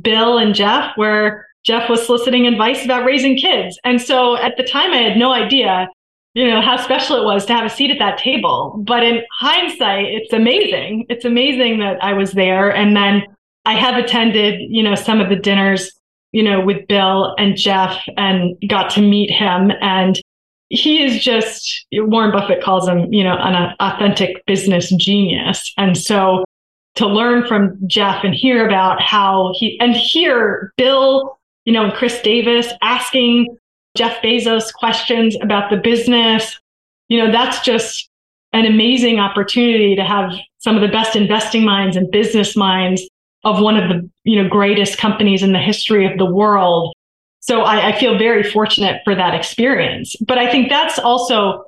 Bill 0.02 0.38
and 0.38 0.54
Jeff 0.54 0.92
where 0.96 1.46
Jeff 1.64 1.88
was 1.88 2.04
soliciting 2.04 2.46
advice 2.46 2.84
about 2.84 3.04
raising 3.04 3.36
kids. 3.36 3.78
And 3.84 4.00
so 4.00 4.36
at 4.36 4.56
the 4.56 4.62
time, 4.62 4.92
I 4.92 4.98
had 4.98 5.16
no 5.16 5.32
idea, 5.32 5.88
you 6.34 6.46
know, 6.48 6.60
how 6.60 6.76
special 6.76 7.16
it 7.16 7.24
was 7.24 7.46
to 7.46 7.54
have 7.54 7.64
a 7.64 7.70
seat 7.70 7.90
at 7.90 7.98
that 7.98 8.18
table. 8.18 8.82
But 8.86 9.02
in 9.02 9.22
hindsight, 9.32 10.06
it's 10.06 10.32
amazing. 10.32 11.06
It's 11.08 11.24
amazing 11.24 11.80
that 11.80 12.02
I 12.02 12.12
was 12.12 12.32
there. 12.32 12.74
And 12.74 12.96
then 12.96 13.24
I 13.64 13.74
have 13.74 13.96
attended, 13.96 14.60
you 14.68 14.82
know, 14.82 14.94
some 14.94 15.20
of 15.20 15.28
the 15.28 15.36
dinners 15.36 15.90
you 16.36 16.42
know, 16.42 16.60
with 16.60 16.86
Bill 16.86 17.34
and 17.38 17.56
Jeff 17.56 17.98
and 18.18 18.58
got 18.68 18.90
to 18.90 19.00
meet 19.00 19.30
him. 19.30 19.72
And 19.80 20.20
he 20.68 21.02
is 21.02 21.24
just, 21.24 21.86
Warren 21.94 22.30
Buffett 22.30 22.62
calls 22.62 22.86
him, 22.86 23.10
you 23.10 23.24
know, 23.24 23.38
an 23.38 23.74
authentic 23.80 24.44
business 24.44 24.94
genius. 24.96 25.72
And 25.78 25.96
so 25.96 26.44
to 26.96 27.06
learn 27.06 27.46
from 27.46 27.78
Jeff 27.86 28.22
and 28.22 28.34
hear 28.34 28.66
about 28.66 29.00
how 29.00 29.54
he, 29.56 29.80
and 29.80 29.96
hear 29.96 30.74
Bill, 30.76 31.38
you 31.64 31.72
know, 31.72 31.84
and 31.84 31.94
Chris 31.94 32.20
Davis 32.20 32.70
asking 32.82 33.56
Jeff 33.96 34.20
Bezos 34.20 34.70
questions 34.74 35.38
about 35.40 35.70
the 35.70 35.78
business, 35.78 36.60
you 37.08 37.16
know, 37.16 37.32
that's 37.32 37.62
just 37.62 38.10
an 38.52 38.66
amazing 38.66 39.18
opportunity 39.18 39.96
to 39.96 40.04
have 40.04 40.34
some 40.58 40.76
of 40.76 40.82
the 40.82 40.88
best 40.88 41.16
investing 41.16 41.64
minds 41.64 41.96
and 41.96 42.10
business 42.10 42.54
minds 42.54 43.08
of 43.46 43.62
one 43.62 43.76
of 43.76 43.88
the 43.88 44.10
you 44.24 44.42
know 44.42 44.48
greatest 44.48 44.98
companies 44.98 45.42
in 45.42 45.52
the 45.52 45.60
history 45.60 46.04
of 46.04 46.18
the 46.18 46.26
world. 46.26 46.92
So 47.40 47.62
I, 47.62 47.90
I 47.90 47.98
feel 47.98 48.18
very 48.18 48.42
fortunate 48.42 49.00
for 49.04 49.14
that 49.14 49.34
experience. 49.34 50.16
But 50.16 50.36
I 50.36 50.50
think 50.50 50.68
that's 50.68 50.98
also 50.98 51.64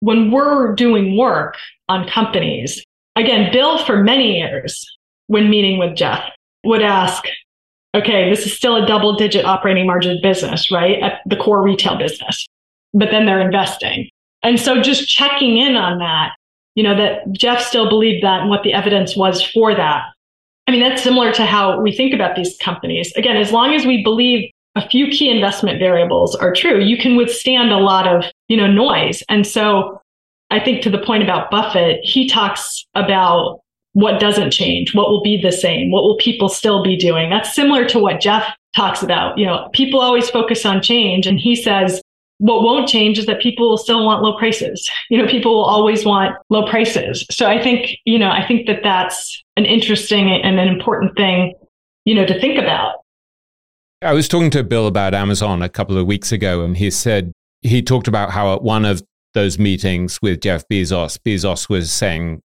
when 0.00 0.30
we're 0.30 0.74
doing 0.74 1.16
work 1.16 1.56
on 1.88 2.06
companies. 2.06 2.84
Again, 3.16 3.50
Bill 3.50 3.82
for 3.86 4.02
many 4.04 4.38
years, 4.38 4.84
when 5.28 5.48
meeting 5.48 5.78
with 5.78 5.96
Jeff, 5.96 6.22
would 6.64 6.82
ask, 6.82 7.24
okay, 7.94 8.28
this 8.28 8.44
is 8.44 8.54
still 8.54 8.76
a 8.76 8.86
double 8.86 9.16
digit 9.16 9.46
operating 9.46 9.86
margin 9.86 10.18
business, 10.22 10.70
right? 10.70 11.02
At 11.02 11.20
the 11.24 11.36
core 11.36 11.62
retail 11.62 11.96
business, 11.96 12.46
but 12.92 13.10
then 13.10 13.24
they're 13.24 13.40
investing. 13.40 14.10
And 14.42 14.60
so 14.60 14.82
just 14.82 15.08
checking 15.08 15.56
in 15.56 15.76
on 15.76 16.00
that, 16.00 16.32
you 16.74 16.82
know, 16.82 16.96
that 16.96 17.32
Jeff 17.32 17.62
still 17.62 17.88
believed 17.88 18.22
that 18.24 18.42
and 18.42 18.50
what 18.50 18.62
the 18.62 18.74
evidence 18.74 19.16
was 19.16 19.42
for 19.42 19.74
that 19.74 20.13
I 20.66 20.72
mean, 20.72 20.80
that's 20.80 21.02
similar 21.02 21.32
to 21.32 21.44
how 21.44 21.80
we 21.80 21.92
think 21.92 22.14
about 22.14 22.36
these 22.36 22.56
companies. 22.58 23.12
Again, 23.16 23.36
as 23.36 23.52
long 23.52 23.74
as 23.74 23.84
we 23.84 24.02
believe 24.02 24.50
a 24.76 24.88
few 24.88 25.08
key 25.08 25.30
investment 25.30 25.78
variables 25.78 26.34
are 26.34 26.52
true, 26.52 26.80
you 26.80 26.96
can 26.96 27.16
withstand 27.16 27.70
a 27.70 27.78
lot 27.78 28.08
of, 28.08 28.24
you 28.48 28.56
know, 28.56 28.66
noise. 28.66 29.22
And 29.28 29.46
so 29.46 30.00
I 30.50 30.58
think 30.60 30.82
to 30.82 30.90
the 30.90 30.98
point 30.98 31.22
about 31.22 31.50
Buffett, 31.50 32.00
he 32.02 32.28
talks 32.28 32.84
about 32.94 33.60
what 33.92 34.18
doesn't 34.18 34.50
change, 34.50 34.94
what 34.94 35.08
will 35.08 35.22
be 35.22 35.40
the 35.40 35.52
same, 35.52 35.90
what 35.90 36.02
will 36.02 36.16
people 36.16 36.48
still 36.48 36.82
be 36.82 36.96
doing. 36.96 37.30
That's 37.30 37.54
similar 37.54 37.86
to 37.88 37.98
what 37.98 38.20
Jeff 38.20 38.44
talks 38.74 39.02
about. 39.02 39.38
You 39.38 39.46
know, 39.46 39.68
people 39.72 40.00
always 40.00 40.28
focus 40.30 40.66
on 40.66 40.82
change. 40.82 41.26
And 41.26 41.38
he 41.38 41.54
says, 41.54 42.02
what 42.38 42.62
won't 42.62 42.88
change 42.88 43.18
is 43.18 43.26
that 43.26 43.40
people 43.40 43.68
will 43.68 43.78
still 43.78 44.04
want 44.04 44.22
low 44.22 44.36
prices. 44.36 44.90
You 45.08 45.18
know, 45.18 45.26
people 45.26 45.54
will 45.54 45.64
always 45.64 46.04
want 46.04 46.36
low 46.50 46.66
prices. 46.66 47.24
So 47.30 47.46
I 47.46 47.62
think, 47.62 47.96
you 48.04 48.18
know, 48.18 48.30
I 48.30 48.46
think 48.46 48.66
that 48.66 48.80
that's 48.82 49.42
an 49.56 49.64
interesting 49.64 50.30
and 50.30 50.58
an 50.58 50.68
important 50.68 51.16
thing, 51.16 51.54
you 52.04 52.14
know, 52.14 52.26
to 52.26 52.38
think 52.40 52.58
about. 52.58 52.96
I 54.02 54.12
was 54.12 54.28
talking 54.28 54.50
to 54.50 54.62
Bill 54.62 54.86
about 54.86 55.14
Amazon 55.14 55.62
a 55.62 55.68
couple 55.68 55.96
of 55.96 56.06
weeks 56.06 56.32
ago, 56.32 56.62
and 56.62 56.76
he 56.76 56.90
said 56.90 57.32
he 57.62 57.82
talked 57.82 58.08
about 58.08 58.30
how 58.30 58.52
at 58.54 58.62
one 58.62 58.84
of 58.84 59.02
those 59.32 59.58
meetings 59.58 60.20
with 60.20 60.40
Jeff 60.40 60.64
Bezos, 60.68 61.18
Bezos 61.18 61.68
was 61.68 61.90
saying, 61.90 62.40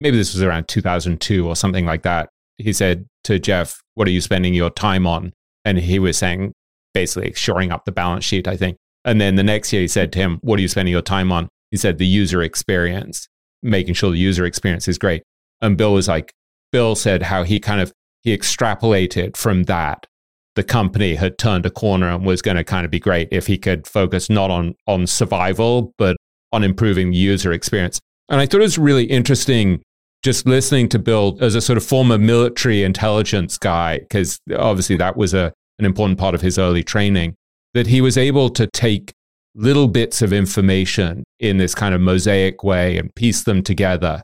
maybe 0.00 0.16
this 0.16 0.32
was 0.32 0.42
around 0.42 0.68
2002 0.68 1.46
or 1.46 1.54
something 1.56 1.84
like 1.84 2.02
that. 2.02 2.30
He 2.58 2.72
said 2.72 3.06
to 3.24 3.38
Jeff, 3.38 3.82
What 3.94 4.08
are 4.08 4.10
you 4.10 4.20
spending 4.20 4.54
your 4.54 4.70
time 4.70 5.06
on? 5.06 5.32
And 5.64 5.78
he 5.78 5.98
was 5.98 6.16
saying, 6.16 6.52
basically 6.94 7.32
shoring 7.34 7.70
up 7.70 7.84
the 7.84 7.92
balance 7.92 8.24
sheet, 8.24 8.48
I 8.48 8.56
think. 8.56 8.76
And 9.04 9.20
then 9.20 9.36
the 9.36 9.42
next 9.42 9.72
year 9.72 9.82
he 9.82 9.88
said 9.88 10.12
to 10.12 10.18
him, 10.18 10.38
What 10.42 10.58
are 10.58 10.62
you 10.62 10.68
spending 10.68 10.92
your 10.92 11.02
time 11.02 11.32
on? 11.32 11.48
He 11.70 11.76
said, 11.76 11.98
The 11.98 12.06
user 12.06 12.42
experience, 12.42 13.26
making 13.62 13.94
sure 13.94 14.10
the 14.10 14.18
user 14.18 14.44
experience 14.44 14.88
is 14.88 14.98
great. 14.98 15.22
And 15.60 15.76
Bill 15.76 15.92
was 15.92 16.08
like, 16.08 16.32
Bill 16.72 16.94
said 16.94 17.22
how 17.22 17.42
he 17.42 17.60
kind 17.60 17.80
of 17.80 17.92
he 18.22 18.36
extrapolated 18.36 19.36
from 19.36 19.64
that. 19.64 20.06
The 20.54 20.62
company 20.62 21.14
had 21.14 21.38
turned 21.38 21.66
a 21.66 21.70
corner 21.70 22.08
and 22.08 22.24
was 22.24 22.42
going 22.42 22.56
to 22.56 22.64
kind 22.64 22.84
of 22.84 22.90
be 22.90 23.00
great 23.00 23.28
if 23.30 23.46
he 23.46 23.58
could 23.58 23.86
focus 23.86 24.30
not 24.30 24.50
on 24.50 24.74
on 24.86 25.06
survival, 25.06 25.92
but 25.98 26.16
on 26.52 26.62
improving 26.62 27.10
the 27.10 27.16
user 27.16 27.52
experience. 27.52 28.00
And 28.28 28.40
I 28.40 28.46
thought 28.46 28.60
it 28.60 28.64
was 28.64 28.78
really 28.78 29.04
interesting 29.04 29.82
just 30.22 30.46
listening 30.46 30.88
to 30.90 30.98
Bill 30.98 31.36
as 31.40 31.54
a 31.54 31.60
sort 31.60 31.76
of 31.76 31.84
former 31.84 32.16
military 32.16 32.84
intelligence 32.84 33.58
guy, 33.58 33.98
because 33.98 34.38
obviously 34.56 34.96
that 34.96 35.16
was 35.16 35.34
a, 35.34 35.52
an 35.78 35.84
important 35.84 36.18
part 36.18 36.34
of 36.34 36.40
his 36.40 36.58
early 36.58 36.84
training 36.84 37.34
that 37.74 37.86
he 37.86 38.00
was 38.00 38.16
able 38.18 38.50
to 38.50 38.66
take 38.68 39.12
little 39.54 39.88
bits 39.88 40.22
of 40.22 40.32
information 40.32 41.24
in 41.38 41.58
this 41.58 41.74
kind 41.74 41.94
of 41.94 42.00
mosaic 42.00 42.64
way 42.64 42.96
and 42.96 43.14
piece 43.14 43.42
them 43.42 43.62
together. 43.62 44.22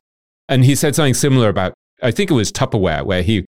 And 0.49 0.65
he 0.65 0.75
said 0.75 0.95
something 0.95 1.15
similar 1.15 1.49
about, 1.49 1.75
I 2.03 2.11
think 2.11 2.31
it 2.31 2.35
was 2.35 2.51
Tupperware, 2.51 3.05
where 3.05 3.23
he, 3.23 3.45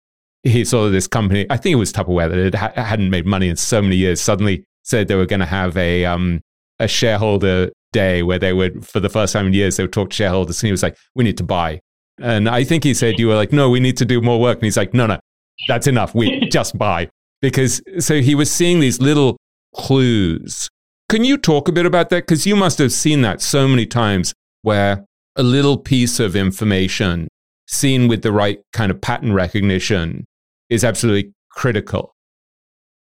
he 0.43 0.65
saw 0.65 0.89
this 0.89 1.09
company, 1.09 1.47
I 1.51 1.57
think 1.57 1.73
it 1.73 1.77
was 1.79 1.93
Tupperware 1.93 2.29
that 2.29 2.39
it 2.39 2.55
ha- 2.55 2.73
hadn't 2.77 3.11
made 3.11 3.27
money 3.27 3.49
in 3.49 3.57
so 3.57 3.83
many 3.83 3.97
years, 3.97 4.21
suddenly 4.21 4.65
said 4.85 5.09
they 5.09 5.17
were 5.17 5.27
going 5.27 5.41
to 5.41 5.47
have 5.47 5.77
a, 5.77 6.05
um, 6.05 6.41
a 6.79 6.87
shareholder 6.87 7.71
day 7.93 8.23
where 8.23 8.39
they 8.39 8.53
would, 8.53 8.87
for 8.87 9.01
the 9.01 9.09
first 9.09 9.33
time 9.33 9.47
in 9.47 9.55
years, 9.55 9.77
they 9.77 9.83
would 9.83 9.93
talk 9.93 10.11
to 10.11 10.17
shareholders. 10.17 10.63
And 10.63 10.69
he 10.69 10.73
was 10.73 10.83
like, 10.83 10.97
we 11.15 11.25
need 11.25 11.39
to 11.39 11.45
buy. 11.45 11.81
And 12.21 12.49
I 12.49 12.63
think 12.63 12.85
he 12.85 12.95
said, 12.95 13.19
you 13.19 13.29
were 13.29 13.35
like, 13.35 13.53
no, 13.53 13.71
we 13.71 13.81
need 13.81 13.97
to 13.97 14.05
do 14.05 14.21
more 14.21 14.41
work. 14.41 14.59
And 14.59 14.65
he's 14.65 14.77
like, 14.77 14.95
no, 14.95 15.07
no, 15.07 15.19
that's 15.67 15.87
enough. 15.87 16.15
We 16.15 16.49
just 16.51 16.79
buy. 16.79 17.09
Because 17.41 17.83
so 17.99 18.21
he 18.21 18.35
was 18.35 18.51
seeing 18.51 18.81
these 18.81 19.01
little 19.01 19.37
clues. 19.75 20.69
Can 21.09 21.25
you 21.25 21.37
talk 21.37 21.69
a 21.69 21.73
bit 21.73 21.87
about 21.87 22.11
that? 22.11 22.27
Because 22.27 22.47
you 22.47 22.57
must 22.57 22.79
have 22.79 22.93
seen 22.93 23.23
that 23.23 23.41
so 23.41 23.69
many 23.69 23.87
times 23.87 24.33
where 24.63 25.05
a 25.37 25.43
little 25.43 25.77
piece 25.77 26.19
of 26.19 26.35
information 26.35 27.29
seen 27.67 28.09
with 28.09 28.23
the 28.23 28.33
right 28.33 28.61
kind 28.73 28.91
of 28.91 29.01
pattern 29.01 29.33
recognition 29.33 30.25
is 30.71 30.85
absolutely 30.85 31.33
critical. 31.51 32.15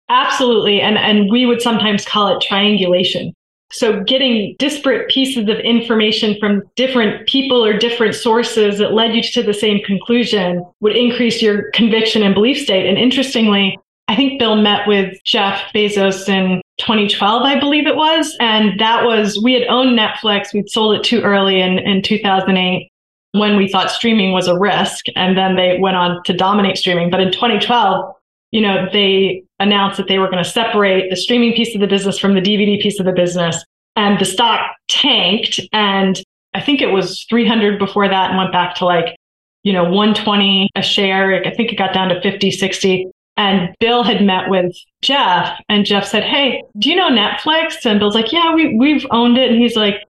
Absolutely. 0.09 0.81
And, 0.81 0.97
and 0.97 1.29
we 1.29 1.45
would 1.45 1.61
sometimes 1.61 2.05
call 2.05 2.35
it 2.35 2.41
triangulation. 2.41 3.33
So 3.71 4.03
getting 4.03 4.55
disparate 4.57 5.09
pieces 5.09 5.47
of 5.47 5.59
information 5.59 6.35
from 6.39 6.63
different 6.75 7.27
people 7.27 7.63
or 7.63 7.77
different 7.77 8.15
sources 8.15 8.79
that 8.79 8.93
led 8.93 9.13
you 9.13 9.21
to 9.21 9.43
the 9.43 9.53
same 9.53 9.83
conclusion 9.85 10.65
would 10.79 10.95
increase 10.95 11.41
your 11.41 11.69
conviction 11.71 12.23
and 12.23 12.33
belief 12.33 12.57
state. 12.57 12.87
And 12.87 12.97
interestingly, 12.97 13.77
I 14.09 14.15
think 14.15 14.39
Bill 14.39 14.55
met 14.55 14.87
with 14.87 15.23
Jeff 15.23 15.61
Bezos 15.71 16.27
in 16.27 16.63
2012, 16.79 17.43
I 17.43 17.59
believe 17.59 17.85
it 17.85 17.95
was. 17.95 18.35
And 18.39 18.79
that 18.79 19.05
was, 19.05 19.39
we 19.43 19.53
had 19.53 19.67
owned 19.67 19.97
Netflix. 19.97 20.51
We'd 20.51 20.67
sold 20.67 20.95
it 20.95 21.03
too 21.03 21.21
early 21.21 21.61
in, 21.61 21.77
in 21.77 22.01
2008 22.01 22.89
when 23.33 23.55
we 23.55 23.67
thought 23.67 23.91
streaming 23.91 24.31
was 24.31 24.47
a 24.47 24.57
risk. 24.57 25.05
And 25.15 25.37
then 25.37 25.55
they 25.55 25.77
went 25.79 25.95
on 25.95 26.23
to 26.23 26.33
dominate 26.33 26.75
streaming. 26.77 27.11
But 27.11 27.19
in 27.19 27.31
2012, 27.31 28.15
you 28.49 28.61
know, 28.61 28.87
they 28.91 29.43
announced 29.59 29.97
that 29.97 30.07
they 30.07 30.17
were 30.17 30.25
going 30.25 30.43
to 30.43 30.49
separate 30.49 31.11
the 31.11 31.15
streaming 31.15 31.53
piece 31.53 31.75
of 31.75 31.81
the 31.81 31.85
business 31.85 32.17
from 32.17 32.33
the 32.33 32.41
DVD 32.41 32.81
piece 32.81 32.99
of 32.99 33.05
the 33.05 33.13
business. 33.13 33.63
And 33.95 34.19
the 34.19 34.25
stock 34.25 34.71
tanked. 34.87 35.59
And 35.71 36.19
I 36.55 36.61
think 36.61 36.81
it 36.81 36.91
was 36.91 37.27
300 37.29 37.77
before 37.77 38.07
that 38.07 38.31
and 38.31 38.39
went 38.39 38.51
back 38.51 38.73
to 38.77 38.85
like, 38.85 39.15
you 39.61 39.71
know, 39.71 39.83
120 39.83 40.67
a 40.75 40.81
share. 40.81 41.45
I 41.45 41.53
think 41.53 41.71
it 41.71 41.75
got 41.75 41.93
down 41.93 42.09
to 42.09 42.19
50, 42.21 42.49
60. 42.49 43.11
And 43.39 43.73
Bill 43.79 44.03
had 44.03 44.21
met 44.21 44.49
with 44.49 44.75
Jeff 45.01 45.57
and 45.69 45.85
Jeff 45.85 46.05
said, 46.05 46.23
Hey, 46.23 46.61
do 46.77 46.89
you 46.89 46.95
know 46.97 47.09
Netflix? 47.09 47.85
And 47.85 47.97
Bill's 47.97 48.13
like, 48.13 48.33
Yeah, 48.33 48.53
we, 48.53 48.77
we've 48.77 49.05
owned 49.11 49.37
it. 49.37 49.49
And 49.49 49.59
he's 49.59 49.77
like, 49.77 50.03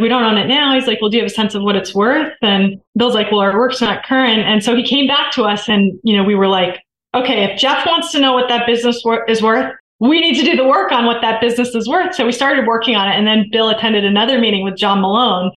we 0.00 0.08
don't 0.08 0.24
own 0.24 0.36
it 0.36 0.48
now. 0.48 0.74
He's 0.74 0.88
like, 0.88 1.00
well, 1.00 1.08
do 1.08 1.16
you 1.16 1.22
have 1.22 1.30
a 1.30 1.34
sense 1.34 1.54
of 1.54 1.62
what 1.62 1.76
it's 1.76 1.94
worth? 1.94 2.32
And 2.42 2.80
Bill's 2.96 3.14
like, 3.14 3.30
well, 3.30 3.40
our 3.40 3.56
work's 3.56 3.80
not 3.80 4.04
current. 4.04 4.40
And 4.40 4.62
so 4.62 4.74
he 4.74 4.82
came 4.82 5.06
back 5.06 5.30
to 5.32 5.44
us 5.44 5.68
and, 5.68 5.98
you 6.02 6.16
know, 6.16 6.24
we 6.24 6.34
were 6.34 6.48
like, 6.48 6.82
okay, 7.14 7.44
if 7.44 7.60
Jeff 7.60 7.86
wants 7.86 8.10
to 8.10 8.18
know 8.18 8.32
what 8.32 8.48
that 8.48 8.66
business 8.66 9.02
wor- 9.04 9.24
is 9.26 9.40
worth, 9.40 9.72
we 10.00 10.20
need 10.20 10.34
to 10.34 10.44
do 10.44 10.56
the 10.56 10.64
work 10.64 10.90
on 10.90 11.06
what 11.06 11.22
that 11.22 11.40
business 11.40 11.76
is 11.76 11.88
worth. 11.88 12.14
So 12.16 12.26
we 12.26 12.32
started 12.32 12.66
working 12.66 12.96
on 12.96 13.08
it. 13.08 13.14
And 13.14 13.24
then 13.24 13.48
Bill 13.52 13.68
attended 13.68 14.04
another 14.04 14.40
meeting 14.40 14.64
with 14.64 14.76
John 14.76 15.00
Malone, 15.00 15.52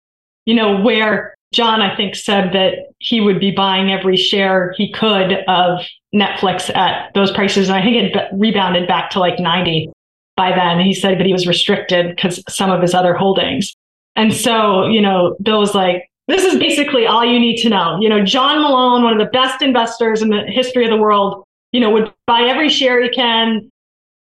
you 0.44 0.54
know, 0.54 0.78
where 0.82 1.34
John, 1.54 1.80
I 1.80 1.96
think, 1.96 2.14
said 2.14 2.52
that 2.52 2.90
he 2.98 3.22
would 3.22 3.40
be 3.40 3.52
buying 3.52 3.90
every 3.90 4.18
share 4.18 4.74
he 4.76 4.92
could 4.92 5.32
of 5.48 5.80
Netflix 6.16 6.74
at 6.74 7.12
those 7.14 7.30
prices. 7.30 7.68
And 7.68 7.76
I 7.76 7.82
think 7.82 8.14
it 8.14 8.28
rebounded 8.32 8.88
back 8.88 9.10
to 9.10 9.20
like 9.20 9.38
90 9.38 9.92
by 10.36 10.50
then. 10.50 10.80
He 10.80 10.94
said, 10.94 11.18
but 11.18 11.26
he 11.26 11.32
was 11.32 11.46
restricted 11.46 12.16
because 12.16 12.42
some 12.48 12.70
of 12.70 12.80
his 12.80 12.94
other 12.94 13.14
holdings. 13.14 13.74
And 14.16 14.32
so, 14.32 14.86
you 14.86 15.00
know, 15.00 15.36
Bill 15.42 15.60
was 15.60 15.74
like, 15.74 16.08
this 16.26 16.44
is 16.44 16.58
basically 16.58 17.06
all 17.06 17.24
you 17.24 17.38
need 17.38 17.58
to 17.62 17.68
know. 17.68 17.98
You 18.00 18.08
know, 18.08 18.24
John 18.24 18.62
Malone, 18.62 19.02
one 19.02 19.12
of 19.12 19.18
the 19.18 19.30
best 19.30 19.62
investors 19.62 20.22
in 20.22 20.30
the 20.30 20.42
history 20.42 20.84
of 20.84 20.90
the 20.90 20.96
world, 20.96 21.44
you 21.72 21.80
know, 21.80 21.90
would 21.90 22.12
buy 22.26 22.42
every 22.42 22.68
share 22.68 23.02
he 23.02 23.10
can. 23.10 23.70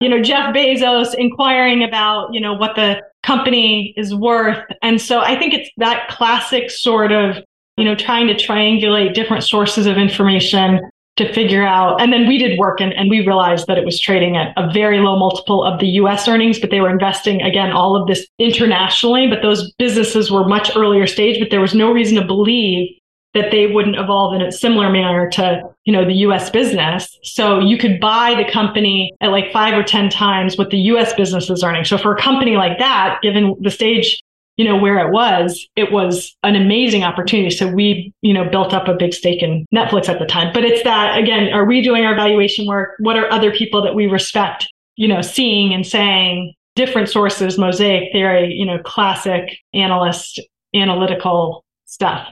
You 0.00 0.08
know, 0.08 0.20
Jeff 0.20 0.52
Bezos 0.54 1.14
inquiring 1.14 1.84
about, 1.84 2.32
you 2.34 2.40
know, 2.40 2.54
what 2.54 2.74
the 2.74 3.00
company 3.22 3.94
is 3.96 4.14
worth. 4.14 4.64
And 4.82 5.00
so 5.00 5.20
I 5.20 5.38
think 5.38 5.54
it's 5.54 5.70
that 5.76 6.08
classic 6.08 6.70
sort 6.70 7.12
of, 7.12 7.36
you 7.76 7.84
know, 7.84 7.94
trying 7.94 8.26
to 8.26 8.34
triangulate 8.34 9.14
different 9.14 9.44
sources 9.44 9.86
of 9.86 9.96
information 9.96 10.80
to 11.16 11.32
figure 11.32 11.62
out. 11.62 12.00
And 12.00 12.12
then 12.12 12.26
we 12.26 12.38
did 12.38 12.58
work 12.58 12.80
and, 12.80 12.92
and 12.94 13.10
we 13.10 13.26
realized 13.26 13.66
that 13.66 13.76
it 13.76 13.84
was 13.84 14.00
trading 14.00 14.36
at 14.36 14.54
a 14.56 14.72
very 14.72 14.98
low 14.98 15.18
multiple 15.18 15.62
of 15.62 15.78
the 15.78 15.86
US 15.86 16.26
earnings, 16.26 16.58
but 16.58 16.70
they 16.70 16.80
were 16.80 16.90
investing 16.90 17.42
again, 17.42 17.70
all 17.70 18.00
of 18.00 18.08
this 18.08 18.26
internationally. 18.38 19.28
But 19.28 19.42
those 19.42 19.72
businesses 19.72 20.30
were 20.30 20.46
much 20.46 20.74
earlier 20.74 21.06
stage, 21.06 21.38
but 21.38 21.50
there 21.50 21.60
was 21.60 21.74
no 21.74 21.92
reason 21.92 22.16
to 22.16 22.24
believe 22.24 22.96
that 23.34 23.50
they 23.50 23.66
wouldn't 23.66 23.96
evolve 23.96 24.34
in 24.34 24.42
a 24.42 24.52
similar 24.52 24.90
manner 24.90 25.28
to, 25.30 25.62
you 25.84 25.92
know, 25.92 26.04
the 26.04 26.14
US 26.26 26.50
business. 26.50 27.18
So 27.22 27.58
you 27.58 27.78
could 27.78 28.00
buy 28.00 28.34
the 28.34 28.50
company 28.50 29.12
at 29.20 29.30
like 29.30 29.52
five 29.52 29.74
or 29.74 29.82
10 29.82 30.10
times 30.10 30.56
what 30.56 30.70
the 30.70 30.78
US 30.78 31.12
business 31.14 31.48
is 31.50 31.62
earning. 31.62 31.84
So 31.84 31.98
for 31.98 32.14
a 32.14 32.20
company 32.20 32.56
like 32.56 32.78
that, 32.78 33.20
given 33.22 33.54
the 33.60 33.70
stage, 33.70 34.20
you 34.56 34.64
know, 34.64 34.76
where 34.76 34.98
it 34.98 35.12
was, 35.12 35.66
it 35.76 35.92
was 35.92 36.36
an 36.42 36.56
amazing 36.56 37.04
opportunity. 37.04 37.50
So 37.50 37.68
we, 37.68 38.12
you 38.20 38.34
know, 38.34 38.48
built 38.48 38.74
up 38.74 38.86
a 38.86 38.94
big 38.94 39.14
stake 39.14 39.42
in 39.42 39.66
Netflix 39.74 40.08
at 40.08 40.18
the 40.18 40.26
time. 40.26 40.52
But 40.52 40.64
it's 40.64 40.82
that 40.84 41.18
again, 41.18 41.52
are 41.52 41.64
we 41.64 41.82
doing 41.82 42.04
our 42.04 42.14
valuation 42.14 42.66
work? 42.66 42.90
What 42.98 43.16
are 43.16 43.32
other 43.32 43.50
people 43.50 43.82
that 43.82 43.94
we 43.94 44.06
respect, 44.06 44.68
you 44.96 45.08
know, 45.08 45.22
seeing 45.22 45.72
and 45.72 45.86
saying 45.86 46.54
different 46.74 47.08
sources, 47.08 47.58
mosaic 47.58 48.12
theory, 48.12 48.52
you 48.52 48.64
know, 48.64 48.78
classic 48.78 49.58
analyst, 49.74 50.40
analytical 50.74 51.64
stuff. 51.84 52.28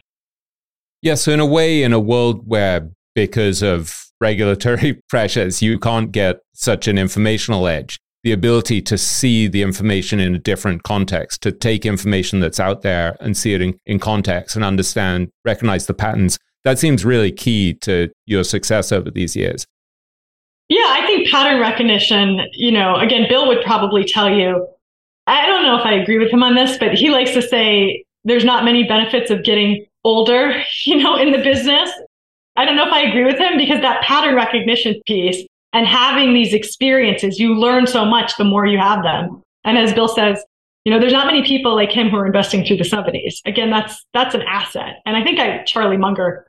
Yeah, 1.02 1.14
so 1.14 1.32
in 1.32 1.40
a 1.40 1.46
way, 1.46 1.82
in 1.82 1.92
a 1.92 2.00
world 2.00 2.46
where 2.46 2.90
because 3.14 3.62
of 3.62 4.04
regulatory 4.20 5.00
pressures, 5.08 5.62
you 5.62 5.78
can't 5.78 6.12
get 6.12 6.40
such 6.52 6.88
an 6.88 6.98
informational 6.98 7.66
edge, 7.66 7.98
the 8.22 8.32
ability 8.32 8.82
to 8.82 8.98
see 8.98 9.48
the 9.48 9.62
information 9.62 10.20
in 10.20 10.34
a 10.34 10.38
different 10.38 10.82
context, 10.82 11.42
to 11.42 11.52
take 11.52 11.86
information 11.86 12.40
that's 12.40 12.60
out 12.60 12.82
there 12.82 13.16
and 13.20 13.36
see 13.36 13.54
it 13.54 13.62
in, 13.62 13.78
in 13.86 13.98
context 13.98 14.56
and 14.56 14.64
understand, 14.64 15.30
recognize 15.44 15.86
the 15.86 15.94
patterns, 15.94 16.38
that 16.64 16.78
seems 16.78 17.04
really 17.04 17.32
key 17.32 17.74
to 17.74 18.10
your 18.26 18.44
success 18.44 18.92
over 18.92 19.10
these 19.10 19.34
years. 19.34 19.66
Yeah, 20.68 20.86
I 20.86 21.04
think 21.06 21.30
pattern 21.30 21.60
recognition, 21.60 22.40
you 22.52 22.70
know, 22.70 22.96
again, 22.96 23.26
Bill 23.28 23.48
would 23.48 23.64
probably 23.64 24.04
tell 24.04 24.30
you, 24.30 24.68
I 25.26 25.46
don't 25.46 25.62
know 25.62 25.78
if 25.78 25.86
I 25.86 25.94
agree 25.94 26.18
with 26.18 26.30
him 26.30 26.42
on 26.42 26.54
this, 26.54 26.76
but 26.78 26.94
he 26.94 27.10
likes 27.10 27.32
to 27.32 27.42
say 27.42 28.04
there's 28.24 28.44
not 28.44 28.64
many 28.64 28.84
benefits 28.84 29.30
of 29.30 29.42
getting 29.42 29.86
older, 30.04 30.62
you 30.84 30.96
know, 30.96 31.16
in 31.16 31.32
the 31.32 31.38
business. 31.38 31.90
I 32.56 32.64
don't 32.64 32.76
know 32.76 32.86
if 32.86 32.92
I 32.92 33.02
agree 33.02 33.24
with 33.24 33.38
him 33.38 33.56
because 33.56 33.80
that 33.80 34.02
pattern 34.02 34.34
recognition 34.34 35.00
piece 35.06 35.46
and 35.72 35.86
having 35.86 36.34
these 36.34 36.52
experiences, 36.52 37.38
you 37.38 37.54
learn 37.54 37.86
so 37.86 38.04
much 38.04 38.36
the 38.36 38.44
more 38.44 38.66
you 38.66 38.78
have 38.78 39.02
them. 39.02 39.42
And 39.64 39.78
as 39.78 39.92
Bill 39.92 40.08
says, 40.08 40.42
you 40.84 40.92
know, 40.92 40.98
there's 40.98 41.12
not 41.12 41.26
many 41.26 41.44
people 41.44 41.74
like 41.74 41.92
him 41.92 42.08
who 42.08 42.16
are 42.16 42.26
investing 42.26 42.64
through 42.64 42.78
the 42.78 42.84
70s. 42.84 43.40
Again, 43.44 43.70
that's 43.70 44.04
that's 44.14 44.34
an 44.34 44.42
asset. 44.42 44.96
And 45.04 45.16
I 45.16 45.22
think 45.22 45.38
I 45.38 45.62
Charlie 45.64 45.98
Munger 45.98 46.46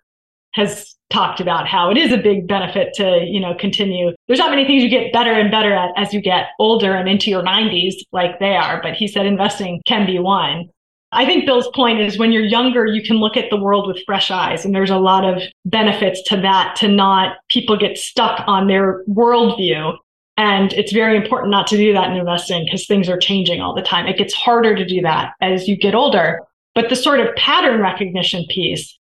has 0.54 0.96
talked 1.10 1.40
about 1.40 1.68
how 1.68 1.92
it 1.92 1.98
is 1.98 2.12
a 2.12 2.18
big 2.18 2.48
benefit 2.48 2.94
to, 2.96 3.26
you 3.26 3.40
know, 3.40 3.54
continue. 3.54 4.12
There's 4.28 4.40
not 4.40 4.50
many 4.50 4.66
things 4.66 4.84
you 4.84 4.90
get 4.90 5.12
better 5.12 5.32
and 5.32 5.52
better 5.52 5.74
at 5.74 5.92
as 5.98 6.14
you 6.14 6.22
get 6.22 6.48
older 6.60 6.94
and 6.94 7.10
into 7.10 7.30
your 7.30 7.44
90s 7.44 7.96
like 8.12 8.40
they 8.40 8.56
are, 8.56 8.82
but 8.82 8.94
he 8.94 9.08
said 9.08 9.26
investing 9.26 9.82
can 9.86 10.06
be 10.06 10.20
one. 10.20 10.70
I 11.14 11.26
think 11.26 11.45
Bill's 11.45 11.68
point 11.76 11.99
is 11.99 12.18
when 12.18 12.32
you're 12.32 12.43
younger, 12.43 12.86
you 12.86 13.03
can 13.03 13.18
look 13.18 13.36
at 13.36 13.49
the 13.49 13.57
world 13.57 13.88
with 13.88 14.03
fresh 14.05 14.32
eyes. 14.32 14.64
And 14.64 14.74
there's 14.74 14.89
a 14.89 14.97
lot 14.97 15.26
of 15.26 15.41
benefits 15.66 16.22
to 16.30 16.38
that, 16.38 16.76
to 16.78 16.88
not 16.88 17.38
people 17.49 17.78
get 17.78 17.97
stuck 17.97 18.43
on 18.47 18.68
their 18.68 19.03
worldview. 19.05 19.97
And 20.38 20.72
it's 20.74 20.93
very 20.93 21.18
important 21.18 21.51
not 21.51 21.68
to 21.68 21.78
do 21.78 21.91
that 21.93 22.09
in 22.09 22.18
investing 22.18 22.64
because 22.66 22.88
things 22.88 23.09
are 23.09 23.18
changing 23.18 23.59
all 23.59 23.76
the 23.76 23.82
time. 23.82 24.07
It 24.07 24.18
gets 24.18 24.34
harder 24.34 24.74
to 24.74 24.86
do 24.86 25.01
that 25.01 25.34
as 25.41 25.68
you 25.68 25.78
get 25.78 25.93
older. 25.93 26.41
But 26.74 26.88
the 26.89 26.95
sort 26.95 27.20
of 27.20 27.36
pattern 27.36 27.82
recognition 27.82 28.45
piece, 28.49 28.97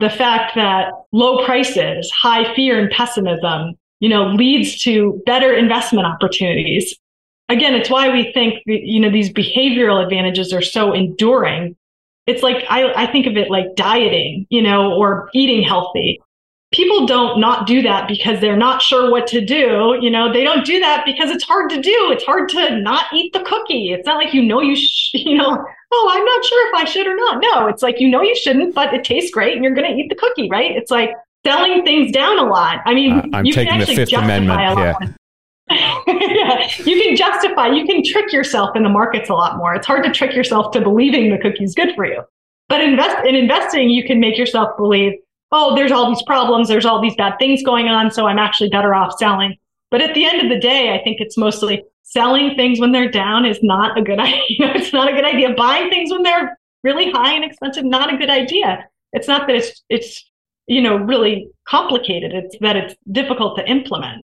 the 0.00 0.10
fact 0.10 0.54
that 0.56 0.92
low 1.12 1.44
prices, 1.46 2.10
high 2.10 2.54
fear 2.54 2.78
and 2.78 2.90
pessimism, 2.90 3.74
you 4.00 4.10
know, 4.10 4.26
leads 4.26 4.82
to 4.82 5.22
better 5.24 5.54
investment 5.54 6.06
opportunities 6.06 6.94
again, 7.54 7.74
it's 7.74 7.88
why 7.88 8.10
we 8.10 8.32
think, 8.32 8.62
you 8.66 9.00
know, 9.00 9.10
these 9.10 9.32
behavioral 9.32 10.02
advantages 10.02 10.52
are 10.52 10.62
so 10.62 10.92
enduring. 10.92 11.76
It's 12.26 12.42
like, 12.42 12.64
I, 12.68 12.92
I 12.94 13.12
think 13.12 13.26
of 13.26 13.36
it 13.36 13.50
like 13.50 13.76
dieting, 13.76 14.46
you 14.50 14.62
know, 14.62 14.92
or 14.94 15.30
eating 15.34 15.62
healthy. 15.62 16.20
People 16.72 17.06
don't 17.06 17.38
not 17.38 17.66
do 17.66 17.82
that 17.82 18.08
because 18.08 18.40
they're 18.40 18.56
not 18.56 18.82
sure 18.82 19.10
what 19.10 19.28
to 19.28 19.40
do. 19.40 19.96
You 20.00 20.10
know, 20.10 20.32
they 20.32 20.42
don't 20.42 20.66
do 20.66 20.80
that 20.80 21.04
because 21.06 21.30
it's 21.30 21.44
hard 21.44 21.70
to 21.70 21.80
do. 21.80 22.10
It's 22.10 22.24
hard 22.24 22.48
to 22.48 22.80
not 22.80 23.04
eat 23.12 23.32
the 23.32 23.44
cookie. 23.44 23.92
It's 23.92 24.06
not 24.06 24.16
like 24.16 24.34
you 24.34 24.42
know 24.42 24.60
you, 24.60 24.74
sh- 24.74 25.10
you 25.14 25.36
know, 25.36 25.64
oh, 25.92 26.10
I'm 26.12 26.24
not 26.24 26.44
sure 26.44 26.68
if 26.68 26.74
I 26.74 26.84
should 26.84 27.06
or 27.06 27.14
not. 27.14 27.40
No, 27.40 27.68
it's 27.68 27.82
like 27.82 28.00
you 28.00 28.08
know 28.08 28.22
you 28.22 28.34
shouldn't, 28.34 28.74
but 28.74 28.92
it 28.92 29.04
tastes 29.04 29.30
great 29.30 29.54
and 29.54 29.62
you're 29.62 29.74
going 29.74 29.88
to 29.88 29.96
eat 29.96 30.08
the 30.08 30.16
cookie, 30.16 30.48
right? 30.50 30.72
It's 30.72 30.90
like 30.90 31.12
selling 31.46 31.84
things 31.84 32.10
down 32.10 32.38
a 32.38 32.44
lot. 32.44 32.80
I 32.86 32.94
mean, 32.94 33.12
uh, 33.12 33.26
I'm 33.34 33.44
taking 33.44 33.78
the 33.78 33.86
Fifth 33.86 34.12
Amendment 34.12 34.60
here. 34.76 35.14
Yeah, 35.70 36.68
you 36.84 37.02
can 37.02 37.16
justify, 37.16 37.68
you 37.68 37.86
can 37.86 38.02
trick 38.04 38.32
yourself 38.32 38.76
in 38.76 38.82
the 38.82 38.88
markets 38.88 39.30
a 39.30 39.34
lot 39.34 39.56
more. 39.56 39.74
It's 39.74 39.86
hard 39.86 40.04
to 40.04 40.10
trick 40.10 40.34
yourself 40.34 40.72
to 40.72 40.80
believing 40.80 41.30
the 41.30 41.38
cookie's 41.38 41.74
good 41.74 41.94
for 41.94 42.06
you. 42.06 42.22
But 42.68 42.80
invest 42.80 43.26
in 43.26 43.34
investing, 43.34 43.90
you 43.90 44.04
can 44.04 44.20
make 44.20 44.38
yourself 44.38 44.76
believe, 44.76 45.12
oh, 45.52 45.74
there's 45.74 45.92
all 45.92 46.08
these 46.08 46.22
problems, 46.22 46.68
there's 46.68 46.86
all 46.86 47.00
these 47.00 47.14
bad 47.16 47.34
things 47.38 47.62
going 47.62 47.88
on, 47.88 48.10
so 48.10 48.26
I'm 48.26 48.38
actually 48.38 48.70
better 48.70 48.94
off 48.94 49.16
selling. 49.18 49.56
But 49.90 50.00
at 50.00 50.14
the 50.14 50.24
end 50.24 50.42
of 50.42 50.48
the 50.48 50.58
day, 50.58 50.94
I 50.94 51.02
think 51.02 51.20
it's 51.20 51.36
mostly 51.36 51.84
selling 52.02 52.54
things 52.56 52.80
when 52.80 52.92
they're 52.92 53.10
down 53.10 53.44
is 53.44 53.58
not 53.62 53.98
a 53.98 54.02
good 54.02 54.18
idea. 54.20 54.72
It's 54.74 54.92
not 54.92 55.08
a 55.08 55.12
good 55.12 55.24
idea. 55.24 55.54
Buying 55.54 55.90
things 55.90 56.10
when 56.10 56.22
they're 56.22 56.58
really 56.82 57.10
high 57.10 57.32
and 57.32 57.44
expensive, 57.44 57.84
not 57.84 58.12
a 58.12 58.16
good 58.16 58.30
idea. 58.30 58.88
It's 59.12 59.28
not 59.28 59.46
that 59.46 59.56
it's 59.56 59.84
it's 59.88 60.30
you 60.66 60.82
know 60.82 60.96
really 60.96 61.48
complicated. 61.68 62.32
It's 62.32 62.56
that 62.60 62.76
it's 62.76 62.94
difficult 63.12 63.56
to 63.58 63.68
implement. 63.68 64.23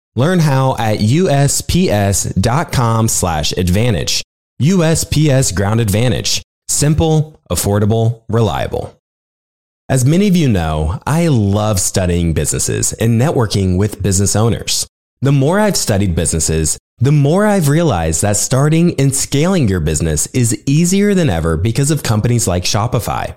Learn 0.15 0.39
how 0.39 0.75
at 0.77 0.99
usps.com 0.99 1.87
slash 3.07 3.51
advantage. 3.53 4.23
USPS 4.61 5.55
Ground 5.55 5.79
Advantage. 5.79 6.43
Simple, 6.67 7.39
affordable, 7.49 8.23
reliable. 8.29 8.97
As 9.89 10.05
many 10.05 10.27
of 10.27 10.35
you 10.35 10.47
know, 10.47 11.01
I 11.05 11.27
love 11.27 11.79
studying 11.79 12.33
businesses 12.33 12.93
and 12.93 13.19
networking 13.19 13.77
with 13.77 14.01
business 14.01 14.35
owners. 14.35 14.87
The 15.21 15.31
more 15.31 15.59
I've 15.59 15.77
studied 15.77 16.15
businesses, 16.15 16.77
the 16.97 17.11
more 17.11 17.45
I've 17.45 17.67
realized 17.67 18.21
that 18.21 18.37
starting 18.37 18.99
and 18.99 19.13
scaling 19.13 19.67
your 19.67 19.79
business 19.79 20.27
is 20.27 20.61
easier 20.65 21.13
than 21.13 21.29
ever 21.29 21.57
because 21.57 21.91
of 21.91 22.03
companies 22.03 22.47
like 22.47 22.63
Shopify. 22.63 23.35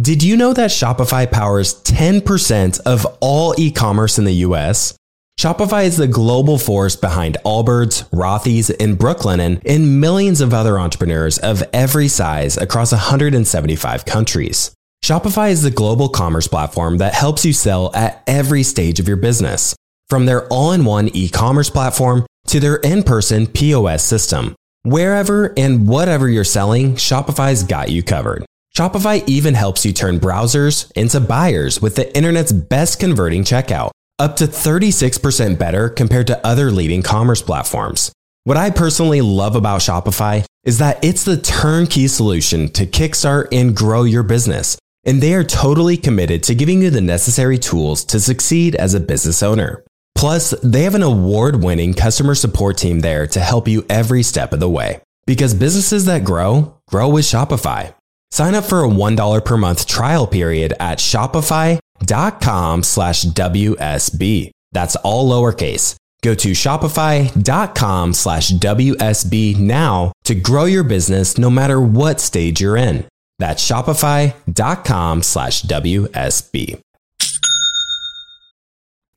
Did 0.00 0.22
you 0.22 0.38
know 0.38 0.54
that 0.54 0.70
Shopify 0.70 1.30
powers 1.30 1.74
10% 1.82 2.80
of 2.86 3.06
all 3.20 3.54
e 3.58 3.70
commerce 3.70 4.18
in 4.18 4.24
the 4.24 4.46
US? 4.46 4.96
Shopify 5.38 5.84
is 5.84 5.98
the 5.98 6.08
global 6.08 6.56
force 6.56 6.96
behind 6.96 7.36
Allbirds, 7.44 8.08
Rothy's, 8.08 8.70
and 8.70 8.98
Brooklinen, 8.98 9.60
and 9.66 10.00
millions 10.00 10.40
of 10.40 10.54
other 10.54 10.78
entrepreneurs 10.78 11.36
of 11.38 11.62
every 11.74 12.08
size 12.08 12.56
across 12.56 12.92
175 12.92 14.06
countries. 14.06 14.72
Shopify 15.04 15.50
is 15.50 15.62
the 15.62 15.70
global 15.70 16.08
commerce 16.08 16.48
platform 16.48 16.96
that 16.98 17.12
helps 17.12 17.44
you 17.44 17.52
sell 17.52 17.94
at 17.94 18.22
every 18.26 18.62
stage 18.62 18.98
of 18.98 19.06
your 19.06 19.18
business, 19.18 19.74
from 20.08 20.24
their 20.24 20.48
all 20.48 20.72
in 20.72 20.86
one 20.86 21.10
e 21.14 21.28
commerce 21.28 21.68
platform 21.68 22.24
to 22.46 22.60
their 22.60 22.76
in 22.76 23.02
person 23.02 23.46
POS 23.46 24.02
system. 24.02 24.54
Wherever 24.84 25.52
and 25.58 25.86
whatever 25.86 26.30
you're 26.30 26.44
selling, 26.44 26.94
Shopify's 26.94 27.62
got 27.62 27.90
you 27.90 28.02
covered. 28.02 28.46
Shopify 28.76 29.22
even 29.28 29.52
helps 29.52 29.84
you 29.84 29.92
turn 29.92 30.18
browsers 30.18 30.90
into 30.92 31.20
buyers 31.20 31.82
with 31.82 31.94
the 31.94 32.16
internet's 32.16 32.52
best 32.52 32.98
converting 32.98 33.44
checkout, 33.44 33.90
up 34.18 34.36
to 34.36 34.44
36% 34.44 35.58
better 35.58 35.90
compared 35.90 36.26
to 36.28 36.46
other 36.46 36.70
leading 36.70 37.02
commerce 37.02 37.42
platforms. 37.42 38.12
What 38.44 38.56
I 38.56 38.70
personally 38.70 39.20
love 39.20 39.56
about 39.56 39.82
Shopify 39.82 40.46
is 40.64 40.78
that 40.78 41.04
it's 41.04 41.24
the 41.24 41.36
turnkey 41.36 42.08
solution 42.08 42.70
to 42.70 42.86
kickstart 42.86 43.48
and 43.52 43.76
grow 43.76 44.04
your 44.04 44.22
business, 44.22 44.78
and 45.04 45.20
they 45.20 45.34
are 45.34 45.44
totally 45.44 45.98
committed 45.98 46.42
to 46.44 46.54
giving 46.54 46.80
you 46.80 46.88
the 46.88 47.02
necessary 47.02 47.58
tools 47.58 48.04
to 48.06 48.20
succeed 48.20 48.74
as 48.74 48.94
a 48.94 49.00
business 49.00 49.42
owner. 49.42 49.84
Plus, 50.14 50.52
they 50.62 50.84
have 50.84 50.94
an 50.94 51.02
award 51.02 51.62
winning 51.62 51.92
customer 51.92 52.34
support 52.34 52.78
team 52.78 53.00
there 53.00 53.26
to 53.26 53.40
help 53.40 53.68
you 53.68 53.84
every 53.90 54.22
step 54.22 54.52
of 54.54 54.60
the 54.60 54.68
way. 54.68 55.00
Because 55.26 55.52
businesses 55.52 56.06
that 56.06 56.24
grow, 56.24 56.78
grow 56.88 57.08
with 57.08 57.24
Shopify. 57.24 57.94
Sign 58.32 58.54
up 58.54 58.64
for 58.64 58.82
a 58.82 58.88
$1 58.88 59.44
per 59.44 59.56
month 59.58 59.86
trial 59.86 60.26
period 60.26 60.72
at 60.80 60.98
shopify.com 60.98 62.82
slash 62.82 63.24
WSB. 63.24 64.50
That's 64.72 64.96
all 64.96 65.30
lowercase. 65.30 65.96
Go 66.22 66.34
to 66.36 66.52
shopify.com 66.52 68.14
slash 68.14 68.50
WSB 68.52 69.58
now 69.58 70.12
to 70.24 70.34
grow 70.34 70.64
your 70.64 70.82
business 70.82 71.36
no 71.36 71.50
matter 71.50 71.78
what 71.78 72.20
stage 72.20 72.58
you're 72.58 72.78
in. 72.78 73.04
That's 73.38 73.62
shopify.com 73.68 75.22
slash 75.22 75.62
WSB. 75.64 76.80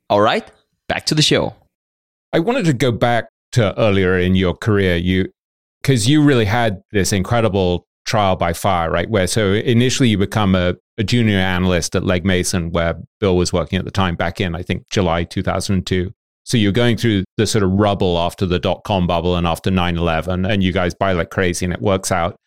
All 0.09 0.19
right, 0.21 0.45
back 0.89 1.05
to 1.05 1.15
the 1.15 1.21
show. 1.21 1.55
I 2.33 2.39
wanted 2.39 2.65
to 2.65 2.73
go 2.73 2.91
back 2.91 3.29
to 3.53 3.79
earlier 3.79 4.19
in 4.19 4.35
your 4.35 4.55
career, 4.55 4.97
you 4.97 5.31
because 5.81 6.09
you 6.09 6.21
really 6.21 6.45
had 6.45 6.81
this 6.91 7.13
incredible 7.13 7.85
trial 8.05 8.35
by 8.35 8.53
fire, 8.53 8.89
right? 8.89 9.09
Where 9.09 9.27
so 9.27 9.53
initially 9.53 10.09
you 10.09 10.17
become 10.17 10.55
a, 10.55 10.75
a, 10.97 11.03
junior 11.03 11.37
analyst 11.37 11.95
at 11.95 12.03
Legg 12.03 12.23
Mason, 12.25 12.71
where 12.71 12.95
Bill 13.19 13.35
was 13.35 13.51
working 13.51 13.79
at 13.79 13.85
the 13.85 13.91
time 13.91 14.15
back 14.15 14.39
in, 14.39 14.55
I 14.55 14.61
think, 14.61 14.87
July 14.89 15.23
2002. 15.23 16.13
So 16.43 16.57
you're 16.57 16.71
going 16.71 16.97
through 16.97 17.23
the 17.37 17.47
sort 17.47 17.63
of 17.63 17.71
rubble 17.71 18.19
after 18.19 18.45
the 18.45 18.59
dot 18.59 18.83
com 18.83 19.07
bubble 19.07 19.35
and 19.35 19.47
after 19.47 19.71
9 19.71 19.97
11, 19.97 20.45
and 20.45 20.63
you 20.63 20.71
guys 20.71 20.93
buy 20.93 21.11
like 21.13 21.31
crazy 21.31 21.65
and 21.65 21.73
it 21.73 21.81
works 21.81 22.11
out. 22.11 22.37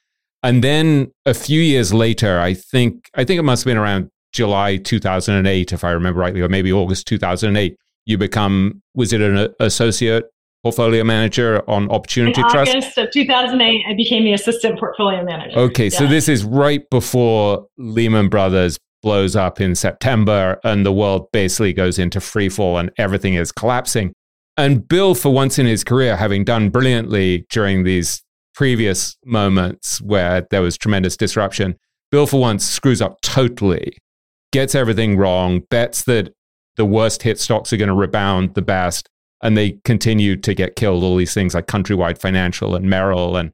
And 0.42 0.62
then 0.62 1.10
a 1.26 1.34
few 1.34 1.60
years 1.60 1.92
later, 1.92 2.38
I 2.38 2.54
think 2.54 3.10
I 3.14 3.24
think 3.24 3.40
it 3.40 3.42
must 3.42 3.64
have 3.64 3.70
been 3.70 3.76
around 3.76 4.10
July 4.32 4.76
2008, 4.76 5.72
if 5.72 5.82
I 5.82 5.90
remember 5.90 6.20
rightly, 6.20 6.40
or 6.40 6.48
maybe 6.48 6.72
August 6.72 7.06
2008. 7.08 7.76
You 8.06 8.16
become 8.16 8.82
was 8.94 9.12
it 9.12 9.20
an 9.20 9.52
associate 9.60 10.30
portfolio 10.62 11.04
manager 11.04 11.62
on 11.68 11.90
Opportunity 11.90 12.40
In 12.40 12.48
Trust? 12.48 12.70
August 12.70 12.98
of 12.98 13.10
2008, 13.10 13.84
I 13.88 13.94
became 13.94 14.24
the 14.24 14.32
assistant 14.32 14.78
portfolio 14.78 15.24
manager. 15.24 15.58
Okay, 15.58 15.90
so 15.90 16.06
this 16.06 16.28
is 16.28 16.44
right 16.44 16.88
before 16.90 17.66
Lehman 17.76 18.28
Brothers 18.28 18.78
blows 19.02 19.36
up 19.36 19.60
in 19.60 19.74
September 19.74 20.58
and 20.64 20.84
the 20.84 20.92
world 20.92 21.28
basically 21.32 21.72
goes 21.72 21.98
into 21.98 22.20
free 22.20 22.48
fall 22.48 22.78
and 22.78 22.90
everything 22.98 23.34
is 23.34 23.52
collapsing. 23.52 24.12
And 24.56 24.86
Bill, 24.88 25.14
for 25.14 25.32
once 25.32 25.58
in 25.58 25.66
his 25.66 25.84
career, 25.84 26.16
having 26.16 26.44
done 26.44 26.70
brilliantly 26.70 27.46
during 27.48 27.84
these 27.84 28.22
previous 28.54 29.16
moments 29.24 30.00
where 30.00 30.46
there 30.50 30.62
was 30.62 30.76
tremendous 30.76 31.16
disruption, 31.16 31.76
Bill, 32.10 32.26
for 32.26 32.40
once, 32.40 32.64
screws 32.64 33.00
up 33.00 33.20
totally, 33.20 33.96
gets 34.52 34.74
everything 34.74 35.16
wrong, 35.16 35.62
bets 35.70 36.02
that 36.04 36.32
the 36.76 36.84
worst 36.84 37.22
hit 37.22 37.38
stocks 37.38 37.72
are 37.72 37.76
going 37.76 37.88
to 37.88 37.94
rebound 37.94 38.54
the 38.54 38.62
best, 38.62 39.08
and 39.42 39.56
they 39.56 39.78
continued 39.84 40.42
to 40.44 40.54
get 40.54 40.76
killed. 40.76 41.02
All 41.02 41.16
these 41.16 41.34
things 41.34 41.54
like 41.54 41.66
Countrywide 41.66 42.18
Financial 42.18 42.74
and 42.74 42.88
Merrill. 42.88 43.36
And 43.36 43.52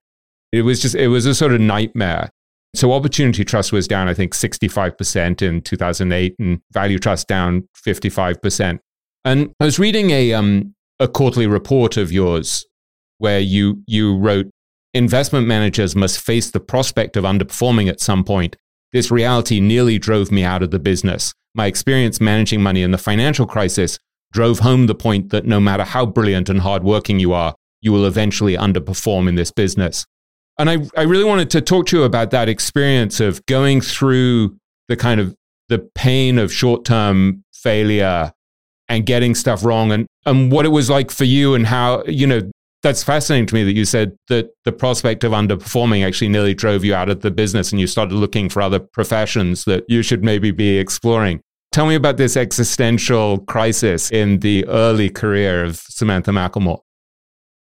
it 0.52 0.62
was 0.62 0.80
just, 0.80 0.94
it 0.94 1.08
was 1.08 1.26
a 1.26 1.34
sort 1.34 1.52
of 1.52 1.60
nightmare. 1.60 2.30
So 2.74 2.92
Opportunity 2.92 3.44
Trust 3.44 3.72
was 3.72 3.86
down, 3.86 4.08
I 4.08 4.14
think, 4.14 4.32
65% 4.32 5.42
in 5.42 5.62
2008 5.62 6.34
and 6.38 6.60
Value 6.72 6.98
Trust 6.98 7.28
down 7.28 7.68
55%. 7.86 8.78
And 9.24 9.52
I 9.60 9.64
was 9.64 9.78
reading 9.78 10.10
a, 10.10 10.32
um, 10.32 10.74
a 10.98 11.06
quarterly 11.06 11.46
report 11.46 11.96
of 11.96 12.10
yours 12.10 12.66
where 13.18 13.38
you, 13.38 13.82
you 13.86 14.16
wrote, 14.16 14.50
investment 14.92 15.46
managers 15.46 15.94
must 15.94 16.20
face 16.20 16.50
the 16.50 16.60
prospect 16.60 17.16
of 17.16 17.24
underperforming 17.24 17.88
at 17.88 18.00
some 18.00 18.24
point. 18.24 18.56
This 18.92 19.10
reality 19.10 19.60
nearly 19.60 19.98
drove 19.98 20.30
me 20.30 20.44
out 20.44 20.62
of 20.62 20.70
the 20.70 20.78
business. 20.78 21.32
My 21.54 21.66
experience 21.66 22.20
managing 22.20 22.62
money 22.62 22.82
in 22.82 22.90
the 22.90 22.98
financial 22.98 23.46
crisis 23.46 23.98
drove 24.34 24.58
home 24.58 24.86
the 24.86 24.94
point 24.94 25.30
that 25.30 25.46
no 25.46 25.60
matter 25.60 25.84
how 25.84 26.04
brilliant 26.04 26.50
and 26.50 26.60
hardworking 26.60 27.20
you 27.20 27.32
are, 27.32 27.54
you 27.80 27.92
will 27.92 28.04
eventually 28.04 28.56
underperform 28.56 29.28
in 29.28 29.36
this 29.36 29.52
business. 29.52 30.04
And 30.58 30.68
I, 30.68 30.78
I 30.96 31.02
really 31.02 31.24
wanted 31.24 31.50
to 31.50 31.60
talk 31.60 31.86
to 31.86 31.98
you 31.98 32.02
about 32.02 32.30
that 32.32 32.48
experience 32.48 33.20
of 33.20 33.44
going 33.46 33.80
through 33.80 34.56
the 34.88 34.96
kind 34.96 35.20
of 35.20 35.34
the 35.68 35.78
pain 35.94 36.38
of 36.38 36.52
short 36.52 36.84
term 36.84 37.44
failure 37.52 38.32
and 38.88 39.06
getting 39.06 39.34
stuff 39.34 39.64
wrong 39.64 39.92
and, 39.92 40.06
and 40.26 40.52
what 40.52 40.66
it 40.66 40.70
was 40.70 40.90
like 40.90 41.10
for 41.10 41.24
you 41.24 41.54
and 41.54 41.66
how, 41.66 42.02
you 42.04 42.26
know, 42.26 42.50
that's 42.82 43.02
fascinating 43.02 43.46
to 43.46 43.54
me 43.54 43.64
that 43.64 43.72
you 43.72 43.86
said 43.86 44.14
that 44.28 44.50
the 44.64 44.72
prospect 44.72 45.24
of 45.24 45.32
underperforming 45.32 46.06
actually 46.06 46.28
nearly 46.28 46.52
drove 46.52 46.84
you 46.84 46.94
out 46.94 47.08
of 47.08 47.22
the 47.22 47.30
business 47.30 47.72
and 47.72 47.80
you 47.80 47.86
started 47.86 48.14
looking 48.14 48.50
for 48.50 48.60
other 48.60 48.78
professions 48.78 49.64
that 49.64 49.84
you 49.88 50.02
should 50.02 50.22
maybe 50.22 50.50
be 50.50 50.76
exploring. 50.76 51.40
Tell 51.74 51.86
me 51.86 51.96
about 51.96 52.18
this 52.18 52.36
existential 52.36 53.38
crisis 53.46 54.12
in 54.12 54.38
the 54.38 54.64
early 54.68 55.10
career 55.10 55.64
of 55.64 55.78
Samantha 55.78 56.30
McLemore. 56.30 56.78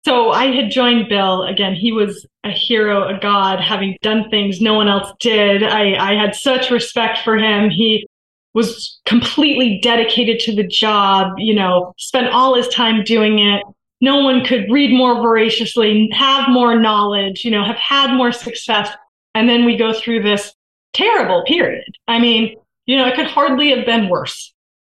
So 0.05 0.33
I 0.33 0.55
had 0.55 0.71
joined 0.71 1.09
Bill. 1.09 1.45
Again, 1.45 1.75
he 1.75 1.93
was 1.93 2.27
a 2.45 2.51
hero, 2.51 3.09
a 3.09 3.19
god, 3.19 3.59
having 3.59 3.97
done 4.03 4.29
things 4.29 4.61
no 4.61 4.75
one 4.75 4.87
else 4.87 5.11
did. 5.19 5.63
I, 5.63 5.95
I 5.95 6.13
had 6.13 6.35
such 6.35 6.71
respect 6.71 7.21
for 7.25 7.39
him. 7.39 7.71
He 7.71 8.07
was 8.53 9.01
completely 9.07 9.81
dedicated 9.83 10.41
to 10.41 10.55
the 10.55 10.67
job, 10.67 11.33
you 11.39 11.55
know, 11.55 11.95
spent 11.97 12.29
all 12.29 12.55
his 12.55 12.69
time 12.69 13.03
doing 13.03 13.39
it. 13.39 13.63
No 14.03 14.23
one 14.23 14.45
could 14.45 14.71
read 14.71 14.95
more 14.95 15.15
voraciously, 15.23 16.11
have 16.13 16.51
more 16.51 16.79
knowledge, 16.79 17.47
you 17.47 17.51
know, 17.51 17.65
have 17.65 17.77
had 17.77 18.15
more 18.15 18.31
success. 18.31 18.91
And 19.35 19.49
then 19.49 19.65
we 19.65 19.75
go 19.75 19.95
through 19.95 20.23
this 20.23 20.53
terrible 20.93 21.45
period. 21.47 21.97
I 22.07 22.19
mean, 22.19 22.57
you 22.87 22.97
know, 22.97 23.07
it 23.07 23.15
could 23.15 23.27
hardly 23.27 23.71
have 23.71 23.85
been 23.85 24.09
worse. 24.09 24.55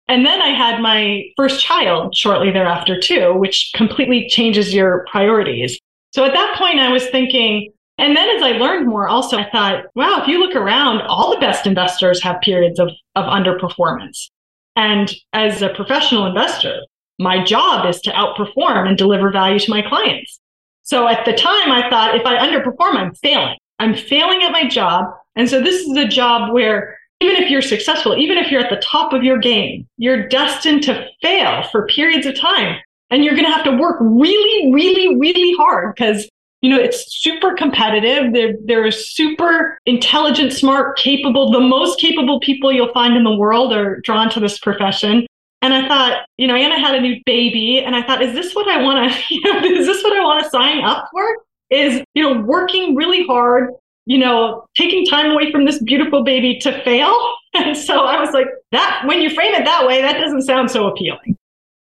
And 0.09 0.27
then 0.27 0.43
I 0.43 0.49
had 0.49 0.81
my 0.81 1.23
first 1.37 1.65
child 1.65 2.17
shortly 2.17 2.51
thereafter, 2.51 2.99
too, 2.99 3.35
which 3.35 3.71
completely 3.77 4.29
changes 4.29 4.75
your 4.75 5.07
priorities. 5.11 5.79
So 6.13 6.25
at 6.25 6.33
that 6.33 6.57
point, 6.59 6.81
I 6.81 6.91
was 6.91 7.07
thinking, 7.11 7.73
and 7.99 8.17
then 8.17 8.29
as 8.37 8.43
I 8.43 8.53
learned 8.53 8.89
more, 8.89 9.09
also, 9.09 9.37
I 9.37 9.49
thought, 9.51 9.85
wow, 9.95 10.21
if 10.21 10.27
you 10.27 10.41
look 10.41 10.57
around, 10.57 11.03
all 11.03 11.31
the 11.31 11.41
best 11.41 11.67
investors 11.67 12.21
have 12.23 12.41
periods 12.41 12.81
of, 12.81 12.91
of 13.15 13.27
underperformance. 13.27 14.31
And 14.75 15.15
as 15.33 15.63
a 15.63 15.69
professional 15.75 16.27
investor, 16.27 16.81
my 17.21 17.45
job 17.45 17.87
is 17.87 18.01
to 18.01 18.11
outperform 18.11 18.89
and 18.89 18.97
deliver 18.97 19.31
value 19.31 19.59
to 19.61 19.71
my 19.71 19.83
clients. 19.83 20.41
So 20.83 21.07
at 21.07 21.25
the 21.25 21.35
time, 21.35 21.71
I 21.71 21.89
thought 21.91 22.17
if 22.17 22.27
I 22.27 22.39
underperform, 22.39 22.97
I'm 22.97 23.15
failing. 23.15 23.57
I'm 23.79 23.95
failing 23.95 24.43
at 24.43 24.51
my 24.51 24.67
job. 24.67 25.05
And 25.37 25.49
so 25.49 25.61
this 25.61 25.87
is 25.87 25.97
a 25.97 26.09
job 26.09 26.53
where 26.53 26.99
even 27.21 27.37
if 27.37 27.51
you're 27.51 27.63
successful, 27.63 28.17
even 28.17 28.39
if 28.39 28.51
you're 28.51 28.63
at 28.63 28.71
the 28.71 28.83
top 28.83 29.13
of 29.13 29.23
your 29.23 29.39
game, 29.39 29.87
you're 29.99 30.27
destined 30.29 30.83
to 30.85 31.07
fail 31.23 31.63
for 31.71 31.87
periods 31.87 32.27
of 32.27 32.39
time. 32.39 32.81
And 33.11 33.25
you're 33.25 33.35
going 33.35 33.45
to 33.45 33.51
have 33.51 33.65
to 33.65 33.77
work 33.77 33.97
really, 34.01 34.73
really, 34.73 35.19
really 35.19 35.55
hard 35.57 35.95
because, 35.95 36.29
you 36.63 36.71
know, 36.71 36.79
it's 36.79 37.05
super 37.21 37.55
competitive. 37.55 38.33
There 38.65 38.87
are 38.87 38.91
super 38.91 39.79
intelligent, 39.85 40.53
smart, 40.53 40.97
capable, 40.97 41.51
the 41.51 41.61
most 41.61 41.99
capable 41.99 42.41
people 42.41 42.73
you'll 42.73 42.93
find 42.93 43.17
in 43.17 43.25
the 43.25 43.35
world 43.35 43.73
are 43.73 44.01
drawn 44.03 44.31
to 44.31 44.41
this 44.41 44.59
profession. 44.59 45.27
And 45.63 45.75
I 45.75 45.87
thought, 45.89 46.25
you 46.39 46.47
know, 46.47 46.55
Anna 46.55 46.79
had 46.79 46.95
a 46.95 47.01
new 47.01 47.21
baby, 47.27 47.81
and 47.81 47.95
I 47.95 48.03
thought, 48.03 48.23
is 48.23 48.33
this 48.33 48.55
what 48.55 48.67
I 48.69 48.83
want 48.83 49.13
to, 49.13 49.21
you 49.35 49.43
know, 49.43 49.59
is 49.63 49.87
this 49.87 50.03
what 50.03 50.17
I 50.17 50.21
want 50.21 50.43
to 50.43 50.51
sign 50.51 50.83
up 50.83 51.09
for? 51.11 51.23
Is, 51.69 52.03
you 52.15 52.23
know, 52.23 52.41
working 52.41 52.95
really 52.95 53.27
hard, 53.27 53.71
you 54.11 54.19
know, 54.19 54.67
taking 54.77 55.07
time 55.07 55.31
away 55.31 55.53
from 55.53 55.65
this 55.65 55.81
beautiful 55.81 56.25
baby 56.25 56.59
to 56.59 56.83
fail. 56.83 57.17
And 57.53 57.77
so 57.77 58.05
I 58.05 58.21
was 58.21 58.33
like, 58.33 58.47
that, 58.71 59.03
when 59.07 59.21
you 59.21 59.29
frame 59.29 59.53
it 59.55 59.65
that 59.65 59.85
way, 59.85 60.01
that 60.03 60.21
doesn't 60.21 60.43
sound 60.43 60.71
so 60.71 60.87
appealing. 60.87 61.37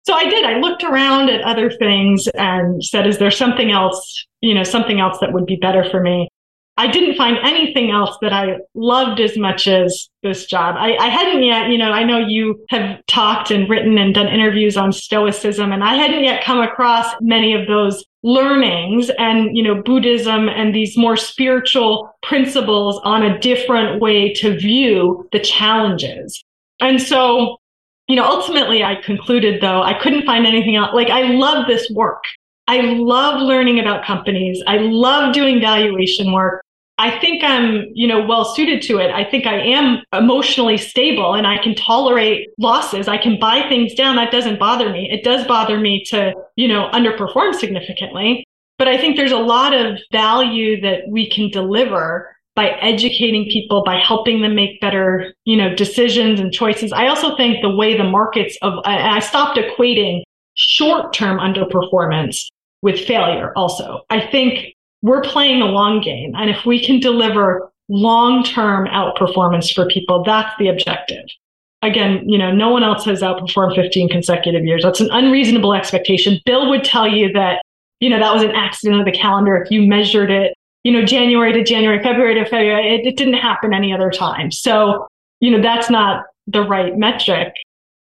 So 0.06 0.12
I 0.12 0.28
did. 0.28 0.44
I 0.44 0.58
looked 0.58 0.84
around 0.84 1.30
at 1.30 1.40
other 1.40 1.70
things 1.70 2.28
and 2.34 2.84
said, 2.84 3.06
is 3.06 3.16
there 3.16 3.30
something 3.30 3.70
else, 3.70 4.26
you 4.42 4.52
know, 4.52 4.62
something 4.62 5.00
else 5.00 5.16
that 5.20 5.32
would 5.32 5.46
be 5.46 5.56
better 5.56 5.88
for 5.90 6.02
me? 6.02 6.28
I 6.76 6.88
didn't 6.88 7.16
find 7.16 7.38
anything 7.42 7.92
else 7.92 8.16
that 8.20 8.32
I 8.32 8.56
loved 8.74 9.20
as 9.20 9.36
much 9.36 9.68
as 9.68 10.08
this 10.24 10.46
job. 10.46 10.74
I, 10.76 10.96
I, 10.96 11.06
hadn't 11.06 11.44
yet, 11.44 11.68
you 11.68 11.78
know, 11.78 11.92
I 11.92 12.02
know 12.02 12.18
you 12.18 12.64
have 12.70 13.04
talked 13.06 13.52
and 13.52 13.70
written 13.70 13.96
and 13.96 14.12
done 14.12 14.26
interviews 14.26 14.76
on 14.76 14.92
Stoicism, 14.92 15.70
and 15.70 15.84
I 15.84 15.94
hadn't 15.94 16.24
yet 16.24 16.42
come 16.42 16.60
across 16.60 17.14
many 17.20 17.54
of 17.54 17.68
those 17.68 18.04
learnings 18.24 19.08
and, 19.18 19.56
you 19.56 19.62
know, 19.62 19.82
Buddhism 19.82 20.48
and 20.48 20.74
these 20.74 20.96
more 20.96 21.16
spiritual 21.16 22.10
principles 22.22 23.00
on 23.04 23.22
a 23.22 23.38
different 23.38 24.00
way 24.00 24.32
to 24.34 24.58
view 24.58 25.28
the 25.30 25.38
challenges. 25.38 26.42
And 26.80 27.00
so, 27.00 27.58
you 28.08 28.16
know, 28.16 28.24
ultimately 28.24 28.82
I 28.82 28.96
concluded 28.96 29.60
though, 29.60 29.82
I 29.82 29.94
couldn't 29.94 30.26
find 30.26 30.44
anything 30.44 30.74
else. 30.74 30.90
Like, 30.92 31.10
I 31.10 31.22
love 31.22 31.68
this 31.68 31.88
work. 31.90 32.24
I 32.66 32.80
love 32.80 33.42
learning 33.42 33.78
about 33.78 34.04
companies. 34.04 34.62
I 34.66 34.78
love 34.78 35.34
doing 35.34 35.60
valuation 35.60 36.32
work. 36.32 36.63
I 36.96 37.18
think 37.18 37.42
I'm, 37.42 37.86
you 37.92 38.06
know, 38.06 38.24
well 38.24 38.44
suited 38.44 38.80
to 38.82 38.98
it. 38.98 39.10
I 39.10 39.28
think 39.28 39.46
I 39.46 39.58
am 39.60 40.04
emotionally 40.12 40.76
stable 40.76 41.34
and 41.34 41.46
I 41.46 41.58
can 41.58 41.74
tolerate 41.74 42.50
losses. 42.56 43.08
I 43.08 43.18
can 43.18 43.38
buy 43.38 43.68
things 43.68 43.94
down. 43.94 44.14
That 44.14 44.30
doesn't 44.30 44.60
bother 44.60 44.90
me. 44.90 45.10
It 45.10 45.24
does 45.24 45.44
bother 45.46 45.78
me 45.78 46.04
to, 46.10 46.32
you 46.54 46.68
know, 46.68 46.88
underperform 46.92 47.54
significantly. 47.54 48.44
But 48.78 48.88
I 48.88 48.96
think 48.96 49.16
there's 49.16 49.32
a 49.32 49.38
lot 49.38 49.74
of 49.74 49.98
value 50.12 50.80
that 50.82 51.08
we 51.08 51.28
can 51.28 51.48
deliver 51.50 52.30
by 52.54 52.70
educating 52.80 53.50
people, 53.50 53.82
by 53.82 53.98
helping 53.98 54.40
them 54.42 54.54
make 54.54 54.80
better, 54.80 55.34
you 55.44 55.56
know, 55.56 55.74
decisions 55.74 56.38
and 56.38 56.52
choices. 56.52 56.92
I 56.92 57.08
also 57.08 57.36
think 57.36 57.60
the 57.60 57.74
way 57.74 57.96
the 57.96 58.04
markets 58.04 58.56
of, 58.62 58.74
I 58.84 59.18
stopped 59.18 59.58
equating 59.58 60.22
short-term 60.54 61.38
underperformance 61.38 62.46
with 62.82 63.00
failure 63.00 63.52
also. 63.56 64.02
I 64.10 64.20
think 64.20 64.73
we're 65.04 65.20
playing 65.20 65.60
a 65.60 65.66
long 65.66 66.00
game. 66.00 66.32
And 66.34 66.48
if 66.48 66.64
we 66.64 66.82
can 66.82 66.98
deliver 66.98 67.70
long-term 67.90 68.86
outperformance 68.86 69.72
for 69.72 69.86
people, 69.86 70.24
that's 70.24 70.50
the 70.58 70.68
objective. 70.68 71.26
Again, 71.82 72.26
you 72.26 72.38
know, 72.38 72.50
no 72.50 72.70
one 72.70 72.82
else 72.82 73.04
has 73.04 73.20
outperformed 73.20 73.74
15 73.74 74.08
consecutive 74.08 74.64
years. 74.64 74.82
That's 74.82 75.02
an 75.02 75.10
unreasonable 75.12 75.74
expectation. 75.74 76.40
Bill 76.46 76.70
would 76.70 76.84
tell 76.84 77.06
you 77.06 77.30
that, 77.34 77.60
you 78.00 78.08
know, 78.08 78.18
that 78.18 78.32
was 78.32 78.42
an 78.42 78.52
accident 78.52 78.98
of 78.98 79.04
the 79.04 79.12
calendar. 79.12 79.58
If 79.58 79.70
you 79.70 79.82
measured 79.82 80.30
it, 80.30 80.54
you 80.84 80.92
know, 80.92 81.04
January 81.04 81.52
to 81.52 81.62
January, 81.62 82.02
February 82.02 82.36
to 82.36 82.44
February, 82.44 82.94
it, 82.94 83.06
it 83.06 83.18
didn't 83.18 83.34
happen 83.34 83.74
any 83.74 83.92
other 83.92 84.10
time. 84.10 84.50
So, 84.50 85.06
you 85.40 85.50
know, 85.50 85.60
that's 85.60 85.90
not 85.90 86.24
the 86.46 86.62
right 86.62 86.96
metric. 86.96 87.52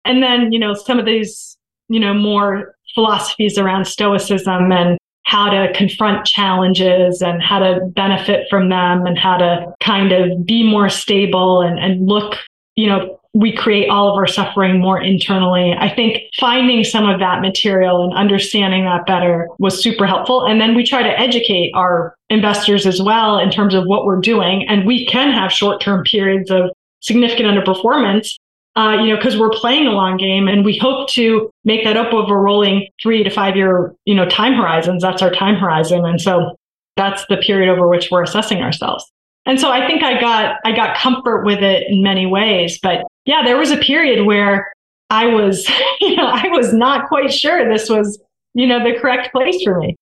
And 0.05 0.23
then, 0.23 0.53
you 0.53 0.59
know, 0.59 0.75
some 0.75 0.99
of 0.99 1.07
these, 1.07 1.57
you 1.89 1.99
know, 1.99 2.13
more 2.13 2.75
philosophies 2.95 3.57
around 3.57 3.87
stoicism 3.87 4.71
and 4.71 4.99
how 5.25 5.49
to 5.49 5.73
confront 5.75 6.27
challenges 6.27 7.23
and 7.23 7.43
how 7.43 7.59
to 7.59 7.81
benefit 7.95 8.47
from 8.51 8.69
them 8.69 9.07
and 9.07 9.19
how 9.19 9.37
to 9.37 9.73
kind 9.81 10.13
of 10.13 10.45
be 10.45 10.63
more 10.63 10.89
stable 10.89 11.61
and, 11.61 11.79
and 11.79 12.07
look, 12.09 12.37
you 12.75 12.89
know, 12.89 13.21
we 13.33 13.55
create 13.55 13.89
all 13.89 14.11
of 14.11 14.17
our 14.17 14.27
suffering 14.27 14.81
more 14.81 15.01
internally. 15.01 15.73
I 15.79 15.89
think 15.89 16.19
finding 16.39 16.83
some 16.83 17.09
of 17.09 17.21
that 17.21 17.41
material 17.41 18.03
and 18.03 18.13
understanding 18.13 18.85
that 18.87 19.07
better 19.07 19.49
was 19.59 19.81
super 19.81 20.05
helpful. 20.05 20.45
And 20.45 20.61
then 20.61 20.75
we 20.75 20.85
try 20.85 21.03
to 21.03 21.21
educate 21.21 21.71
our 21.75 22.17
investors 22.29 22.87
as 22.87 23.01
well 23.01 23.39
in 23.39 23.51
terms 23.51 23.75
of 23.75 23.85
what 23.85 24.05
we're 24.05 24.21
doing. 24.21 24.67
And 24.69 24.85
we 24.85 25.07
can 25.07 25.31
have 25.31 25.53
short 25.53 25.81
term 25.81 26.03
periods 26.03 26.51
of 26.51 26.71
significant 27.01 27.49
underperformance. 27.49 28.35
Uh, 28.77 28.97
you 29.01 29.09
know, 29.09 29.17
because 29.17 29.37
we're 29.37 29.51
playing 29.51 29.87
a 29.89 29.91
long 29.91 30.17
game 30.17 30.47
and 30.47 30.65
we 30.65 30.79
hope 30.79 31.09
to 31.09 31.51
make 31.65 31.83
that 31.83 31.97
up 31.97 32.13
over 32.13 32.41
rolling 32.41 32.87
three 33.03 33.25
to 33.25 33.31
five 33.31 33.57
year, 33.57 33.93
you 34.05 34.15
know, 34.15 34.29
time 34.29 34.55
horizons. 34.55 35.03
That's 35.03 35.23
our 35.23 35.31
time 35.31 35.57
horizon. 35.57 36.07
And 36.07 36.21
so 36.21 36.57
that's 36.97 37.25
the 37.29 37.37
period 37.39 37.69
over 37.69 37.89
which 37.89 38.11
we're 38.11 38.23
assessing 38.23 38.63
ourselves. 38.63 39.05
And 39.47 39.59
so 39.59 39.71
I 39.71 39.87
think 39.87 40.03
I 40.03 40.21
got 40.21 40.57
I 40.65 40.73
got 40.73 40.97
comfort 40.97 41.45
with 41.45 41.63
it 41.63 41.89
in 41.89 42.03
many 42.03 42.27
ways. 42.27 42.79
But 42.81 43.07
yeah, 43.25 43.43
there 43.45 43.57
was 43.57 43.71
a 43.71 43.77
period 43.77 44.25
where 44.25 44.73
I 45.11 45.27
was, 45.27 45.69
you 46.01 46.17
know, 46.17 46.27
I 46.27 46.49
was 46.49 46.73
not 46.73 47.09
quite 47.09 47.33
sure 47.33 47.69
this 47.69 47.89
was, 47.89 48.23
you 48.55 48.67
know, 48.67 48.83
the 48.83 48.99
correct 48.99 49.33
place 49.33 49.63
for 49.63 49.79
me. 49.79 49.97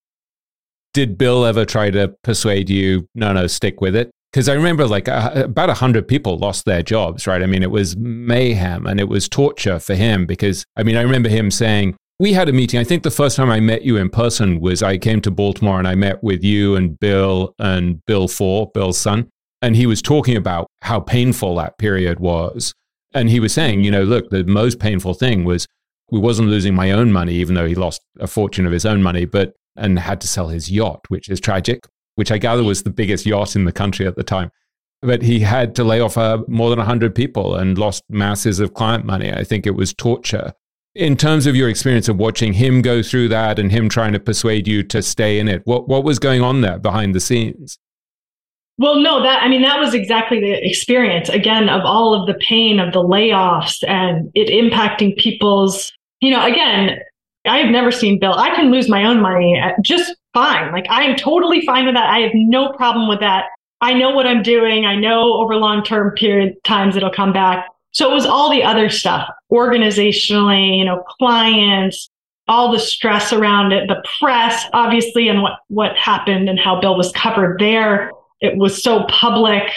Did 0.93 1.16
Bill 1.16 1.45
ever 1.45 1.65
try 1.65 1.90
to 1.90 2.15
persuade 2.23 2.69
you, 2.69 3.07
no, 3.15 3.32
no, 3.32 3.47
stick 3.47 3.81
with 3.81 3.95
it? 3.95 4.11
Because 4.32 4.48
I 4.48 4.55
remember 4.55 4.86
like 4.86 5.09
uh, 5.09 5.32
about 5.34 5.68
100 5.68 6.06
people 6.06 6.36
lost 6.36 6.64
their 6.64 6.82
jobs, 6.82 7.26
right? 7.26 7.42
I 7.42 7.46
mean, 7.46 7.62
it 7.62 7.70
was 7.70 7.96
mayhem 7.96 8.86
and 8.86 9.00
it 9.00 9.09
was 9.09 9.28
torture 9.28 9.78
for 9.78 9.94
him 9.94 10.26
because, 10.26 10.64
I 10.76 10.82
mean, 10.82 10.96
I 10.96 11.02
remember 11.02 11.28
him 11.28 11.50
saying, 11.50 11.96
we 12.20 12.32
had 12.32 12.48
a 12.48 12.52
meeting. 12.52 12.80
I 12.80 12.84
think 12.84 13.05
the 13.05 13.10
first 13.10 13.36
time 13.36 13.50
I 13.50 13.60
met 13.60 13.82
you 13.82 13.96
in 13.96 14.10
person 14.10 14.60
was 14.60 14.82
I 14.82 14.98
came 14.98 15.20
to 15.22 15.30
Baltimore 15.30 15.78
and 15.78 15.86
I 15.86 15.94
met 15.94 16.22
with 16.22 16.42
you 16.42 16.74
and 16.74 16.98
Bill 16.98 17.55
and 17.59 18.05
Bill 18.06 18.26
Four, 18.26 18.70
Bill's 18.74 18.98
son. 18.98 19.28
And 19.62 19.76
he 19.76 19.86
was 19.86 20.02
talking 20.02 20.36
about 20.36 20.66
how 20.82 21.00
painful 21.00 21.56
that 21.56 21.78
period 21.78 22.20
was. 22.20 22.74
And 23.14 23.30
he 23.30 23.40
was 23.40 23.52
saying, 23.52 23.82
you 23.82 23.90
know, 23.90 24.02
look, 24.02 24.30
the 24.30 24.44
most 24.44 24.78
painful 24.78 25.14
thing 25.14 25.44
was 25.44 25.66
we 26.10 26.18
wasn't 26.18 26.48
losing 26.48 26.74
my 26.74 26.90
own 26.90 27.12
money, 27.12 27.34
even 27.34 27.55
though 27.55 27.66
he 27.66 27.74
lost 27.74 28.02
a 28.18 28.26
fortune 28.26 28.66
of 28.66 28.72
his 28.72 28.84
own 28.84 29.02
money, 29.02 29.24
but 29.24 29.55
and 29.76 29.98
had 29.98 30.20
to 30.20 30.28
sell 30.28 30.48
his 30.48 30.70
yacht, 30.70 31.00
which 31.09 31.28
is 31.28 31.40
tragic, 31.40 31.86
which 32.19 32.32
I 32.32 32.39
gather 32.39 32.65
was 32.65 32.82
the 32.82 32.90
biggest 32.90 33.24
yacht 33.24 33.57
in 33.57 33.65
the 33.65 33.73
country 33.73 34.07
at 34.07 34.16
the 34.16 34.24
time. 34.24 34.51
But 35.01 35.23
he 35.23 35.40
had 35.40 35.74
to 35.77 35.85
lay 35.85 36.01
off 36.01 36.19
uh, 36.19 36.43
more 36.49 36.70
than 36.70 36.78
100 36.78 37.15
people 37.15 37.55
and 37.55 37.78
lost 37.78 38.03
masses 38.09 38.59
of 38.59 38.74
client 38.74 39.05
money. 39.05 39.32
I 39.32 39.45
think 39.45 39.66
it 39.66 39.77
was 39.77 39.95
torture 39.95 40.53
in 40.99 41.16
terms 41.16 41.47
of 41.47 41.55
your 41.55 41.69
experience 41.69 42.09
of 42.09 42.16
watching 42.16 42.53
him 42.53 42.82
go 42.82 43.03
through 43.03 43.28
that 43.28 43.59
and 43.59 43.70
him 43.70 43.89
trying 43.89 44.12
to 44.12 44.19
persuade 44.19 44.66
you 44.66 44.82
to 44.82 45.01
stay 45.01 45.39
in 45.39 45.47
it, 45.47 45.62
what, 45.65 45.89
what 45.89 46.03
was 46.03 46.19
going 46.19 46.43
on 46.43 46.61
there 46.61 46.78
behind 46.78 47.15
the 47.15 47.20
scenes? 47.20 47.78
Well, 48.78 48.97
no, 48.97 49.23
that, 49.23 49.43
I 49.43 49.49
mean, 49.49 49.62
that 49.62 49.78
was 49.78 49.95
exactly 49.95 50.40
the 50.40 50.66
experience 50.66 51.28
again 51.28 51.69
of 51.69 51.82
all 51.85 52.15
of 52.15 52.27
the 52.27 52.35
pain 52.35 52.81
of 52.81 52.93
the 52.93 53.03
layoffs 53.03 53.82
and 53.86 54.31
it 54.35 54.49
impacting 54.49 55.16
people's, 55.16 55.93
you 56.20 56.31
know, 56.31 56.45
again, 56.45 56.99
I 57.45 57.59
have 57.59 57.70
never 57.70 57.93
seen 57.93 58.19
Bill. 58.19 58.35
I 58.35 58.55
can 58.55 58.70
lose 58.73 58.89
my 58.89 59.05
own 59.05 59.20
money 59.20 59.61
just 59.82 60.15
fine. 60.39 60.73
Like 60.73 60.86
I 60.90 61.05
am 61.05 61.16
totally 61.16 61.65
fine 61.65 61.86
with 61.86 61.94
that. 61.94 62.10
I 62.10 62.20
have 62.20 62.32
no 62.35 62.73
problem 62.73 63.09
with 63.09 63.20
that. 63.20 63.47
I 63.81 63.94
know 63.94 64.10
what 64.10 64.27
I'm 64.27 64.43
doing. 64.43 64.85
I 64.85 64.97
know 64.97 65.35
over 65.35 65.56
long 65.56 65.85
term 65.85 66.12
period 66.12 66.56
times 66.65 66.97
it'll 66.97 67.10
come 67.10 67.32
back. 67.32 67.66
So 67.93 68.10
it 68.10 68.15
was 68.15 68.27
all 68.27 68.51
the 68.51 68.62
other 68.62 68.90
stuff, 68.90 69.28
organizationally, 69.51 70.78
you 70.78 70.85
know, 70.85 71.02
clients, 71.19 72.10
all 72.47 72.73
the 72.73 72.78
stress 72.78 73.32
around 73.32 73.73
it, 73.73 73.89
the 73.89 74.02
press, 74.20 74.65
obviously, 74.73 75.28
and 75.28 75.43
what, 75.43 75.60
what 75.69 75.97
happened 75.97 76.48
and 76.48 76.59
how 76.59 76.81
Bill 76.81 76.97
was 76.97 77.12
covered 77.12 77.59
there. 77.59 78.10
It 78.40 78.56
was 78.56 78.82
so 78.82 79.05
public. 79.05 79.70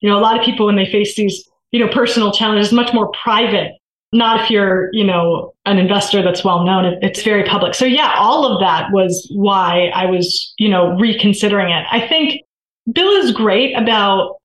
You 0.00 0.08
know, 0.10 0.18
a 0.18 0.20
lot 0.20 0.38
of 0.38 0.44
people, 0.44 0.66
when 0.66 0.76
they 0.76 0.90
face 0.90 1.16
these, 1.16 1.48
you 1.70 1.84
know, 1.84 1.92
personal 1.92 2.32
challenges, 2.32 2.72
much 2.72 2.92
more 2.94 3.10
private. 3.22 3.72
Not 4.12 4.40
if 4.40 4.50
you're, 4.50 4.88
you 4.92 5.04
know, 5.04 5.52
an 5.66 5.78
investor 5.78 6.22
that's 6.22 6.42
well 6.42 6.64
known. 6.64 6.84
It, 6.86 6.98
it's 7.02 7.22
very 7.22 7.44
public. 7.44 7.74
So 7.74 7.84
yeah, 7.84 8.14
all 8.16 8.46
of 8.46 8.60
that 8.60 8.90
was 8.90 9.30
why 9.34 9.90
I 9.94 10.06
was, 10.06 10.54
you 10.58 10.68
know, 10.68 10.96
reconsidering 10.96 11.70
it. 11.70 11.84
I 11.90 12.06
think 12.06 12.42
Bill 12.92 13.10
is 13.10 13.32
great 13.32 13.74
about 13.74 14.38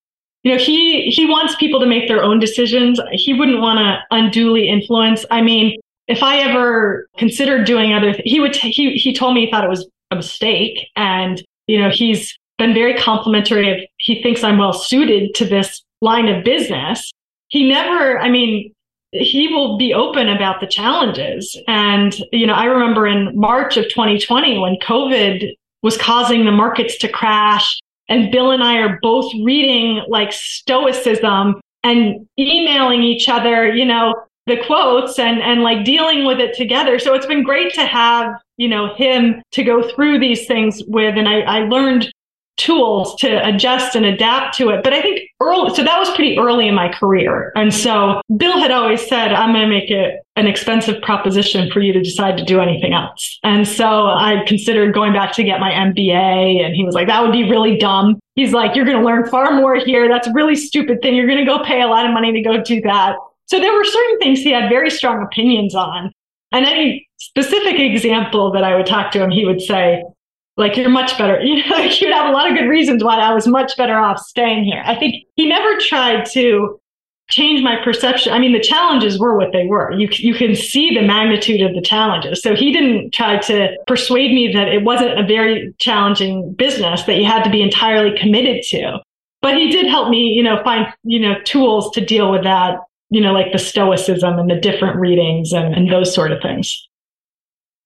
you 0.44 0.52
know 0.52 0.58
he 0.58 1.10
he 1.10 1.26
wants 1.26 1.56
people 1.56 1.80
to 1.80 1.86
make 1.86 2.06
their 2.06 2.22
own 2.22 2.38
decisions 2.38 3.00
he 3.12 3.32
wouldn't 3.32 3.60
want 3.60 3.78
to 3.78 3.98
unduly 4.14 4.68
influence 4.68 5.24
i 5.30 5.40
mean 5.40 5.76
if 6.06 6.22
i 6.22 6.38
ever 6.38 7.08
considered 7.16 7.64
doing 7.64 7.92
other 7.92 8.12
th- 8.12 8.22
he 8.24 8.38
would 8.38 8.52
t- 8.52 8.70
he 8.70 8.92
he 8.92 9.12
told 9.12 9.34
me 9.34 9.46
he 9.46 9.50
thought 9.50 9.64
it 9.64 9.70
was 9.70 9.88
a 10.10 10.16
mistake 10.16 10.86
and 10.96 11.42
you 11.66 11.80
know 11.80 11.90
he's 11.90 12.36
been 12.58 12.74
very 12.74 12.94
complimentary 12.94 13.70
of 13.72 13.80
he 13.98 14.22
thinks 14.22 14.44
i'm 14.44 14.58
well 14.58 14.72
suited 14.72 15.34
to 15.34 15.44
this 15.44 15.82
line 16.02 16.28
of 16.28 16.44
business 16.44 17.10
he 17.48 17.68
never 17.68 18.18
i 18.20 18.28
mean 18.28 18.72
he 19.14 19.48
will 19.48 19.78
be 19.78 19.94
open 19.94 20.28
about 20.28 20.60
the 20.60 20.66
challenges 20.66 21.56
and 21.68 22.16
you 22.32 22.46
know 22.46 22.54
i 22.54 22.64
remember 22.64 23.06
in 23.06 23.30
march 23.38 23.76
of 23.76 23.84
2020 23.88 24.58
when 24.58 24.76
covid 24.76 25.54
was 25.82 25.96
causing 25.96 26.44
the 26.44 26.50
markets 26.50 26.98
to 26.98 27.08
crash 27.08 27.78
and 28.08 28.30
Bill 28.30 28.50
and 28.50 28.62
I 28.62 28.78
are 28.78 28.98
both 29.00 29.32
reading 29.42 30.02
like 30.08 30.32
stoicism 30.32 31.60
and 31.82 32.26
emailing 32.38 33.02
each 33.02 33.28
other, 33.28 33.72
you 33.72 33.84
know, 33.84 34.14
the 34.46 34.62
quotes 34.66 35.18
and 35.18 35.40
and 35.40 35.62
like 35.62 35.84
dealing 35.84 36.26
with 36.26 36.38
it 36.38 36.54
together. 36.54 36.98
So 36.98 37.14
it's 37.14 37.26
been 37.26 37.42
great 37.42 37.72
to 37.74 37.86
have, 37.86 38.34
you 38.58 38.68
know, 38.68 38.94
him 38.94 39.42
to 39.52 39.62
go 39.62 39.88
through 39.90 40.18
these 40.18 40.46
things 40.46 40.82
with. 40.86 41.16
And 41.16 41.28
I, 41.28 41.40
I 41.40 41.60
learned 41.60 42.12
tools 42.56 43.16
to 43.16 43.46
adjust 43.46 43.96
and 43.96 44.06
adapt 44.06 44.56
to 44.56 44.70
it. 44.70 44.84
But 44.84 44.92
I 44.92 45.02
think 45.02 45.20
early, 45.40 45.74
so 45.74 45.82
that 45.82 45.98
was 45.98 46.08
pretty 46.10 46.38
early 46.38 46.68
in 46.68 46.74
my 46.74 46.88
career. 46.88 47.52
And 47.56 47.74
so 47.74 48.20
Bill 48.36 48.58
had 48.58 48.70
always 48.70 49.06
said, 49.06 49.32
I'm 49.32 49.52
going 49.52 49.62
to 49.62 49.68
make 49.68 49.90
it 49.90 50.20
an 50.36 50.46
expensive 50.46 51.00
proposition 51.02 51.70
for 51.70 51.80
you 51.80 51.92
to 51.92 52.00
decide 52.00 52.36
to 52.36 52.44
do 52.44 52.60
anything 52.60 52.92
else. 52.92 53.38
And 53.42 53.66
so 53.66 54.06
I 54.06 54.44
considered 54.46 54.94
going 54.94 55.12
back 55.12 55.32
to 55.34 55.44
get 55.44 55.60
my 55.60 55.70
MBA. 55.70 56.64
And 56.64 56.74
he 56.74 56.84
was 56.84 56.94
like, 56.94 57.08
that 57.08 57.22
would 57.22 57.32
be 57.32 57.48
really 57.48 57.76
dumb. 57.76 58.18
He's 58.34 58.52
like, 58.52 58.74
you're 58.74 58.84
going 58.84 58.98
to 58.98 59.04
learn 59.04 59.26
far 59.28 59.52
more 59.54 59.76
here. 59.76 60.08
That's 60.08 60.26
a 60.26 60.32
really 60.32 60.56
stupid 60.56 61.02
thing. 61.02 61.14
You're 61.14 61.26
going 61.28 61.38
to 61.38 61.44
go 61.44 61.62
pay 61.64 61.82
a 61.82 61.86
lot 61.86 62.06
of 62.06 62.12
money 62.12 62.32
to 62.32 62.42
go 62.42 62.62
do 62.62 62.80
that. 62.82 63.16
So 63.46 63.60
there 63.60 63.72
were 63.72 63.84
certain 63.84 64.18
things 64.18 64.40
he 64.40 64.50
had 64.50 64.68
very 64.68 64.90
strong 64.90 65.22
opinions 65.22 65.74
on. 65.74 66.12
And 66.52 66.66
any 66.66 67.08
specific 67.18 67.80
example 67.80 68.52
that 68.52 68.64
I 68.64 68.76
would 68.76 68.86
talk 68.86 69.10
to 69.12 69.22
him, 69.22 69.30
he 69.30 69.44
would 69.44 69.60
say, 69.60 70.02
like 70.56 70.76
you're 70.76 70.88
much 70.88 71.16
better. 71.18 71.40
You 71.44 71.68
know, 71.68 71.78
you'd 71.78 72.12
have 72.12 72.28
a 72.28 72.32
lot 72.32 72.50
of 72.50 72.56
good 72.56 72.68
reasons 72.68 73.02
why 73.02 73.18
I 73.18 73.34
was 73.34 73.46
much 73.46 73.76
better 73.76 73.98
off 73.98 74.18
staying 74.18 74.64
here. 74.64 74.82
I 74.84 74.94
think 74.94 75.24
he 75.36 75.46
never 75.48 75.78
tried 75.78 76.26
to 76.32 76.80
change 77.28 77.62
my 77.62 77.76
perception. 77.82 78.32
I 78.32 78.38
mean, 78.38 78.52
the 78.52 78.60
challenges 78.60 79.18
were 79.18 79.36
what 79.36 79.52
they 79.52 79.66
were. 79.66 79.92
You 79.92 80.08
you 80.12 80.34
can 80.34 80.54
see 80.54 80.94
the 80.94 81.02
magnitude 81.02 81.62
of 81.62 81.74
the 81.74 81.80
challenges. 81.80 82.42
So 82.42 82.54
he 82.54 82.72
didn't 82.72 83.12
try 83.12 83.38
to 83.38 83.76
persuade 83.86 84.32
me 84.32 84.52
that 84.52 84.68
it 84.68 84.84
wasn't 84.84 85.18
a 85.18 85.26
very 85.26 85.74
challenging 85.78 86.52
business 86.54 87.02
that 87.04 87.16
you 87.16 87.24
had 87.24 87.42
to 87.44 87.50
be 87.50 87.62
entirely 87.62 88.16
committed 88.18 88.62
to. 88.68 89.00
But 89.40 89.56
he 89.56 89.70
did 89.70 89.86
help 89.86 90.08
me, 90.08 90.28
you 90.28 90.42
know, 90.42 90.62
find, 90.64 90.86
you 91.02 91.20
know, 91.20 91.34
tools 91.44 91.90
to 91.92 92.04
deal 92.04 92.30
with 92.30 92.44
that, 92.44 92.78
you 93.10 93.20
know, 93.20 93.32
like 93.32 93.52
the 93.52 93.58
stoicism 93.58 94.38
and 94.38 94.50
the 94.50 94.58
different 94.58 94.96
readings 94.96 95.52
and, 95.52 95.74
and 95.74 95.90
those 95.90 96.14
sort 96.14 96.32
of 96.32 96.40
things. 96.40 96.88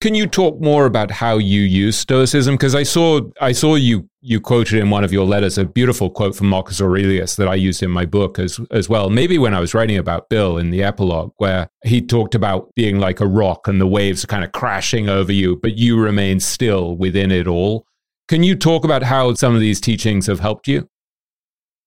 Can 0.00 0.14
you 0.14 0.28
talk 0.28 0.60
more 0.60 0.86
about 0.86 1.10
how 1.10 1.38
you 1.38 1.62
use 1.62 1.96
stoicism? 1.96 2.54
Because 2.54 2.76
I 2.76 2.84
saw 2.84 3.20
I 3.40 3.50
saw 3.50 3.74
you 3.74 4.08
you 4.20 4.40
quoted 4.40 4.78
in 4.78 4.90
one 4.90 5.02
of 5.02 5.12
your 5.12 5.26
letters 5.26 5.58
a 5.58 5.64
beautiful 5.64 6.08
quote 6.08 6.36
from 6.36 6.48
Marcus 6.48 6.80
Aurelius 6.80 7.34
that 7.34 7.48
I 7.48 7.56
used 7.56 7.82
in 7.82 7.90
my 7.90 8.04
book 8.04 8.38
as 8.38 8.60
as 8.70 8.88
well. 8.88 9.10
Maybe 9.10 9.38
when 9.38 9.54
I 9.54 9.60
was 9.60 9.74
writing 9.74 9.98
about 9.98 10.28
Bill 10.28 10.56
in 10.56 10.70
the 10.70 10.84
epilogue, 10.84 11.32
where 11.38 11.68
he 11.84 12.00
talked 12.00 12.36
about 12.36 12.72
being 12.76 13.00
like 13.00 13.18
a 13.18 13.26
rock 13.26 13.66
and 13.66 13.80
the 13.80 13.88
waves 13.88 14.22
are 14.22 14.28
kind 14.28 14.44
of 14.44 14.52
crashing 14.52 15.08
over 15.08 15.32
you, 15.32 15.56
but 15.56 15.76
you 15.76 15.98
remain 15.98 16.38
still 16.38 16.96
within 16.96 17.32
it 17.32 17.48
all. 17.48 17.84
Can 18.28 18.44
you 18.44 18.54
talk 18.54 18.84
about 18.84 19.02
how 19.02 19.34
some 19.34 19.56
of 19.56 19.60
these 19.60 19.80
teachings 19.80 20.28
have 20.28 20.38
helped 20.38 20.68
you? 20.68 20.88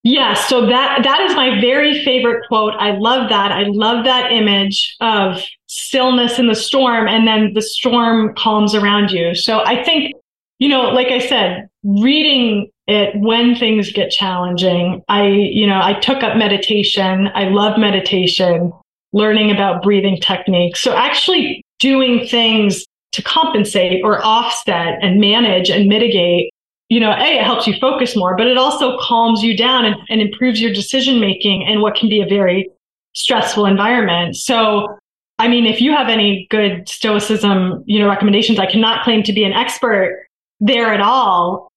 Yes, 0.04 0.48
so 0.48 0.66
that 0.66 1.02
that 1.04 1.20
is 1.20 1.34
my 1.34 1.60
very 1.60 2.04
favorite 2.04 2.44
quote. 2.48 2.74
I 2.74 2.90
love 2.90 3.30
that. 3.30 3.52
I 3.52 3.62
love 3.68 4.04
that 4.04 4.32
image 4.32 4.96
of 5.00 5.40
stillness 5.74 6.38
in 6.38 6.48
the 6.48 6.54
storm 6.54 7.08
and 7.08 7.26
then 7.26 7.54
the 7.54 7.62
storm 7.62 8.34
calms 8.36 8.74
around 8.74 9.10
you. 9.10 9.34
So 9.34 9.64
I 9.64 9.82
think, 9.82 10.12
you 10.58 10.68
know, 10.68 10.90
like 10.90 11.06
I 11.06 11.18
said, 11.18 11.66
reading 11.82 12.70
it 12.86 13.18
when 13.18 13.54
things 13.54 13.90
get 13.90 14.10
challenging. 14.10 15.02
I, 15.08 15.28
you 15.28 15.66
know, 15.66 15.80
I 15.82 15.94
took 15.94 16.22
up 16.22 16.36
meditation. 16.36 17.30
I 17.34 17.48
love 17.48 17.78
meditation, 17.78 18.70
learning 19.14 19.50
about 19.50 19.82
breathing 19.82 20.18
techniques. 20.20 20.82
So 20.82 20.94
actually 20.94 21.64
doing 21.78 22.26
things 22.26 22.84
to 23.12 23.22
compensate 23.22 24.04
or 24.04 24.22
offset 24.22 24.98
and 25.00 25.20
manage 25.20 25.70
and 25.70 25.88
mitigate 25.88 26.50
you 26.90 27.00
know, 27.00 27.12
A, 27.12 27.38
it 27.38 27.44
helps 27.44 27.66
you 27.66 27.72
focus 27.80 28.14
more, 28.14 28.36
but 28.36 28.46
it 28.46 28.58
also 28.58 28.98
calms 28.98 29.42
you 29.42 29.56
down 29.56 29.86
and, 29.86 29.96
and 30.10 30.20
improves 30.20 30.60
your 30.60 30.74
decision 30.74 31.20
making 31.20 31.62
in 31.62 31.80
what 31.80 31.94
can 31.94 32.10
be 32.10 32.20
a 32.20 32.26
very 32.26 32.68
stressful 33.14 33.64
environment. 33.64 34.36
So, 34.36 34.98
I 35.42 35.48
mean, 35.48 35.66
if 35.66 35.80
you 35.80 35.90
have 35.90 36.08
any 36.08 36.46
good 36.50 36.88
stoicism, 36.88 37.82
you 37.84 37.98
know, 37.98 38.06
recommendations, 38.06 38.60
I 38.60 38.66
cannot 38.66 39.02
claim 39.02 39.24
to 39.24 39.32
be 39.32 39.42
an 39.42 39.52
expert 39.52 40.28
there 40.60 40.94
at 40.94 41.00
all. 41.00 41.68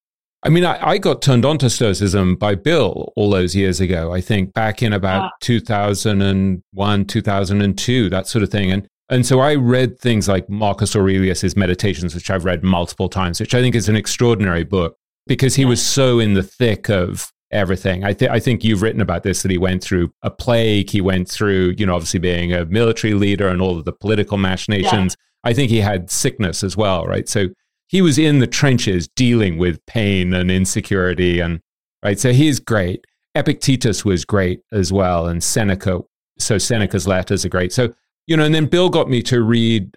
I 0.43 0.49
mean, 0.49 0.63
I, 0.63 0.89
I, 0.89 0.97
got 0.99 1.23
turned 1.23 1.45
on 1.45 1.57
to 1.57 1.69
Stoicism 1.71 2.35
by 2.35 2.53
Bill 2.53 3.11
all 3.15 3.31
those 3.31 3.55
years 3.55 3.81
ago, 3.81 4.13
I 4.13 4.21
think 4.21 4.53
back 4.53 4.83
in 4.83 4.93
about 4.93 5.23
ah. 5.23 5.29
2001, 5.41 7.05
2002, 7.05 8.09
that 8.11 8.27
sort 8.27 8.43
of 8.43 8.51
thing. 8.51 8.71
And, 8.71 8.87
and 9.09 9.25
so 9.25 9.39
I 9.39 9.55
read 9.55 9.97
things 9.97 10.27
like 10.27 10.47
Marcus 10.47 10.95
Aurelius's 10.95 11.55
Meditations, 11.55 12.13
which 12.13 12.29
I've 12.29 12.45
read 12.45 12.63
multiple 12.63 13.09
times, 13.09 13.39
which 13.39 13.55
I 13.55 13.61
think 13.61 13.73
is 13.73 13.89
an 13.89 13.95
extraordinary 13.95 14.63
book 14.63 14.95
because 15.25 15.55
he 15.55 15.65
was 15.65 15.83
so 15.83 16.19
in 16.19 16.35
the 16.35 16.43
thick 16.43 16.87
of 16.87 17.31
everything. 17.51 18.03
I, 18.03 18.13
th- 18.13 18.31
I 18.31 18.39
think 18.39 18.63
you've 18.63 18.81
written 18.81 19.01
about 19.01 19.23
this 19.23 19.41
that 19.41 19.51
he 19.51 19.57
went 19.57 19.83
through 19.83 20.11
a 20.23 20.31
plague. 20.31 20.89
He 20.89 21.01
went 21.01 21.29
through, 21.29 21.75
you 21.77 21.85
know, 21.85 21.95
obviously 21.95 22.19
being 22.19 22.53
a 22.53 22.65
military 22.65 23.13
leader 23.13 23.47
and 23.47 23.61
all 23.61 23.77
of 23.77 23.85
the 23.85 23.93
political 23.93 24.37
machinations. 24.37 25.15
Yeah. 25.17 25.49
I 25.51 25.53
think 25.53 25.69
he 25.69 25.79
had 25.79 26.09
sickness 26.09 26.63
as 26.63 26.75
well, 26.75 27.05
right? 27.05 27.29
So 27.29 27.49
he 27.87 28.01
was 28.01 28.17
in 28.17 28.39
the 28.39 28.47
trenches 28.47 29.07
dealing 29.15 29.57
with 29.57 29.85
pain 29.85 30.33
and 30.33 30.49
insecurity 30.49 31.39
and 31.39 31.61
right 32.03 32.19
so 32.19 32.33
he's 32.33 32.59
great 32.59 33.05
epictetus 33.35 34.03
was 34.03 34.25
great 34.25 34.61
as 34.71 34.91
well 34.91 35.27
and 35.27 35.43
seneca 35.43 36.01
so 36.37 36.57
seneca's 36.57 37.07
letters 37.07 37.45
are 37.45 37.49
great 37.49 37.71
so 37.71 37.93
you 38.27 38.35
know 38.35 38.43
and 38.43 38.55
then 38.55 38.65
bill 38.65 38.89
got 38.89 39.09
me 39.09 39.21
to 39.21 39.43
read 39.43 39.95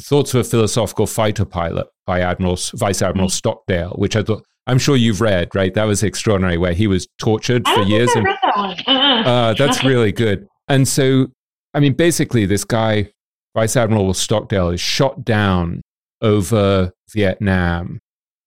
thoughts 0.00 0.32
of 0.34 0.40
a 0.40 0.44
philosophical 0.44 1.06
fighter 1.06 1.44
pilot 1.44 1.86
by 2.06 2.20
admiral 2.20 2.58
vice 2.74 3.02
admiral 3.02 3.28
mm-hmm. 3.28 3.32
stockdale 3.32 3.94
which 3.96 4.16
i 4.16 4.22
thought 4.22 4.44
i'm 4.68 4.78
sure 4.78 4.96
you've 4.96 5.20
read 5.20 5.52
right 5.54 5.74
that 5.74 5.84
was 5.84 6.02
extraordinary 6.02 6.56
where 6.56 6.72
he 6.72 6.86
was 6.86 7.08
tortured 7.18 7.66
for 7.66 7.82
years 7.82 8.10
and 8.14 8.26
that 8.26 8.38
uh-uh. 8.86 9.28
uh, 9.28 9.54
that's 9.54 9.82
really 9.92 10.12
good 10.12 10.46
and 10.68 10.86
so 10.86 11.26
i 11.74 11.80
mean 11.80 11.92
basically 11.92 12.46
this 12.46 12.64
guy 12.64 13.10
vice 13.54 13.76
admiral 13.76 14.14
stockdale 14.14 14.70
is 14.70 14.80
shot 14.80 15.24
down 15.24 15.82
over 16.20 16.92
Vietnam. 17.10 18.00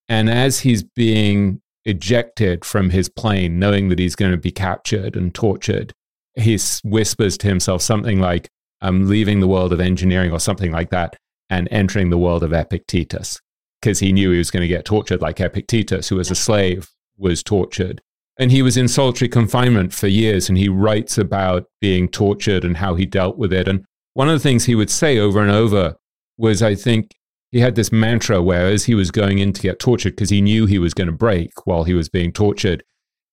And 0.07 0.29
as 0.29 0.59
he's 0.59 0.83
being 0.83 1.61
ejected 1.85 2.65
from 2.65 2.89
his 2.89 3.09
plane, 3.09 3.59
knowing 3.59 3.89
that 3.89 3.99
he's 3.99 4.15
going 4.15 4.31
to 4.31 4.37
be 4.37 4.51
captured 4.51 5.15
and 5.15 5.33
tortured, 5.33 5.93
he 6.35 6.57
whispers 6.83 7.37
to 7.39 7.47
himself 7.47 7.81
something 7.81 8.19
like, 8.19 8.47
I'm 8.81 9.07
leaving 9.07 9.39
the 9.39 9.47
world 9.47 9.73
of 9.73 9.79
engineering 9.79 10.31
or 10.31 10.39
something 10.39 10.71
like 10.71 10.89
that 10.89 11.15
and 11.49 11.67
entering 11.71 12.09
the 12.09 12.17
world 12.17 12.43
of 12.43 12.53
Epictetus. 12.53 13.39
Because 13.81 13.99
he 13.99 14.11
knew 14.11 14.31
he 14.31 14.37
was 14.37 14.51
going 14.51 14.61
to 14.61 14.67
get 14.67 14.85
tortured 14.85 15.21
like 15.21 15.39
Epictetus, 15.39 16.09
who 16.09 16.17
was 16.17 16.29
a 16.29 16.35
slave, 16.35 16.89
was 17.17 17.41
tortured. 17.41 18.01
And 18.37 18.51
he 18.51 18.61
was 18.61 18.77
in 18.77 18.87
solitary 18.87 19.29
confinement 19.29 19.93
for 19.93 20.07
years 20.07 20.49
and 20.49 20.57
he 20.57 20.69
writes 20.69 21.17
about 21.17 21.65
being 21.79 22.07
tortured 22.07 22.63
and 22.63 22.77
how 22.77 22.95
he 22.95 23.05
dealt 23.05 23.37
with 23.37 23.51
it. 23.51 23.67
And 23.67 23.85
one 24.13 24.29
of 24.29 24.33
the 24.33 24.39
things 24.39 24.65
he 24.65 24.75
would 24.75 24.89
say 24.89 25.17
over 25.17 25.41
and 25.41 25.51
over 25.51 25.95
was, 26.37 26.61
I 26.61 26.75
think, 26.75 27.11
he 27.51 27.59
had 27.59 27.75
this 27.75 27.91
mantra 27.91 28.41
where 28.41 28.67
as 28.67 28.85
he 28.85 28.95
was 28.95 29.11
going 29.11 29.39
in 29.39 29.53
to 29.53 29.61
get 29.61 29.79
tortured 29.79 30.11
because 30.11 30.29
he 30.29 30.41
knew 30.41 30.65
he 30.65 30.79
was 30.79 30.93
going 30.93 31.07
to 31.07 31.13
break 31.13 31.51
while 31.65 31.83
he 31.83 31.93
was 31.93 32.09
being 32.09 32.31
tortured 32.31 32.83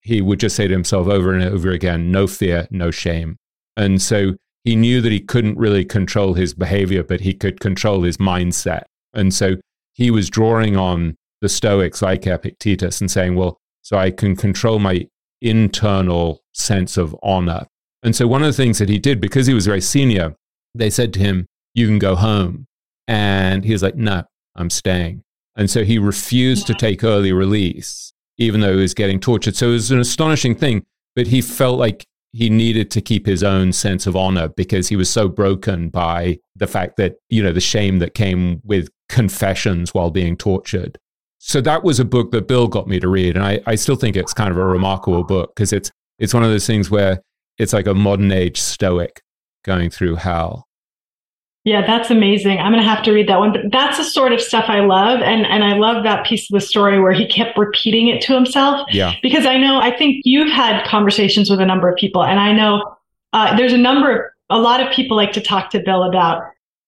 he 0.00 0.20
would 0.20 0.40
just 0.40 0.56
say 0.56 0.66
to 0.66 0.74
himself 0.74 1.06
over 1.06 1.32
and 1.32 1.42
over 1.42 1.70
again 1.70 2.10
no 2.10 2.26
fear 2.26 2.66
no 2.70 2.90
shame 2.90 3.36
and 3.76 4.00
so 4.02 4.32
he 4.64 4.76
knew 4.76 5.00
that 5.00 5.12
he 5.12 5.20
couldn't 5.20 5.58
really 5.58 5.84
control 5.84 6.34
his 6.34 6.54
behavior 6.54 7.02
but 7.02 7.20
he 7.20 7.32
could 7.32 7.60
control 7.60 8.02
his 8.02 8.16
mindset 8.16 8.82
and 9.14 9.32
so 9.32 9.56
he 9.98 10.10
was 10.10 10.30
drawing 10.30 10.76
on 10.76 11.16
the 11.42 11.48
stoics 11.48 12.00
like 12.00 12.26
epictetus 12.26 13.00
and 13.00 13.10
saying 13.10 13.34
well 13.34 13.58
so 13.82 13.98
i 13.98 14.10
can 14.10 14.34
control 14.34 14.78
my 14.78 15.06
internal 15.42 16.42
sense 16.54 16.96
of 16.96 17.14
honor 17.22 17.66
and 18.02 18.16
so 18.16 18.26
one 18.26 18.42
of 18.42 18.46
the 18.46 18.62
things 18.62 18.78
that 18.78 18.88
he 18.88 18.98
did 18.98 19.20
because 19.20 19.46
he 19.46 19.54
was 19.54 19.66
very 19.66 19.80
senior 19.80 20.34
they 20.74 20.90
said 20.90 21.12
to 21.12 21.20
him 21.20 21.46
you 21.74 21.86
can 21.86 21.98
go 21.98 22.16
home 22.16 22.66
and 23.08 23.64
he 23.64 23.72
was 23.72 23.82
like, 23.82 23.96
no, 23.96 24.22
I'm 24.54 24.70
staying. 24.70 25.24
And 25.56 25.68
so 25.68 25.82
he 25.82 25.98
refused 25.98 26.66
to 26.68 26.74
take 26.74 27.02
early 27.02 27.32
release, 27.32 28.12
even 28.36 28.60
though 28.60 28.74
he 28.74 28.82
was 28.82 28.94
getting 28.94 29.18
tortured. 29.18 29.56
So 29.56 29.70
it 29.70 29.72
was 29.72 29.90
an 29.90 29.98
astonishing 29.98 30.54
thing, 30.54 30.84
but 31.16 31.26
he 31.26 31.40
felt 31.40 31.78
like 31.78 32.06
he 32.32 32.50
needed 32.50 32.90
to 32.90 33.00
keep 33.00 33.26
his 33.26 33.42
own 33.42 33.72
sense 33.72 34.06
of 34.06 34.14
honor 34.14 34.48
because 34.48 34.88
he 34.88 34.96
was 34.96 35.08
so 35.08 35.28
broken 35.28 35.88
by 35.88 36.38
the 36.54 36.66
fact 36.66 36.96
that, 36.96 37.16
you 37.30 37.42
know, 37.42 37.52
the 37.52 37.60
shame 37.60 37.98
that 38.00 38.14
came 38.14 38.60
with 38.64 38.90
confessions 39.08 39.94
while 39.94 40.10
being 40.10 40.36
tortured. 40.36 40.98
So 41.38 41.60
that 41.62 41.84
was 41.84 41.98
a 41.98 42.04
book 42.04 42.30
that 42.32 42.48
Bill 42.48 42.68
got 42.68 42.88
me 42.88 43.00
to 43.00 43.08
read. 43.08 43.36
And 43.36 43.44
I, 43.44 43.60
I 43.66 43.76
still 43.76 43.96
think 43.96 44.16
it's 44.16 44.34
kind 44.34 44.50
of 44.50 44.58
a 44.58 44.64
remarkable 44.64 45.24
book 45.24 45.54
because 45.54 45.72
it's, 45.72 45.90
it's 46.18 46.34
one 46.34 46.42
of 46.42 46.50
those 46.50 46.66
things 46.66 46.90
where 46.90 47.22
it's 47.58 47.72
like 47.72 47.86
a 47.86 47.94
modern 47.94 48.30
age 48.32 48.60
stoic 48.60 49.22
going 49.64 49.88
through 49.90 50.16
hell. 50.16 50.67
Yeah, 51.68 51.86
that's 51.86 52.10
amazing. 52.10 52.58
I'm 52.58 52.72
going 52.72 52.82
to 52.82 52.88
have 52.88 53.02
to 53.04 53.12
read 53.12 53.28
that 53.28 53.38
one. 53.38 53.52
But 53.52 53.70
that's 53.70 53.98
the 53.98 54.04
sort 54.04 54.32
of 54.32 54.40
stuff 54.40 54.64
I 54.68 54.80
love. 54.80 55.20
And, 55.20 55.44
and 55.44 55.62
I 55.62 55.76
love 55.76 56.02
that 56.04 56.24
piece 56.24 56.50
of 56.50 56.54
the 56.58 56.66
story 56.66 56.98
where 56.98 57.12
he 57.12 57.28
kept 57.28 57.58
repeating 57.58 58.08
it 58.08 58.22
to 58.22 58.34
himself. 58.34 58.88
Yeah. 58.90 59.14
Because 59.22 59.44
I 59.44 59.58
know, 59.58 59.78
I 59.78 59.94
think 59.94 60.22
you've 60.24 60.50
had 60.50 60.86
conversations 60.86 61.50
with 61.50 61.60
a 61.60 61.66
number 61.66 61.86
of 61.90 61.96
people. 61.96 62.24
And 62.24 62.40
I 62.40 62.52
know 62.52 62.96
uh, 63.34 63.54
there's 63.58 63.74
a 63.74 63.78
number 63.78 64.16
of, 64.16 64.22
a 64.48 64.58
lot 64.58 64.80
of 64.80 64.90
people 64.90 65.14
like 65.14 65.32
to 65.32 65.42
talk 65.42 65.68
to 65.70 65.78
Bill 65.80 66.04
about 66.04 66.42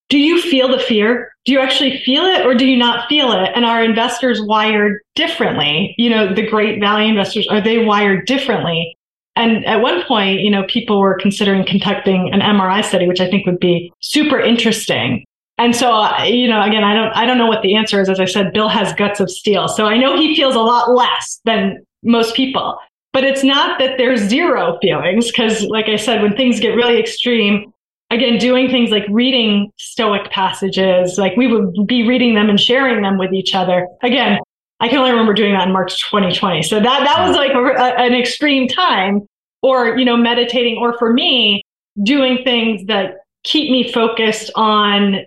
do 0.08 0.18
you 0.18 0.40
feel 0.40 0.68
the 0.68 0.78
fear? 0.78 1.30
Do 1.44 1.52
you 1.52 1.60
actually 1.60 2.02
feel 2.04 2.24
it 2.24 2.46
or 2.46 2.54
do 2.54 2.66
you 2.66 2.76
not 2.76 3.06
feel 3.08 3.32
it? 3.32 3.52
And 3.54 3.66
are 3.66 3.84
investors 3.84 4.40
wired 4.40 5.02
differently? 5.14 5.94
You 5.98 6.08
know, 6.08 6.34
the 6.34 6.48
great 6.48 6.80
value 6.80 7.10
investors, 7.10 7.46
are 7.48 7.60
they 7.60 7.84
wired 7.84 8.26
differently? 8.26 8.96
And 9.36 9.64
at 9.64 9.80
one 9.80 10.02
point, 10.04 10.40
you 10.40 10.50
know, 10.50 10.64
people 10.68 11.00
were 11.00 11.16
considering 11.18 11.64
conducting 11.64 12.30
an 12.32 12.40
MRI 12.40 12.84
study, 12.84 13.06
which 13.06 13.20
I 13.20 13.30
think 13.30 13.46
would 13.46 13.60
be 13.60 13.92
super 14.00 14.40
interesting. 14.40 15.24
And 15.56 15.76
so, 15.76 15.92
uh, 15.92 16.24
you 16.24 16.48
know, 16.48 16.62
again, 16.62 16.84
I 16.84 16.94
don't, 16.94 17.12
I 17.14 17.26
don't 17.26 17.38
know 17.38 17.46
what 17.46 17.62
the 17.62 17.74
answer 17.74 18.00
is. 18.00 18.08
As 18.08 18.18
I 18.18 18.24
said, 18.24 18.52
Bill 18.52 18.68
has 18.68 18.92
guts 18.94 19.20
of 19.20 19.30
steel, 19.30 19.68
so 19.68 19.86
I 19.86 19.98
know 19.98 20.16
he 20.16 20.34
feels 20.34 20.54
a 20.54 20.60
lot 20.60 20.90
less 20.90 21.40
than 21.44 21.84
most 22.02 22.34
people. 22.34 22.78
But 23.12 23.24
it's 23.24 23.42
not 23.42 23.78
that 23.78 23.98
there's 23.98 24.20
zero 24.20 24.78
feelings, 24.80 25.26
because, 25.26 25.64
like 25.64 25.88
I 25.88 25.96
said, 25.96 26.22
when 26.22 26.36
things 26.36 26.60
get 26.60 26.76
really 26.76 26.98
extreme, 26.98 27.72
again, 28.10 28.38
doing 28.38 28.70
things 28.70 28.90
like 28.90 29.04
reading 29.10 29.70
Stoic 29.78 30.30
passages, 30.30 31.18
like 31.18 31.36
we 31.36 31.46
would 31.46 31.86
be 31.86 32.06
reading 32.06 32.34
them 32.34 32.48
and 32.48 32.58
sharing 32.58 33.02
them 33.02 33.18
with 33.18 33.32
each 33.32 33.54
other. 33.54 33.86
Again, 34.02 34.38
I 34.80 34.88
can 34.88 34.98
only 34.98 35.10
remember 35.10 35.34
doing 35.34 35.52
that 35.52 35.66
in 35.66 35.72
March 35.72 36.02
2020. 36.10 36.62
So 36.62 36.80
that, 36.80 37.04
that 37.04 37.26
was 37.26 37.36
like 37.36 37.52
a, 37.52 37.58
a, 37.58 38.06
an 38.06 38.14
extreme 38.14 38.66
time 38.66 39.26
or, 39.62 39.98
you 39.98 40.04
know, 40.04 40.16
meditating 40.16 40.78
or 40.78 40.96
for 40.98 41.12
me, 41.12 41.62
doing 42.02 42.42
things 42.44 42.86
that 42.86 43.18
keep 43.44 43.70
me 43.70 43.92
focused 43.92 44.50
on 44.54 45.20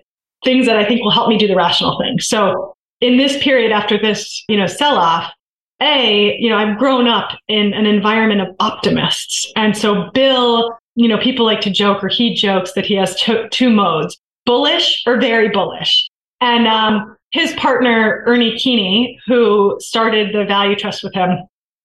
things 0.44 0.66
that 0.66 0.76
I 0.76 0.84
think 0.84 1.02
will 1.02 1.10
help 1.10 1.28
me 1.28 1.38
do 1.38 1.46
the 1.46 1.56
rational 1.56 1.98
thing. 1.98 2.20
So 2.20 2.74
in 3.00 3.16
this 3.16 3.42
period 3.42 3.72
after 3.72 3.98
this, 3.98 4.44
you 4.48 4.56
know, 4.56 4.66
sell 4.66 4.96
off, 4.96 5.32
a, 5.80 6.36
you 6.38 6.48
know, 6.48 6.56
I've 6.56 6.78
grown 6.78 7.06
up 7.06 7.30
in 7.48 7.74
an 7.74 7.86
environment 7.86 8.40
of 8.40 8.48
optimists. 8.60 9.50
And 9.56 9.76
so 9.76 10.10
Bill, 10.12 10.76
you 10.94 11.08
know, 11.08 11.18
people 11.18 11.44
like 11.44 11.60
to 11.62 11.70
joke 11.70 12.02
or 12.02 12.08
he 12.08 12.34
jokes 12.34 12.72
that 12.72 12.86
he 12.86 12.94
has 12.94 13.18
two, 13.20 13.48
two 13.50 13.70
modes, 13.70 14.18
bullish 14.46 15.02
or 15.06 15.20
very 15.20 15.48
bullish. 15.48 16.08
And 16.40 16.66
um, 16.66 17.13
his 17.34 17.52
partner, 17.54 18.22
Ernie 18.26 18.52
Kiehne, 18.52 19.18
who 19.26 19.76
started 19.80 20.32
the 20.32 20.44
value 20.44 20.76
trust 20.76 21.02
with 21.02 21.12
him 21.14 21.30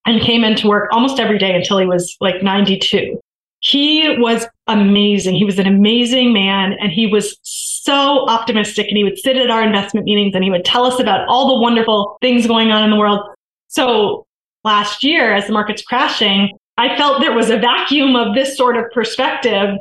and 0.05 0.21
came 0.21 0.43
into 0.43 0.67
work 0.67 0.89
almost 0.91 1.19
every 1.19 1.39
day 1.39 1.55
until 1.55 1.79
he 1.79 1.87
was 1.87 2.15
like 2.21 2.43
92. 2.43 3.19
He 3.61 4.15
was 4.19 4.45
amazing. 4.67 5.33
He 5.33 5.45
was 5.45 5.57
an 5.57 5.65
amazing 5.65 6.33
man 6.33 6.73
and 6.79 6.91
he 6.91 7.07
was 7.07 7.35
so 7.41 8.29
optimistic 8.29 8.89
and 8.89 8.97
he 8.97 9.03
would 9.03 9.17
sit 9.17 9.37
at 9.37 9.49
our 9.49 9.63
investment 9.63 10.05
meetings 10.05 10.35
and 10.35 10.43
he 10.43 10.51
would 10.51 10.65
tell 10.65 10.85
us 10.85 10.99
about 10.99 11.27
all 11.27 11.47
the 11.47 11.59
wonderful 11.59 12.17
things 12.21 12.45
going 12.45 12.69
on 12.69 12.83
in 12.83 12.91
the 12.91 12.97
world. 12.97 13.19
So 13.69 14.27
last 14.63 15.03
year, 15.03 15.33
as 15.33 15.47
the 15.47 15.53
market's 15.53 15.81
crashing, 15.81 16.55
I 16.77 16.95
felt 16.95 17.21
there 17.21 17.33
was 17.33 17.49
a 17.49 17.57
vacuum 17.57 18.15
of 18.15 18.35
this 18.35 18.55
sort 18.55 18.77
of 18.77 18.85
perspective. 18.91 19.77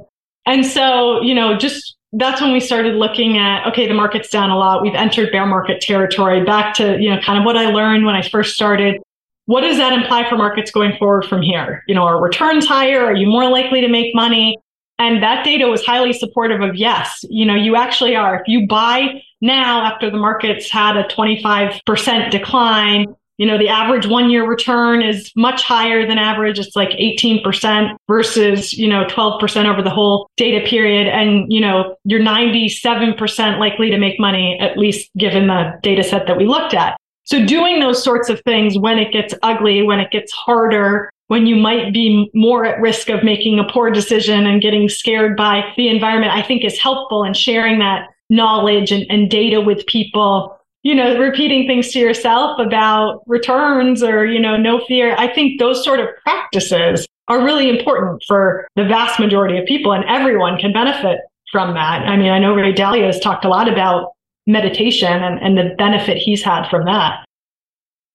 And 0.46 0.64
so, 0.64 1.20
you 1.20 1.34
know, 1.34 1.58
just 1.58 1.97
that's 2.12 2.40
when 2.40 2.52
we 2.52 2.60
started 2.60 2.94
looking 2.94 3.36
at 3.36 3.66
okay 3.66 3.86
the 3.86 3.94
market's 3.94 4.30
down 4.30 4.50
a 4.50 4.56
lot. 4.56 4.82
We've 4.82 4.94
entered 4.94 5.30
bear 5.30 5.46
market 5.46 5.80
territory. 5.80 6.44
Back 6.44 6.74
to 6.76 6.98
you 7.00 7.10
know 7.10 7.20
kind 7.20 7.38
of 7.38 7.44
what 7.44 7.56
i 7.56 7.70
learned 7.70 8.06
when 8.06 8.14
i 8.14 8.22
first 8.22 8.54
started. 8.54 9.00
What 9.44 9.62
does 9.62 9.78
that 9.78 9.92
imply 9.92 10.28
for 10.28 10.36
markets 10.36 10.70
going 10.70 10.96
forward 10.98 11.24
from 11.24 11.42
here? 11.42 11.82
You 11.86 11.94
know 11.94 12.04
are 12.04 12.20
returns 12.20 12.66
higher? 12.66 13.04
Are 13.04 13.14
you 13.14 13.26
more 13.26 13.50
likely 13.50 13.80
to 13.80 13.88
make 13.88 14.14
money? 14.14 14.56
And 15.00 15.22
that 15.22 15.44
data 15.44 15.68
was 15.68 15.84
highly 15.84 16.12
supportive 16.12 16.60
of 16.62 16.76
yes 16.76 17.20
you 17.28 17.44
know 17.44 17.54
you 17.54 17.76
actually 17.76 18.16
are. 18.16 18.36
If 18.36 18.42
you 18.46 18.66
buy 18.66 19.22
now 19.40 19.84
after 19.84 20.10
the 20.10 20.16
market's 20.16 20.70
had 20.70 20.96
a 20.96 21.04
25% 21.04 22.30
decline 22.30 23.06
you 23.38 23.46
know, 23.46 23.56
the 23.56 23.68
average 23.68 24.06
one 24.06 24.30
year 24.30 24.44
return 24.44 25.00
is 25.00 25.32
much 25.36 25.62
higher 25.62 26.06
than 26.06 26.18
average. 26.18 26.58
It's 26.58 26.74
like 26.74 26.90
18% 26.90 27.96
versus, 28.08 28.72
you 28.74 28.88
know, 28.88 29.04
12% 29.04 29.66
over 29.66 29.80
the 29.80 29.90
whole 29.90 30.28
data 30.36 30.66
period. 30.66 31.06
And, 31.06 31.50
you 31.50 31.60
know, 31.60 31.96
you're 32.04 32.20
97% 32.20 33.58
likely 33.60 33.90
to 33.90 33.96
make 33.96 34.18
money, 34.18 34.58
at 34.60 34.76
least 34.76 35.08
given 35.16 35.46
the 35.46 35.78
data 35.84 36.02
set 36.02 36.26
that 36.26 36.36
we 36.36 36.46
looked 36.46 36.74
at. 36.74 36.96
So 37.24 37.44
doing 37.44 37.78
those 37.78 38.02
sorts 38.02 38.28
of 38.28 38.40
things 38.40 38.76
when 38.76 38.98
it 38.98 39.12
gets 39.12 39.34
ugly, 39.42 39.82
when 39.82 40.00
it 40.00 40.10
gets 40.10 40.32
harder, 40.32 41.10
when 41.28 41.46
you 41.46 41.54
might 41.54 41.92
be 41.92 42.28
more 42.34 42.64
at 42.64 42.80
risk 42.80 43.08
of 43.08 43.22
making 43.22 43.60
a 43.60 43.64
poor 43.70 43.90
decision 43.90 44.46
and 44.46 44.60
getting 44.60 44.88
scared 44.88 45.36
by 45.36 45.62
the 45.76 45.88
environment, 45.88 46.32
I 46.32 46.42
think 46.42 46.64
is 46.64 46.78
helpful 46.78 47.22
and 47.22 47.36
sharing 47.36 47.78
that 47.78 48.08
knowledge 48.30 48.90
and, 48.90 49.06
and 49.08 49.30
data 49.30 49.60
with 49.60 49.86
people 49.86 50.57
you 50.82 50.94
know, 50.94 51.18
repeating 51.18 51.66
things 51.66 51.92
to 51.92 51.98
yourself 51.98 52.58
about 52.58 53.22
returns 53.26 54.02
or, 54.02 54.24
you 54.24 54.40
know, 54.40 54.56
no 54.56 54.84
fear. 54.86 55.14
I 55.18 55.32
think 55.32 55.58
those 55.58 55.84
sort 55.84 56.00
of 56.00 56.08
practices 56.22 57.06
are 57.26 57.44
really 57.44 57.68
important 57.68 58.22
for 58.26 58.66
the 58.76 58.84
vast 58.84 59.20
majority 59.20 59.58
of 59.58 59.66
people 59.66 59.92
and 59.92 60.04
everyone 60.04 60.56
can 60.58 60.72
benefit 60.72 61.18
from 61.50 61.74
that. 61.74 62.02
I 62.02 62.16
mean, 62.16 62.30
I 62.30 62.38
know 62.38 62.54
Ray 62.54 62.72
Dalio 62.72 63.06
has 63.06 63.20
talked 63.20 63.44
a 63.44 63.48
lot 63.48 63.68
about 63.68 64.12
meditation 64.46 65.12
and, 65.12 65.38
and 65.40 65.58
the 65.58 65.74
benefit 65.76 66.16
he's 66.16 66.42
had 66.42 66.68
from 66.68 66.84
that. 66.86 67.24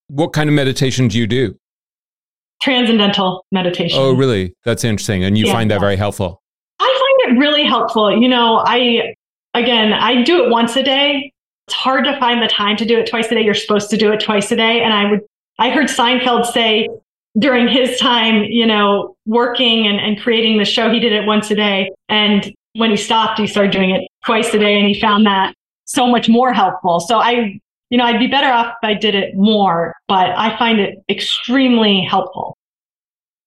What 0.07 0.33
kind 0.33 0.49
of 0.49 0.55
meditation 0.55 1.07
do 1.07 1.17
you 1.17 1.27
do? 1.27 1.55
Transcendental 2.61 3.45
meditation. 3.51 3.99
Oh, 3.99 4.13
really? 4.13 4.55
That's 4.63 4.83
interesting. 4.83 5.23
And 5.23 5.37
you 5.37 5.47
yeah, 5.47 5.53
find 5.53 5.69
that 5.71 5.79
very 5.79 5.95
helpful? 5.95 6.41
I 6.79 6.85
find 7.25 7.35
it 7.35 7.39
really 7.39 7.65
helpful. 7.65 8.15
You 8.17 8.29
know, 8.29 8.63
I, 8.65 9.15
again, 9.53 9.93
I 9.93 10.23
do 10.23 10.45
it 10.45 10.49
once 10.49 10.75
a 10.75 10.83
day. 10.83 11.32
It's 11.73 11.81
hard 11.81 12.05
to 12.05 12.15
find 12.19 12.39
the 12.39 12.47
time 12.47 12.77
to 12.77 12.85
do 12.85 12.99
it 12.99 13.09
twice 13.09 13.31
a 13.31 13.35
day. 13.35 13.41
You're 13.41 13.55
supposed 13.55 13.89
to 13.89 13.97
do 13.97 14.11
it 14.11 14.19
twice 14.19 14.51
a 14.51 14.55
day. 14.55 14.83
And 14.83 14.93
I 14.93 15.09
would, 15.09 15.21
I 15.57 15.71
heard 15.71 15.87
Seinfeld 15.87 16.45
say 16.45 16.87
during 17.39 17.67
his 17.67 17.97
time, 17.97 18.43
you 18.43 18.67
know, 18.67 19.15
working 19.25 19.87
and, 19.87 19.99
and 19.99 20.21
creating 20.21 20.59
the 20.59 20.65
show, 20.65 20.91
he 20.91 20.99
did 20.99 21.13
it 21.13 21.25
once 21.25 21.49
a 21.49 21.55
day. 21.55 21.89
And 22.09 22.53
when 22.73 22.91
he 22.91 22.95
stopped, 22.95 23.39
he 23.39 23.47
started 23.47 23.71
doing 23.71 23.89
it 23.89 24.07
twice 24.23 24.53
a 24.53 24.59
day 24.59 24.77
and 24.77 24.87
he 24.87 25.01
found 25.01 25.25
that 25.25 25.55
so 25.85 26.05
much 26.05 26.29
more 26.29 26.53
helpful. 26.53 26.99
So 26.99 27.17
I, 27.17 27.59
you 27.89 27.97
know, 27.97 28.03
I'd 28.03 28.19
be 28.19 28.27
better 28.27 28.53
off 28.53 28.67
if 28.67 28.87
I 28.87 28.93
did 28.93 29.15
it 29.15 29.35
more, 29.35 29.95
but 30.07 30.29
I 30.37 30.55
find 30.59 30.79
it 30.79 30.99
extremely 31.09 32.01
helpful. 32.07 32.55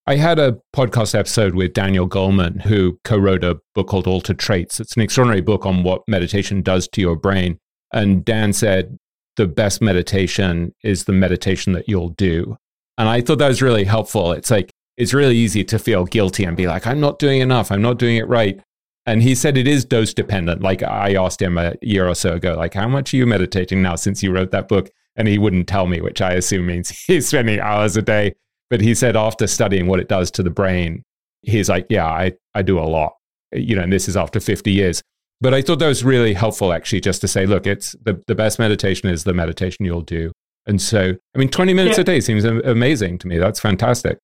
I 0.08 0.16
had 0.16 0.40
a 0.40 0.58
podcast 0.74 1.16
episode 1.16 1.54
with 1.54 1.74
Daniel 1.74 2.08
Goleman, 2.08 2.62
who 2.62 2.98
co 3.04 3.18
wrote 3.18 3.44
a 3.44 3.60
book 3.76 3.86
called 3.86 4.08
Altered 4.08 4.40
Traits. 4.40 4.80
It's 4.80 4.96
an 4.96 5.02
extraordinary 5.02 5.42
book 5.42 5.64
on 5.64 5.84
what 5.84 6.02
meditation 6.08 6.60
does 6.62 6.88
to 6.88 7.00
your 7.00 7.14
brain. 7.14 7.60
And 7.92 8.24
Dan 8.24 8.52
said, 8.52 8.98
the 9.36 9.46
best 9.46 9.80
meditation 9.80 10.74
is 10.82 11.04
the 11.04 11.12
meditation 11.12 11.72
that 11.74 11.88
you'll 11.88 12.10
do. 12.10 12.56
And 12.98 13.08
I 13.08 13.20
thought 13.20 13.38
that 13.38 13.48
was 13.48 13.62
really 13.62 13.84
helpful. 13.84 14.32
It's 14.32 14.50
like, 14.50 14.70
it's 14.96 15.12
really 15.12 15.36
easy 15.36 15.62
to 15.64 15.78
feel 15.78 16.06
guilty 16.06 16.44
and 16.44 16.56
be 16.56 16.66
like, 16.66 16.86
I'm 16.86 17.00
not 17.00 17.18
doing 17.18 17.40
enough. 17.40 17.70
I'm 17.70 17.82
not 17.82 17.98
doing 17.98 18.16
it 18.16 18.26
right. 18.28 18.60
And 19.04 19.22
he 19.22 19.34
said 19.34 19.56
it 19.56 19.68
is 19.68 19.84
dose 19.84 20.14
dependent. 20.14 20.62
Like 20.62 20.82
I 20.82 21.14
asked 21.14 21.40
him 21.40 21.58
a 21.58 21.74
year 21.82 22.08
or 22.08 22.14
so 22.14 22.34
ago, 22.34 22.54
like, 22.56 22.74
how 22.74 22.88
much 22.88 23.12
are 23.12 23.18
you 23.18 23.26
meditating 23.26 23.82
now 23.82 23.94
since 23.94 24.22
you 24.22 24.32
wrote 24.32 24.50
that 24.50 24.68
book? 24.68 24.90
And 25.14 25.28
he 25.28 25.38
wouldn't 25.38 25.68
tell 25.68 25.86
me, 25.86 26.00
which 26.00 26.20
I 26.20 26.32
assume 26.32 26.66
means 26.66 26.90
he's 27.06 27.28
spending 27.28 27.60
hours 27.60 27.96
a 27.96 28.02
day. 28.02 28.34
But 28.68 28.80
he 28.80 28.94
said 28.94 29.16
after 29.16 29.46
studying 29.46 29.86
what 29.86 30.00
it 30.00 30.08
does 30.08 30.30
to 30.32 30.42
the 30.42 30.50
brain, 30.50 31.04
he's 31.42 31.68
like, 31.68 31.86
yeah, 31.88 32.06
I, 32.06 32.32
I 32.54 32.62
do 32.62 32.78
a 32.78 32.82
lot. 32.82 33.12
You 33.52 33.76
know, 33.76 33.82
and 33.82 33.92
this 33.92 34.08
is 34.08 34.16
after 34.16 34.40
50 34.40 34.72
years. 34.72 35.02
But 35.40 35.52
I 35.52 35.62
thought 35.62 35.78
that 35.80 35.88
was 35.88 36.04
really 36.04 36.34
helpful 36.34 36.72
actually, 36.72 37.00
just 37.00 37.20
to 37.20 37.28
say, 37.28 37.46
look, 37.46 37.66
it's 37.66 37.92
the, 38.02 38.22
the 38.26 38.34
best 38.34 38.58
meditation 38.58 39.08
is 39.08 39.24
the 39.24 39.34
meditation 39.34 39.84
you'll 39.84 40.00
do. 40.00 40.32
And 40.66 40.80
so, 40.80 41.14
I 41.34 41.38
mean, 41.38 41.48
20 41.48 41.74
minutes 41.74 41.98
yeah. 41.98 42.02
a 42.02 42.04
day 42.04 42.20
seems 42.20 42.44
amazing 42.44 43.18
to 43.18 43.28
me. 43.28 43.38
That's 43.38 43.60
fantastic. 43.60 44.18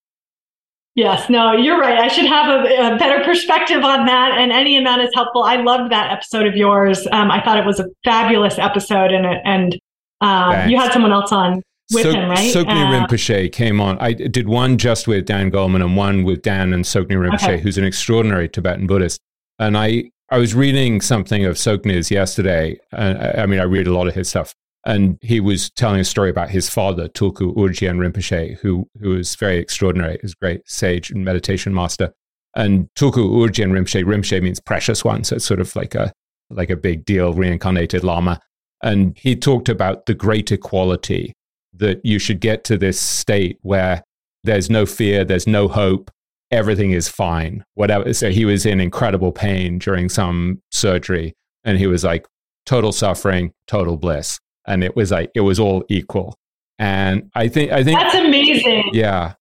Yes, 0.95 1.31
no, 1.31 1.53
you're 1.53 1.79
right. 1.79 1.99
I 1.99 2.09
should 2.09 2.27
have 2.27 2.49
a, 2.49 2.95
a, 2.95 2.99
better 2.99 3.25
perspective 3.25 3.83
on 3.83 4.05
that, 4.05 4.33
and 4.37 4.53
any 4.53 4.77
amount 4.77 5.01
is 5.01 5.09
helpful. 5.15 5.43
I 5.43 5.57
loved 5.57 5.91
that 5.91 6.13
episode 6.13 6.47
of 6.47 6.55
yours. 6.55 7.07
Um, 7.13 7.31
I 7.31 7.43
thought 7.43 7.59
it 7.59 7.65
was 7.65 7.81
a 7.81 7.87
fabulous 8.05 8.59
episode, 8.59 9.11
and 9.11 9.25
and 9.25 9.79
uh, 10.21 10.67
you 10.69 10.77
had 10.77 10.93
someone 10.93 11.11
else 11.11 11.33
on 11.33 11.63
with 11.93 12.03
so, 12.03 12.13
him, 12.13 12.29
right? 12.29 12.55
Uh, 12.55 12.65
Rinpoche 12.65 13.51
came 13.53 13.81
on. 13.81 13.99
I 14.01 14.13
did 14.13 14.49
one 14.49 14.77
just 14.77 15.09
with 15.09 15.25
Dan 15.25 15.51
Goleman 15.51 15.83
and 15.83 15.97
one 15.97 16.25
with 16.25 16.43
Dan 16.43 16.75
and 16.75 16.85
Tsoknyi 16.85 17.17
Rinpoche, 17.17 17.43
okay. 17.43 17.59
who's 17.59 17.79
an 17.79 17.85
extraordinary 17.85 18.49
Tibetan 18.49 18.87
Buddhist. 18.87 19.19
And 19.59 19.79
I 19.79 20.11
I 20.33 20.39
was 20.39 20.55
reading 20.55 21.03
something 21.03 21.45
of 21.45 21.57
Tsoknyi's 21.57 22.11
yesterday. 22.11 22.81
Uh, 22.91 23.33
I 23.37 23.45
mean, 23.45 23.61
I 23.61 23.65
read 23.65 23.87
a 23.87 23.93
lot 23.93 24.09
of 24.09 24.15
his 24.15 24.31
stuff, 24.31 24.55
and 24.87 25.19
he 25.21 25.41
was 25.41 25.69
telling 25.69 26.01
a 26.01 26.05
story 26.05 26.31
about 26.31 26.49
his 26.49 26.71
father, 26.71 27.07
Tulku 27.07 27.55
Urgyen 27.55 27.99
Rinpoche, 27.99 28.57
who, 28.61 28.89
who 28.99 29.11
was 29.11 29.37
very 29.37 29.59
extraordinary, 29.59 30.19
his 30.23 30.35
great 30.35 30.63
sage 30.65 31.11
and 31.11 31.23
meditation 31.23 31.75
master. 31.75 32.15
And 32.57 32.89
Tulku 32.95 33.29
Urgyen 33.29 33.73
Rinpoche, 33.73 34.05
Rinpoche 34.05 34.43
means 34.43 34.59
precious 34.59 35.05
one. 35.05 35.23
So 35.23 35.37
it's 35.37 35.45
sort 35.45 35.61
of 35.61 35.77
like 35.77 35.95
a, 35.95 36.11
like 36.49 36.71
a 36.71 36.77
big 36.77 37.05
deal, 37.05 37.35
reincarnated 37.35 38.03
Lama. 38.03 38.41
And 38.83 39.19
he 39.19 39.37
talked 39.37 39.69
about 39.69 40.07
the 40.07 40.15
great 40.15 40.51
equality 40.51 41.35
that 41.75 42.01
you 42.07 42.19
should 42.19 42.41
get 42.41 42.65
to 42.65 42.79
this 42.79 42.99
state 42.99 43.59
where 43.61 44.03
there's 44.45 44.71
no 44.71 44.87
fear, 44.87 45.27
there's 45.27 45.47
no 45.47 45.69
hope, 45.69 46.11
everything 46.53 46.93
is 46.93 47.09
fine, 47.09 47.65
whatever. 47.75 48.13
So 48.13 48.31
he 48.31 48.45
was 48.45 48.65
in 48.67 48.81
incredible 48.81 49.33
pain 49.33 49.79
during 49.79 50.09
some 50.09 50.63
surgery. 50.71 51.35
And 51.65 51.79
he 51.79 51.87
was 51.87 52.05
like, 52.05 52.27
total 52.65 52.93
suffering, 52.93 53.53
total 53.67 53.97
bliss 53.97 54.39
and 54.67 54.85
it 54.85 54.97
was 54.97 55.11
like 55.11 55.31
it 55.35 55.41
was 55.41 55.59
all 55.59 55.85
equal. 55.89 56.37
And 56.79 57.31
I 57.35 57.49
think 57.49 57.73
I 57.73 57.85
think 57.85 57.99
that's 57.99 58.15
amazing. 58.15 58.91
Yeah, 58.93 59.35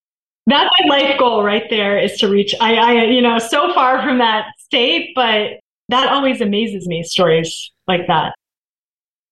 that's 0.48 0.70
my 0.86 0.98
life 0.98 1.20
goal 1.20 1.44
right 1.44 1.64
there 1.70 1.98
is 1.98 2.18
to 2.20 2.30
reach. 2.30 2.54
I, 2.60 2.76
I 2.76 3.04
you 3.06 3.22
know 3.22 3.40
so 3.40 3.74
far 3.74 4.02
from 4.04 4.20
that 4.20 4.48
state, 4.58 5.12
but 5.16 5.60
that 5.90 6.10
always 6.10 6.42
amazes 6.42 6.88
me. 6.88 7.04
Stories 7.04 7.72
like 7.88 8.08
that. 8.08 8.34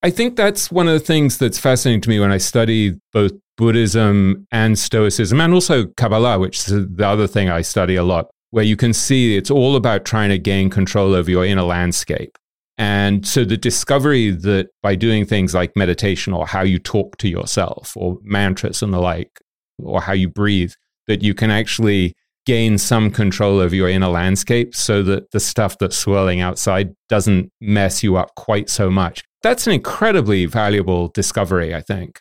I 0.02 0.10
think 0.10 0.38
that's 0.38 0.72
one 0.72 0.88
of 0.88 0.94
the 0.94 1.00
things 1.00 1.38
that's 1.38 1.60
fascinating 1.60 2.02
to 2.02 2.10
me 2.10 2.20
when 2.20 2.32
I 2.32 2.38
study 2.38 2.94
both 3.12 3.34
Buddhism 3.58 4.48
and 4.52 4.80
Stoicism, 4.80 5.42
and 5.42 5.54
also 5.54 5.88
Kabbalah, 5.98 6.40
which 6.40 6.60
is 6.60 6.88
the 6.96 7.06
other 7.06 7.28
thing 7.28 7.50
I 7.50 7.62
study 7.62 7.98
a 7.98 8.04
lot, 8.04 8.30
where 8.52 8.64
you 8.64 8.78
can 8.78 8.94
see 8.94 9.36
it's 9.36 9.52
all 9.52 9.76
about 9.76 10.06
trying 10.06 10.30
to 10.30 10.38
gain 10.38 10.70
control 10.70 11.14
over 11.14 11.30
your 11.30 11.46
inner 11.46 11.64
landscape. 11.64 12.38
And 12.78 13.28
so 13.28 13.44
the 13.44 13.58
discovery 13.58 14.32
that 14.32 14.70
by 14.82 14.96
doing 14.96 15.26
things 15.26 15.54
like 15.54 15.76
meditation 15.76 16.32
or 16.32 16.48
how 16.48 16.62
you 16.62 16.80
talk 16.80 17.18
to 17.18 17.28
yourself 17.28 17.92
or 17.98 18.18
mantras 18.24 18.82
and 18.82 18.94
the 18.94 19.00
like, 19.00 19.42
or 19.84 20.00
how 20.00 20.14
you 20.14 20.30
breathe, 20.30 20.72
that 21.08 21.22
you 21.22 21.34
can 21.34 21.52
actually 21.52 22.16
gain 22.50 22.80
some 22.80 23.12
control 23.12 23.60
over 23.60 23.76
your 23.76 23.88
inner 23.88 24.08
landscape 24.08 24.74
so 24.74 25.04
that 25.04 25.30
the 25.30 25.40
stuff 25.40 25.78
that's 25.78 25.96
swirling 25.96 26.42
outside 26.42 26.96
doesn't 27.08 27.52
mess 27.62 28.02
you 28.02 28.18
up 28.18 28.34
quite 28.34 28.72
so 28.72 28.90
much. 28.90 29.24
That's 29.44 29.68
an 29.68 29.74
incredibly 29.74 30.48
valuable 30.48 31.10
discovery, 31.10 31.76
I 31.76 31.82
think. 31.82 32.20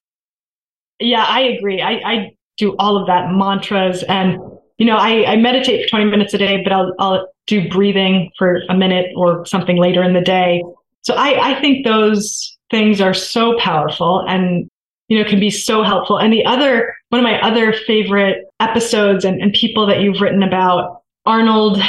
Yeah, 1.00 1.24
I 1.26 1.40
agree. 1.40 1.80
I, 1.80 1.92
I 2.04 2.30
do 2.58 2.76
all 2.78 2.98
of 2.98 3.06
that 3.06 3.32
mantras 3.32 4.02
and 4.02 4.38
you 4.76 4.84
know, 4.84 4.98
I, 4.98 5.32
I 5.32 5.36
meditate 5.36 5.84
for 5.84 5.96
20 5.96 6.10
minutes 6.10 6.34
a 6.34 6.38
day, 6.38 6.62
but 6.62 6.72
I'll, 6.74 6.92
I'll 6.98 7.28
do 7.46 7.66
breathing 7.70 8.30
for 8.36 8.60
a 8.68 8.74
minute 8.74 9.06
or 9.16 9.46
something 9.46 9.78
later 9.78 10.02
in 10.02 10.12
the 10.12 10.20
day. 10.20 10.62
So 11.02 11.14
I, 11.14 11.52
I 11.52 11.60
think 11.62 11.86
those 11.86 12.58
things 12.70 13.00
are 13.00 13.14
so 13.14 13.58
powerful 13.58 14.24
and, 14.28 14.68
you 15.08 15.18
know, 15.18 15.28
can 15.28 15.40
be 15.40 15.50
so 15.50 15.82
helpful. 15.82 16.18
And 16.18 16.32
the 16.32 16.44
other, 16.44 16.94
one 17.08 17.20
of 17.20 17.24
my 17.24 17.40
other 17.40 17.72
favorite 17.72 18.44
episodes 18.60 19.24
and, 19.24 19.40
and 19.42 19.52
people 19.52 19.86
that 19.86 20.00
you've 20.00 20.20
written 20.20 20.42
about, 20.42 21.02
Arnold 21.26 21.80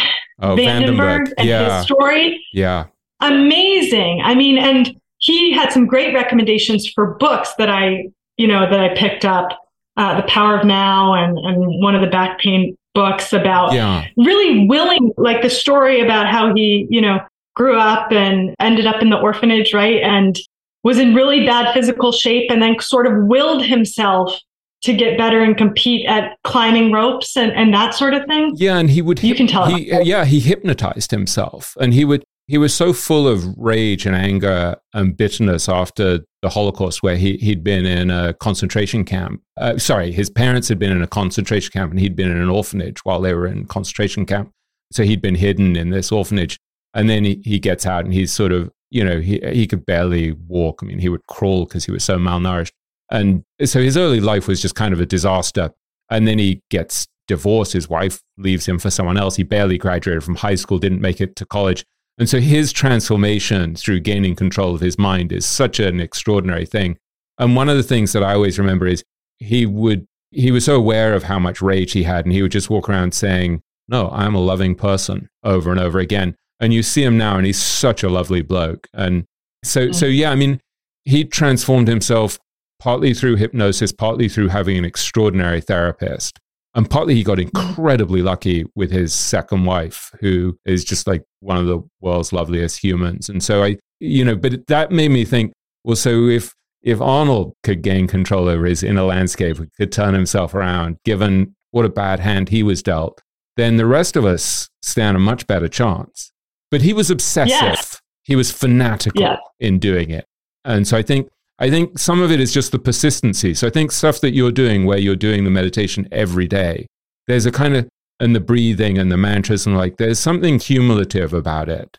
oh, 0.42 0.56
Van 0.56 0.82
Den 0.82 0.98
Berg 0.98 1.34
and 1.38 1.48
yeah. 1.48 1.78
his 1.78 1.86
story. 1.86 2.46
Yeah. 2.54 2.88
Amazing. 3.22 4.22
I 4.24 4.36
mean, 4.36 4.58
and 4.58 5.00
he 5.18 5.54
had 5.54 5.72
some 5.72 5.86
great 5.86 6.14
recommendations 6.14 6.90
for 6.90 7.16
books 7.16 7.54
that 7.58 7.70
I, 7.70 8.10
you 8.38 8.48
know, 8.48 8.70
that 8.70 8.80
I 8.80 8.96
picked 8.96 9.26
up. 9.26 9.50
Uh, 9.98 10.16
the 10.16 10.28
Power 10.30 10.58
of 10.58 10.66
Now 10.66 11.14
and, 11.14 11.38
and 11.38 11.82
one 11.82 11.94
of 11.94 12.00
the 12.00 12.08
back 12.08 12.40
pain 12.40 12.78
books 12.94 13.34
about 13.34 13.74
yeah. 13.74 14.06
really 14.16 14.66
willing, 14.66 15.12
like 15.18 15.42
the 15.42 15.50
story 15.50 16.00
about 16.00 16.28
how 16.28 16.56
he, 16.56 16.88
you 16.90 17.02
know, 17.02 17.20
grew 17.54 17.78
up 17.78 18.10
and 18.14 18.56
ended 18.62 18.86
up 18.86 19.02
in 19.02 19.10
the 19.10 19.18
orphanage, 19.18 19.74
right? 19.74 20.02
And 20.02 20.40
was 20.84 20.98
in 20.98 21.14
really 21.14 21.46
bad 21.46 21.74
physical 21.74 22.12
shape 22.12 22.50
and 22.50 22.62
then 22.62 22.80
sort 22.80 23.08
of 23.08 23.14
willed 23.26 23.64
himself 23.64 24.40
to 24.82 24.94
get 24.94 25.18
better 25.18 25.42
and 25.42 25.58
compete 25.58 26.08
at 26.08 26.38
climbing 26.46 26.92
ropes 26.92 27.36
and, 27.36 27.52
and 27.52 27.74
that 27.74 27.94
sort 27.94 28.14
of 28.14 28.26
thing. 28.28 28.54
Yeah, 28.56 28.78
and 28.78 28.90
he 28.90 29.02
would. 29.02 29.22
You 29.22 29.36
can 29.36 29.48
tell. 29.48 29.66
He, 29.66 29.92
yeah, 30.04 30.26
he 30.26 30.40
hypnotized 30.40 31.12
himself, 31.12 31.76
and 31.80 31.94
he 31.94 32.06
would 32.06 32.24
he 32.50 32.58
was 32.58 32.74
so 32.74 32.94
full 32.94 33.28
of 33.28 33.46
rage 33.58 34.08
and 34.08 34.16
anger 34.16 34.76
and 34.96 35.16
bitterness 35.16 35.70
after 35.70 36.22
the 36.42 36.50
Holocaust, 36.50 37.04
where 37.04 37.16
he, 37.16 37.38
he'd 37.38 37.64
been 37.64 37.86
in 37.86 38.10
a 38.10 38.34
concentration 38.34 39.06
camp. 39.06 39.44
Uh, 39.56 39.78
sorry, 39.78 40.12
his 40.12 40.32
parents 40.32 40.68
had 40.68 40.80
been 40.80 40.92
in 40.92 41.04
a 41.04 41.08
concentration 41.08 41.72
camp 41.72 41.92
and 41.92 42.00
he'd 42.00 42.16
been 42.16 42.32
in 42.32 42.42
an 42.42 42.50
orphanage 42.50 43.06
while 43.06 43.22
they 43.22 43.36
were 43.36 43.46
in 43.46 43.68
concentration 43.68 44.26
camp. 44.26 44.50
So 44.92 45.04
he'd 45.04 45.22
been 45.22 45.36
hidden 45.36 45.76
in 45.76 45.92
this 45.92 46.12
orphanage. 46.12 46.58
And 46.96 47.08
then 47.08 47.24
he, 47.24 47.40
he 47.46 47.60
gets 47.60 47.86
out 47.86 48.04
and 48.06 48.16
he's 48.16 48.34
sort 48.34 48.52
of, 48.52 48.72
you 48.90 49.04
know, 49.04 49.20
he, 49.20 49.40
he 49.52 49.68
could 49.68 49.86
barely 49.86 50.32
walk. 50.32 50.82
I 50.82 50.86
mean, 50.86 51.00
he 51.00 51.10
would 51.10 51.26
crawl 51.28 51.66
because 51.66 51.86
he 51.86 51.92
was 51.92 52.04
so 52.04 52.18
malnourished. 52.18 52.72
And 53.12 53.44
so 53.64 53.82
his 53.82 53.98
early 53.98 54.20
life 54.20 54.48
was 54.48 54.62
just 54.62 54.76
kind 54.76 54.94
of 54.94 55.02
a 55.02 55.06
disaster. 55.06 55.72
And 56.10 56.28
then 56.28 56.40
he 56.40 56.62
gets 56.70 57.08
divorced. 57.28 57.74
His 57.74 57.90
wife 57.90 58.22
leaves 58.38 58.68
him 58.68 58.80
for 58.80 58.90
someone 58.90 59.18
else. 59.18 59.36
He 59.36 59.44
barely 59.44 59.78
graduated 59.78 60.24
from 60.24 60.36
high 60.36 60.56
school, 60.56 60.80
didn't 60.80 61.02
make 61.02 61.22
it 61.22 61.36
to 61.38 61.46
college. 61.46 61.86
And 62.18 62.28
so 62.28 62.40
his 62.40 62.74
transformation 62.74 63.76
through 63.76 64.02
gaining 64.02 64.36
control 64.36 64.76
of 64.76 64.82
his 64.82 65.00
mind 65.00 65.32
is 65.32 65.46
such 65.46 65.80
an 65.80 66.00
extraordinary 66.00 66.66
thing. 66.66 66.98
And 67.38 67.56
one 67.56 67.70
of 67.70 67.78
the 67.78 67.84
things 67.84 68.12
that 68.12 68.24
I 68.24 68.34
always 68.34 68.60
remember 68.60 68.86
is 68.86 69.04
he 69.38 69.66
would, 69.66 70.06
he 70.32 70.52
was 70.52 70.66
so 70.66 70.76
aware 70.76 71.14
of 71.14 71.24
how 71.24 71.40
much 71.40 71.62
rage 71.62 71.94
he 71.94 72.04
had, 72.04 72.26
and 72.26 72.34
he 72.34 72.42
would 72.42 72.52
just 72.52 72.70
walk 72.70 72.90
around 72.90 73.14
saying, 73.14 73.62
No, 73.88 74.10
I'm 74.10 74.36
a 74.36 74.42
loving 74.42 74.76
person 74.76 75.30
over 75.44 75.72
and 75.72 75.80
over 75.80 76.00
again. 76.00 76.36
And 76.60 76.74
you 76.74 76.84
see 76.84 77.04
him 77.04 77.18
now, 77.18 77.38
and 77.38 77.46
he's 77.46 77.62
such 77.62 78.04
a 78.04 78.10
lovely 78.10 78.42
bloke. 78.42 78.88
And 78.94 79.26
so, 79.64 79.86
mm-hmm. 79.86 79.94
so 79.94 80.06
yeah, 80.06 80.32
I 80.32 80.36
mean, 80.36 80.60
he 81.06 81.24
transformed 81.24 81.88
himself 81.88 82.38
partly 82.80 83.14
through 83.14 83.36
hypnosis, 83.36 83.92
partly 83.92 84.30
through 84.30 84.48
having 84.48 84.78
an 84.78 84.86
extraordinary 84.86 85.62
therapist. 85.62 86.40
And 86.76 86.90
partly 86.90 87.16
he 87.16 87.24
got 87.24 87.40
incredibly 87.40 88.22
lucky 88.22 88.66
with 88.76 88.92
his 88.92 89.14
second 89.14 89.66
wife, 89.66 90.12
who 90.20 90.58
is 90.66 90.86
just 90.86 91.08
like 91.08 91.24
one 91.40 91.58
of 91.58 91.66
the 91.66 91.82
world's 92.00 92.32
loveliest 92.32 92.84
humans. 92.84 93.28
And 93.28 93.44
so 93.44 93.64
I, 93.64 93.78
you 94.00 94.24
know, 94.24 94.36
but 94.36 94.68
that 94.68 94.92
made 94.92 95.12
me 95.12 95.26
think, 95.26 95.52
well, 95.84 95.96
so 95.96 96.28
if 96.28 96.54
if 96.82 97.02
Arnold 97.02 97.54
could 97.64 97.82
gain 97.82 98.08
control 98.08 98.48
over 98.48 98.66
his 98.66 98.84
inner 98.84 99.04
landscape, 99.04 99.58
could 99.76 99.92
turn 99.92 100.14
himself 100.14 100.54
around, 100.54 100.98
given 101.04 101.56
what 101.72 101.86
a 101.86 101.90
bad 101.90 102.22
hand 102.22 102.50
he 102.50 102.64
was 102.64 102.82
dealt, 102.82 103.22
then 103.58 103.76
the 103.76 103.86
rest 103.86 104.16
of 104.16 104.24
us 104.26 104.70
stand 104.82 105.18
a 105.18 105.20
much 105.20 105.46
better 105.46 105.68
chance. 105.68 106.32
But 106.72 106.82
he 106.82 106.94
was 106.94 107.10
obsessive. 107.10 107.50
Yes. 107.50 108.02
He 108.24 108.36
was 108.36 108.52
fanatical 108.52 109.22
yes. 109.22 109.40
in 109.60 109.80
doing 109.80 110.12
it. 110.12 110.26
And 110.66 110.88
so 110.88 110.98
I 110.98 111.02
think 111.02 111.30
I 111.58 111.70
think 111.70 111.98
some 112.00 112.22
of 112.22 112.32
it 112.32 112.40
is 112.40 112.54
just 112.54 112.72
the 112.72 112.80
persistency. 112.80 113.54
So 113.54 113.68
I 113.68 113.70
think 113.70 113.92
stuff 113.92 114.22
that 114.22 114.34
you're 114.34 114.52
doing 114.52 114.86
where 114.86 114.98
you're 114.98 115.16
doing 115.16 115.44
the 115.44 115.50
meditation 115.50 116.08
every 116.12 116.48
day, 116.48 116.88
there's 117.28 117.46
a 117.46 117.52
kind 117.52 117.76
of 117.76 117.88
and 118.20 118.36
the 118.36 118.40
breathing 118.40 118.98
and 118.98 119.12
the 119.12 119.18
mantras 119.18 119.66
and 119.66 119.78
like 119.78 119.98
there's 119.98 120.20
something 120.20 120.60
cumulative 120.60 121.34
about 121.34 121.70
it. 121.70 121.98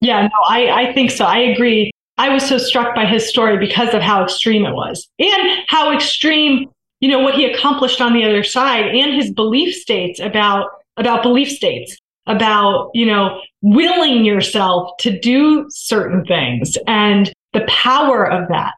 Yeah, 0.00 0.22
no, 0.22 0.40
I, 0.48 0.88
I 0.88 0.92
think 0.92 1.12
so. 1.12 1.24
I 1.24 1.38
agree. 1.38 1.92
I 2.18 2.28
was 2.28 2.46
so 2.46 2.58
struck 2.58 2.94
by 2.94 3.06
his 3.06 3.28
story 3.28 3.56
because 3.56 3.94
of 3.94 4.02
how 4.02 4.22
extreme 4.22 4.66
it 4.66 4.74
was 4.74 5.08
and 5.18 5.58
how 5.68 5.94
extreme, 5.94 6.68
you 7.00 7.08
know, 7.08 7.20
what 7.20 7.34
he 7.34 7.46
accomplished 7.46 8.00
on 8.00 8.12
the 8.12 8.24
other 8.24 8.42
side 8.42 8.86
and 8.86 9.14
his 9.14 9.32
belief 9.32 9.74
states 9.74 10.20
about 10.20 10.70
about 10.98 11.22
belief 11.22 11.48
states, 11.48 11.96
about, 12.26 12.90
you 12.94 13.06
know, 13.06 13.40
willing 13.62 14.24
yourself 14.24 14.90
to 14.98 15.18
do 15.18 15.66
certain 15.70 16.24
things 16.24 16.76
and 16.86 17.32
the 17.52 17.64
power 17.68 18.30
of 18.30 18.48
that. 18.48 18.74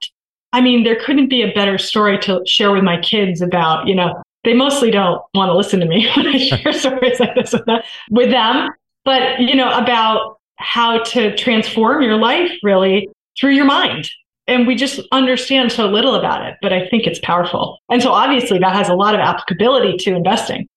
I 0.52 0.60
mean, 0.60 0.84
there 0.84 0.96
couldn't 0.96 1.28
be 1.28 1.42
a 1.42 1.52
better 1.52 1.78
story 1.78 2.18
to 2.20 2.42
share 2.46 2.70
with 2.70 2.84
my 2.84 3.00
kids 3.00 3.40
about, 3.40 3.88
you 3.88 3.94
know, 3.94 4.22
they 4.44 4.54
mostly 4.54 4.90
don't 4.90 5.20
want 5.34 5.48
to 5.48 5.56
listen 5.56 5.80
to 5.80 5.86
me 5.86 6.08
when 6.16 6.28
I 6.28 6.38
share 6.38 6.72
stories 6.72 7.18
like 7.18 7.34
this 7.34 7.52
with 7.52 7.66
them, 7.66 7.80
with 8.10 8.30
them, 8.30 8.70
but, 9.04 9.40
you 9.40 9.54
know, 9.56 9.76
about 9.76 10.36
how 10.56 11.02
to 11.02 11.34
transform 11.36 12.02
your 12.02 12.16
life 12.16 12.52
really 12.62 13.08
through 13.38 13.52
your 13.52 13.64
mind. 13.64 14.08
And 14.46 14.66
we 14.66 14.74
just 14.74 15.00
understand 15.10 15.72
so 15.72 15.86
little 15.88 16.14
about 16.14 16.46
it, 16.46 16.56
but 16.60 16.72
I 16.72 16.86
think 16.88 17.06
it's 17.06 17.18
powerful. 17.20 17.78
And 17.88 18.02
so 18.02 18.12
obviously 18.12 18.58
that 18.58 18.74
has 18.74 18.88
a 18.88 18.94
lot 18.94 19.14
of 19.14 19.20
applicability 19.20 19.96
to 19.98 20.14
investing. 20.14 20.68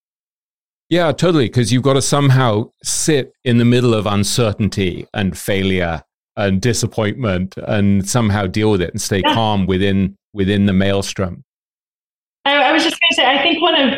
Yeah, 0.89 1.11
totally. 1.11 1.47
Because 1.47 1.71
you've 1.71 1.83
got 1.83 1.93
to 1.93 2.01
somehow 2.01 2.71
sit 2.83 3.33
in 3.43 3.57
the 3.57 3.65
middle 3.65 3.93
of 3.93 4.05
uncertainty 4.05 5.05
and 5.13 5.37
failure 5.37 6.03
and 6.35 6.61
disappointment 6.61 7.55
and 7.57 8.07
somehow 8.07 8.47
deal 8.47 8.71
with 8.71 8.81
it 8.81 8.91
and 8.91 9.01
stay 9.01 9.21
yeah. 9.25 9.33
calm 9.33 9.65
within 9.65 10.15
within 10.33 10.65
the 10.65 10.73
maelstrom. 10.73 11.43
I, 12.45 12.55
I 12.55 12.71
was 12.71 12.83
just 12.83 12.95
going 12.99 13.09
to 13.09 13.15
say, 13.15 13.25
I 13.25 13.41
think 13.41 13.61
one 13.61 13.75
of 13.75 13.95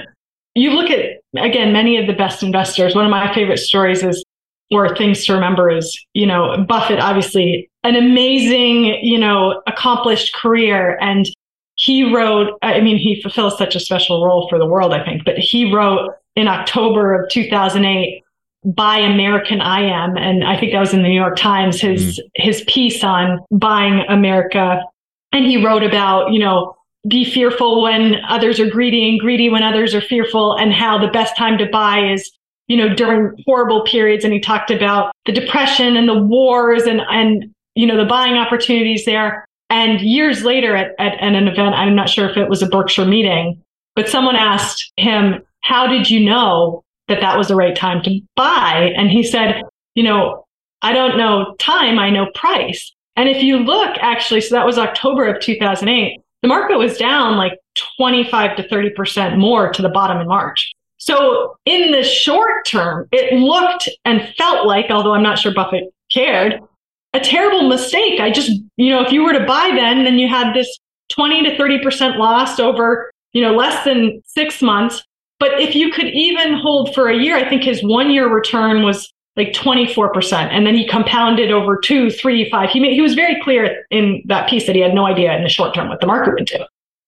you 0.56 0.72
look 0.72 0.90
at 0.90 1.22
again 1.38 1.74
many 1.74 1.98
of 1.98 2.08
the 2.08 2.14
best 2.14 2.42
investors. 2.42 2.96
One 2.96 3.06
of 3.06 3.12
my 3.12 3.34
favorite 3.34 3.58
stories 3.58 4.04
is 4.04 4.24
or 4.72 4.96
things 4.96 5.26
to 5.26 5.34
remember 5.34 5.70
is, 5.70 6.00
you 6.14 6.26
know, 6.26 6.64
Buffett, 6.68 7.00
obviously 7.00 7.70
an 7.84 7.96
amazing, 7.96 9.00
you 9.02 9.18
know, 9.18 9.62
accomplished 9.68 10.34
career. 10.36 10.98
And 11.02 11.28
he 11.76 12.14
wrote, 12.14 12.58
I 12.62 12.82
mean, 12.82 12.98
he 12.98 13.22
fulfills 13.22 13.58
such 13.58 13.76
a 13.76 13.80
special 13.80 14.24
role 14.24 14.48
for 14.50 14.60
the 14.60 14.66
world, 14.66 14.94
I 14.94 15.04
think, 15.04 15.24
but 15.26 15.38
he 15.38 15.74
wrote 15.74 16.12
in 16.36 16.48
October 16.48 17.14
of 17.22 17.30
2008, 17.30 18.24
Buy 18.66 18.98
American 18.98 19.62
I 19.62 19.82
Am. 19.82 20.18
And 20.18 20.44
I 20.44 20.60
think 20.60 20.74
that 20.74 20.80
was 20.80 20.94
in 20.94 21.02
the 21.02 21.08
New 21.08 21.20
York 21.20 21.38
Times, 21.38 21.80
his, 21.80 22.20
mm. 22.20 22.24
his 22.36 22.64
piece 22.68 23.04
on 23.04 23.40
buying 23.52 24.04
America. 24.10 24.82
And 25.32 25.46
he 25.46 25.64
wrote 25.64 25.84
about, 25.84 26.32
you 26.32 26.40
know, 26.40 26.76
be 27.08 27.24
fearful 27.24 27.82
when 27.82 28.16
others 28.28 28.60
are 28.60 28.70
greedy 28.70 29.10
and 29.10 29.20
greedy 29.20 29.50
when 29.50 29.64
others 29.64 29.96
are 29.96 30.02
fearful 30.02 30.56
and 30.56 30.74
how 30.74 30.98
the 30.98 31.08
best 31.08 31.38
time 31.38 31.58
to 31.58 31.66
buy 31.66 32.12
is 32.12 32.30
you 32.70 32.78
know, 32.78 32.94
during 32.94 33.36
horrible 33.46 33.84
periods. 33.84 34.24
And 34.24 34.32
he 34.32 34.40
talked 34.40 34.72
about 34.72 35.12
the 35.26 35.34
depression 35.34 35.98
and 35.98 36.08
the 36.08 36.18
wars 36.18 36.84
and, 36.84 37.02
and, 37.10 37.54
you 37.76 37.86
know, 37.86 37.98
the 37.98 38.06
buying 38.06 38.36
opportunities 38.36 39.04
there. 39.06 39.44
And 39.72 40.00
years 40.00 40.44
later 40.44 40.76
at, 40.76 40.92
at, 41.00 41.14
at 41.20 41.36
an 41.36 41.48
event, 41.48 41.76
I'm 41.76 41.96
not 41.96 42.10
sure 42.10 42.30
if 42.30 42.38
it 42.38 42.48
was 42.48 42.62
a 42.62 42.68
Berkshire 42.68 43.06
meeting, 43.06 43.62
but 43.96 44.08
someone 44.08 44.36
asked 44.36 44.92
him, 44.98 45.44
how 45.62 45.88
did 45.88 46.10
you 46.10 46.20
know 46.20 46.84
that 47.08 47.22
that 47.22 47.38
was 47.38 47.48
the 47.48 47.56
right 47.56 47.76
time 47.76 48.02
to 48.04 48.22
buy? 48.36 48.94
And 48.96 49.10
he 49.10 49.24
said, 49.24 49.64
you 49.96 50.04
know, 50.04 50.46
I 50.82 50.94
don't 50.94 51.18
know 51.18 51.56
time, 51.60 52.00
I 52.00 52.10
know 52.10 52.28
price. 52.36 52.94
And 53.16 53.28
if 53.28 53.44
you 53.44 53.58
look 53.58 53.98
actually, 54.00 54.42
so 54.42 54.56
that 54.56 54.66
was 54.66 54.78
October 54.78 55.28
of 55.28 55.42
2008, 55.42 56.22
the 56.42 56.48
market 56.48 56.78
was 56.78 56.98
down 56.98 57.36
like 57.36 57.60
25 57.98 58.56
to 58.58 58.68
30% 58.70 59.38
more 59.38 59.72
to 59.72 59.82
the 59.82 59.90
bottom 59.90 60.22
in 60.22 60.28
March. 60.28 60.74
So 60.98 61.56
in 61.66 61.92
the 61.92 62.04
short 62.04 62.66
term, 62.66 63.08
it 63.12 63.34
looked 63.34 63.90
and 64.06 64.34
felt 64.38 64.68
like, 64.68 64.90
although 64.90 65.14
I'm 65.14 65.24
not 65.24 65.40
sure 65.40 65.54
Buffett 65.54 65.94
cared, 66.12 66.62
a 67.14 67.20
terrible 67.20 67.68
mistake. 67.68 68.20
I 68.20 68.32
just, 68.32 68.52
you 68.78 68.90
know, 68.90 69.02
if 69.02 69.12
you 69.12 69.24
were 69.24 69.34
to 69.34 69.46
buy 69.46 69.72
then, 69.76 70.04
then 70.04 70.20
you 70.20 70.28
had 70.28 70.54
this 70.54 70.80
20 71.12 71.44
to 71.44 71.58
30% 71.58 72.18
loss 72.18 72.60
over, 72.60 73.12
you 73.34 73.42
know, 73.42 73.56
less 73.56 73.84
than 73.84 74.22
six 74.26 74.62
months. 74.62 75.04
But 75.40 75.60
if 75.60 75.76
you 75.76 75.92
could 75.92 76.08
even 76.08 76.56
hold 76.56 76.94
for 76.94 77.10
a 77.10 77.18
year, 77.18 77.38
I 77.38 77.48
think 77.48 77.64
his 77.64 77.82
one 77.82 78.12
year 78.12 78.28
return 78.28 78.84
was 78.84 79.12
like 79.38 79.54
24%. 79.54 80.34
And 80.34 80.66
then 80.66 80.76
he 80.76 80.88
compounded 80.88 81.52
over 81.52 81.78
two, 81.78 82.10
three, 82.10 82.50
five. 82.50 82.70
He, 82.70 82.80
made, 82.80 82.94
he 82.94 83.02
was 83.02 83.16
very 83.16 83.40
clear 83.42 83.86
in 83.90 84.22
that 84.26 84.50
piece 84.50 84.66
that 84.68 84.76
he 84.76 84.82
had 84.82 84.94
no 84.94 85.06
idea 85.06 85.36
in 85.36 85.44
the 85.44 85.50
short 85.50 85.74
term 85.74 85.88
what 85.88 86.02
the 86.02 86.08
market 86.08 86.34
would 86.34 86.46
do 86.46 86.60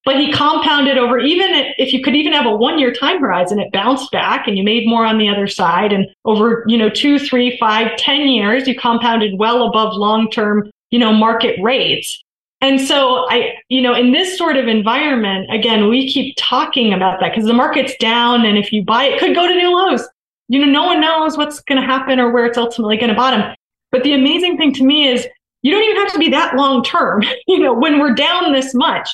but 0.06 0.18
he 0.18 0.32
compounded 0.32 0.98
over 0.98 1.20
even 1.20 1.49
if 1.78 1.94
you 1.94 2.03
could 2.03 2.16
even 2.16 2.34
have 2.34 2.45
a 2.45 2.56
one 2.56 2.80
year 2.80 2.94
time 2.94 3.20
horizon 3.20 3.60
it 3.60 3.72
bounced 3.72 4.12
back 4.12 4.48
and 4.48 4.58
you 4.58 4.64
made 4.64 4.88
more 4.88 5.06
on 5.06 5.18
the 5.18 5.30
other 5.30 5.48
side 5.48 5.94
and 5.94 6.08
over 6.26 6.64
you 6.68 6.78
know 6.78 6.90
two 6.90 7.20
three 7.20 7.58
five 7.60 7.95
ten 7.98 8.28
years 8.28 8.68
you 8.68 8.76
compounded 8.78 9.38
well 9.38 9.68
above 9.68 9.94
long 9.94 10.30
term 10.30 10.70
you 10.90 10.99
know 10.99 11.14
market 11.14 11.60
rates 11.62 12.24
and 12.62 12.80
so 12.80 13.26
i 13.30 13.54
you 13.70 13.82
know 13.82 13.94
in 13.94 14.12
this 14.12 14.38
sort 14.38 14.58
of 14.58 14.68
environment 14.68 15.52
again 15.52 15.90
we 15.90 16.12
keep 16.12 16.36
talking 16.38 16.94
about 16.94 17.20
that 17.20 17.32
because 17.32 17.46
the 17.46 17.54
market's 17.54 17.96
down 17.98 18.46
and 18.46 18.58
if 18.58 18.72
you 18.72 18.84
buy 18.84 19.04
it 19.04 19.20
could 19.20 19.36
go 19.36 19.48
to 19.48 19.56
new 19.56 19.76
lows 19.76 20.08
you 20.48 20.60
know 20.60 20.72
no 20.72 20.86
one 20.86 21.02
knows 21.02 21.38
what's 21.38 21.62
going 21.62 21.80
to 21.80 21.86
happen 21.86 22.20
or 22.20 22.32
where 22.32 22.46
it's 22.46 22.58
ultimately 22.58 22.98
going 22.98 23.10
to 23.10 23.16
bottom 23.16 23.56
but 23.92 24.04
the 24.04 24.14
amazing 24.14 24.58
thing 24.58 24.74
to 24.74 24.84
me 24.84 25.08
is 25.08 25.28
you 25.64 25.72
don't 25.72 25.84
even 25.84 25.98
have 25.98 26.14
to 26.14 26.20
be 26.20 26.30
that 26.30 26.56
long 26.56 26.84
term 26.84 27.24
you 27.48 27.60
know 27.60 27.74
when 27.74 28.00
we're 28.00 28.16
down 28.16 28.54
this 28.54 28.74
much 28.74 29.10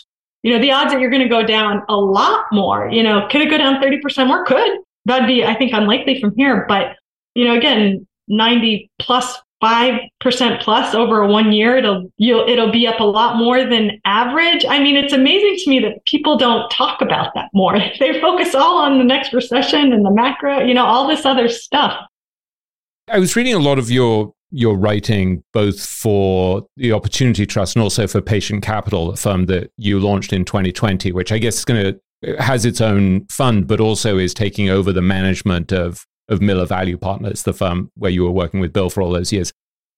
you 0.47 0.53
know, 0.53 0.59
the 0.59 0.71
odds 0.71 0.93
that 0.93 1.01
you're 1.01 1.09
going 1.09 1.23
to 1.23 1.27
go 1.27 1.43
down 1.43 1.83
a 1.89 1.95
lot 1.97 2.45
more, 2.53 2.89
you 2.89 3.03
know, 3.03 3.27
could 3.29 3.41
it 3.41 3.49
go 3.49 3.57
down 3.57 3.81
30% 3.81 4.27
more? 4.27 4.45
Could. 4.45 4.79
That'd 5.03 5.27
be, 5.27 5.43
I 5.43 5.53
think, 5.55 5.73
unlikely 5.73 6.21
from 6.21 6.33
here. 6.37 6.65
But, 6.69 6.95
you 7.35 7.45
know, 7.45 7.53
again, 7.55 8.07
90 8.29 8.89
plus 8.99 9.41
5% 9.63 10.61
plus 10.61 10.93
over 10.93 11.25
one 11.25 11.51
year, 11.51 11.77
it'll, 11.77 12.11
you'll, 12.17 12.47
it'll 12.47 12.71
be 12.71 12.85
up 12.87 12.99
a 12.99 13.03
lot 13.03 13.37
more 13.37 13.65
than 13.65 13.99
average. 14.05 14.65
I 14.67 14.79
mean, 14.79 14.95
it's 14.95 15.13
amazing 15.13 15.57
to 15.63 15.69
me 15.69 15.79
that 15.79 16.05
people 16.05 16.37
don't 16.37 16.69
talk 16.69 17.01
about 17.01 17.33
that 17.35 17.49
more. 17.53 17.77
They 17.99 18.21
focus 18.21 18.53
all 18.53 18.77
on 18.77 18.99
the 18.99 19.03
next 19.03 19.33
recession 19.33 19.91
and 19.91 20.05
the 20.05 20.11
macro, 20.11 20.59
you 20.59 20.73
know, 20.73 20.85
all 20.85 21.07
this 21.07 21.25
other 21.25 21.49
stuff. 21.49 21.99
I 23.09 23.19
was 23.19 23.35
reading 23.35 23.53
a 23.53 23.59
lot 23.59 23.79
of 23.79 23.89
your 23.89 24.33
your 24.51 24.77
writing 24.77 25.43
both 25.51 25.85
for 25.85 26.65
the 26.77 26.93
Opportunity 26.93 27.45
Trust 27.45 27.75
and 27.75 27.83
also 27.83 28.07
for 28.07 28.21
Patient 28.21 28.63
Capital, 28.63 29.09
a 29.11 29.17
firm 29.17 29.47
that 29.47 29.71
you 29.77 29.99
launched 29.99 30.31
in 30.31 30.45
2020, 30.45 31.11
which 31.11 31.33
I 31.33 31.37
guess 31.37 31.57
is 31.57 31.65
going 31.65 31.83
to 31.83 31.99
has 32.39 32.65
its 32.65 32.81
own 32.81 33.25
fund, 33.27 33.67
but 33.67 33.79
also 33.79 34.17
is 34.17 34.33
taking 34.33 34.69
over 34.69 34.91
the 34.91 35.01
management 35.01 35.71
of 35.71 36.05
of 36.29 36.41
Miller 36.41 36.65
Value 36.65 36.97
Partners, 36.97 37.43
the 37.43 37.53
firm 37.53 37.91
where 37.95 38.11
you 38.11 38.23
were 38.23 38.31
working 38.31 38.59
with 38.59 38.73
Bill 38.73 38.89
for 38.89 39.01
all 39.01 39.11
those 39.11 39.31
years. 39.31 39.51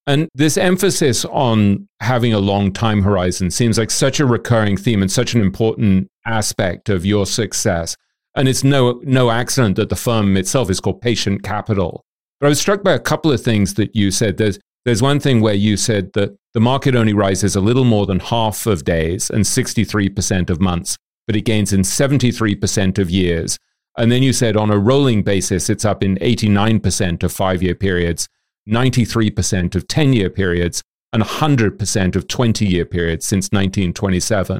And 0.07 0.27
this 0.33 0.57
emphasis 0.57 1.25
on 1.25 1.87
having 2.01 2.33
a 2.33 2.39
long 2.39 2.71
time 2.71 3.03
horizon 3.03 3.51
seems 3.51 3.77
like 3.77 3.91
such 3.91 4.19
a 4.19 4.25
recurring 4.25 4.77
theme 4.77 5.01
and 5.01 5.11
such 5.11 5.35
an 5.35 5.41
important 5.41 6.07
aspect 6.25 6.89
of 6.89 7.05
your 7.05 7.25
success. 7.25 7.95
And 8.35 8.47
it's 8.47 8.63
no 8.63 9.01
no 9.03 9.29
accident 9.29 9.75
that 9.75 9.89
the 9.89 9.95
firm 9.95 10.37
itself 10.37 10.69
is 10.69 10.79
called 10.79 11.01
Patient 11.01 11.43
Capital 11.43 12.03
but 12.39 12.47
I 12.47 12.49
was 12.49 12.59
struck 12.59 12.83
by 12.83 12.93
a 12.93 12.99
couple 12.99 13.31
of 13.31 13.41
things 13.41 13.73
that 13.75 13.95
you 13.95 14.11
said. 14.11 14.37
There's 14.37 14.59
there's 14.85 15.01
one 15.01 15.19
thing 15.19 15.41
where 15.41 15.53
you 15.53 15.75
said 15.75 16.13
that 16.13 16.35
the 16.53 16.61
market 16.61 16.95
only 16.95 17.13
rises 17.13 17.55
a 17.55 17.61
little 17.61 17.83
more 17.83 18.05
than 18.05 18.19
half 18.19 18.65
of 18.65 18.85
days 18.85 19.29
and 19.29 19.43
63% 19.43 20.49
of 20.49 20.61
months, 20.61 20.97
but 21.27 21.35
it 21.35 21.41
gains 21.41 21.73
in 21.73 21.81
73% 21.81 22.97
of 22.97 23.09
years. 23.09 23.59
And 23.99 24.11
then 24.11 24.23
you 24.23 24.33
said 24.33 24.55
on 24.57 24.71
a 24.71 24.77
rolling 24.77 25.23
basis, 25.23 25.69
it's 25.69 25.85
up 25.85 26.01
in 26.03 26.15
89% 26.17 27.21
of 27.21 27.31
five 27.31 27.61
year 27.61 27.75
periods, 27.75 28.27
93% 28.67 29.75
of 29.75 29.87
10 29.87 30.13
year 30.13 30.29
periods, 30.29 30.81
and 31.11 31.23
100% 31.23 32.15
of 32.15 32.27
20 32.27 32.65
year 32.65 32.85
periods 32.85 33.25
since 33.25 33.49
1927. 33.51 34.57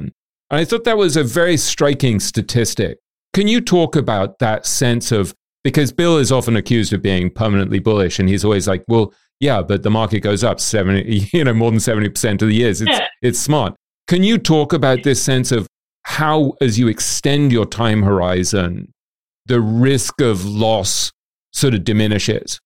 And 0.50 0.60
I 0.60 0.64
thought 0.64 0.84
that 0.84 0.98
was 0.98 1.16
a 1.16 1.24
very 1.24 1.56
striking 1.56 2.20
statistic. 2.20 2.98
Can 3.32 3.46
you 3.48 3.60
talk 3.60 3.96
about 3.96 4.40
that 4.40 4.66
sense 4.66 5.12
of 5.12 5.34
because 5.62 5.92
Bill 5.92 6.16
is 6.16 6.32
often 6.32 6.56
accused 6.56 6.92
of 6.92 7.02
being 7.02 7.30
permanently 7.30 7.78
bullish, 7.78 8.18
and 8.18 8.28
he's 8.28 8.44
always 8.44 8.66
like, 8.66 8.82
well, 8.88 9.12
yeah, 9.40 9.62
but 9.62 9.82
the 9.82 9.90
market 9.90 10.20
goes 10.20 10.42
up 10.42 10.58
70, 10.58 11.28
you 11.32 11.44
know, 11.44 11.52
more 11.54 11.70
than 11.70 11.78
70% 11.80 12.42
of 12.42 12.48
the 12.48 12.54
years. 12.54 12.80
It's, 12.80 12.90
Yeah. 12.90 13.06
it's 13.22 13.38
smart. 13.38 13.74
Can 14.08 14.22
you 14.22 14.38
talk 14.38 14.72
about 14.72 15.02
this 15.02 15.22
sense 15.22 15.52
of 15.52 15.66
how, 16.04 16.54
as 16.60 16.78
you 16.78 16.88
extend 16.88 17.52
your 17.52 17.66
time 17.66 18.02
horizon, 18.02 18.92
the 19.50 19.60
risk 19.60 20.20
of 20.20 20.46
loss 20.46 21.12
sort 21.52 21.74
of 21.74 21.84
diminishes? 21.84 22.60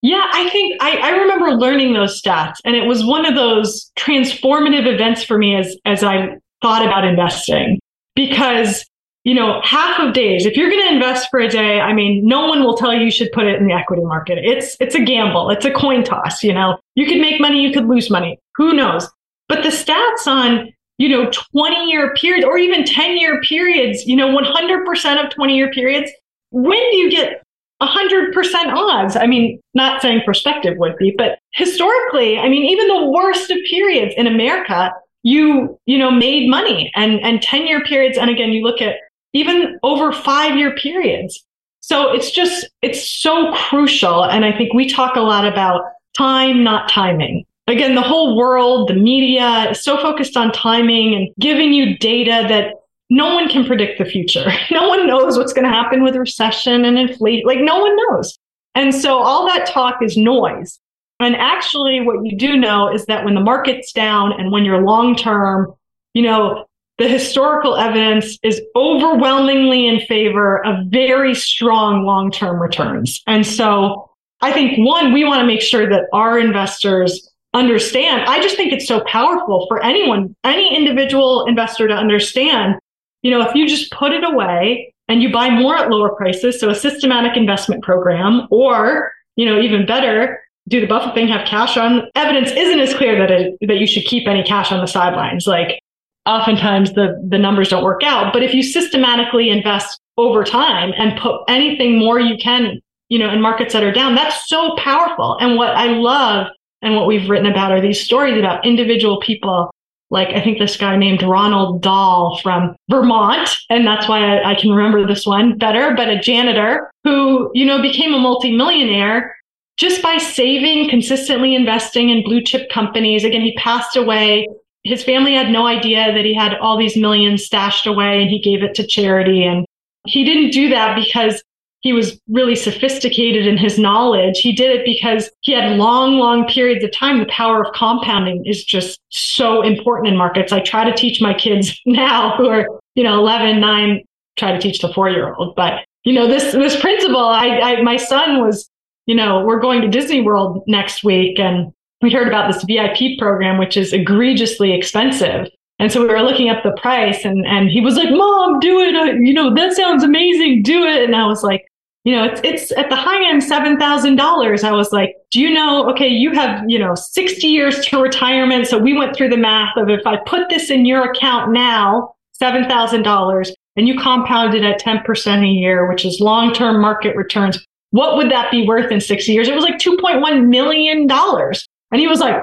Yeah, 0.00 0.24
I 0.32 0.48
think 0.48 0.82
I, 0.82 0.96
I 0.96 1.10
remember 1.10 1.52
learning 1.52 1.92
those 1.92 2.20
stats, 2.20 2.56
and 2.64 2.74
it 2.74 2.86
was 2.86 3.04
one 3.04 3.24
of 3.24 3.36
those 3.36 3.92
transformative 3.96 4.92
events 4.92 5.22
for 5.22 5.38
me 5.38 5.54
as 5.54 5.76
as 5.84 6.02
I 6.02 6.38
thought 6.60 6.84
about 6.84 7.04
investing. 7.04 7.78
Because 8.16 8.84
you 9.24 9.34
know, 9.34 9.60
half 9.62 10.00
of 10.00 10.14
days, 10.14 10.46
if 10.46 10.56
you're 10.56 10.68
going 10.68 10.88
to 10.88 10.94
invest 10.94 11.28
for 11.30 11.38
a 11.38 11.48
day, 11.48 11.80
I 11.80 11.92
mean, 11.92 12.26
no 12.26 12.48
one 12.48 12.64
will 12.64 12.76
tell 12.76 12.92
you 12.92 13.04
you 13.04 13.10
should 13.12 13.30
put 13.30 13.46
it 13.46 13.60
in 13.60 13.68
the 13.68 13.72
equity 13.72 14.02
market. 14.02 14.38
It's 14.38 14.76
it's 14.80 14.96
a 14.96 15.00
gamble. 15.00 15.50
It's 15.50 15.64
a 15.64 15.70
coin 15.70 16.02
toss. 16.02 16.42
You 16.42 16.54
know, 16.54 16.78
you 16.96 17.06
could 17.06 17.20
make 17.20 17.40
money, 17.40 17.60
you 17.60 17.72
could 17.72 17.86
lose 17.86 18.10
money. 18.10 18.40
Who 18.56 18.72
knows? 18.72 19.08
But 19.48 19.62
the 19.62 19.68
stats 19.68 20.26
on 20.26 20.72
you 21.02 21.08
know 21.08 21.30
20 21.30 21.90
year 21.90 22.14
periods 22.14 22.46
or 22.46 22.58
even 22.58 22.84
10 22.84 23.16
year 23.16 23.40
periods, 23.42 24.06
you 24.06 24.14
know, 24.14 24.28
100% 24.28 25.24
of 25.24 25.30
20 25.30 25.56
year 25.56 25.70
periods. 25.72 26.10
When 26.50 26.78
do 26.90 26.96
you 26.96 27.10
get 27.10 27.42
100% 27.82 28.32
odds. 28.74 29.16
I 29.16 29.26
mean, 29.26 29.60
not 29.74 30.00
saying 30.00 30.22
perspective 30.24 30.78
would 30.78 30.96
be, 30.96 31.14
but 31.18 31.40
historically, 31.52 32.38
I 32.38 32.48
mean, 32.48 32.64
even 32.64 32.86
the 32.86 33.06
worst 33.06 33.50
of 33.50 33.58
periods 33.68 34.14
in 34.16 34.28
America, 34.28 34.92
you, 35.24 35.78
you 35.86 35.98
know, 35.98 36.10
made 36.10 36.48
money 36.48 36.92
and, 36.94 37.20
and 37.22 37.42
10 37.42 37.66
year 37.66 37.82
periods. 37.82 38.18
And 38.18 38.30
again, 38.30 38.52
you 38.52 38.62
look 38.62 38.80
at 38.80 38.96
even 39.32 39.78
over 39.82 40.12
five 40.12 40.56
year 40.56 40.74
periods. 40.76 41.44
So 41.80 42.12
it's 42.12 42.30
just, 42.30 42.68
it's 42.82 43.10
so 43.10 43.52
crucial. 43.54 44.24
And 44.24 44.44
I 44.44 44.56
think 44.56 44.72
we 44.72 44.88
talk 44.88 45.16
a 45.16 45.20
lot 45.20 45.44
about 45.44 45.82
time, 46.16 46.62
not 46.62 46.88
timing. 46.88 47.44
Again, 47.68 47.94
the 47.94 48.02
whole 48.02 48.36
world, 48.36 48.88
the 48.88 48.94
media 48.94 49.70
is 49.70 49.84
so 49.84 49.96
focused 49.98 50.36
on 50.36 50.52
timing 50.52 51.14
and 51.14 51.28
giving 51.38 51.72
you 51.72 51.96
data 51.98 52.44
that 52.48 52.74
no 53.08 53.34
one 53.34 53.48
can 53.48 53.64
predict 53.64 53.98
the 53.98 54.04
future. 54.04 54.50
No 54.70 54.88
one 54.88 55.06
knows 55.06 55.36
what's 55.36 55.52
going 55.52 55.64
to 55.64 55.70
happen 55.70 56.02
with 56.02 56.16
recession 56.16 56.84
and 56.84 56.98
inflation. 56.98 57.46
Like, 57.46 57.60
no 57.60 57.78
one 57.78 57.96
knows. 57.96 58.38
And 58.74 58.94
so 58.94 59.18
all 59.18 59.46
that 59.46 59.66
talk 59.66 60.02
is 60.02 60.16
noise. 60.16 60.80
And 61.20 61.36
actually, 61.36 62.00
what 62.00 62.24
you 62.24 62.36
do 62.36 62.56
know 62.56 62.92
is 62.92 63.06
that 63.06 63.24
when 63.24 63.34
the 63.34 63.40
market's 63.40 63.92
down 63.92 64.32
and 64.32 64.50
when 64.50 64.64
you're 64.64 64.82
long 64.82 65.14
term, 65.14 65.72
you 66.14 66.22
know, 66.22 66.64
the 66.98 67.08
historical 67.08 67.76
evidence 67.76 68.38
is 68.42 68.60
overwhelmingly 68.76 69.86
in 69.86 70.00
favor 70.00 70.64
of 70.66 70.86
very 70.86 71.34
strong 71.34 72.04
long 72.04 72.30
term 72.30 72.60
returns. 72.60 73.22
And 73.26 73.46
so 73.46 74.10
I 74.40 74.52
think 74.52 74.78
one, 74.78 75.12
we 75.12 75.24
want 75.24 75.40
to 75.40 75.46
make 75.46 75.62
sure 75.62 75.88
that 75.88 76.04
our 76.12 76.38
investors 76.38 77.31
understand. 77.54 78.22
I 78.22 78.40
just 78.40 78.56
think 78.56 78.72
it's 78.72 78.86
so 78.86 79.00
powerful 79.00 79.66
for 79.68 79.82
anyone, 79.82 80.34
any 80.44 80.74
individual 80.74 81.44
investor 81.46 81.88
to 81.88 81.94
understand 81.94 82.76
you 83.22 83.30
know, 83.30 83.40
if 83.40 83.54
you 83.54 83.68
just 83.68 83.90
put 83.92 84.12
it 84.12 84.24
away 84.24 84.92
and 85.08 85.22
you 85.22 85.32
buy 85.32 85.48
more 85.48 85.76
at 85.76 85.88
lower 85.88 86.14
prices, 86.14 86.60
so 86.60 86.68
a 86.68 86.74
systematic 86.74 87.36
investment 87.36 87.82
program, 87.82 88.46
or, 88.50 89.12
you 89.36 89.46
know, 89.46 89.60
even 89.60 89.86
better, 89.86 90.40
do 90.68 90.80
the 90.80 90.86
Buffett 90.86 91.14
thing, 91.14 91.28
have 91.28 91.46
cash 91.46 91.76
on 91.76 92.08
evidence 92.14 92.50
isn't 92.50 92.80
as 92.80 92.94
clear 92.94 93.18
that 93.18 93.30
it, 93.30 93.56
that 93.66 93.78
you 93.78 93.86
should 93.86 94.04
keep 94.04 94.28
any 94.28 94.42
cash 94.42 94.70
on 94.70 94.80
the 94.80 94.86
sidelines. 94.86 95.46
Like 95.46 95.80
oftentimes 96.26 96.92
the, 96.92 97.20
the 97.28 97.38
numbers 97.38 97.68
don't 97.68 97.84
work 97.84 98.02
out. 98.04 98.32
But 98.32 98.42
if 98.42 98.54
you 98.54 98.62
systematically 98.62 99.48
invest 99.48 100.00
over 100.18 100.44
time 100.44 100.92
and 100.96 101.18
put 101.18 101.42
anything 101.48 101.98
more 101.98 102.20
you 102.20 102.36
can, 102.36 102.80
you 103.08 103.18
know, 103.18 103.30
in 103.30 103.40
markets 103.40 103.72
that 103.72 103.82
are 103.82 103.92
down, 103.92 104.14
that's 104.14 104.48
so 104.48 104.74
powerful. 104.76 105.36
And 105.40 105.56
what 105.56 105.70
I 105.70 105.86
love 105.86 106.48
and 106.82 106.94
what 106.94 107.06
we've 107.06 107.28
written 107.28 107.50
about 107.50 107.72
are 107.72 107.80
these 107.80 108.00
stories 108.00 108.38
about 108.38 108.66
individual 108.66 109.20
people 109.20 109.70
like 110.12 110.28
I 110.28 110.44
think 110.44 110.58
this 110.58 110.76
guy 110.76 110.94
named 110.96 111.22
Ronald 111.22 111.80
Dahl 111.80 112.38
from 112.42 112.76
Vermont, 112.90 113.48
and 113.70 113.86
that's 113.86 114.06
why 114.06 114.18
I, 114.18 114.50
I, 114.50 114.54
can 114.54 114.70
remember 114.70 115.06
this 115.06 115.24
one 115.24 115.56
better, 115.56 115.94
but 115.96 116.10
a 116.10 116.20
janitor 116.20 116.90
who, 117.02 117.50
you 117.54 117.64
know, 117.64 117.80
became 117.80 118.12
a 118.12 118.18
multimillionaire 118.18 119.34
just 119.78 120.02
by 120.02 120.18
saving, 120.18 120.90
consistently 120.90 121.54
investing 121.54 122.10
in 122.10 122.22
blue 122.24 122.42
chip 122.42 122.68
companies. 122.70 123.24
Again, 123.24 123.40
he 123.40 123.54
passed 123.54 123.96
away. 123.96 124.46
His 124.84 125.02
family 125.02 125.32
had 125.32 125.50
no 125.50 125.66
idea 125.66 126.12
that 126.12 126.26
he 126.26 126.34
had 126.34 126.58
all 126.58 126.76
these 126.76 126.96
millions 126.96 127.46
stashed 127.46 127.86
away 127.86 128.20
and 128.20 128.30
he 128.30 128.38
gave 128.38 128.62
it 128.62 128.74
to 128.74 128.86
charity. 128.86 129.44
And 129.44 129.64
he 130.06 130.24
didn't 130.24 130.50
do 130.50 130.68
that 130.68 130.94
because 130.94 131.42
he 131.82 131.92
was 131.92 132.18
really 132.28 132.54
sophisticated 132.54 133.44
in 133.44 133.58
his 133.58 133.76
knowledge. 133.76 134.38
He 134.38 134.52
did 134.52 134.70
it 134.70 134.84
because 134.84 135.28
he 135.40 135.52
had 135.52 135.76
long, 135.76 136.16
long 136.16 136.46
periods 136.46 136.84
of 136.84 136.92
time. 136.92 137.18
The 137.18 137.26
power 137.26 137.64
of 137.64 137.74
compounding 137.74 138.44
is 138.46 138.64
just 138.64 139.00
so 139.10 139.62
important 139.62 140.08
in 140.08 140.16
markets. 140.16 140.52
I 140.52 140.60
try 140.60 140.88
to 140.88 140.96
teach 140.96 141.20
my 141.20 141.34
kids 141.34 141.78
now 141.86 142.36
who 142.36 142.48
are, 142.48 142.66
you 142.94 143.02
know, 143.02 143.18
11, 143.18 143.60
9, 143.60 144.04
try 144.38 144.52
to 144.52 144.60
teach 144.60 144.80
the 144.80 144.92
four 144.92 145.10
year 145.10 145.34
old. 145.34 145.56
But, 145.56 145.84
you 146.04 146.12
know, 146.12 146.28
this, 146.28 146.52
this 146.52 146.80
principle, 146.80 147.18
I, 147.18 147.48
I, 147.58 147.82
my 147.82 147.96
son 147.96 148.40
was, 148.40 148.70
you 149.06 149.16
know, 149.16 149.44
we're 149.44 149.60
going 149.60 149.82
to 149.82 149.88
Disney 149.88 150.20
World 150.20 150.62
next 150.68 151.02
week 151.02 151.40
and 151.40 151.72
we 152.00 152.12
heard 152.12 152.28
about 152.28 152.52
this 152.52 152.62
VIP 152.62 153.18
program, 153.18 153.58
which 153.58 153.76
is 153.76 153.92
egregiously 153.92 154.72
expensive. 154.72 155.48
And 155.80 155.90
so 155.90 156.00
we 156.00 156.06
were 156.06 156.22
looking 156.22 156.48
up 156.48 156.62
the 156.62 156.76
price 156.80 157.24
and, 157.24 157.44
and 157.44 157.68
he 157.68 157.80
was 157.80 157.96
like, 157.96 158.10
mom, 158.10 158.60
do 158.60 158.78
it. 158.78 158.94
Uh, 158.94 159.14
you 159.14 159.34
know, 159.34 159.52
that 159.52 159.72
sounds 159.72 160.04
amazing. 160.04 160.62
Do 160.62 160.84
it. 160.84 161.02
And 161.02 161.16
I 161.16 161.26
was 161.26 161.42
like, 161.42 161.66
you 162.04 162.16
know, 162.16 162.24
it's 162.24 162.40
it's 162.42 162.72
at 162.72 162.88
the 162.90 162.96
high 162.96 163.28
end 163.28 163.44
seven 163.44 163.78
thousand 163.78 164.16
dollars. 164.16 164.64
I 164.64 164.72
was 164.72 164.90
like, 164.92 165.14
do 165.30 165.40
you 165.40 165.50
know? 165.50 165.88
Okay, 165.90 166.08
you 166.08 166.32
have 166.32 166.64
you 166.68 166.78
know 166.78 166.94
sixty 166.96 167.46
years 167.46 167.84
to 167.86 168.02
retirement. 168.02 168.66
So 168.66 168.78
we 168.78 168.96
went 168.96 169.14
through 169.14 169.28
the 169.28 169.36
math 169.36 169.76
of 169.76 169.88
if 169.88 170.04
I 170.06 170.16
put 170.26 170.48
this 170.48 170.70
in 170.70 170.84
your 170.84 171.10
account 171.10 171.52
now, 171.52 172.14
seven 172.32 172.68
thousand 172.68 173.04
dollars, 173.04 173.54
and 173.76 173.86
you 173.86 173.98
compound 174.00 174.54
it 174.54 174.64
at 174.64 174.80
ten 174.80 175.00
percent 175.04 175.44
a 175.44 175.48
year, 175.48 175.88
which 175.88 176.04
is 176.04 176.20
long 176.20 176.52
term 176.52 176.80
market 176.80 177.14
returns. 177.16 177.64
What 177.90 178.16
would 178.16 178.30
that 178.32 178.50
be 178.50 178.66
worth 178.66 178.90
in 178.90 179.00
sixty 179.00 179.32
years? 179.32 179.46
It 179.46 179.54
was 179.54 179.64
like 179.64 179.78
two 179.78 179.96
point 179.98 180.20
one 180.20 180.50
million 180.50 181.06
dollars, 181.06 181.68
and 181.92 182.00
he 182.00 182.08
was 182.08 182.18
like, 182.18 182.36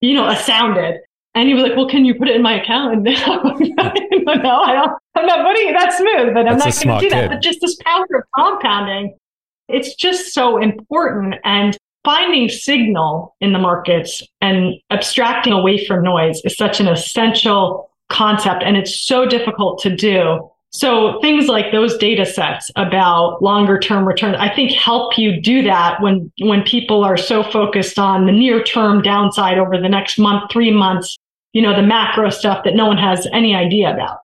you 0.00 0.14
know, 0.14 0.28
astounded. 0.28 1.00
And 1.34 1.48
he 1.48 1.54
was 1.54 1.62
like, 1.64 1.76
"Well, 1.76 1.88
can 1.88 2.04
you 2.04 2.14
put 2.14 2.28
it 2.28 2.36
in 2.36 2.42
my 2.42 2.60
account?" 2.60 2.94
And 2.94 3.08
I'm 3.26 4.24
like, 4.24 4.42
no, 4.42 4.60
I 4.60 4.72
don't. 4.74 4.92
I'm 5.16 5.26
not 5.26 5.46
putting 5.46 5.68
it 5.68 5.72
that 5.72 5.92
smooth, 5.92 6.34
but 6.34 6.48
I'm 6.48 6.58
That's 6.58 6.84
not 6.84 7.00
going 7.00 7.00
to 7.00 7.06
do 7.06 7.10
that. 7.10 7.22
kid. 7.22 7.30
But 7.30 7.42
just 7.42 7.60
this 7.60 7.76
power 7.84 8.04
of 8.14 8.22
compounding, 8.36 9.16
it's 9.68 9.94
just 9.94 10.32
so 10.32 10.58
important. 10.58 11.34
And 11.44 11.76
finding 12.04 12.48
signal 12.48 13.34
in 13.40 13.52
the 13.52 13.58
markets 13.58 14.22
and 14.40 14.74
abstracting 14.90 15.52
away 15.52 15.84
from 15.86 16.04
noise 16.04 16.40
is 16.44 16.56
such 16.56 16.80
an 16.80 16.86
essential 16.86 17.90
concept, 18.10 18.62
and 18.62 18.76
it's 18.76 19.00
so 19.00 19.26
difficult 19.26 19.80
to 19.80 19.94
do. 19.94 20.50
So 20.70 21.20
things 21.20 21.46
like 21.46 21.70
those 21.70 21.96
data 21.98 22.26
sets 22.26 22.68
about 22.74 23.40
longer 23.40 23.78
term 23.78 24.06
returns, 24.06 24.36
I 24.40 24.52
think 24.52 24.72
help 24.72 25.16
you 25.16 25.40
do 25.40 25.62
that 25.62 26.02
when 26.02 26.32
when 26.40 26.62
people 26.64 27.04
are 27.04 27.16
so 27.16 27.44
focused 27.44 27.98
on 27.98 28.26
the 28.26 28.32
near 28.32 28.62
term 28.62 29.00
downside 29.00 29.58
over 29.58 29.78
the 29.78 29.88
next 29.88 30.18
month, 30.18 30.50
three 30.50 30.72
months, 30.72 31.16
you 31.54 31.62
know, 31.62 31.74
the 31.74 31.82
macro 31.82 32.28
stuff 32.28 32.64
that 32.64 32.74
no 32.74 32.86
one 32.86 32.98
has 32.98 33.26
any 33.32 33.54
idea 33.54 33.94
about. 33.94 34.18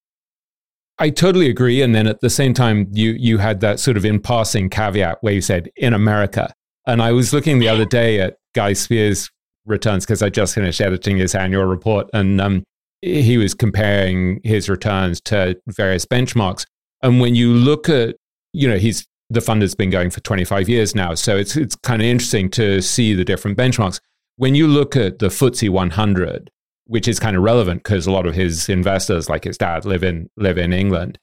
I 0.98 1.08
totally 1.08 1.48
agree. 1.48 1.80
And 1.80 1.94
then 1.94 2.06
at 2.06 2.20
the 2.20 2.28
same 2.28 2.52
time, 2.52 2.88
you 2.92 3.12
you 3.12 3.38
had 3.38 3.60
that 3.60 3.80
sort 3.80 3.96
of 3.96 4.04
in 4.04 4.20
passing 4.20 4.68
caveat 4.68 5.18
where 5.22 5.32
you 5.32 5.40
said 5.40 5.70
in 5.76 5.94
America. 5.94 6.52
And 6.86 7.00
I 7.00 7.12
was 7.12 7.32
looking 7.32 7.58
the 7.58 7.68
other 7.68 7.86
day 7.86 8.20
at 8.20 8.36
Guy 8.54 8.74
Spier's 8.74 9.30
returns 9.64 10.04
because 10.04 10.22
I 10.22 10.28
just 10.28 10.54
finished 10.54 10.80
editing 10.80 11.16
his 11.16 11.34
annual 11.34 11.64
report, 11.64 12.10
and 12.12 12.40
um, 12.40 12.64
he 13.00 13.38
was 13.38 13.54
comparing 13.54 14.40
his 14.44 14.68
returns 14.68 15.20
to 15.22 15.58
various 15.68 16.04
benchmarks. 16.04 16.66
And 17.02 17.20
when 17.20 17.34
you 17.34 17.52
look 17.52 17.88
at, 17.88 18.16
you 18.52 18.68
know, 18.68 18.76
he's 18.76 19.06
the 19.30 19.40
fund 19.40 19.62
has 19.62 19.76
been 19.76 19.90
going 19.90 20.10
for 20.10 20.20
25 20.20 20.68
years 20.68 20.94
now, 20.94 21.14
so 21.14 21.36
it's 21.36 21.56
it's 21.56 21.76
kind 21.76 22.02
of 22.02 22.06
interesting 22.06 22.50
to 22.50 22.82
see 22.82 23.14
the 23.14 23.24
different 23.24 23.56
benchmarks. 23.56 24.00
When 24.36 24.54
you 24.54 24.66
look 24.66 24.96
at 24.96 25.18
the 25.18 25.28
FTSE 25.28 25.70
100, 25.70 26.50
which 26.90 27.06
is 27.06 27.20
kind 27.20 27.36
of 27.36 27.44
relevant 27.44 27.84
because 27.84 28.04
a 28.08 28.10
lot 28.10 28.26
of 28.26 28.34
his 28.34 28.68
investors, 28.68 29.28
like 29.28 29.44
his 29.44 29.56
dad, 29.56 29.84
live 29.84 30.02
in 30.02 30.28
live 30.36 30.58
in 30.58 30.72
England. 30.72 31.18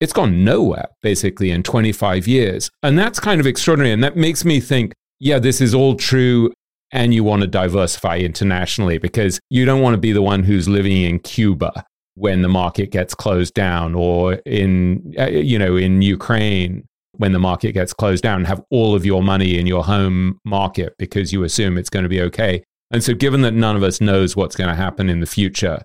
It's 0.00 0.12
gone 0.12 0.44
nowhere 0.44 0.86
basically 1.02 1.50
in 1.50 1.64
25 1.64 2.28
years, 2.28 2.70
and 2.84 2.96
that's 2.96 3.18
kind 3.18 3.40
of 3.40 3.46
extraordinary. 3.46 3.92
And 3.92 4.02
that 4.04 4.16
makes 4.16 4.44
me 4.44 4.60
think, 4.60 4.94
yeah, 5.18 5.40
this 5.40 5.60
is 5.60 5.74
all 5.74 5.96
true, 5.96 6.52
and 6.92 7.12
you 7.12 7.24
want 7.24 7.42
to 7.42 7.48
diversify 7.48 8.18
internationally 8.18 8.98
because 8.98 9.40
you 9.50 9.64
don't 9.64 9.82
want 9.82 9.94
to 9.94 10.00
be 10.00 10.12
the 10.12 10.22
one 10.22 10.44
who's 10.44 10.68
living 10.68 11.02
in 11.02 11.18
Cuba 11.18 11.84
when 12.14 12.42
the 12.42 12.48
market 12.48 12.92
gets 12.92 13.12
closed 13.12 13.54
down, 13.54 13.96
or 13.96 14.34
in 14.46 15.14
uh, 15.18 15.26
you 15.26 15.58
know 15.58 15.74
in 15.74 16.00
Ukraine 16.00 16.84
when 17.16 17.32
the 17.32 17.40
market 17.40 17.72
gets 17.72 17.92
closed 17.92 18.22
down, 18.22 18.36
and 18.36 18.46
have 18.46 18.62
all 18.70 18.94
of 18.94 19.04
your 19.04 19.24
money 19.24 19.58
in 19.58 19.66
your 19.66 19.82
home 19.82 20.38
market 20.44 20.94
because 20.96 21.32
you 21.32 21.42
assume 21.42 21.76
it's 21.76 21.90
going 21.90 22.04
to 22.04 22.08
be 22.08 22.20
okay. 22.20 22.62
And 22.90 23.04
so, 23.04 23.14
given 23.14 23.42
that 23.42 23.52
none 23.54 23.76
of 23.76 23.82
us 23.82 24.00
knows 24.00 24.34
what's 24.34 24.56
going 24.56 24.70
to 24.70 24.74
happen 24.74 25.10
in 25.10 25.20
the 25.20 25.26
future, 25.26 25.82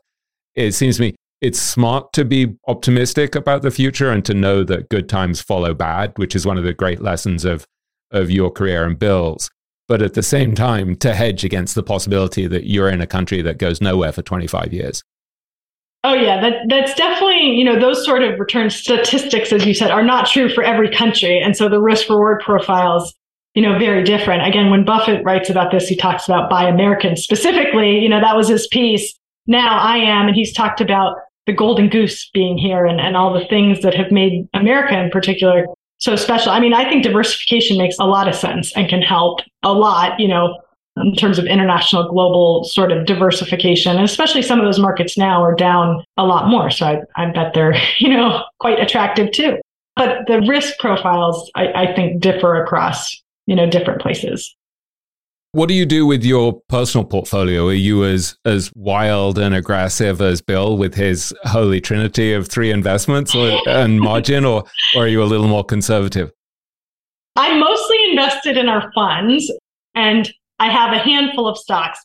it 0.56 0.72
seems 0.72 0.98
to 0.98 1.04
me 1.04 1.16
it's 1.42 1.60
smart 1.60 2.14
to 2.14 2.24
be 2.24 2.56
optimistic 2.68 3.36
about 3.36 3.64
the 3.64 3.72
future 3.72 4.10
and 4.10 4.24
to 4.24 4.34
know 4.34 4.64
that 4.64 4.88
good 4.88 5.10
times 5.10 5.42
follow 5.42 5.74
bad, 5.74 6.14
which 6.18 6.36
is 6.36 6.46
one 6.46 6.58
of 6.58 6.64
the 6.64 6.74
great 6.74 7.02
lessons 7.02 7.44
of, 7.44 7.68
of 8.12 8.32
your 8.32 8.50
career 8.50 8.86
and 8.86 8.98
Bill's. 8.98 9.50
but 9.90 10.02
at 10.02 10.14
the 10.14 10.24
same 10.24 10.56
time 10.56 10.96
to 10.96 11.14
hedge 11.14 11.44
against 11.44 11.76
the 11.76 11.84
possibility 11.84 12.48
that 12.48 12.66
you're 12.66 12.88
in 12.88 13.02
a 13.02 13.08
country 13.08 13.42
that 13.42 13.58
goes 13.58 13.82
nowhere 13.82 14.14
for 14.14 14.22
25 14.22 14.72
years. 14.72 15.04
Oh 16.06 16.14
yeah, 16.14 16.40
that 16.40 16.54
that's 16.70 16.94
definitely, 16.94 17.52
you 17.52 17.66
know, 17.66 17.78
those 17.78 18.06
sort 18.06 18.24
of 18.24 18.40
return 18.40 18.70
statistics 18.70 19.52
as 19.52 19.66
you 19.66 19.74
said 19.74 19.92
are 19.92 20.04
not 20.04 20.28
true 20.28 20.48
for 20.48 20.64
every 20.64 20.90
country 20.90 21.40
and 21.40 21.56
so 21.56 21.68
the 21.68 21.82
risk 21.82 22.10
reward 22.10 22.40
profiles, 22.40 23.14
you 23.54 23.62
know, 23.62 23.78
very 23.78 24.04
different. 24.04 24.48
Again, 24.48 24.70
when 24.70 24.84
Buffett 24.84 25.24
writes 25.24 25.50
about 25.50 25.72
this, 25.72 25.88
he 25.88 25.96
talks 25.96 26.26
about 26.26 26.50
buy 26.50 26.68
American 26.68 27.16
specifically, 27.16 28.00
you 28.00 28.10
know, 28.10 28.20
that 28.20 28.36
was 28.36 28.48
his 28.48 28.68
piece. 28.68 29.14
Now 29.46 29.78
I 29.80 29.98
am 29.98 30.28
and 30.28 30.36
he's 30.36 30.54
talked 30.54 30.82
about 30.82 31.18
the 31.46 31.54
golden 31.54 31.90
goose 31.90 32.30
being 32.34 32.58
here 32.58 32.86
and, 32.86 33.00
and 33.00 33.18
all 33.18 33.34
the 33.34 33.46
things 33.48 33.82
that 33.82 33.94
have 33.94 34.12
made 34.12 34.48
America 34.54 34.98
in 34.98 35.10
particular 35.10 35.66
so 36.00 36.16
special. 36.16 36.52
I 36.52 36.60
mean, 36.60 36.74
I 36.74 36.88
think 36.90 37.04
diversification 37.04 37.78
makes 37.78 37.98
a 38.00 38.06
lot 38.06 38.28
of 38.28 38.36
sense 38.36 38.74
and 38.76 38.90
can 38.90 39.02
help 39.02 39.40
a 39.64 39.74
lot, 39.74 40.20
you 40.20 40.28
know, 40.28 40.60
in 40.98 41.16
terms 41.16 41.40
of 41.40 41.46
international 41.46 42.10
global 42.10 42.64
sort 42.66 42.92
of 42.92 43.06
diversification. 43.06 43.96
And 43.96 44.06
especially 44.06 44.42
some 44.42 44.60
of 44.60 44.66
those 44.66 44.80
markets 44.80 45.18
now 45.18 45.42
are 45.44 45.56
down 45.56 46.04
a 46.18 46.26
lot 46.26 46.50
more. 46.50 46.70
So 46.70 46.86
I, 46.86 47.02
I 47.16 47.32
bet 47.32 47.54
they're, 47.54 47.76
you 48.00 48.10
know, 48.10 48.44
quite 48.60 48.80
attractive 48.80 49.32
too. 49.32 49.58
But 49.96 50.28
the 50.28 50.42
risk 50.42 50.78
profiles, 50.80 51.52
I, 51.56 51.68
I 51.68 51.96
think, 51.96 52.22
differ 52.22 52.62
across, 52.62 53.23
you 53.46 53.56
know, 53.56 53.70
different 53.70 54.02
places. 54.02 54.56
What 55.52 55.70
do 55.70 55.76
you 55.76 55.86
do 55.86 56.08
with 56.08 56.24
your 56.24 56.62
personal 56.68 57.06
portfolio? 57.06 57.68
Are 57.68 57.74
you 57.74 58.04
as 58.06 58.36
as 58.44 58.72
wild 58.76 59.38
and 59.38 59.54
aggressive 59.54 60.20
as 60.20 60.42
Bill 60.42 60.78
with 60.78 60.96
his 60.96 61.32
holy 61.44 61.80
trinity 61.80 62.34
of 62.34 62.48
three 62.48 62.72
investments 62.72 63.36
or, 63.36 63.60
and 63.68 64.00
margin, 64.00 64.46
or, 64.46 64.64
or 64.96 65.04
are 65.04 65.08
you 65.08 65.22
a 65.22 65.26
little 65.26 65.48
more 65.48 65.64
conservative? 65.64 66.32
I'm 67.36 67.60
mostly 67.60 67.98
invested 68.10 68.58
in 68.58 68.68
our 68.68 68.92
funds, 68.94 69.52
and 69.94 70.32
I 70.58 70.72
have 70.72 70.92
a 70.92 70.98
handful 70.98 71.48
of 71.48 71.58
stocks 71.58 72.00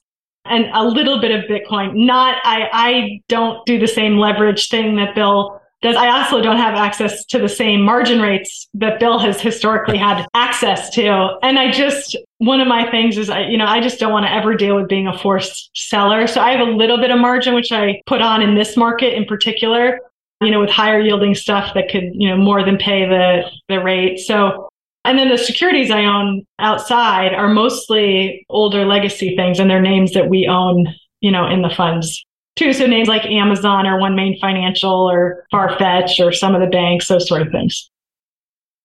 and 0.45 0.67
a 0.75 0.85
little 0.85 1.19
bit 1.19 1.31
of 1.31 1.45
Bitcoin. 1.45 1.95
Not 1.95 2.37
I 2.45 2.69
I 2.73 3.21
don't 3.29 3.65
do 3.65 3.79
the 3.79 3.89
same 3.89 4.19
leverage 4.19 4.69
thing 4.69 4.97
that 4.97 5.15
Bill 5.15 5.58
does 5.81 5.95
I 5.95 6.09
also 6.09 6.41
don't 6.41 6.57
have 6.57 6.75
access 6.75 7.25
to 7.27 7.39
the 7.39 7.49
same 7.49 7.83
margin 7.83 8.21
rates 8.21 8.69
that 8.75 8.99
Bill 8.99 9.19
has 9.21 9.41
historically 9.41 9.97
had 9.97 10.27
access 10.35 10.91
to. 10.91 11.39
And 11.43 11.59
I 11.59 11.71
just, 11.71 12.17
one 12.39 12.61
of 12.61 12.67
my 12.67 12.91
things 12.91 13.17
is, 13.17 13.31
I, 13.31 13.43
you 13.43 13.57
know, 13.57 13.67
I 13.67 13.81
just 13.81 14.01
don't 14.01 14.13
want 14.13 14.27
to 14.27 14.33
ever 14.33 14.55
deal 14.55 14.75
with 14.75 14.89
being 14.89 15.07
a 15.07 15.17
forced 15.17 15.71
seller. 15.75 16.27
So 16.27 16.41
I 16.41 16.51
have 16.51 16.67
a 16.67 16.71
little 16.71 16.99
bit 16.99 17.13
of 17.13 17.21
margin, 17.21 17.55
which 17.55 17.71
I 17.71 18.03
put 18.07 18.21
on 18.21 18.43
in 18.43 18.57
this 18.57 18.77
market 18.77 19.15
in 19.15 19.25
particular, 19.25 20.01
you 20.41 20.51
know, 20.51 20.61
with 20.61 20.71
higher 20.71 21.01
yielding 21.01 21.37
stuff 21.37 21.75
that 21.75 21.89
could, 21.91 22.11
you 22.13 22.29
know, 22.29 22.37
more 22.37 22.65
than 22.65 22.77
pay 22.77 23.07
the, 23.07 23.49
the 23.69 23.81
rate. 23.81 24.19
So, 24.19 24.69
and 25.05 25.17
then 25.17 25.29
the 25.29 25.39
securities 25.39 25.93
I 25.93 26.05
own 26.05 26.45
outside 26.59 27.35
are 27.35 27.49
mostly 27.49 28.45
older 28.49 28.85
legacy 28.85 29.37
things 29.37 29.61
and 29.61 29.71
they're 29.71 29.81
names 29.81 30.13
that 30.15 30.29
we 30.29 30.49
own, 30.49 30.89
you 31.21 31.31
know, 31.31 31.47
in 31.47 31.63
the 31.63 31.71
funds 31.71 32.25
too. 32.59 32.73
So 32.73 32.87
names 32.87 33.09
like 33.09 33.25
Amazon 33.27 33.87
or 33.87 33.99
OneMain 33.99 34.39
Financial 34.41 35.09
or 35.11 35.47
Farfetch 35.53 36.19
or 36.25 36.33
some 36.33 36.55
of 36.55 36.61
the 36.61 36.67
banks, 36.67 37.09
those 37.09 37.29
sort 37.29 37.43
of 37.43 37.51
things. 37.51 37.91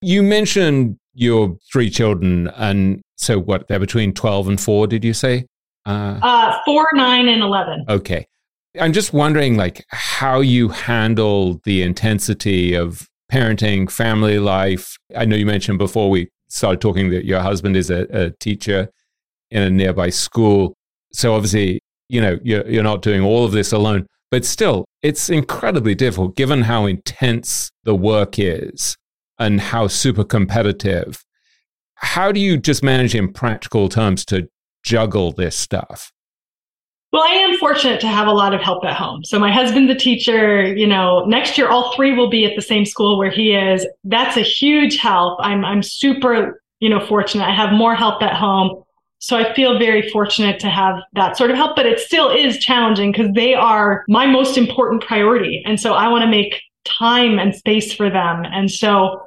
You 0.02 0.22
mentioned 0.22 0.98
your 1.14 1.58
three 1.72 1.90
children, 1.90 2.50
and 2.56 3.02
so 3.16 3.40
what? 3.40 3.68
They're 3.68 3.80
between 3.80 4.14
twelve 4.14 4.48
and 4.48 4.60
four. 4.60 4.88
Did 4.88 5.04
you 5.04 5.14
say? 5.14 5.46
Uh, 5.86 6.20
uh, 6.22 6.60
four, 6.66 6.90
nine, 6.94 7.28
and 7.28 7.42
eleven. 7.42 7.86
Okay, 7.88 8.26
I'm 8.80 8.94
just 8.94 9.14
wondering, 9.14 9.56
like, 9.56 9.86
how 9.90 10.40
you 10.42 10.70
handle 10.70 11.62
the 11.64 11.82
intensity 11.84 12.74
of 12.74 13.08
parenting, 13.32 13.90
family 13.90 14.40
life. 14.40 14.98
I 15.16 15.26
know 15.26 15.36
you 15.36 15.46
mentioned 15.46 15.78
before 15.78 16.10
we 16.10 16.30
started 16.50 16.82
talking 16.82 17.10
that 17.12 17.26
your 17.26 17.40
husband 17.40 17.76
is 17.78 17.90
a, 17.90 18.06
a 18.12 18.32
teacher 18.40 18.90
in 19.52 19.62
a 19.64 19.70
nearby 19.70 20.10
school. 20.10 20.76
So 21.14 21.34
obviously, 21.34 21.82
you 22.10 22.22
know, 22.22 22.40
you're, 22.44 22.68
you're 22.68 22.84
not 22.84 23.02
doing 23.02 23.22
all 23.22 23.46
of 23.46 23.52
this 23.52 23.72
alone. 23.72 24.08
But 24.32 24.46
still, 24.46 24.86
it's 25.04 25.30
incredibly 25.30 25.94
difficult 25.94 26.36
given 26.36 26.64
how 26.64 26.86
intense 26.86 27.70
the 27.84 27.96
work 27.96 28.40
is 28.40 28.96
and 29.38 29.62
how 29.62 29.88
super 29.88 30.24
competitive. 30.24 31.24
How 31.96 32.32
do 32.32 32.40
you 32.40 32.58
just 32.58 32.84
manage 32.84 33.14
in 33.16 33.32
practical 33.32 33.90
terms 33.90 34.26
to 34.26 34.48
juggle 34.84 35.32
this 35.32 35.56
stuff? 35.56 36.12
Well, 37.12 37.24
I 37.24 37.34
am 37.34 37.58
fortunate 37.60 38.02
to 38.02 38.08
have 38.08 38.26
a 38.26 38.32
lot 38.32 38.56
of 38.56 38.62
help 38.62 38.84
at 38.84 38.96
home. 38.96 39.24
So 39.24 39.38
my 39.38 39.52
husband's 39.52 39.92
a 39.92 39.96
teacher, 39.96 40.74
you 40.74 40.88
know, 40.88 41.26
next 41.26 41.58
year 41.60 41.70
all 41.70 41.94
three 41.96 42.14
will 42.14 42.30
be 42.30 42.44
at 42.44 42.56
the 42.56 42.62
same 42.62 42.86
school 42.86 43.20
where 43.20 43.30
he 43.30 43.54
is. 43.54 43.86
That's 44.04 44.36
a 44.36 44.42
huge 44.42 44.98
help. 44.98 45.38
I'm 45.42 45.64
I'm 45.64 45.84
super, 45.84 46.60
you 46.80 46.90
know, 46.90 47.00
fortunate. 47.06 47.46
I 47.46 47.54
have 47.54 47.72
more 47.72 47.94
help 47.94 48.24
at 48.24 48.34
home. 48.34 48.83
So 49.24 49.38
I 49.38 49.54
feel 49.54 49.80
very 49.80 50.10
fortunate 50.10 50.60
to 50.60 50.70
have 50.70 50.98
that 51.14 51.38
sort 51.38 51.50
of 51.50 51.56
help, 51.56 51.78
but 51.78 51.86
it 51.86 51.98
still 51.98 52.30
is 52.30 52.58
challenging 52.58 53.14
because 53.14 53.32
they 53.32 53.54
are 53.54 54.04
my 54.10 54.26
most 54.26 54.58
important 54.58 55.02
priority. 55.02 55.64
And 55.66 55.80
so 55.80 55.94
I 55.94 56.10
want 56.10 56.24
to 56.24 56.30
make 56.30 56.62
time 56.84 57.40
and 57.40 57.56
space 57.56 57.94
for 57.94 58.10
them. 58.10 58.44
And 58.44 58.70
so 58.70 59.26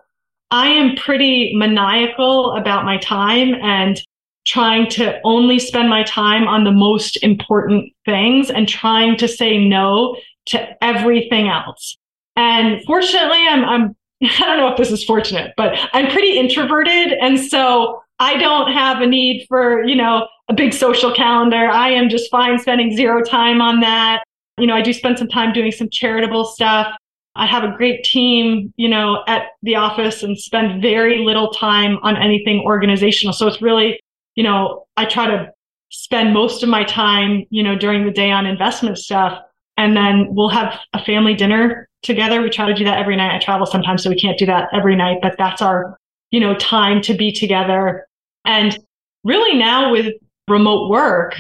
I 0.51 0.66
am 0.66 0.97
pretty 0.97 1.56
maniacal 1.56 2.55
about 2.56 2.85
my 2.85 2.98
time 2.98 3.55
and 3.55 3.98
trying 4.47 4.90
to 4.90 5.18
only 5.24 5.59
spend 5.59 5.89
my 5.89 6.02
time 6.02 6.47
on 6.47 6.64
the 6.64 6.73
most 6.73 7.16
important 7.23 7.90
things 8.05 8.51
and 8.51 8.68
trying 8.68 9.16
to 9.16 9.27
say 9.27 9.56
no 9.56 10.18
to 10.48 10.85
everything 10.85 11.48
else. 11.48 11.97
And 12.36 12.85
fortunately, 12.85 13.47
I'm, 13.48 13.64
I'm, 13.64 13.97
I 14.23 14.40
don't 14.40 14.59
know 14.59 14.68
if 14.68 14.77
this 14.77 14.93
is 14.93 15.02
fortunate, 15.05 15.55
but 15.56 15.74
I'm 15.94 16.10
pretty 16.10 16.36
introverted. 16.36 17.14
And 17.14 17.40
so 17.40 18.02
I 18.19 18.37
don't 18.37 18.73
have 18.73 19.01
a 19.01 19.07
need 19.07 19.47
for, 19.49 19.85
you 19.85 19.95
know, 19.95 20.27
a 20.49 20.55
big 20.55 20.73
social 20.73 21.13
calendar. 21.13 21.69
I 21.69 21.91
am 21.91 22.09
just 22.09 22.31
fine 22.31 22.59
spending 22.59 22.97
zero 22.97 23.23
time 23.23 23.61
on 23.61 23.81
that. 23.81 24.23
You 24.59 24.67
know, 24.67 24.75
I 24.75 24.81
do 24.81 24.93
spend 24.93 25.19
some 25.19 25.29
time 25.29 25.53
doing 25.53 25.71
some 25.71 25.89
charitable 25.91 26.47
stuff. 26.47 26.95
I 27.35 27.45
have 27.45 27.65
a 27.65 27.77
great 27.77 28.03
team, 28.05 28.73
you 28.77 28.89
know, 28.89 29.23
at 29.29 29.49
the 29.63 29.77
office 29.77 30.23
and 30.23 30.39
spend 30.39 30.81
very 30.81 31.19
little 31.19 31.51
time 31.51 31.99
on 32.03 32.17
anything 32.17 32.61
organizational. 32.65 33.35
So 33.35 33.47
it's 33.47 33.61
really, 33.61 34.01
you 34.35 34.43
know, 34.43 34.87
I 34.97 35.05
try 35.05 35.27
to 35.27 35.53
spend 35.91 36.33
most 36.33 36.63
of 36.63 36.71
my 36.71 36.85
time, 36.85 37.45
you 37.51 37.63
know, 37.63 37.77
during 37.77 38.07
the 38.07 38.11
day 38.11 38.31
on 38.31 38.47
investment 38.47 38.97
stuff. 38.97 39.39
And 39.77 39.95
then 39.95 40.29
we'll 40.31 40.49
have 40.49 40.79
a 40.95 41.05
family 41.05 41.35
dinner 41.35 41.87
together. 42.03 42.41
We 42.41 42.49
try 42.49 42.67
to 42.67 42.75
do 42.75 42.85
that 42.85 42.99
every 42.99 43.17
night. 43.17 43.35
I 43.37 43.39
travel 43.39 43.67
sometimes, 43.67 44.03
so 44.03 44.09
we 44.09 44.19
can't 44.19 44.39
do 44.39 44.47
that 44.47 44.69
every 44.73 44.97
night, 44.97 45.19
but 45.21 45.35
that's 45.37 45.61
our 45.61 45.99
you 46.31 46.40
know, 46.40 46.55
time 46.55 47.01
to 47.03 47.15
be 47.15 47.32
together. 47.32 48.07
And 48.44 48.78
really 49.24 49.59
now 49.59 49.90
with 49.90 50.15
remote 50.48 50.89
work, 50.89 51.35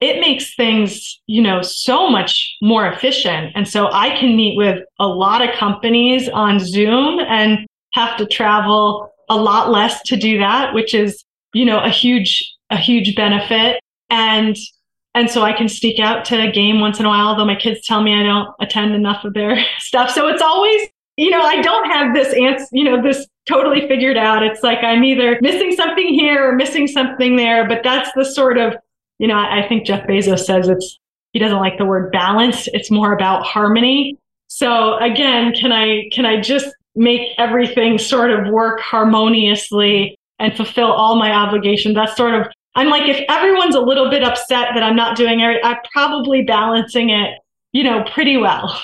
it 0.00 0.20
makes 0.20 0.54
things, 0.54 1.20
you 1.26 1.42
know, 1.42 1.60
so 1.60 2.08
much 2.08 2.56
more 2.62 2.86
efficient. 2.86 3.52
And 3.54 3.66
so 3.66 3.88
I 3.92 4.10
can 4.18 4.36
meet 4.36 4.56
with 4.56 4.84
a 5.00 5.06
lot 5.06 5.46
of 5.46 5.54
companies 5.56 6.28
on 6.28 6.60
Zoom 6.60 7.18
and 7.20 7.66
have 7.94 8.16
to 8.18 8.26
travel 8.26 9.12
a 9.28 9.36
lot 9.36 9.70
less 9.70 10.00
to 10.02 10.16
do 10.16 10.38
that, 10.38 10.72
which 10.72 10.94
is, 10.94 11.24
you 11.52 11.64
know, 11.64 11.80
a 11.80 11.90
huge, 11.90 12.54
a 12.70 12.76
huge 12.76 13.16
benefit. 13.16 13.80
And 14.08 14.56
and 15.14 15.28
so 15.28 15.42
I 15.42 15.52
can 15.52 15.68
sneak 15.68 15.98
out 15.98 16.24
to 16.26 16.40
a 16.40 16.50
game 16.50 16.80
once 16.80 17.00
in 17.00 17.06
a 17.06 17.08
while, 17.08 17.28
although 17.28 17.44
my 17.44 17.56
kids 17.56 17.84
tell 17.84 18.02
me 18.02 18.14
I 18.14 18.22
don't 18.22 18.54
attend 18.60 18.94
enough 18.94 19.24
of 19.24 19.34
their 19.34 19.58
stuff. 19.78 20.10
So 20.10 20.28
it's 20.28 20.42
always, 20.42 20.88
you 21.18 21.30
know, 21.30 21.40
I 21.40 21.60
don't 21.60 21.90
have 21.90 22.14
this 22.14 22.32
answer, 22.32 22.68
you 22.70 22.84
know, 22.84 23.02
this 23.02 23.26
totally 23.44 23.88
figured 23.88 24.16
out. 24.16 24.44
It's 24.44 24.62
like 24.62 24.78
I'm 24.84 25.02
either 25.02 25.36
missing 25.42 25.72
something 25.72 26.06
here 26.06 26.48
or 26.48 26.54
missing 26.54 26.86
something 26.86 27.34
there. 27.34 27.66
But 27.66 27.82
that's 27.82 28.08
the 28.14 28.24
sort 28.24 28.56
of, 28.56 28.76
you 29.18 29.26
know, 29.26 29.36
I 29.36 29.66
think 29.68 29.84
Jeff 29.84 30.06
Bezos 30.06 30.44
says 30.44 30.68
it's, 30.68 30.96
he 31.32 31.40
doesn't 31.40 31.58
like 31.58 31.76
the 31.76 31.84
word 31.84 32.12
balance. 32.12 32.68
It's 32.68 32.88
more 32.88 33.12
about 33.12 33.42
harmony. 33.42 34.16
So 34.46 34.96
again, 34.98 35.52
can 35.54 35.72
I, 35.72 36.08
can 36.12 36.24
I 36.24 36.40
just 36.40 36.68
make 36.94 37.32
everything 37.36 37.98
sort 37.98 38.30
of 38.30 38.52
work 38.52 38.78
harmoniously 38.78 40.16
and 40.38 40.56
fulfill 40.56 40.92
all 40.92 41.16
my 41.16 41.32
obligations? 41.32 41.96
That's 41.96 42.16
sort 42.16 42.34
of, 42.34 42.46
I'm 42.76 42.90
like, 42.90 43.08
if 43.08 43.24
everyone's 43.28 43.74
a 43.74 43.80
little 43.80 44.08
bit 44.08 44.22
upset 44.22 44.68
that 44.74 44.84
I'm 44.84 44.94
not 44.94 45.16
doing 45.16 45.40
it, 45.40 45.58
I'm 45.64 45.78
probably 45.92 46.42
balancing 46.42 47.10
it, 47.10 47.40
you 47.72 47.82
know, 47.82 48.04
pretty 48.14 48.36
well. 48.36 48.80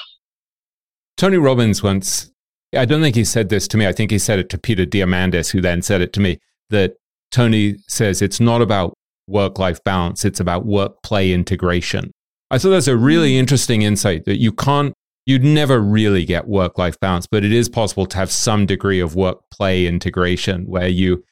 Tony 1.16 1.36
Robbins 1.36 1.82
once 1.82 2.30
I 2.76 2.84
don't 2.84 3.00
think 3.00 3.16
he 3.16 3.24
said 3.24 3.48
this 3.48 3.68
to 3.68 3.76
me. 3.76 3.86
I 3.86 3.92
think 3.92 4.10
he 4.10 4.18
said 4.18 4.38
it 4.38 4.48
to 4.50 4.58
Peter 4.58 4.84
Diamandis, 4.84 5.52
who 5.52 5.60
then 5.60 5.82
said 5.82 6.00
it 6.00 6.12
to 6.14 6.20
me 6.20 6.38
that 6.70 6.94
Tony 7.30 7.76
says 7.88 8.22
it's 8.22 8.40
not 8.40 8.62
about 8.62 8.94
work 9.26 9.58
life 9.58 9.82
balance, 9.84 10.24
it's 10.24 10.40
about 10.40 10.66
work 10.66 11.02
play 11.02 11.32
integration. 11.32 12.10
I 12.50 12.58
thought 12.58 12.70
that's 12.70 12.88
a 12.88 12.96
really 12.96 13.32
mm. 13.32 13.38
interesting 13.38 13.82
insight 13.82 14.24
that 14.26 14.38
you 14.38 14.52
can't, 14.52 14.92
you'd 15.26 15.44
never 15.44 15.80
really 15.80 16.24
get 16.24 16.46
work 16.46 16.78
life 16.78 16.98
balance, 17.00 17.26
but 17.26 17.44
it 17.44 17.52
is 17.52 17.68
possible 17.68 18.06
to 18.06 18.16
have 18.16 18.30
some 18.30 18.66
degree 18.66 19.00
of 19.00 19.16
work 19.16 19.38
play 19.50 19.86
integration 19.86 20.66
where 20.66 20.88
you, 20.88 21.24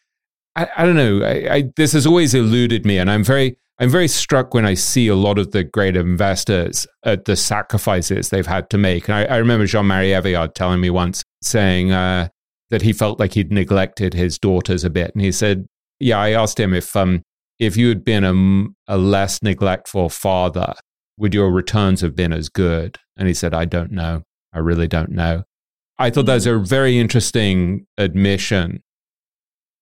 I, 0.56 0.68
I 0.76 0.84
don't 0.84 0.96
know, 0.96 1.22
I, 1.22 1.54
I, 1.54 1.72
this 1.76 1.92
has 1.92 2.06
always 2.06 2.34
eluded 2.34 2.86
me. 2.86 2.98
And 2.98 3.10
I'm 3.10 3.24
very, 3.24 3.56
I'm 3.78 3.90
very 3.90 4.08
struck 4.08 4.54
when 4.54 4.66
I 4.66 4.74
see 4.74 5.08
a 5.08 5.16
lot 5.16 5.38
of 5.38 5.50
the 5.50 5.64
great 5.64 5.96
investors 5.96 6.86
at 7.04 7.24
the 7.24 7.36
sacrifices 7.36 8.28
they've 8.28 8.46
had 8.46 8.70
to 8.70 8.78
make. 8.78 9.08
And 9.08 9.16
I, 9.16 9.24
I 9.24 9.36
remember 9.38 9.66
Jean 9.66 9.86
Marie 9.86 10.10
Eveillard 10.10 10.54
telling 10.54 10.80
me 10.80 10.90
once 10.90 11.22
saying 11.42 11.90
uh, 11.90 12.28
that 12.70 12.82
he 12.82 12.92
felt 12.92 13.18
like 13.18 13.34
he'd 13.34 13.52
neglected 13.52 14.14
his 14.14 14.38
daughters 14.38 14.84
a 14.84 14.90
bit. 14.90 15.12
And 15.14 15.24
he 15.24 15.32
said, 15.32 15.66
Yeah, 16.00 16.18
I 16.18 16.30
asked 16.30 16.60
him 16.60 16.74
if 16.74 16.94
um, 16.94 17.22
if 17.58 17.76
you 17.76 17.88
had 17.88 18.04
been 18.04 18.24
a, 18.24 18.94
a 18.94 18.98
less 18.98 19.42
neglectful 19.42 20.08
father, 20.08 20.74
would 21.18 21.34
your 21.34 21.50
returns 21.50 22.00
have 22.00 22.16
been 22.16 22.32
as 22.32 22.48
good? 22.48 22.98
And 23.16 23.28
he 23.28 23.34
said, 23.34 23.54
I 23.54 23.64
don't 23.64 23.92
know. 23.92 24.22
I 24.52 24.58
really 24.58 24.88
don't 24.88 25.10
know. 25.10 25.44
I 25.98 26.10
thought 26.10 26.26
that 26.26 26.34
was 26.34 26.46
a 26.46 26.58
very 26.58 26.98
interesting 26.98 27.86
admission. 27.98 28.82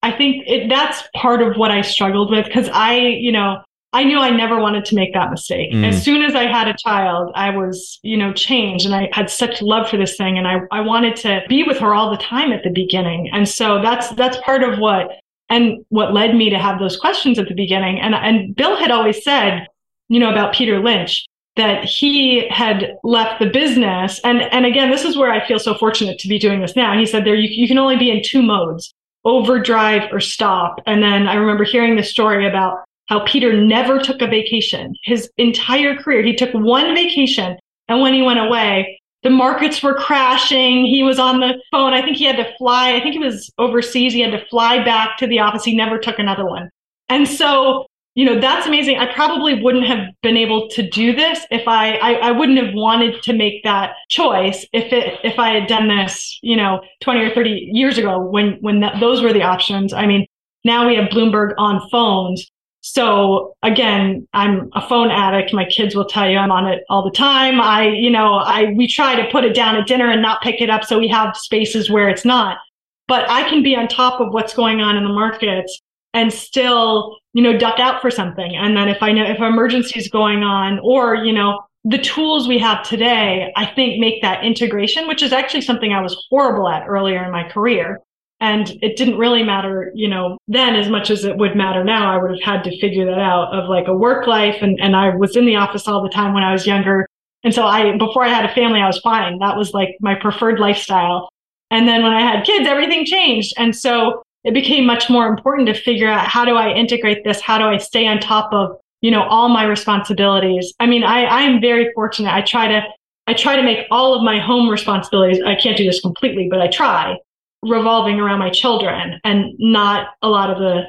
I 0.03 0.13
think 0.13 0.45
it, 0.47 0.69
that's 0.69 1.03
part 1.15 1.43
of 1.43 1.57
what 1.57 1.71
I 1.71 1.83
struggled 1.83 2.31
with 2.31 2.47
because 2.47 2.69
I, 2.71 2.97
you 2.97 3.33
know, 3.33 3.63
I 3.93 4.05
knew 4.05 4.19
I 4.19 4.31
never 4.31 4.61
wanted 4.61 4.85
to 4.87 4.95
make 4.95 5.13
that 5.15 5.31
mistake. 5.31 5.73
Mm. 5.73 5.89
As 5.89 6.03
soon 6.03 6.23
as 6.23 6.35
I 6.37 6.45
had 6.45 6.69
a 6.69 6.77
child, 6.77 7.33
I 7.35 7.51
was, 7.51 7.99
you 8.03 8.17
know, 8.17 8.33
changed 8.33 8.87
and 8.87 8.95
I 8.95 9.09
had 9.13 9.29
such 9.29 9.61
love 9.63 9.89
for 9.89 9.97
this 9.97 10.17
thing 10.17 10.39
and 10.39 10.47
I, 10.47 10.61
I 10.71 10.81
wanted 10.81 11.17
to 11.17 11.43
be 11.49 11.65
with 11.65 11.79
her 11.79 11.93
all 11.93 12.11
the 12.11 12.17
time 12.17 12.53
at 12.53 12.63
the 12.63 12.71
beginning. 12.71 13.29
And 13.33 13.49
so 13.49 13.83
that's 13.83 14.11
that's 14.11 14.37
part 14.39 14.63
of 14.63 14.79
what 14.79 15.11
and 15.49 15.85
what 15.89 16.15
led 16.15 16.37
me 16.37 16.51
to 16.51 16.59
have 16.59 16.79
those 16.79 16.97
questions 16.97 17.39
at 17.39 17.49
the 17.49 17.55
beginning. 17.55 18.01
And 18.01 18.15
and 18.15 18.55
Bill 18.55 18.77
had 18.77 18.93
always 18.93 19.25
said, 19.25 19.67
you 20.09 20.21
know, 20.21 20.31
about 20.31 20.55
Peter 20.55 20.79
Lynch 20.79 21.27
that 21.57 21.85
he 21.85 22.47
had 22.49 22.97
left 23.03 23.41
the 23.41 23.51
business. 23.51 24.21
And 24.23 24.43
and 24.43 24.67
again, 24.67 24.91
this 24.91 25.05
is 25.05 25.17
where 25.17 25.33
I 25.33 25.45
feel 25.47 25.59
so 25.59 25.75
fortunate 25.75 26.21
to 26.21 26.29
be 26.29 26.39
doing 26.39 26.61
this 26.61 26.77
now. 26.77 26.97
He 26.97 27.07
said 27.07 27.25
there 27.25 27.35
you, 27.35 27.49
you 27.51 27.67
can 27.67 27.79
only 27.79 27.97
be 27.97 28.11
in 28.13 28.23
two 28.25 28.41
modes 28.41 28.95
overdrive 29.25 30.09
or 30.13 30.21
stop. 30.21 30.81
And 30.87 31.03
then 31.03 31.27
I 31.27 31.35
remember 31.35 31.65
hearing 31.65 31.97
the 31.97 32.03
story 32.03 32.49
about 32.49 32.85
how 33.11 33.27
Peter 33.27 33.53
never 33.53 33.99
took 33.99 34.23
a 34.23 34.27
vacation. 34.27 34.95
His 35.03 35.29
entire 35.37 35.97
career, 35.97 36.23
he 36.23 36.35
took 36.35 36.55
one 36.55 36.95
vacation. 36.95 37.59
And 37.89 38.01
when 38.01 38.15
he 38.15 38.23
went 38.23 38.39
away, 38.39 39.01
the 39.25 39.31
markets 39.31 39.83
were 39.83 39.95
crashing. 39.95 40.87
He 40.87 41.03
was 41.03 41.19
on 41.19 41.41
the 41.41 41.61
phone. 41.73 41.93
I 41.93 42.03
think 42.03 42.17
he 42.17 42.25
had 42.25 42.37
to 42.37 42.57
fly. 42.57 42.95
I 42.95 43.01
think 43.01 43.15
he 43.15 43.19
was 43.19 43.51
overseas. 43.59 44.13
He 44.13 44.21
had 44.21 44.31
to 44.31 44.47
fly 44.47 44.83
back 44.83 45.19
to 45.19 45.27
the 45.27 45.41
office. 45.41 45.65
He 45.65 45.77
never 45.77 45.99
took 45.99 46.21
another 46.21 46.47
one. 46.47 46.71
And 47.09 47.27
so, 47.27 47.85
you 48.15 48.25
know, 48.25 48.41
that's 48.41 48.69
amazing. 48.69 48.99
I 48.99 49.13
probably 49.13 49.61
wouldn't 49.61 49.87
have 49.87 50.07
been 50.23 50.37
able 50.37 50.69
to 50.69 50.89
do 50.89 51.15
this 51.15 51.45
if 51.51 51.67
I, 51.67 51.97
I, 51.97 52.13
I 52.13 52.31
wouldn't 52.31 52.65
have 52.65 52.75
wanted 52.75 53.23
to 53.25 53.33
make 53.33 53.65
that 53.65 53.95
choice 54.09 54.65
if 54.73 54.93
it, 54.93 55.19
if 55.25 55.37
I 55.37 55.51
had 55.51 55.67
done 55.67 55.89
this, 55.89 56.39
you 56.43 56.57
know, 56.57 56.81
20 57.01 57.21
or 57.21 57.35
30 57.35 57.71
years 57.73 57.99
ago 57.99 58.21
when, 58.21 58.53
when 58.61 58.81
that, 58.81 59.01
those 59.01 59.21
were 59.21 59.33
the 59.33 59.43
options. 59.43 59.93
I 59.93 60.07
mean, 60.07 60.27
now 60.65 60.87
we 60.87 60.95
have 60.95 61.11
Bloomberg 61.11 61.55
on 61.59 61.87
phones 61.91 62.50
so 62.83 63.55
again, 63.63 64.27
I'm 64.33 64.71
a 64.75 64.87
phone 64.87 65.11
addict. 65.11 65.53
My 65.53 65.67
kids 65.67 65.95
will 65.95 66.07
tell 66.07 66.29
you 66.29 66.39
I'm 66.39 66.51
on 66.51 66.67
it 66.67 66.83
all 66.89 67.05
the 67.05 67.11
time. 67.11 67.61
I, 67.61 67.89
you 67.89 68.11
know, 68.11 68.35
I, 68.35 68.73
we 68.77 68.87
try 68.87 69.17
to 69.17 69.31
put 69.31 69.45
it 69.45 69.55
down 69.55 69.77
at 69.77 69.87
dinner 69.87 70.11
and 70.11 70.23
not 70.23 70.43
pick 70.43 70.61
it 70.61 70.71
up. 70.71 70.85
So 70.85 70.99
we 70.99 71.09
have 71.09 71.37
spaces 71.37 71.91
where 71.91 72.09
it's 72.09 72.25
not, 72.25 72.59
but 73.07 73.29
I 73.29 73.49
can 73.49 73.63
be 73.63 73.77
on 73.77 73.87
top 73.87 74.21
of 74.21 74.33
what's 74.33 74.55
going 74.55 74.81
on 74.81 74.97
in 74.97 75.05
the 75.05 75.13
markets 75.13 75.81
and 76.15 76.33
still, 76.33 77.19
you 77.35 77.43
know, 77.43 77.57
duck 77.57 77.79
out 77.79 78.01
for 78.01 78.11
something. 78.11 78.57
And 78.57 78.77
then 78.77 78.89
if 78.89 79.03
I 79.03 79.13
know 79.13 79.25
if 79.25 79.39
an 79.39 79.45
emergency 79.45 79.99
is 79.99 80.09
going 80.09 80.43
on 80.43 80.81
or, 80.83 81.17
you 81.17 81.33
know, 81.33 81.61
the 81.85 81.99
tools 81.99 82.49
we 82.49 82.59
have 82.59 82.87
today, 82.87 83.53
I 83.57 83.67
think 83.67 84.01
make 84.01 84.21
that 84.23 84.45
integration, 84.45 85.07
which 85.07 85.23
is 85.23 85.33
actually 85.33 85.63
something 85.63 85.93
I 85.93 86.01
was 86.01 86.27
horrible 86.31 86.69
at 86.69 86.87
earlier 86.87 87.25
in 87.25 87.31
my 87.31 87.49
career. 87.49 88.01
And 88.41 88.71
it 88.81 88.97
didn't 88.97 89.19
really 89.19 89.43
matter, 89.43 89.93
you 89.95 90.09
know, 90.09 90.39
then 90.49 90.75
as 90.75 90.89
much 90.89 91.11
as 91.11 91.25
it 91.25 91.37
would 91.37 91.55
matter 91.55 91.85
now. 91.85 92.11
I 92.11 92.17
would 92.17 92.31
have 92.31 92.41
had 92.41 92.65
to 92.65 92.81
figure 92.81 93.05
that 93.05 93.19
out 93.19 93.53
of 93.53 93.69
like 93.69 93.87
a 93.87 93.93
work 93.93 94.27
life. 94.27 94.57
And, 94.63 94.81
and 94.81 94.97
I 94.97 95.15
was 95.15 95.37
in 95.37 95.45
the 95.45 95.57
office 95.57 95.87
all 95.87 96.03
the 96.03 96.09
time 96.09 96.33
when 96.33 96.43
I 96.43 96.53
was 96.53 96.67
younger. 96.67 97.07
And 97.45 97.55
so 97.55 97.65
I, 97.65 97.97
before 97.99 98.25
I 98.25 98.29
had 98.29 98.47
a 98.47 98.55
family, 98.55 98.81
I 98.81 98.87
was 98.87 98.99
fine. 99.01 99.39
That 99.41 99.59
was 99.59 99.75
like 99.75 99.97
my 100.01 100.15
preferred 100.15 100.59
lifestyle. 100.59 101.29
And 101.71 101.87
then 101.87 102.03
when 102.03 102.13
I 102.13 102.23
had 102.23 102.45
kids, 102.45 102.67
everything 102.67 103.05
changed. 103.05 103.53
And 103.59 103.77
so 103.77 104.23
it 104.45 104.55
became 104.55 104.87
much 104.87 105.11
more 105.11 105.27
important 105.27 105.69
to 105.69 105.75
figure 105.75 106.09
out 106.09 106.27
how 106.27 106.47
do 106.47 106.57
I 106.57 106.73
integrate 106.73 107.25
this? 107.25 107.43
How 107.43 107.59
do 107.59 107.65
I 107.65 107.77
stay 107.77 108.07
on 108.07 108.21
top 108.21 108.53
of, 108.55 108.79
you 109.03 109.11
know, 109.11 109.25
all 109.25 109.51
my 109.51 109.65
responsibilities? 109.65 110.73
I 110.81 110.87
mean, 110.87 111.05
I, 111.05 111.25
I 111.25 111.43
am 111.43 111.61
very 111.61 111.93
fortunate. 111.95 112.33
I 112.33 112.41
try 112.41 112.69
to, 112.69 112.83
I 113.27 113.35
try 113.35 113.57
to 113.57 113.63
make 113.63 113.87
all 113.91 114.15
of 114.15 114.23
my 114.23 114.41
home 114.41 114.69
responsibilities. 114.71 115.43
I 115.45 115.55
can't 115.55 115.77
do 115.77 115.85
this 115.85 116.01
completely, 116.01 116.49
but 116.51 116.63
I 116.63 116.69
try 116.69 117.19
revolving 117.63 118.19
around 118.19 118.39
my 118.39 118.51
children 118.51 119.21
and 119.25 119.53
not 119.59 120.09
a 120.23 120.29
lot 120.29 120.51
of 120.51 120.59
the 120.59 120.83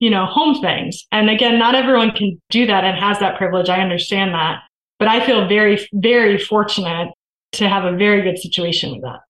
you 0.00 0.10
know 0.10 0.26
home 0.26 0.60
things. 0.60 1.06
And 1.12 1.30
again 1.30 1.58
not 1.58 1.74
everyone 1.74 2.10
can 2.10 2.40
do 2.50 2.66
that 2.66 2.84
and 2.84 2.98
has 2.98 3.18
that 3.20 3.36
privilege. 3.38 3.68
I 3.68 3.80
understand 3.80 4.34
that. 4.34 4.62
But 4.98 5.08
i 5.08 5.24
feel 5.24 5.46
very 5.46 5.86
very 5.92 6.38
fortunate 6.38 7.12
to 7.52 7.68
have 7.68 7.84
a 7.84 7.96
very 7.96 8.22
good 8.22 8.38
situation 8.38 8.92
with 8.92 9.02
that. 9.02 9.20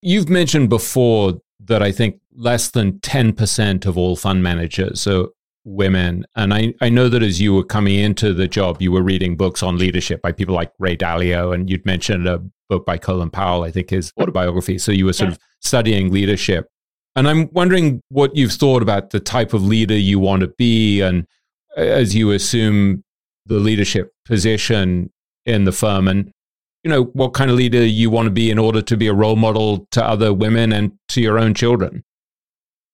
You've 0.00 0.28
mentioned 0.28 0.68
before 0.68 1.34
that 1.66 1.82
i 1.82 1.92
think 1.92 2.20
less 2.34 2.70
than 2.70 2.92
10% 3.00 3.86
of 3.86 3.98
all 3.98 4.16
fund 4.16 4.42
managers 4.42 5.06
are 5.06 5.26
women 5.64 6.26
and 6.34 6.52
I, 6.52 6.74
I 6.80 6.88
know 6.88 7.08
that 7.08 7.22
as 7.22 7.40
you 7.40 7.54
were 7.54 7.64
coming 7.64 7.96
into 7.96 8.34
the 8.34 8.48
job 8.48 8.82
you 8.82 8.90
were 8.90 9.02
reading 9.02 9.36
books 9.36 9.62
on 9.62 9.78
leadership 9.78 10.20
by 10.20 10.32
people 10.32 10.54
like 10.54 10.72
ray 10.78 10.96
dalio 10.96 11.54
and 11.54 11.70
you'd 11.70 11.86
mentioned 11.86 12.26
a 12.26 12.42
book 12.68 12.84
by 12.84 12.98
colin 12.98 13.30
powell 13.30 13.62
i 13.62 13.70
think 13.70 13.90
his 13.90 14.12
autobiography 14.20 14.76
so 14.76 14.90
you 14.90 15.04
were 15.04 15.12
sort 15.12 15.30
yeah. 15.30 15.34
of 15.34 15.40
studying 15.62 16.12
leadership. 16.12 16.68
And 17.14 17.28
I'm 17.28 17.48
wondering 17.52 18.02
what 18.08 18.36
you've 18.36 18.52
thought 18.52 18.82
about 18.82 19.10
the 19.10 19.20
type 19.20 19.52
of 19.52 19.62
leader 19.62 19.96
you 19.96 20.18
want 20.18 20.40
to 20.40 20.48
be, 20.48 21.00
and 21.00 21.26
uh, 21.76 21.80
as 21.80 22.14
you 22.14 22.30
assume 22.30 23.04
the 23.46 23.58
leadership 23.58 24.12
position 24.24 25.10
in 25.44 25.64
the 25.64 25.72
firm, 25.72 26.08
and 26.08 26.32
you 26.82 26.90
know 26.90 27.04
what 27.04 27.34
kind 27.34 27.50
of 27.50 27.56
leader 27.56 27.84
you 27.84 28.10
want 28.10 28.26
to 28.26 28.30
be 28.30 28.50
in 28.50 28.58
order 28.58 28.82
to 28.82 28.96
be 28.96 29.06
a 29.06 29.14
role 29.14 29.36
model 29.36 29.86
to 29.90 30.04
other 30.04 30.32
women 30.32 30.72
and 30.72 30.92
to 31.08 31.20
your 31.20 31.38
own 31.38 31.54
children. 31.54 32.02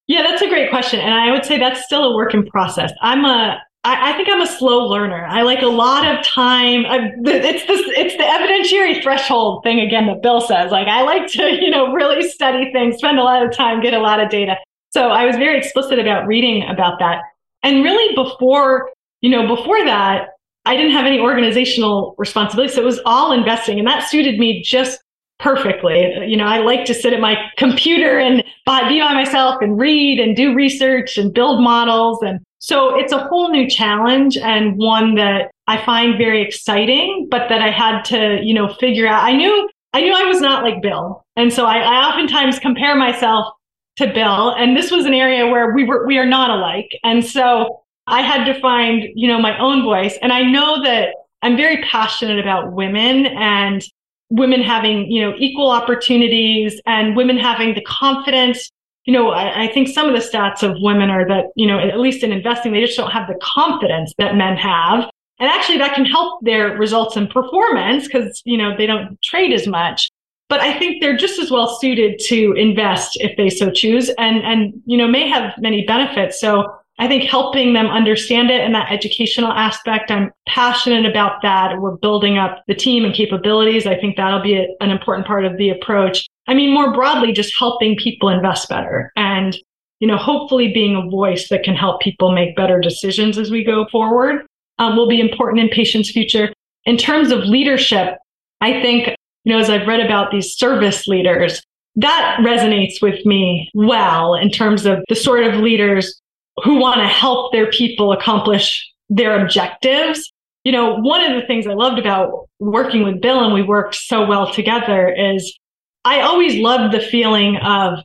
Yeah, 0.09 0.23
that's 0.23 0.43
a 0.43 0.47
question, 0.78 1.00
and 1.00 1.12
I 1.12 1.32
would 1.32 1.44
say 1.44 1.59
that's 1.59 1.84
still 1.84 2.05
a 2.05 2.14
work 2.14 2.34
in 2.34 2.46
process. 2.46 2.92
I'm 3.02 3.24
a 3.24 3.60
I, 3.84 4.10
I, 4.10 4.16
think 4.16 4.28
I'm 4.28 4.40
a 4.40 4.46
slow 4.46 4.86
learner. 4.86 5.24
I 5.24 5.42
like 5.42 5.62
a 5.62 5.66
lot 5.66 6.05
of 6.06 6.24
time. 6.24 6.84
I, 6.86 7.12
it's 7.24 7.66
this, 7.66 7.80
it's 7.96 8.16
the 8.16 8.24
evidentiary 8.24 9.02
threshold 9.02 9.62
thing 9.62 9.80
again 9.80 10.06
that 10.09 10.20
Bill 10.20 10.40
says. 10.40 10.72
Like 10.72 10.88
I 10.88 11.02
like 11.02 11.26
to, 11.32 11.55
you 11.62 11.70
know, 11.70 11.92
really 11.92 12.28
study 12.28 12.72
things, 12.72 12.96
spend 12.98 13.18
a 13.18 13.22
lot 13.22 13.44
of 13.44 13.52
time, 13.52 13.80
get 13.80 13.94
a 13.94 14.00
lot 14.00 14.20
of 14.20 14.30
data. 14.30 14.56
So 14.90 15.10
I 15.10 15.24
was 15.24 15.36
very 15.36 15.59
explicit 15.59 15.98
about 15.98 16.26
reading 16.26 16.68
about 16.68 16.98
that. 16.98 17.22
And 17.62 17.84
really 17.84 18.14
before, 18.14 18.90
you 19.20 19.30
know, 19.30 19.46
before 19.46 19.84
that, 19.84 20.30
I 20.64 20.76
didn't 20.76 20.92
have 20.92 21.06
any 21.06 21.20
organizational 21.20 22.14
responsibility. 22.18 22.74
So 22.74 22.82
it 22.82 22.84
was 22.84 23.00
all 23.06 23.32
investing 23.32 23.78
and 23.78 23.86
that 23.86 24.09
suited 24.09 24.38
me 24.38 24.60
just 24.62 25.00
perfectly. 25.39 26.12
You 26.27 26.36
know, 26.36 26.47
I 26.47 26.59
like 26.59 26.85
to 26.86 26.94
sit 26.94 27.12
at 27.12 27.20
my 27.20 27.36
computer 27.56 28.19
and 28.19 28.43
be 28.43 29.01
by 29.01 29.15
myself 29.15 29.56
and 29.60 29.78
read 29.78 30.20
and 30.20 30.36
do 30.36 30.55
research 30.55 31.16
and 31.16 31.32
build 31.32 31.62
models 31.62 32.23
and 32.23 32.40
so 32.60 32.98
it's 32.98 33.12
a 33.12 33.19
whole 33.19 33.51
new 33.51 33.69
challenge 33.69 34.36
and 34.36 34.77
one 34.77 35.15
that 35.15 35.51
I 35.69 35.85
find 35.85 36.19
very 36.19 36.43
exciting, 36.43 37.28
but 37.31 37.48
that 37.48 37.62
I 37.62 37.70
had 37.70 38.02
to, 38.06 38.40
you 38.43 38.52
know, 38.52 38.74
figure 38.74 39.06
out. 39.06 39.23
I 39.23 39.32
knew, 39.32 39.69
I 39.93 40.01
knew 40.01 40.12
I 40.12 40.24
was 40.24 40.40
not 40.40 40.65
like 40.65 40.82
Bill. 40.82 41.24
And 41.36 41.52
so 41.52 41.66
I, 41.66 41.78
I 41.78 42.09
oftentimes 42.09 42.59
compare 42.59 42.97
myself 42.97 43.55
to 43.97 44.12
Bill. 44.12 44.51
And 44.51 44.77
this 44.77 44.90
was 44.90 45.05
an 45.05 45.15
area 45.15 45.47
where 45.47 45.73
we 45.73 45.85
were, 45.85 46.06
we 46.06 46.19
are 46.19 46.27
not 46.27 46.51
alike. 46.51 46.90
And 47.05 47.24
so 47.24 47.82
I 48.06 48.23
had 48.23 48.44
to 48.52 48.60
find, 48.60 49.05
you 49.15 49.28
know, 49.28 49.39
my 49.39 49.56
own 49.59 49.82
voice. 49.82 50.19
And 50.20 50.32
I 50.32 50.43
know 50.43 50.82
that 50.82 51.15
I'm 51.43 51.56
very 51.56 51.82
passionate 51.85 52.40
about 52.40 52.73
women 52.73 53.27
and 53.27 53.85
women 54.30 54.62
having, 54.62 55.10
you 55.10 55.22
know, 55.22 55.34
equal 55.38 55.70
opportunities 55.70 56.80
and 56.86 57.16
women 57.16 57.38
having 57.38 57.74
the 57.74 57.82
confidence 57.82 58.70
you 59.05 59.14
know, 59.14 59.30
I, 59.30 59.62
I, 59.64 59.72
think 59.72 59.88
some 59.88 60.06
of 60.06 60.12
the 60.12 60.20
stats 60.20 60.62
of 60.62 60.76
women 60.82 61.09
are 61.09 61.26
that, 61.28 61.46
you 61.56 61.66
know, 61.66 61.78
at 61.78 61.98
least 61.98 62.22
in 62.22 62.30
investing, 62.30 62.72
they 62.74 62.84
just 62.84 62.98
don't 62.98 63.10
have 63.10 63.26
the 63.26 63.38
confidence 63.40 64.12
that 64.18 64.36
men 64.36 64.55
have. 64.59 65.09
And 65.40 65.48
actually 65.48 65.78
that 65.78 65.94
can 65.94 66.05
help 66.05 66.44
their 66.44 66.76
results 66.76 67.16
and 67.16 67.30
performance 67.30 68.05
because, 68.05 68.42
you 68.44 68.59
know, 68.59 68.76
they 68.76 68.84
don't 68.84 69.16
trade 69.22 69.55
as 69.55 69.66
much. 69.66 70.10
But 70.50 70.60
I 70.60 70.78
think 70.78 71.00
they're 71.00 71.16
just 71.16 71.38
as 71.38 71.50
well 71.50 71.78
suited 71.78 72.20
to 72.26 72.52
invest 72.52 73.16
if 73.22 73.34
they 73.38 73.48
so 73.48 73.70
choose 73.70 74.10
and, 74.18 74.42
and, 74.44 74.74
you 74.84 74.98
know, 74.98 75.09
may 75.09 75.26
have 75.26 75.55
many 75.56 75.86
benefits. 75.86 76.38
So 76.38 76.66
I 77.00 77.06
think 77.06 77.30
helping 77.30 77.74
them 77.74 77.86
understand 77.86 78.50
it 78.50 78.60
and 78.60 78.74
that 78.74 78.90
educational 78.90 79.52
aspect, 79.52 80.10
I'm 80.10 80.32
passionate 80.48 81.06
about 81.06 81.42
that. 81.42 81.80
We're 81.80 81.96
building 81.96 82.38
up 82.38 82.64
the 82.66 82.74
team 82.74 83.04
and 83.04 83.14
capabilities. 83.14 83.86
I 83.86 83.96
think 83.96 84.16
that'll 84.16 84.42
be 84.42 84.56
a, 84.56 84.66
an 84.80 84.90
important 84.90 85.26
part 85.26 85.44
of 85.44 85.56
the 85.58 85.70
approach. 85.70 86.26
I 86.48 86.54
mean, 86.54 86.74
more 86.74 86.92
broadly, 86.92 87.32
just 87.32 87.54
helping 87.56 87.96
people 87.96 88.28
invest 88.28 88.68
better 88.68 89.12
and, 89.16 89.56
you 90.00 90.08
know, 90.08 90.16
hopefully 90.16 90.72
being 90.72 90.96
a 90.96 91.08
voice 91.08 91.48
that 91.50 91.62
can 91.62 91.76
help 91.76 92.00
people 92.00 92.32
make 92.32 92.56
better 92.56 92.80
decisions 92.80 93.38
as 93.38 93.50
we 93.50 93.62
go 93.62 93.86
forward 93.92 94.44
um, 94.78 94.96
will 94.96 95.08
be 95.08 95.20
important 95.20 95.60
in 95.60 95.68
Patient's 95.68 96.10
future. 96.10 96.52
In 96.84 96.96
terms 96.96 97.30
of 97.30 97.40
leadership, 97.40 98.16
I 98.60 98.80
think, 98.80 99.14
you 99.44 99.52
know, 99.52 99.60
as 99.60 99.70
I've 99.70 99.86
read 99.86 100.00
about 100.00 100.32
these 100.32 100.56
service 100.56 101.06
leaders, 101.06 101.62
that 101.96 102.38
resonates 102.40 103.02
with 103.02 103.24
me 103.24 103.70
well 103.74 104.34
in 104.34 104.50
terms 104.50 104.86
of 104.86 105.00
the 105.08 105.14
sort 105.14 105.44
of 105.44 105.60
leaders 105.60 106.20
who 106.62 106.76
want 106.76 106.97
to 107.01 107.06
help 107.06 107.52
their 107.52 107.70
people 107.70 108.12
accomplish 108.12 108.86
their 109.09 109.43
objectives. 109.43 110.32
You 110.64 110.72
know, 110.72 110.97
one 110.97 111.22
of 111.22 111.40
the 111.40 111.47
things 111.47 111.66
I 111.66 111.74
loved 111.74 111.98
about 111.98 112.48
working 112.59 113.05
with 113.05 113.20
Bill 113.20 113.44
and 113.44 113.55
we 113.55 113.62
worked 113.62 113.94
so 113.94 114.26
well 114.26 114.52
together 114.52 115.09
is 115.09 115.56
I 116.05 116.20
always 116.20 116.56
loved 116.56 116.94
the 116.94 117.01
feeling 117.01 117.56
of 117.59 118.01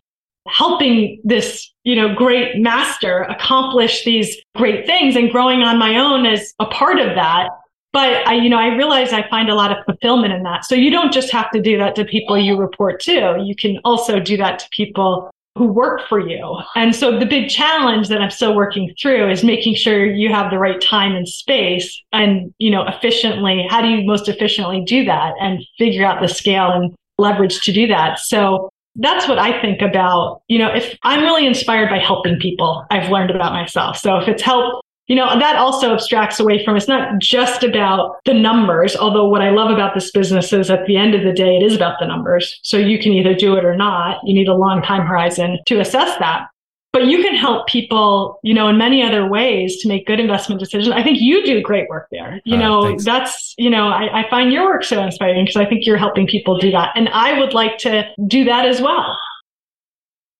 helping 0.47 1.21
this, 1.23 1.71
you 1.83 1.95
know, 1.95 2.13
great 2.13 2.57
master 2.57 3.23
accomplish 3.23 4.03
these 4.03 4.37
great 4.55 4.85
things 4.85 5.15
and 5.15 5.31
growing 5.31 5.61
on 5.61 5.77
my 5.77 5.97
own 5.97 6.25
as 6.25 6.53
a 6.59 6.65
part 6.65 6.99
of 6.99 7.15
that. 7.15 7.49
But 7.93 8.27
I, 8.27 8.35
you 8.35 8.49
know, 8.49 8.57
I 8.57 8.75
realize 8.75 9.13
I 9.13 9.27
find 9.29 9.49
a 9.49 9.55
lot 9.55 9.71
of 9.71 9.85
fulfillment 9.85 10.33
in 10.33 10.43
that. 10.43 10.65
So 10.65 10.73
you 10.73 10.89
don't 10.89 11.13
just 11.13 11.31
have 11.31 11.51
to 11.51 11.61
do 11.61 11.77
that 11.77 11.95
to 11.95 12.05
people 12.05 12.37
you 12.37 12.57
report 12.57 12.99
to. 13.01 13.37
You 13.43 13.55
can 13.55 13.79
also 13.85 14.19
do 14.19 14.35
that 14.37 14.59
to 14.59 14.69
people 14.71 15.29
who 15.55 15.65
work 15.67 16.01
for 16.09 16.19
you. 16.19 16.57
And 16.75 16.95
so 16.95 17.19
the 17.19 17.25
big 17.25 17.49
challenge 17.49 18.07
that 18.07 18.21
I'm 18.21 18.31
still 18.31 18.55
working 18.55 18.93
through 18.99 19.29
is 19.29 19.43
making 19.43 19.75
sure 19.75 20.05
you 20.05 20.33
have 20.33 20.49
the 20.49 20.57
right 20.57 20.81
time 20.81 21.13
and 21.13 21.27
space 21.27 22.01
and, 22.11 22.53
you 22.57 22.71
know, 22.71 22.83
efficiently, 22.87 23.67
how 23.69 23.81
do 23.81 23.87
you 23.87 24.03
most 24.03 24.27
efficiently 24.27 24.83
do 24.85 25.05
that 25.05 25.33
and 25.39 25.63
figure 25.77 26.05
out 26.05 26.21
the 26.21 26.27
scale 26.27 26.71
and 26.71 26.95
leverage 27.19 27.61
to 27.61 27.71
do 27.71 27.85
that. 27.87 28.19
So 28.19 28.69
that's 28.95 29.27
what 29.27 29.37
I 29.37 29.61
think 29.61 29.81
about. 29.81 30.41
You 30.47 30.59
know, 30.59 30.73
if 30.73 30.97
I'm 31.03 31.21
really 31.21 31.45
inspired 31.45 31.89
by 31.89 31.99
helping 31.99 32.39
people, 32.39 32.85
I've 32.89 33.11
learned 33.11 33.31
about 33.31 33.53
myself. 33.53 33.97
So 33.97 34.17
if 34.17 34.27
it's 34.27 34.41
help 34.41 34.81
you 35.07 35.15
know, 35.15 35.37
that 35.37 35.57
also 35.57 35.93
abstracts 35.93 36.39
away 36.39 36.63
from 36.63 36.77
it's 36.77 36.87
not 36.87 37.19
just 37.19 37.63
about 37.63 38.17
the 38.25 38.33
numbers. 38.33 38.95
Although 38.95 39.27
what 39.27 39.41
I 39.41 39.49
love 39.49 39.69
about 39.69 39.93
this 39.93 40.11
business 40.11 40.53
is 40.53 40.71
at 40.71 40.85
the 40.85 40.95
end 40.95 41.13
of 41.13 41.23
the 41.23 41.33
day, 41.33 41.57
it 41.57 41.63
is 41.63 41.75
about 41.75 41.99
the 41.99 42.07
numbers. 42.07 42.59
So 42.63 42.77
you 42.77 42.97
can 42.97 43.11
either 43.11 43.35
do 43.35 43.55
it 43.55 43.65
or 43.65 43.75
not. 43.75 44.19
You 44.23 44.33
need 44.33 44.47
a 44.47 44.55
long 44.55 44.81
time 44.81 45.05
horizon 45.05 45.59
to 45.65 45.79
assess 45.79 46.17
that. 46.19 46.47
But 46.93 47.07
you 47.07 47.23
can 47.23 47.35
help 47.35 47.67
people, 47.67 48.39
you 48.43 48.53
know, 48.53 48.67
in 48.67 48.77
many 48.77 49.01
other 49.01 49.27
ways 49.27 49.81
to 49.81 49.87
make 49.87 50.05
good 50.05 50.19
investment 50.19 50.59
decisions. 50.59 50.93
I 50.93 51.01
think 51.01 51.19
you 51.19 51.43
do 51.43 51.59
great 51.59 51.89
work 51.89 52.07
there. 52.11 52.39
You 52.45 52.55
uh, 52.55 52.59
know, 52.59 52.83
thanks. 52.83 53.03
that's, 53.03 53.55
you 53.57 53.71
know, 53.71 53.87
I, 53.87 54.21
I 54.21 54.29
find 54.29 54.53
your 54.53 54.65
work 54.65 54.83
so 54.83 55.01
inspiring 55.01 55.43
because 55.43 55.55
I 55.55 55.65
think 55.65 55.87
you're 55.87 55.97
helping 55.97 56.27
people 56.27 56.59
do 56.59 56.69
that. 56.71 56.91
And 56.95 57.09
I 57.09 57.39
would 57.39 57.53
like 57.53 57.79
to 57.79 58.07
do 58.27 58.43
that 58.43 58.67
as 58.67 58.79
well. 58.79 59.17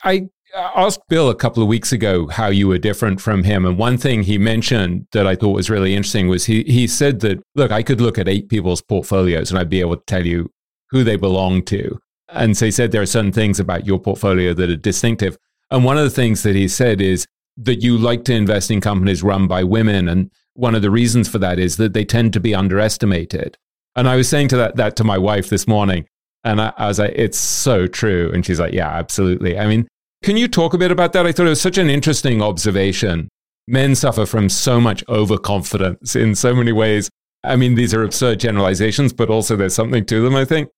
I 0.04 0.30
asked 0.54 1.02
Bill 1.10 1.30
a 1.30 1.36
couple 1.36 1.64
of 1.64 1.70
weeks 1.70 1.92
ago 1.92 2.28
how 2.28 2.48
you 2.48 2.68
were 2.68 2.78
different 2.78 3.20
from 3.20 3.44
him. 3.44 3.66
And 3.66 3.78
one 3.78 3.98
thing 3.98 4.24
he 4.24 4.38
mentioned 4.38 5.08
that 5.12 5.26
I 5.26 5.36
thought 5.36 5.56
was 5.56 5.70
really 5.70 5.96
interesting 5.96 6.28
was 6.28 6.46
he, 6.46 6.64
he 6.64 6.88
said 6.88 7.22
that, 7.22 7.42
look, 7.56 7.72
I 7.72 7.84
could 7.84 8.02
look 8.02 8.18
at 8.18 8.28
eight 8.28 8.50
people's 8.50 8.82
portfolios 8.82 9.50
and 9.50 9.60
I'd 9.60 9.70
be 9.70 9.80
able 9.80 9.98
to 9.98 10.04
tell 10.06 10.26
you 10.26 10.52
who 10.90 11.04
they 11.04 11.16
belong 11.16 11.64
to. 11.64 12.00
And 12.30 12.56
so 12.56 12.66
he 12.66 12.72
said 12.72 12.92
there 12.92 13.02
are 13.02 13.08
certain 13.08 13.32
things 13.32 13.60
about 13.60 13.86
your 13.86 14.00
portfolio 14.00 14.54
that 14.54 14.70
are 14.70 14.76
distinctive. 14.76 15.38
And 15.72 15.84
one 15.84 15.98
of 15.98 16.04
the 16.04 16.10
things 16.10 16.44
that 16.44 16.56
he 16.56 16.68
said 16.68 17.02
is 17.02 17.26
that 17.58 17.82
you 17.82 17.98
like 17.98 18.24
to 18.26 18.34
invest 18.34 18.72
in 18.72 18.82
companies 18.82 19.24
run 19.24 19.48
by 19.48 19.64
women. 19.64 20.08
And 20.08 20.32
one 20.54 20.76
of 20.76 20.82
the 20.82 20.92
reasons 20.92 21.28
for 21.28 21.40
that 21.40 21.60
is 21.60 21.78
that 21.78 21.94
they 21.94 22.06
tend 22.06 22.34
to 22.34 22.40
be 22.40 22.56
underestimated. 22.56 23.58
And 23.96 24.08
I 24.08 24.16
was 24.16 24.30
saying 24.30 24.48
to 24.50 24.58
that, 24.58 24.76
that 24.76 24.96
to 24.98 25.04
my 25.04 25.18
wife 25.18 25.50
this 25.50 25.68
morning. 25.68 26.08
And 26.44 26.60
I, 26.60 26.74
I 26.78 26.88
was 26.88 27.00
like, 27.00 27.14
it's 27.16 27.38
so 27.38 27.88
true. 27.88 28.32
And 28.34 28.46
she's 28.46 28.60
like, 28.60 28.74
yeah, 28.74 28.90
absolutely. 28.90 29.58
I 29.58 29.68
mean, 29.68 29.88
can 30.24 30.38
you 30.38 30.48
talk 30.48 30.74
a 30.74 30.78
bit 30.78 30.92
about 30.92 31.14
that? 31.14 31.28
I 31.28 31.32
thought 31.32 31.46
it 31.46 31.50
was 31.50 31.62
such 31.62 31.78
an 31.78 31.90
interesting 31.90 32.42
observation. 32.42 33.30
Men 33.68 33.94
suffer 33.94 34.26
from 34.26 34.50
so 34.50 34.82
much 34.82 35.04
overconfidence 35.08 36.16
in 36.16 36.34
so 36.36 36.56
many 36.56 36.72
ways. 36.72 37.10
I 37.44 37.58
mean, 37.58 37.76
these 37.76 37.94
are 37.94 38.04
absurd 38.04 38.40
generalizations, 38.40 39.14
but 39.14 39.30
also 39.30 39.56
there's 39.56 39.76
something 39.76 40.06
to 40.06 40.22
them, 40.22 40.36
I 40.36 40.46
think. 40.46 40.70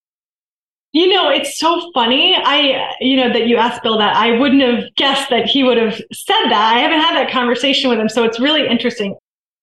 You 0.93 1.09
know, 1.09 1.29
it's 1.29 1.59
so 1.59 1.91
funny. 1.93 2.35
I, 2.35 2.91
you 2.99 3.17
know, 3.17 3.31
that 3.33 3.47
you 3.47 3.57
asked 3.57 3.83
Bill 3.83 3.97
that. 3.97 4.15
I 4.15 4.37
wouldn't 4.39 4.61
have 4.61 4.83
guessed 4.95 5.29
that 5.29 5.45
he 5.45 5.63
would 5.63 5.77
have 5.77 5.95
said 6.11 6.45
that. 6.49 6.73
I 6.75 6.79
haven't 6.79 7.01
had 7.01 7.15
that 7.15 7.31
conversation 7.31 7.89
with 7.89 7.99
him. 7.99 8.09
So 8.09 8.23
it's 8.23 8.39
really 8.39 8.67
interesting. 8.67 9.15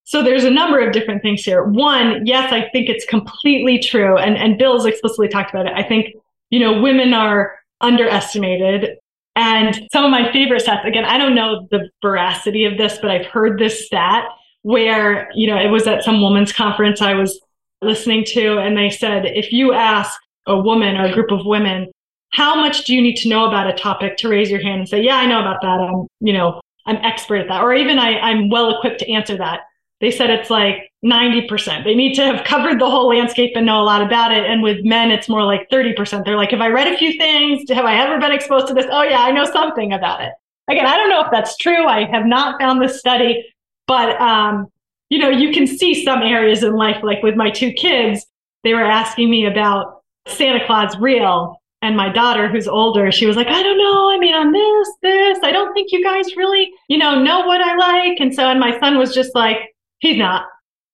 So 0.04 0.22
there's 0.22 0.44
a 0.44 0.50
number 0.50 0.78
of 0.78 0.92
different 0.92 1.22
things 1.22 1.42
here. 1.42 1.64
One, 1.64 2.26
yes, 2.26 2.52
I 2.52 2.68
think 2.70 2.88
it's 2.88 3.06
completely 3.06 3.78
true. 3.78 4.18
And, 4.18 4.36
and 4.36 4.58
Bill's 4.58 4.84
explicitly 4.84 5.28
talked 5.28 5.50
about 5.50 5.66
it. 5.66 5.72
I 5.74 5.82
think, 5.82 6.14
you 6.50 6.60
know, 6.60 6.82
women 6.82 7.14
are 7.14 7.54
underestimated 7.80 8.98
and 9.34 9.88
some 9.92 10.04
of 10.04 10.10
my 10.10 10.30
favorite 10.32 10.62
stats, 10.62 10.86
again, 10.86 11.04
I 11.04 11.18
don't 11.18 11.34
know 11.34 11.66
the 11.70 11.88
veracity 12.02 12.64
of 12.64 12.76
this, 12.76 12.98
but 13.00 13.10
I've 13.10 13.26
heard 13.26 13.58
this 13.58 13.86
stat 13.86 14.24
where, 14.62 15.30
you 15.34 15.46
know, 15.46 15.58
it 15.58 15.68
was 15.68 15.86
at 15.86 16.04
some 16.04 16.22
women's 16.22 16.52
conference 16.52 17.00
I 17.00 17.14
was 17.14 17.40
listening 17.80 18.24
to, 18.26 18.58
and 18.58 18.76
they 18.76 18.90
said, 18.90 19.24
if 19.26 19.52
you 19.52 19.72
ask 19.72 20.20
a 20.46 20.58
woman 20.58 20.96
or 20.96 21.06
a 21.06 21.12
group 21.12 21.30
of 21.30 21.46
women, 21.46 21.90
how 22.32 22.54
much 22.54 22.84
do 22.84 22.94
you 22.94 23.02
need 23.02 23.16
to 23.16 23.28
know 23.28 23.46
about 23.46 23.68
a 23.68 23.74
topic 23.74 24.16
to 24.18 24.28
raise 24.28 24.50
your 24.50 24.62
hand 24.62 24.80
and 24.80 24.88
say, 24.88 25.02
yeah, 25.02 25.16
I 25.16 25.26
know 25.26 25.40
about 25.40 25.60
that. 25.62 25.80
I'm, 25.80 26.06
you 26.20 26.32
know, 26.32 26.60
I'm 26.86 26.96
expert 26.96 27.36
at 27.36 27.48
that. 27.48 27.62
Or 27.62 27.74
even 27.74 27.98
I, 27.98 28.18
I'm 28.18 28.48
well 28.50 28.76
equipped 28.76 29.00
to 29.00 29.10
answer 29.10 29.36
that. 29.36 29.60
They 30.02 30.10
said 30.10 30.30
it's 30.30 30.50
like 30.50 30.90
90%. 31.04 31.84
They 31.84 31.94
need 31.94 32.14
to 32.14 32.24
have 32.24 32.44
covered 32.44 32.80
the 32.80 32.90
whole 32.90 33.08
landscape 33.08 33.52
and 33.54 33.64
know 33.64 33.80
a 33.80 33.84
lot 33.84 34.02
about 34.02 34.32
it. 34.32 34.44
And 34.44 34.60
with 34.60 34.84
men, 34.84 35.12
it's 35.12 35.28
more 35.28 35.44
like 35.44 35.70
30%. 35.70 36.24
They're 36.24 36.36
like, 36.36 36.50
have 36.50 36.60
I 36.60 36.68
read 36.68 36.92
a 36.92 36.98
few 36.98 37.16
things? 37.16 37.70
Have 37.70 37.84
I 37.84 37.96
ever 38.02 38.18
been 38.18 38.32
exposed 38.32 38.66
to 38.66 38.74
this? 38.74 38.86
Oh, 38.90 39.04
yeah, 39.04 39.20
I 39.20 39.30
know 39.30 39.44
something 39.44 39.92
about 39.92 40.20
it. 40.20 40.32
Again, 40.68 40.86
I 40.86 40.96
don't 40.96 41.08
know 41.08 41.24
if 41.24 41.30
that's 41.30 41.56
true. 41.56 41.86
I 41.86 42.04
have 42.06 42.26
not 42.26 42.60
found 42.60 42.82
this 42.82 42.98
study, 42.98 43.44
but, 43.86 44.20
um, 44.20 44.66
you 45.08 45.20
know, 45.20 45.30
you 45.30 45.52
can 45.52 45.68
see 45.68 46.04
some 46.04 46.22
areas 46.22 46.64
in 46.64 46.74
life, 46.74 46.98
like 47.04 47.22
with 47.22 47.36
my 47.36 47.50
two 47.50 47.72
kids, 47.72 48.26
they 48.64 48.74
were 48.74 48.84
asking 48.84 49.30
me 49.30 49.46
about 49.46 50.02
Santa 50.26 50.66
Claus 50.66 50.96
real. 50.98 51.60
And 51.80 51.96
my 51.96 52.08
daughter, 52.08 52.48
who's 52.48 52.66
older, 52.66 53.12
she 53.12 53.26
was 53.26 53.36
like, 53.36 53.48
I 53.48 53.62
don't 53.62 53.78
know. 53.78 54.10
I 54.10 54.18
mean, 54.18 54.34
on 54.34 54.52
this, 54.52 54.88
this, 55.02 55.38
I 55.44 55.52
don't 55.52 55.72
think 55.74 55.92
you 55.92 56.02
guys 56.02 56.36
really, 56.36 56.72
you 56.88 56.98
know, 56.98 57.20
know 57.20 57.46
what 57.46 57.60
I 57.60 57.76
like. 57.76 58.18
And 58.20 58.34
so, 58.34 58.48
and 58.48 58.58
my 58.58 58.78
son 58.80 58.98
was 58.98 59.14
just 59.14 59.34
like, 59.34 59.71
he's 60.02 60.18
not. 60.18 60.46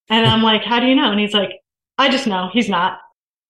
And 0.08 0.24
I'm 0.24 0.42
like, 0.42 0.62
how 0.62 0.78
do 0.78 0.86
you 0.86 0.94
know? 0.94 1.10
And 1.10 1.18
he's 1.18 1.34
like, 1.34 1.50
I 1.98 2.08
just 2.08 2.26
know 2.26 2.48
he's 2.52 2.68
not. 2.68 3.00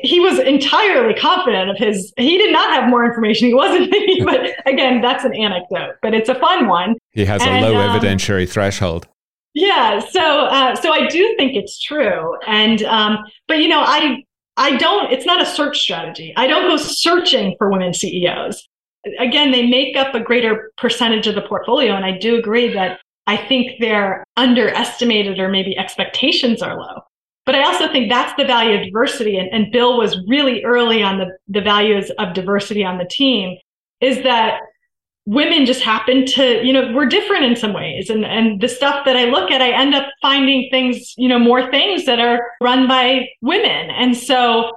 He 0.01 0.21
was 0.21 0.39
entirely 0.39 1.13
confident 1.13 1.71
of 1.71 1.77
his, 1.77 2.13
he 2.17 2.39
did 2.39 2.53
not 2.53 2.73
have 2.73 2.89
more 2.89 3.05
information. 3.05 3.49
He 3.49 3.55
wasn't 3.55 3.91
me, 3.91 4.23
but 4.25 4.53
again, 4.65 5.01
that's 5.01 5.25
an 5.25 5.35
anecdote, 5.35 5.97
but 6.01 6.15
it's 6.15 6.29
a 6.29 6.37
fun 6.37 6.69
one. 6.69 6.97
He 7.13 7.25
has 7.25 7.43
and, 7.43 7.65
a 7.65 7.69
low 7.69 7.77
um, 7.77 8.01
evidentiary 8.01 8.49
threshold. 8.49 9.07
Yeah. 9.55 9.99
So, 9.99 10.21
uh, 10.21 10.77
so 10.77 10.93
I 10.93 11.09
do 11.09 11.35
think 11.37 11.57
it's 11.57 11.81
true. 11.81 12.37
And, 12.47 12.83
um, 12.85 13.19
but 13.49 13.59
you 13.59 13.69
know, 13.69 13.81
I, 13.81 14.23
I 14.57 14.77
don't, 14.77 15.13
it's 15.13 15.27
not 15.27 15.43
a 15.43 15.47
search 15.47 15.79
strategy. 15.79 16.33
I 16.37 16.47
don't 16.47 16.69
go 16.69 16.77
searching 16.77 17.57
for 17.59 17.71
women 17.71 17.93
CEOs. 17.93 18.69
Again, 19.19 19.51
they 19.51 19.67
make 19.67 19.97
up 19.97 20.15
a 20.15 20.21
greater 20.21 20.73
percentage 20.77 21.27
of 21.27 21.35
the 21.35 21.43
portfolio. 21.43 21.95
And 21.95 22.05
I 22.05 22.19
do 22.19 22.37
agree 22.37 22.73
that 22.75 23.01
I 23.29 23.37
think 23.37 23.79
they're 23.79 24.25
underestimated 24.39 25.39
or 25.39 25.51
maybe 25.51 25.77
expectations 25.77 26.63
are 26.63 26.79
low. 26.79 27.03
But 27.45 27.55
I 27.55 27.63
also 27.63 27.93
think 27.93 28.11
that's 28.11 28.35
the 28.37 28.47
value 28.47 28.79
of 28.79 28.85
diversity. 28.85 29.37
And, 29.37 29.49
and 29.53 29.71
Bill 29.71 29.99
was 29.99 30.17
really 30.27 30.65
early 30.65 31.03
on 31.03 31.19
the, 31.19 31.37
the 31.47 31.61
values 31.61 32.11
of 32.19 32.35
diversity 32.35 32.85
on 32.85 32.97
the 32.97 33.05
team 33.05 33.59
is 34.01 34.23
that 34.23 34.61
women 35.27 35.67
just 35.67 35.83
happen 35.83 36.25
to, 36.25 36.65
you 36.65 36.73
know, 36.73 36.91
we're 36.95 37.05
different 37.05 37.45
in 37.45 37.55
some 37.55 37.75
ways. 37.75 38.09
And, 38.09 38.25
and 38.25 38.63
the 38.63 38.69
stuff 38.69 39.05
that 39.05 39.17
I 39.17 39.25
look 39.27 39.51
at, 39.51 39.61
I 39.61 39.73
end 39.73 39.95
up 39.95 40.07
finding 40.23 40.69
things, 40.71 41.13
you 41.19 41.29
know, 41.29 41.39
more 41.39 41.71
things 41.71 42.07
that 42.07 42.19
are 42.19 42.41
run 42.63 42.89
by 42.89 43.29
women. 43.43 43.91
And 43.91 44.17
so, 44.17 44.73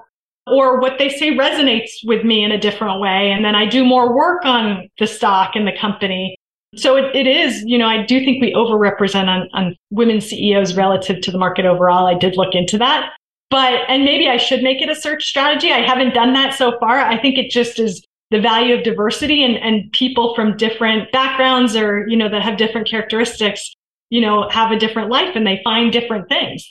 or 0.46 0.82
what 0.82 1.00
they 1.00 1.08
say 1.08 1.32
resonates 1.32 1.92
with 2.04 2.26
me 2.26 2.44
in 2.44 2.52
a 2.52 2.60
different 2.60 3.00
way. 3.00 3.32
And 3.32 3.46
then 3.46 3.56
I 3.56 3.66
do 3.66 3.86
more 3.86 4.14
work 4.14 4.44
on 4.44 4.90
the 5.00 5.08
stock 5.08 5.56
and 5.56 5.66
the 5.66 5.78
company. 5.80 6.38
So 6.76 6.96
it, 6.96 7.14
it 7.16 7.28
is, 7.28 7.64
you 7.66 7.78
know, 7.78 7.88
I 7.88 8.06
do 8.06 8.24
think 8.24 8.42
we 8.42 8.54
overrepresent 8.54 9.28
on, 9.28 9.50
on 9.54 9.76
women 9.90 10.22
CEOs 10.22 10.76
relative 10.76 11.22
to 11.22 11.32
the 11.32 11.38
market 11.38 11.66
overall. 11.66 12.08
I 12.08 12.14
did 12.14 12.38
look 12.38 12.56
into 12.56 12.78
that. 12.78 13.12
But, 13.50 13.82
and 13.90 14.06
maybe 14.06 14.30
I 14.30 14.38
should 14.38 14.64
make 14.64 14.82
it 14.82 14.90
a 14.90 14.96
search 14.96 15.26
strategy. 15.26 15.74
I 15.74 15.86
haven't 15.86 16.14
done 16.14 16.32
that 16.34 16.54
so 16.54 16.80
far. 16.80 17.00
I 17.00 17.22
think 17.22 17.38
it 17.38 17.52
just 17.52 17.80
is 17.80 18.06
the 18.30 18.40
value 18.40 18.74
of 18.74 18.84
diversity 18.84 19.44
and, 19.44 19.58
and 19.58 19.92
people 19.92 20.34
from 20.34 20.56
different 20.56 21.12
backgrounds 21.12 21.76
or, 21.76 22.08
you 22.08 22.16
know, 22.16 22.30
that 22.30 22.42
have 22.42 22.58
different 22.58 22.88
characteristics, 22.88 23.76
you 24.10 24.22
know, 24.22 24.48
have 24.50 24.72
a 24.72 24.80
different 24.80 25.10
life 25.10 25.36
and 25.36 25.46
they 25.46 25.60
find 25.66 25.92
different 25.92 26.30
things. 26.30 26.66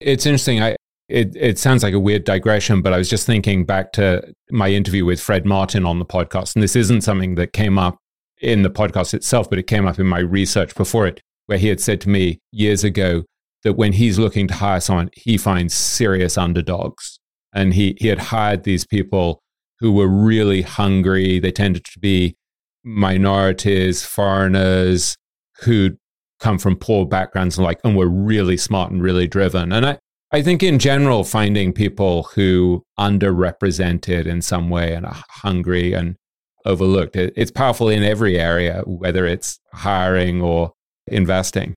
It's 0.00 0.26
interesting. 0.26 0.60
I, 0.60 0.74
it, 1.08 1.36
it 1.36 1.58
sounds 1.60 1.84
like 1.84 1.94
a 1.94 2.00
weird 2.00 2.24
digression, 2.24 2.82
but 2.82 2.92
I 2.92 2.98
was 2.98 3.08
just 3.08 3.24
thinking 3.24 3.64
back 3.64 3.92
to 3.92 4.34
my 4.50 4.70
interview 4.70 5.04
with 5.04 5.20
Fred 5.20 5.46
Martin 5.46 5.86
on 5.86 6.00
the 6.00 6.04
podcast. 6.04 6.56
And 6.56 6.62
this 6.62 6.74
isn't 6.74 7.02
something 7.02 7.36
that 7.36 7.52
came 7.52 7.78
up 7.78 7.98
in 8.40 8.62
the 8.62 8.70
podcast 8.70 9.14
itself, 9.14 9.48
but 9.50 9.58
it 9.58 9.66
came 9.66 9.86
up 9.86 9.98
in 9.98 10.06
my 10.06 10.20
research 10.20 10.74
before 10.74 11.06
it, 11.06 11.20
where 11.46 11.58
he 11.58 11.68
had 11.68 11.80
said 11.80 12.00
to 12.02 12.08
me 12.08 12.40
years 12.52 12.84
ago 12.84 13.24
that 13.64 13.74
when 13.74 13.92
he's 13.92 14.18
looking 14.18 14.46
to 14.48 14.54
hire 14.54 14.80
someone, 14.80 15.10
he 15.14 15.36
finds 15.36 15.74
serious 15.74 16.38
underdogs. 16.38 17.18
And 17.52 17.74
he, 17.74 17.96
he 17.98 18.08
had 18.08 18.18
hired 18.18 18.64
these 18.64 18.86
people 18.86 19.40
who 19.80 19.92
were 19.92 20.08
really 20.08 20.62
hungry. 20.62 21.38
They 21.38 21.50
tended 21.50 21.84
to 21.86 21.98
be 21.98 22.36
minorities, 22.84 24.04
foreigners 24.04 25.16
who'd 25.62 25.96
come 26.40 26.58
from 26.58 26.76
poor 26.76 27.04
backgrounds 27.04 27.58
and 27.58 27.64
like 27.64 27.80
and 27.84 27.96
were 27.96 28.08
really 28.08 28.56
smart 28.56 28.92
and 28.92 29.02
really 29.02 29.26
driven. 29.26 29.72
And 29.72 29.84
I, 29.84 29.98
I 30.30 30.42
think 30.42 30.62
in 30.62 30.78
general, 30.78 31.24
finding 31.24 31.72
people 31.72 32.24
who 32.34 32.84
underrepresented 32.98 34.26
in 34.26 34.42
some 34.42 34.68
way 34.68 34.94
and 34.94 35.06
are 35.06 35.22
hungry 35.28 35.94
and 35.94 36.16
overlooked. 36.64 37.16
It's 37.16 37.50
powerful 37.50 37.88
in 37.88 38.02
every 38.02 38.38
area, 38.38 38.82
whether 38.86 39.26
it's 39.26 39.58
hiring 39.72 40.40
or 40.42 40.72
investing. 41.06 41.74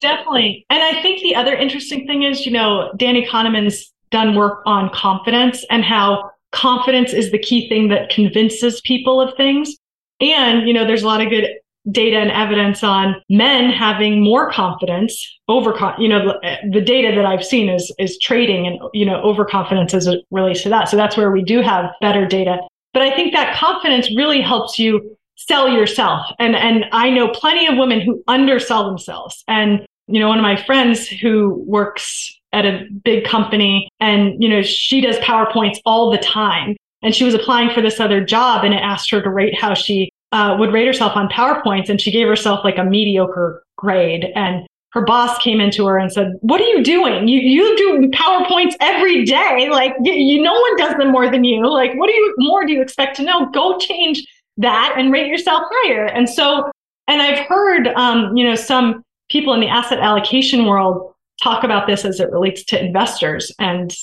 Definitely. 0.00 0.66
And 0.68 0.82
I 0.82 1.00
think 1.00 1.22
the 1.22 1.34
other 1.34 1.54
interesting 1.54 2.06
thing 2.06 2.22
is, 2.22 2.44
you 2.44 2.52
know, 2.52 2.92
Danny 2.96 3.24
Kahneman's 3.24 3.92
done 4.10 4.34
work 4.34 4.62
on 4.66 4.90
confidence 4.90 5.64
and 5.70 5.84
how 5.84 6.30
confidence 6.50 7.12
is 7.12 7.30
the 7.30 7.38
key 7.38 7.68
thing 7.68 7.88
that 7.88 8.10
convinces 8.10 8.80
people 8.82 9.20
of 9.20 9.34
things. 9.36 9.76
And, 10.20 10.66
you 10.66 10.74
know, 10.74 10.86
there's 10.86 11.02
a 11.02 11.06
lot 11.06 11.20
of 11.20 11.30
good 11.30 11.48
data 11.90 12.16
and 12.16 12.30
evidence 12.30 12.84
on 12.84 13.16
men 13.28 13.70
having 13.70 14.22
more 14.22 14.50
confidence 14.52 15.40
over 15.48 15.76
you 15.98 16.08
know 16.08 16.38
the 16.70 16.80
data 16.80 17.12
that 17.16 17.26
i've 17.26 17.44
seen 17.44 17.68
is 17.68 17.92
is 17.98 18.16
trading 18.20 18.68
and 18.68 18.78
you 18.92 19.04
know 19.04 19.20
overconfidence 19.22 19.92
as 19.92 20.06
it 20.06 20.20
relates 20.30 20.62
to 20.62 20.68
that 20.68 20.88
so 20.88 20.96
that's 20.96 21.16
where 21.16 21.32
we 21.32 21.42
do 21.42 21.60
have 21.60 21.90
better 22.00 22.24
data 22.24 22.56
but 22.92 23.02
i 23.02 23.14
think 23.14 23.32
that 23.32 23.56
confidence 23.56 24.14
really 24.16 24.40
helps 24.40 24.78
you 24.78 25.16
sell 25.36 25.68
yourself. 25.68 26.26
And 26.38 26.54
and 26.54 26.84
i 26.92 27.10
know 27.10 27.28
plenty 27.28 27.66
of 27.66 27.76
women 27.76 28.00
who 28.00 28.22
undersell 28.28 28.86
themselves. 28.86 29.42
And 29.48 29.86
you 30.06 30.20
know 30.20 30.28
one 30.28 30.38
of 30.38 30.42
my 30.42 30.62
friends 30.64 31.08
who 31.08 31.62
works 31.66 32.32
at 32.52 32.66
a 32.66 32.86
big 33.04 33.24
company 33.24 33.88
and 34.00 34.42
you 34.42 34.48
know 34.48 34.62
she 34.62 35.00
does 35.00 35.16
powerpoints 35.18 35.78
all 35.84 36.10
the 36.10 36.18
time. 36.18 36.76
And 37.02 37.14
she 37.14 37.24
was 37.24 37.34
applying 37.34 37.70
for 37.70 37.80
this 37.80 37.98
other 37.98 38.24
job 38.24 38.64
and 38.64 38.72
it 38.72 38.78
asked 38.78 39.10
her 39.10 39.20
to 39.20 39.30
rate 39.30 39.58
how 39.58 39.74
she 39.74 40.10
uh, 40.30 40.56
would 40.58 40.72
rate 40.72 40.86
herself 40.86 41.16
on 41.16 41.28
PowerPoints. 41.28 41.88
And 41.88 42.00
she 42.00 42.12
gave 42.12 42.28
herself 42.28 42.64
like 42.64 42.78
a 42.78 42.84
mediocre 42.84 43.64
grade. 43.76 44.26
And 44.36 44.66
her 44.92 45.02
boss 45.02 45.38
came 45.38 45.60
into 45.60 45.86
her 45.86 45.98
and 45.98 46.12
said, 46.12 46.34
What 46.40 46.60
are 46.60 46.66
you 46.66 46.82
doing? 46.82 47.26
You, 47.26 47.40
you 47.40 47.76
do 47.76 48.10
PowerPoints 48.10 48.74
every 48.80 49.24
day. 49.24 49.68
Like, 49.70 49.94
you, 50.02 50.42
no 50.42 50.52
one 50.52 50.76
does 50.76 50.96
them 50.96 51.10
more 51.10 51.30
than 51.30 51.44
you. 51.44 51.66
Like, 51.68 51.94
what 51.94 52.08
do 52.08 52.12
you 52.12 52.34
more 52.38 52.66
do 52.66 52.72
you 52.72 52.82
expect 52.82 53.16
to 53.16 53.22
know? 53.22 53.46
Go 53.50 53.78
change 53.78 54.26
that 54.58 54.94
and 54.96 55.10
rate 55.10 55.28
yourself 55.28 55.62
higher. 55.70 56.06
And 56.06 56.28
so, 56.28 56.70
and 57.08 57.22
I've 57.22 57.46
heard, 57.46 57.88
um, 57.88 58.36
you 58.36 58.44
know, 58.44 58.54
some 58.54 59.02
people 59.30 59.54
in 59.54 59.60
the 59.60 59.68
asset 59.68 59.98
allocation 59.98 60.66
world 60.66 61.14
talk 61.42 61.64
about 61.64 61.86
this 61.86 62.04
as 62.04 62.20
it 62.20 62.30
relates 62.30 62.64
to 62.64 62.84
investors 62.84 63.50
and 63.58 63.94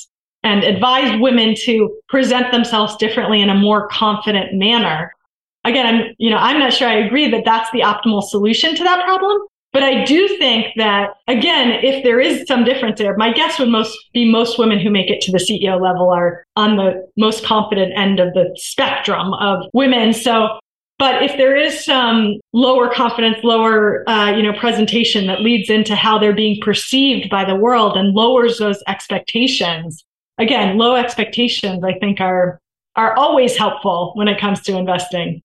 and 0.44 0.64
advise 0.64 1.20
women 1.20 1.54
to 1.66 1.94
present 2.08 2.52
themselves 2.52 2.96
differently 2.96 3.42
in 3.42 3.50
a 3.50 3.56
more 3.56 3.88
confident 3.90 4.54
manner 4.54 5.14
again, 5.66 5.86
I'm, 5.86 6.16
you 6.18 6.30
know, 6.30 6.38
I'm 6.38 6.60
not 6.60 6.74
sure 6.74 6.88
I 6.88 6.96
agree 6.96 7.30
that 7.30 7.46
that's 7.46 7.70
the 7.72 7.82
optimal 7.82 8.24
solution 8.24 8.76
to 8.76 8.84
that 8.84 9.04
problem. 9.06 9.42
But 9.72 9.84
I 9.84 10.04
do 10.04 10.28
think 10.40 10.68
that, 10.78 11.12
again, 11.28 11.80
if 11.84 12.04
there 12.04 12.20
is 12.20 12.48
some 12.48 12.64
difference 12.64 12.98
there, 12.98 13.16
my 13.18 13.32
guess 13.32 13.60
would 13.60 13.70
most 13.70 13.96
be 14.14 14.30
most 14.30 14.58
women 14.58 14.80
who 14.80 14.90
make 14.90 15.12
it 15.12 15.22
to 15.22 15.32
the 15.32 15.38
CEO 15.38 15.80
level 15.80 16.10
are 16.10 16.44
on 16.56 16.76
the 16.76 17.08
most 17.18 17.46
confident 17.46 17.94
end 17.96 18.20
of 18.20 18.34
the 18.34 18.50
spectrum 18.56 19.34
of 19.34 19.64
women. 19.74 20.14
So, 20.14 20.60
but 20.98 21.22
if 21.22 21.38
there 21.38 21.56
is 21.56 21.86
some 21.86 22.40
lower 22.52 22.92
confidence, 22.92 23.38
lower, 23.44 24.10
uh, 24.10 24.36
you 24.36 24.42
know, 24.42 24.58
presentation 24.58 25.28
that 25.28 25.42
leads 25.42 25.70
into 25.70 25.96
how 25.96 26.18
they're 26.18 26.34
being 26.34 26.60
perceived 26.62 27.30
by 27.30 27.46
the 27.46 27.56
world 27.56 27.96
and 27.96 28.16
lowers 28.16 28.58
those 28.58 28.82
expectations, 28.88 30.04
again, 30.40 30.80
low 30.80 30.96
expectations, 30.96 31.84
I 31.84 31.94
think 32.00 32.20
are 32.20 32.60
are 32.96 33.16
always 33.16 33.56
helpful 33.56 34.14
when 34.16 34.28
it 34.28 34.42
comes 34.42 34.62
to 34.62 34.76
investing. 34.76 35.44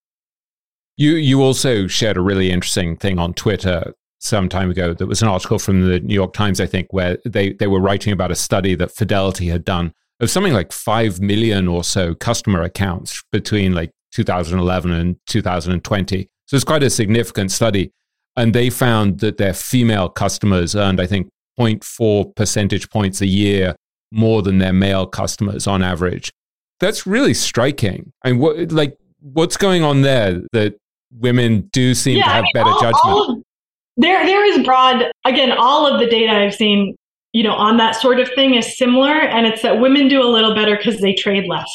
You 0.97 1.11
you 1.11 1.43
also 1.43 1.85
shared 1.85 2.17
a 2.17 2.21
really 2.21 2.49
interesting 2.49 2.97
thing 2.97 3.19
on 3.19 3.35
Twitter 3.35 3.93
some 4.25 4.49
time 4.49 4.71
ago. 4.71 4.93
There 4.93 5.07
was 5.07 5.21
an 5.21 5.27
article 5.27 5.59
from 5.59 5.87
the 5.87 5.99
New 5.99 6.13
York 6.13 6.33
Times, 6.33 6.59
I 6.59 6.65
think, 6.65 6.91
where 6.91 7.17
they, 7.25 7.53
they 7.53 7.67
were 7.67 7.79
writing 7.79 8.11
about 8.11 8.31
a 8.31 8.35
study 8.35 8.75
that 8.75 8.91
Fidelity 8.91 9.47
had 9.47 9.63
done 9.63 9.93
of 10.19 10.29
something 10.29 10.53
like 10.53 10.71
5 10.71 11.19
million 11.19 11.67
or 11.67 11.83
so 11.83 12.15
customer 12.15 12.61
accounts 12.61 13.21
between 13.31 13.73
like 13.73 13.91
2011 14.13 14.91
and 14.91 15.17
2020. 15.27 16.27
So 16.47 16.55
it's 16.55 16.63
quite 16.63 16.83
a 16.83 16.89
significant 16.89 17.51
study. 17.51 17.91
And 18.37 18.53
they 18.53 18.69
found 18.69 19.19
that 19.19 19.37
their 19.37 19.53
female 19.53 20.09
customers 20.09 20.75
earned, 20.75 20.99
I 20.99 21.05
think, 21.05 21.29
0.4 21.59 22.35
percentage 22.35 22.89
points 22.89 23.21
a 23.21 23.27
year 23.27 23.75
more 24.11 24.41
than 24.41 24.57
their 24.57 24.73
male 24.73 25.05
customers 25.05 25.67
on 25.67 25.83
average. 25.83 26.31
That's 26.79 27.07
really 27.07 27.33
striking. 27.33 28.11
I 28.23 28.31
mean, 28.31 28.39
what, 28.39 28.71
like, 28.71 28.97
what's 29.21 29.57
going 29.57 29.83
on 29.83 30.01
there 30.01 30.41
that 30.51 30.75
women 31.11 31.69
do 31.71 31.93
seem 31.93 32.17
yeah, 32.17 32.23
to 32.25 32.29
have 32.29 32.39
I 32.39 32.41
mean, 32.43 32.51
better 32.53 32.69
all, 32.69 32.81
judgment. 32.81 33.03
All 33.05 33.43
there, 33.97 34.25
there 34.25 34.45
is 34.45 34.65
broad. 34.65 35.11
Again, 35.25 35.51
all 35.51 35.87
of 35.87 35.99
the 35.99 36.07
data 36.07 36.33
I've 36.33 36.55
seen, 36.55 36.95
you 37.33 37.43
know, 37.43 37.53
on 37.53 37.77
that 37.77 37.95
sort 37.95 38.19
of 38.19 38.29
thing 38.35 38.55
is 38.55 38.77
similar, 38.77 39.13
and 39.13 39.45
it's 39.45 39.61
that 39.61 39.79
women 39.79 40.07
do 40.07 40.21
a 40.21 40.27
little 40.27 40.53
better 40.53 40.75
because 40.77 40.99
they 40.99 41.13
trade 41.13 41.47
less. 41.47 41.69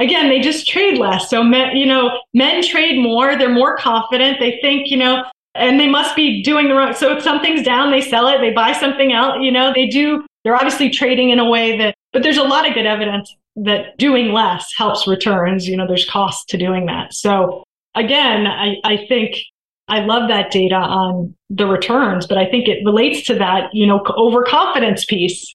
Again, 0.00 0.28
they 0.28 0.40
just 0.40 0.66
trade 0.68 0.98
less. 0.98 1.28
So 1.28 1.42
men, 1.42 1.76
you 1.76 1.86
know, 1.86 2.20
men 2.32 2.62
trade 2.62 3.02
more. 3.02 3.36
They're 3.36 3.52
more 3.52 3.76
confident. 3.76 4.38
They 4.38 4.58
think, 4.62 4.90
you 4.90 4.96
know, 4.96 5.24
and 5.54 5.80
they 5.80 5.88
must 5.88 6.14
be 6.14 6.42
doing 6.42 6.68
the 6.68 6.74
wrong. 6.74 6.94
So 6.94 7.16
if 7.16 7.22
something's 7.22 7.64
down, 7.64 7.90
they 7.90 8.00
sell 8.00 8.28
it. 8.28 8.38
They 8.38 8.52
buy 8.52 8.72
something 8.72 9.12
else. 9.12 9.38
You 9.40 9.50
know, 9.50 9.72
they 9.74 9.86
do. 9.86 10.24
They're 10.44 10.54
obviously 10.54 10.90
trading 10.90 11.30
in 11.30 11.38
a 11.40 11.48
way 11.48 11.76
that. 11.78 11.94
But 12.12 12.22
there's 12.22 12.38
a 12.38 12.44
lot 12.44 12.66
of 12.66 12.74
good 12.74 12.86
evidence 12.86 13.34
that 13.56 13.98
doing 13.98 14.32
less 14.32 14.72
helps 14.76 15.06
returns. 15.06 15.66
You 15.66 15.76
know, 15.76 15.86
there's 15.86 16.08
costs 16.08 16.44
to 16.46 16.56
doing 16.56 16.86
that. 16.86 17.12
So 17.12 17.64
again, 17.94 18.46
I, 18.46 18.76
I 18.84 19.04
think 19.08 19.36
I 19.88 20.00
love 20.00 20.28
that 20.28 20.50
data 20.50 20.74
on 20.74 21.34
the 21.50 21.66
returns, 21.66 22.26
but 22.26 22.38
I 22.38 22.46
think 22.50 22.68
it 22.68 22.84
relates 22.84 23.26
to 23.26 23.34
that, 23.34 23.70
you 23.72 23.86
know, 23.86 24.02
overconfidence 24.16 25.04
piece. 25.04 25.54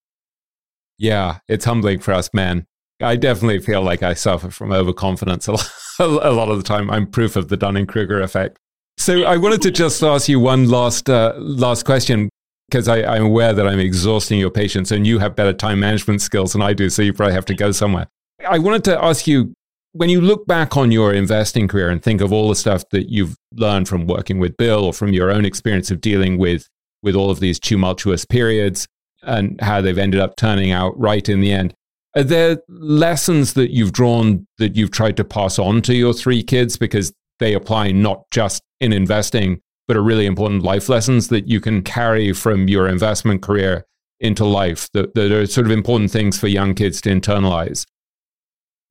Yeah, 0.97 1.39
it's 1.47 1.65
humbling 1.65 1.99
for 1.99 2.13
us 2.13 2.29
men. 2.33 2.65
I 3.01 3.15
definitely 3.15 3.59
feel 3.59 3.81
like 3.81 4.01
I 4.03 4.13
suffer 4.13 4.49
from 4.49 4.71
overconfidence 4.71 5.47
a 5.47 5.51
lot, 5.99 6.49
of 6.49 6.57
the 6.57 6.63
time. 6.63 6.89
I'm 6.89 7.07
proof 7.07 7.35
of 7.35 7.49
the 7.49 7.57
Dunning 7.57 7.85
Kruger 7.85 8.21
effect. 8.21 8.57
So 8.97 9.23
I 9.23 9.37
wanted 9.37 9.61
to 9.63 9.71
just 9.71 10.01
ask 10.03 10.29
you 10.29 10.39
one 10.39 10.69
last 10.69 11.09
uh, 11.09 11.33
last 11.37 11.83
question 11.83 12.29
because 12.69 12.87
I'm 12.87 13.25
aware 13.25 13.53
that 13.53 13.67
I'm 13.67 13.79
exhausting 13.79 14.39
your 14.39 14.49
patience, 14.49 14.91
and 14.91 15.05
you 15.05 15.19
have 15.19 15.35
better 15.35 15.53
time 15.53 15.79
management 15.79 16.21
skills 16.21 16.53
than 16.53 16.61
I 16.61 16.73
do, 16.73 16.89
so 16.89 17.01
you 17.01 17.13
probably 17.13 17.33
have 17.33 17.45
to 17.45 17.53
go 17.53 17.71
somewhere. 17.71 18.07
I 18.47 18.59
wanted 18.59 18.83
to 18.85 19.03
ask 19.03 19.27
you 19.27 19.53
when 19.93 20.09
you 20.09 20.19
look 20.19 20.45
back 20.47 20.75
on 20.75 20.91
your 20.91 21.13
investing 21.13 21.67
career 21.67 21.89
and 21.89 22.01
think 22.01 22.19
of 22.19 22.33
all 22.33 22.49
the 22.49 22.55
stuff 22.55 22.83
that 22.89 23.09
you've 23.09 23.37
learned 23.53 23.87
from 23.87 24.07
working 24.07 24.39
with 24.39 24.57
Bill 24.57 24.83
or 24.83 24.93
from 24.93 25.13
your 25.13 25.31
own 25.31 25.45
experience 25.45 25.91
of 25.91 26.01
dealing 26.01 26.37
with 26.37 26.67
with 27.03 27.15
all 27.15 27.29
of 27.29 27.39
these 27.39 27.59
tumultuous 27.59 28.25
periods 28.25 28.87
and 29.21 29.59
how 29.61 29.81
they've 29.81 29.97
ended 29.97 30.19
up 30.19 30.35
turning 30.35 30.71
out 30.71 30.97
right 30.99 31.27
in 31.29 31.41
the 31.41 31.51
end, 31.51 31.73
are 32.15 32.23
there 32.23 32.61
lessons 32.69 33.53
that 33.53 33.71
you've 33.71 33.91
drawn 33.91 34.47
that 34.57 34.75
you've 34.75 34.91
tried 34.91 35.17
to 35.17 35.23
pass 35.23 35.59
on 35.59 35.81
to 35.81 35.95
your 35.95 36.13
three 36.13 36.43
kids 36.43 36.77
because 36.77 37.13
they 37.39 37.53
apply 37.53 37.91
not 37.91 38.23
just 38.31 38.63
in 38.79 38.93
investing, 38.93 39.61
but 39.87 39.97
are 39.97 40.03
really 40.03 40.25
important 40.25 40.63
life 40.63 40.89
lessons 40.89 41.27
that 41.27 41.47
you 41.47 41.59
can 41.59 41.81
carry 41.83 42.33
from 42.33 42.67
your 42.67 42.87
investment 42.87 43.41
career 43.41 43.85
into 44.19 44.45
life 44.45 44.89
that, 44.93 45.13
that 45.15 45.31
are 45.31 45.45
sort 45.45 45.65
of 45.67 45.71
important 45.71 46.09
things 46.09 46.39
for 46.39 46.47
young 46.47 46.73
kids 46.73 47.01
to 47.01 47.09
internalize? 47.09 47.85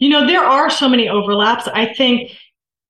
You 0.02 0.08
know, 0.08 0.26
there 0.26 0.42
are 0.42 0.68
so 0.68 0.88
many 0.88 1.08
overlaps. 1.08 1.68
I 1.68 1.94
think 1.94 2.32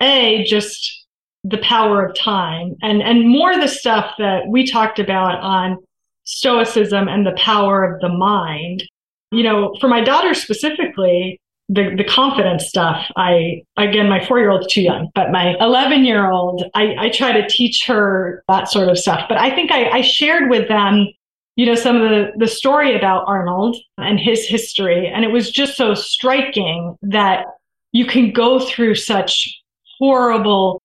a 0.01 0.44
just 0.44 1.06
the 1.44 1.59
power 1.59 2.06
of 2.06 2.16
time 2.16 2.74
and 2.80 3.02
and 3.02 3.28
more 3.28 3.55
the 3.55 3.68
stuff 3.68 4.14
that 4.16 4.47
we 4.48 4.66
talked 4.66 4.98
about 4.98 5.39
on 5.40 5.76
stoicism 6.24 7.09
and 7.09 7.26
the 7.26 7.36
power 7.36 7.84
of 7.84 8.01
the 8.01 8.09
mind. 8.09 8.84
You 9.30 9.43
know, 9.43 9.76
for 9.78 9.89
my 9.89 10.01
daughter 10.01 10.32
specifically, 10.32 11.39
the, 11.68 11.94
the 11.97 12.05
confidence 12.05 12.66
stuff, 12.66 13.05
I, 13.14 13.62
again, 13.76 14.09
my 14.09 14.24
four 14.24 14.39
year 14.39 14.51
old's 14.51 14.72
too 14.72 14.80
young, 14.82 15.10
but 15.14 15.30
my 15.30 15.55
11 15.60 16.06
year 16.06 16.30
old, 16.30 16.64
I, 16.74 16.94
I 16.98 17.09
try 17.10 17.32
to 17.32 17.47
teach 17.47 17.84
her 17.86 18.43
that 18.48 18.70
sort 18.70 18.89
of 18.89 18.98
stuff. 18.98 19.26
But 19.28 19.36
I 19.36 19.55
think 19.55 19.70
I, 19.70 19.90
I 19.90 20.01
shared 20.01 20.48
with 20.48 20.66
them 20.68 21.09
you 21.57 21.66
know, 21.66 21.74
some 21.74 21.97
of 21.97 22.03
the, 22.03 22.33
the 22.39 22.49
story 22.49 22.97
about 22.97 23.24
Arnold 23.27 23.77
and 23.99 24.19
his 24.19 24.47
history. 24.47 25.07
And 25.07 25.24
it 25.24 25.33
was 25.33 25.51
just 25.51 25.77
so 25.77 25.95
striking 25.95 26.97
that 27.03 27.47
you 27.93 28.07
can 28.07 28.33
go 28.33 28.59
through 28.59 28.95
such 28.95 29.61
horrible 29.99 30.81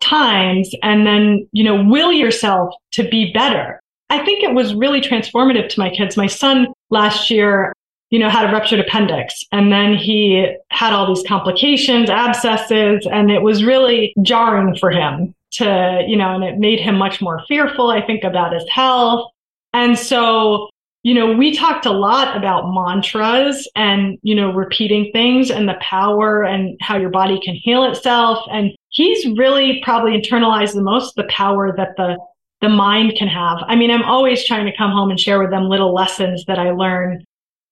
times 0.00 0.70
and 0.82 1.06
then, 1.06 1.48
you 1.52 1.64
know, 1.64 1.82
will 1.84 2.12
yourself 2.12 2.74
to 2.92 3.08
be 3.08 3.32
better. 3.32 3.80
I 4.10 4.24
think 4.24 4.42
it 4.42 4.54
was 4.54 4.74
really 4.74 5.00
transformative 5.00 5.68
to 5.70 5.80
my 5.80 5.90
kids. 5.90 6.16
My 6.16 6.26
son 6.26 6.68
last 6.90 7.30
year, 7.30 7.72
you 8.10 8.18
know, 8.18 8.30
had 8.30 8.48
a 8.48 8.52
ruptured 8.52 8.80
appendix 8.80 9.44
and 9.52 9.70
then 9.70 9.94
he 9.94 10.52
had 10.70 10.92
all 10.92 11.12
these 11.12 11.26
complications, 11.26 12.08
abscesses, 12.08 13.06
and 13.10 13.30
it 13.30 13.42
was 13.42 13.62
really 13.62 14.14
jarring 14.22 14.76
for 14.76 14.90
him 14.90 15.34
to, 15.52 16.04
you 16.08 16.16
know, 16.16 16.34
and 16.34 16.44
it 16.44 16.58
made 16.58 16.80
him 16.80 16.96
much 16.96 17.20
more 17.20 17.42
fearful, 17.46 17.90
I 17.90 18.04
think, 18.04 18.24
about 18.24 18.52
his 18.52 18.66
health. 18.68 19.30
And 19.72 19.98
so, 19.98 20.68
you 21.02 21.14
know, 21.14 21.32
we 21.32 21.56
talked 21.56 21.86
a 21.86 21.92
lot 21.92 22.36
about 22.36 22.72
mantras 22.72 23.68
and, 23.76 24.18
you 24.22 24.34
know, 24.34 24.50
repeating 24.52 25.10
things 25.12 25.50
and 25.50 25.68
the 25.68 25.76
power 25.80 26.44
and 26.44 26.76
how 26.80 26.96
your 26.96 27.10
body 27.10 27.40
can 27.40 27.54
heal 27.54 27.84
itself. 27.84 28.44
And 28.50 28.72
he's 28.90 29.26
really 29.38 29.80
probably 29.84 30.20
internalized 30.20 30.74
the 30.74 30.82
most 30.82 31.14
the 31.16 31.24
power 31.24 31.74
that 31.76 31.96
the 31.96 32.18
the 32.60 32.68
mind 32.68 33.14
can 33.16 33.28
have. 33.28 33.58
I 33.68 33.76
mean, 33.76 33.90
I'm 33.90 34.02
always 34.02 34.44
trying 34.44 34.66
to 34.66 34.76
come 34.76 34.90
home 34.90 35.10
and 35.10 35.20
share 35.20 35.38
with 35.38 35.50
them 35.50 35.68
little 35.68 35.94
lessons 35.94 36.44
that 36.46 36.58
I 36.58 36.72
learn, 36.72 37.24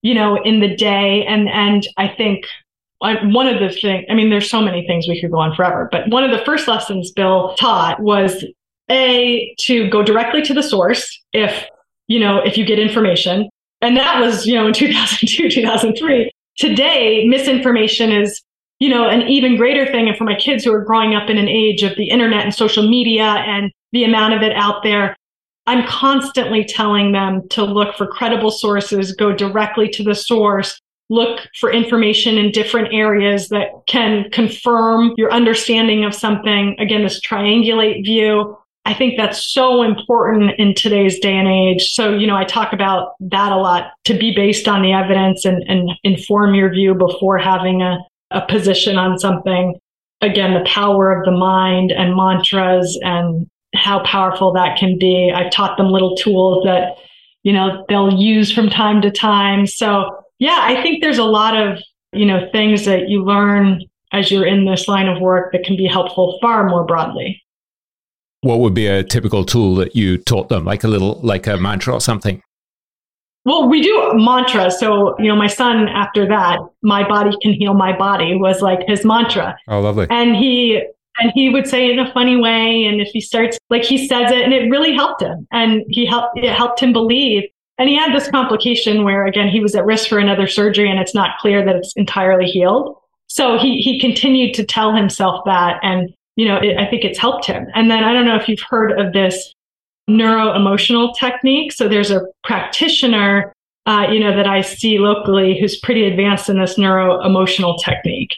you 0.02 0.14
know, 0.14 0.40
in 0.42 0.60
the 0.60 0.76
day. 0.76 1.24
And 1.26 1.48
and 1.48 1.86
I 1.96 2.08
think 2.08 2.44
uh, 3.00 3.16
one 3.24 3.48
of 3.48 3.58
the 3.58 3.70
things, 3.70 4.06
I 4.08 4.14
mean, 4.14 4.30
there's 4.30 4.48
so 4.48 4.62
many 4.62 4.86
things 4.86 5.08
we 5.08 5.20
could 5.20 5.30
go 5.30 5.38
on 5.38 5.54
forever, 5.54 5.88
but 5.90 6.08
one 6.08 6.24
of 6.24 6.30
the 6.30 6.44
first 6.44 6.68
lessons 6.68 7.10
Bill 7.10 7.54
taught 7.58 8.00
was 8.00 8.44
a 8.90 9.54
to 9.60 9.90
go 9.90 10.02
directly 10.02 10.42
to 10.42 10.54
the 10.54 10.62
source 10.62 11.20
if 11.32 11.66
you 12.08 12.18
know, 12.18 12.38
if 12.38 12.56
you 12.56 12.64
get 12.64 12.78
information. 12.78 13.48
And 13.80 13.96
that 13.96 14.20
was, 14.20 14.46
you 14.46 14.54
know, 14.54 14.66
in 14.66 14.72
2002, 14.74 15.50
2003. 15.50 16.30
Today, 16.58 17.26
misinformation 17.26 18.10
is 18.12 18.42
you 18.78 18.88
know, 18.88 19.08
an 19.08 19.22
even 19.22 19.56
greater 19.56 19.86
thing. 19.86 20.08
And 20.08 20.16
for 20.16 20.24
my 20.24 20.34
kids 20.34 20.64
who 20.64 20.72
are 20.72 20.84
growing 20.84 21.14
up 21.14 21.30
in 21.30 21.38
an 21.38 21.48
age 21.48 21.82
of 21.82 21.96
the 21.96 22.10
internet 22.10 22.44
and 22.44 22.54
social 22.54 22.86
media 22.86 23.24
and 23.24 23.72
the 23.92 24.04
amount 24.04 24.34
of 24.34 24.42
it 24.42 24.52
out 24.52 24.82
there, 24.82 25.16
I'm 25.66 25.86
constantly 25.86 26.64
telling 26.64 27.12
them 27.12 27.48
to 27.50 27.64
look 27.64 27.96
for 27.96 28.06
credible 28.06 28.50
sources, 28.50 29.12
go 29.12 29.32
directly 29.32 29.88
to 29.90 30.04
the 30.04 30.14
source, 30.14 30.78
look 31.08 31.40
for 31.58 31.72
information 31.72 32.36
in 32.36 32.52
different 32.52 32.92
areas 32.92 33.48
that 33.48 33.68
can 33.88 34.30
confirm 34.30 35.12
your 35.16 35.32
understanding 35.32 36.04
of 36.04 36.14
something. 36.14 36.76
Again, 36.78 37.02
this 37.02 37.20
triangulate 37.20 38.04
view. 38.04 38.56
I 38.86 38.94
think 38.94 39.16
that's 39.16 39.52
so 39.52 39.82
important 39.82 40.52
in 40.58 40.72
today's 40.72 41.18
day 41.18 41.34
and 41.34 41.48
age. 41.48 41.92
So, 41.92 42.16
you 42.16 42.24
know, 42.24 42.36
I 42.36 42.44
talk 42.44 42.72
about 42.72 43.14
that 43.18 43.50
a 43.50 43.56
lot 43.56 43.90
to 44.04 44.16
be 44.16 44.32
based 44.32 44.68
on 44.68 44.80
the 44.80 44.92
evidence 44.92 45.44
and, 45.44 45.64
and 45.64 45.90
inform 46.04 46.54
your 46.54 46.70
view 46.70 46.94
before 46.94 47.36
having 47.36 47.82
a, 47.82 47.98
a 48.30 48.46
position 48.46 48.96
on 48.96 49.18
something. 49.18 49.74
Again, 50.20 50.54
the 50.54 50.64
power 50.70 51.10
of 51.10 51.24
the 51.24 51.32
mind 51.32 51.90
and 51.90 52.14
mantras 52.14 52.96
and 53.02 53.50
how 53.74 54.04
powerful 54.04 54.52
that 54.52 54.78
can 54.78 54.96
be. 54.96 55.32
I've 55.34 55.50
taught 55.50 55.76
them 55.76 55.88
little 55.88 56.14
tools 56.14 56.62
that, 56.64 56.96
you 57.42 57.52
know, 57.52 57.84
they'll 57.88 58.14
use 58.14 58.52
from 58.52 58.70
time 58.70 59.02
to 59.02 59.10
time. 59.10 59.66
So 59.66 60.16
yeah, 60.38 60.60
I 60.62 60.80
think 60.80 61.02
there's 61.02 61.18
a 61.18 61.24
lot 61.24 61.56
of, 61.56 61.80
you 62.12 62.24
know, 62.24 62.48
things 62.52 62.84
that 62.84 63.08
you 63.08 63.24
learn 63.24 63.82
as 64.12 64.30
you're 64.30 64.46
in 64.46 64.64
this 64.64 64.86
line 64.86 65.08
of 65.08 65.20
work 65.20 65.50
that 65.50 65.64
can 65.64 65.76
be 65.76 65.88
helpful 65.88 66.38
far 66.40 66.68
more 66.68 66.84
broadly. 66.84 67.42
What 68.46 68.60
would 68.60 68.74
be 68.74 68.86
a 68.86 69.02
typical 69.02 69.44
tool 69.44 69.74
that 69.76 69.96
you 69.96 70.18
taught 70.18 70.48
them, 70.48 70.64
like 70.64 70.84
a 70.84 70.88
little, 70.88 71.18
like 71.22 71.46
a 71.48 71.56
mantra 71.56 71.94
or 71.94 72.00
something? 72.00 72.40
Well, 73.44 73.68
we 73.68 73.82
do 73.82 74.12
mantra. 74.14 74.70
So, 74.70 75.18
you 75.18 75.26
know, 75.28 75.34
my 75.34 75.48
son, 75.48 75.88
after 75.88 76.28
that, 76.28 76.60
my 76.82 77.06
body 77.06 77.36
can 77.42 77.52
heal 77.52 77.74
my 77.74 77.96
body 77.96 78.36
was 78.36 78.62
like 78.62 78.80
his 78.86 79.04
mantra. 79.04 79.56
Oh, 79.68 79.80
lovely. 79.80 80.06
And 80.10 80.36
he, 80.36 80.82
and 81.18 81.32
he 81.34 81.50
would 81.50 81.66
say 81.66 81.86
it 81.86 81.98
in 81.98 81.98
a 81.98 82.12
funny 82.12 82.36
way. 82.36 82.84
And 82.84 83.00
if 83.00 83.08
he 83.08 83.20
starts, 83.20 83.58
like 83.68 83.84
he 83.84 84.06
says 84.06 84.30
it 84.30 84.42
and 84.42 84.52
it 84.52 84.70
really 84.70 84.94
helped 84.94 85.22
him 85.22 85.46
and 85.50 85.82
he 85.88 86.06
helped, 86.06 86.38
it 86.38 86.52
helped 86.52 86.80
him 86.80 86.92
believe 86.92 87.44
and 87.78 87.88
he 87.88 87.96
had 87.96 88.14
this 88.14 88.30
complication 88.30 89.04
where, 89.04 89.26
again, 89.26 89.48
he 89.48 89.60
was 89.60 89.74
at 89.74 89.84
risk 89.84 90.08
for 90.08 90.18
another 90.18 90.46
surgery 90.46 90.90
and 90.90 90.98
it's 90.98 91.14
not 91.14 91.38
clear 91.38 91.64
that 91.64 91.76
it's 91.76 91.92
entirely 91.94 92.46
healed. 92.46 92.96
So 93.26 93.58
he, 93.58 93.78
he 93.78 94.00
continued 94.00 94.54
to 94.54 94.64
tell 94.64 94.94
himself 94.94 95.44
that. 95.46 95.78
And, 95.82 96.10
you 96.36 96.46
know, 96.46 96.56
it, 96.56 96.76
I 96.78 96.86
think 96.86 97.04
it's 97.04 97.18
helped 97.18 97.46
him. 97.46 97.66
And 97.74 97.90
then 97.90 98.04
I 98.04 98.12
don't 98.12 98.26
know 98.26 98.36
if 98.36 98.48
you've 98.48 98.60
heard 98.60 98.98
of 98.98 99.12
this 99.12 99.52
neuro 100.06 100.54
emotional 100.54 101.12
technique. 101.14 101.72
So 101.72 101.88
there's 101.88 102.10
a 102.10 102.22
practitioner, 102.44 103.52
uh, 103.86 104.06
you 104.10 104.20
know, 104.20 104.36
that 104.36 104.46
I 104.46 104.60
see 104.60 104.98
locally 104.98 105.58
who's 105.58 105.78
pretty 105.80 106.04
advanced 106.04 106.48
in 106.48 106.60
this 106.60 106.78
neuro 106.78 107.20
emotional 107.24 107.76
technique. 107.78 108.34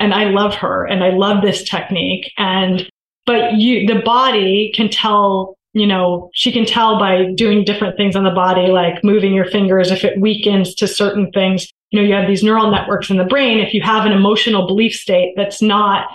And 0.00 0.12
I 0.12 0.24
love 0.30 0.54
her 0.56 0.84
and 0.86 1.04
I 1.04 1.10
love 1.10 1.42
this 1.42 1.62
technique. 1.62 2.32
And, 2.38 2.88
but 3.24 3.54
you, 3.54 3.86
the 3.86 4.00
body 4.00 4.72
can 4.74 4.88
tell 4.88 5.56
you 5.74 5.86
know, 5.86 6.30
she 6.34 6.52
can 6.52 6.66
tell 6.66 6.98
by 6.98 7.32
doing 7.34 7.64
different 7.64 7.96
things 7.96 8.14
on 8.14 8.24
the 8.24 8.30
body, 8.30 8.66
like 8.66 9.02
moving 9.02 9.32
your 9.32 9.46
fingers, 9.46 9.90
if 9.90 10.04
it 10.04 10.20
weakens 10.20 10.74
to 10.74 10.86
certain 10.86 11.30
things. 11.32 11.66
You 11.90 12.00
know, 12.00 12.06
you 12.06 12.14
have 12.14 12.28
these 12.28 12.42
neural 12.42 12.70
networks 12.70 13.10
in 13.10 13.16
the 13.16 13.24
brain. 13.24 13.58
If 13.58 13.72
you 13.72 13.80
have 13.82 14.04
an 14.04 14.12
emotional 14.12 14.66
belief 14.66 14.94
state 14.94 15.32
that's 15.34 15.62
not 15.62 16.08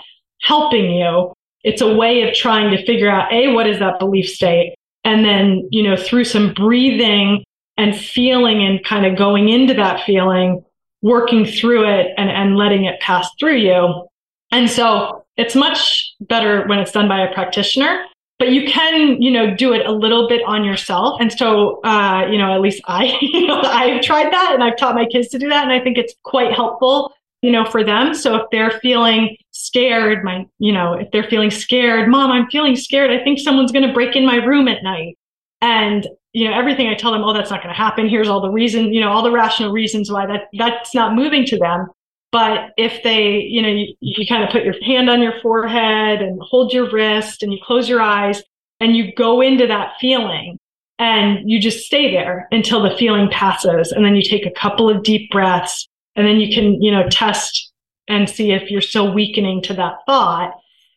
helping 0.48 0.90
you, 0.90 1.32
it's 1.62 1.82
a 1.82 1.94
way 1.94 2.26
of 2.26 2.34
trying 2.34 2.70
to 2.74 2.84
figure 2.86 3.10
out, 3.10 3.32
A, 3.32 3.52
what 3.52 3.66
is 3.66 3.78
that 3.80 3.98
belief 3.98 4.28
state? 4.28 4.74
And 5.04 5.24
then, 5.24 5.68
you 5.70 5.82
know, 5.82 5.96
through 5.96 6.24
some 6.24 6.54
breathing 6.54 7.44
and 7.76 7.96
feeling 7.96 8.64
and 8.64 8.82
kind 8.84 9.06
of 9.06 9.16
going 9.16 9.48
into 9.48 9.74
that 9.74 10.04
feeling, 10.04 10.64
working 11.02 11.44
through 11.44 11.86
it 11.88 12.08
and, 12.16 12.30
and 12.30 12.56
letting 12.56 12.84
it 12.84 12.98
pass 13.00 13.28
through 13.38 13.56
you. 13.56 14.08
And 14.50 14.70
so 14.70 15.24
it's 15.36 15.54
much 15.54 16.14
better 16.20 16.66
when 16.66 16.78
it's 16.78 16.92
done 16.92 17.08
by 17.08 17.20
a 17.20 17.32
practitioner 17.32 18.04
but 18.38 18.52
you 18.52 18.68
can, 18.68 19.20
you 19.20 19.30
know, 19.30 19.54
do 19.54 19.72
it 19.72 19.84
a 19.84 19.92
little 19.92 20.28
bit 20.28 20.42
on 20.46 20.64
yourself. 20.64 21.20
And 21.20 21.32
so, 21.32 21.80
uh, 21.82 22.26
you 22.30 22.38
know, 22.38 22.54
at 22.54 22.60
least 22.60 22.80
I, 22.86 23.18
you 23.20 23.46
know, 23.46 23.60
I've 23.62 24.02
tried 24.02 24.32
that 24.32 24.52
and 24.54 24.62
I've 24.62 24.76
taught 24.76 24.94
my 24.94 25.06
kids 25.06 25.28
to 25.28 25.38
do 25.38 25.48
that. 25.48 25.64
And 25.64 25.72
I 25.72 25.80
think 25.80 25.98
it's 25.98 26.14
quite 26.22 26.52
helpful, 26.52 27.12
you 27.42 27.50
know, 27.50 27.64
for 27.64 27.84
them. 27.84 28.14
So 28.14 28.36
if 28.36 28.42
they're 28.50 28.78
feeling 28.80 29.36
scared, 29.52 30.24
my, 30.24 30.46
you 30.58 30.72
know, 30.72 30.94
if 30.94 31.10
they're 31.12 31.28
feeling 31.28 31.50
scared, 31.50 32.08
mom, 32.08 32.30
I'm 32.30 32.48
feeling 32.50 32.76
scared. 32.76 33.10
I 33.10 33.22
think 33.22 33.38
someone's 33.38 33.72
going 33.72 33.86
to 33.86 33.94
break 33.94 34.16
in 34.16 34.26
my 34.26 34.36
room 34.36 34.68
at 34.68 34.82
night. 34.82 35.16
And, 35.60 36.06
you 36.32 36.48
know, 36.48 36.56
everything 36.56 36.88
I 36.88 36.94
tell 36.94 37.12
them, 37.12 37.22
oh, 37.22 37.32
that's 37.32 37.50
not 37.50 37.62
going 37.62 37.74
to 37.74 37.78
happen. 37.78 38.08
Here's 38.08 38.28
all 38.28 38.40
the 38.40 38.50
reason, 38.50 38.92
you 38.92 39.00
know, 39.00 39.10
all 39.10 39.22
the 39.22 39.30
rational 39.30 39.72
reasons 39.72 40.10
why 40.10 40.26
that 40.26 40.48
that's 40.56 40.94
not 40.94 41.14
moving 41.14 41.44
to 41.46 41.58
them. 41.58 41.88
But 42.30 42.72
if 42.76 43.02
they, 43.02 43.38
you 43.38 43.62
know, 43.62 43.68
you, 43.68 43.94
you 44.00 44.26
kind 44.26 44.44
of 44.44 44.50
put 44.50 44.64
your 44.64 44.74
hand 44.84 45.08
on 45.08 45.22
your 45.22 45.40
forehead 45.40 46.20
and 46.20 46.38
hold 46.42 46.72
your 46.72 46.90
wrist 46.90 47.42
and 47.42 47.52
you 47.52 47.58
close 47.64 47.88
your 47.88 48.02
eyes 48.02 48.42
and 48.80 48.96
you 48.96 49.14
go 49.14 49.40
into 49.40 49.66
that 49.66 49.94
feeling 50.00 50.58
and 50.98 51.48
you 51.48 51.58
just 51.60 51.86
stay 51.86 52.12
there 52.12 52.46
until 52.50 52.82
the 52.82 52.96
feeling 52.96 53.28
passes. 53.30 53.92
And 53.92 54.04
then 54.04 54.14
you 54.14 54.22
take 54.22 54.44
a 54.44 54.50
couple 54.50 54.90
of 54.90 55.02
deep 55.02 55.30
breaths 55.30 55.88
and 56.18 56.26
then 56.26 56.40
you 56.40 56.52
can, 56.52 56.82
you 56.82 56.90
know, 56.90 57.08
test 57.08 57.72
and 58.08 58.28
see 58.28 58.50
if 58.52 58.70
you're 58.70 58.80
still 58.80 59.14
weakening 59.14 59.62
to 59.62 59.74
that 59.74 59.94
thought. 60.04 60.52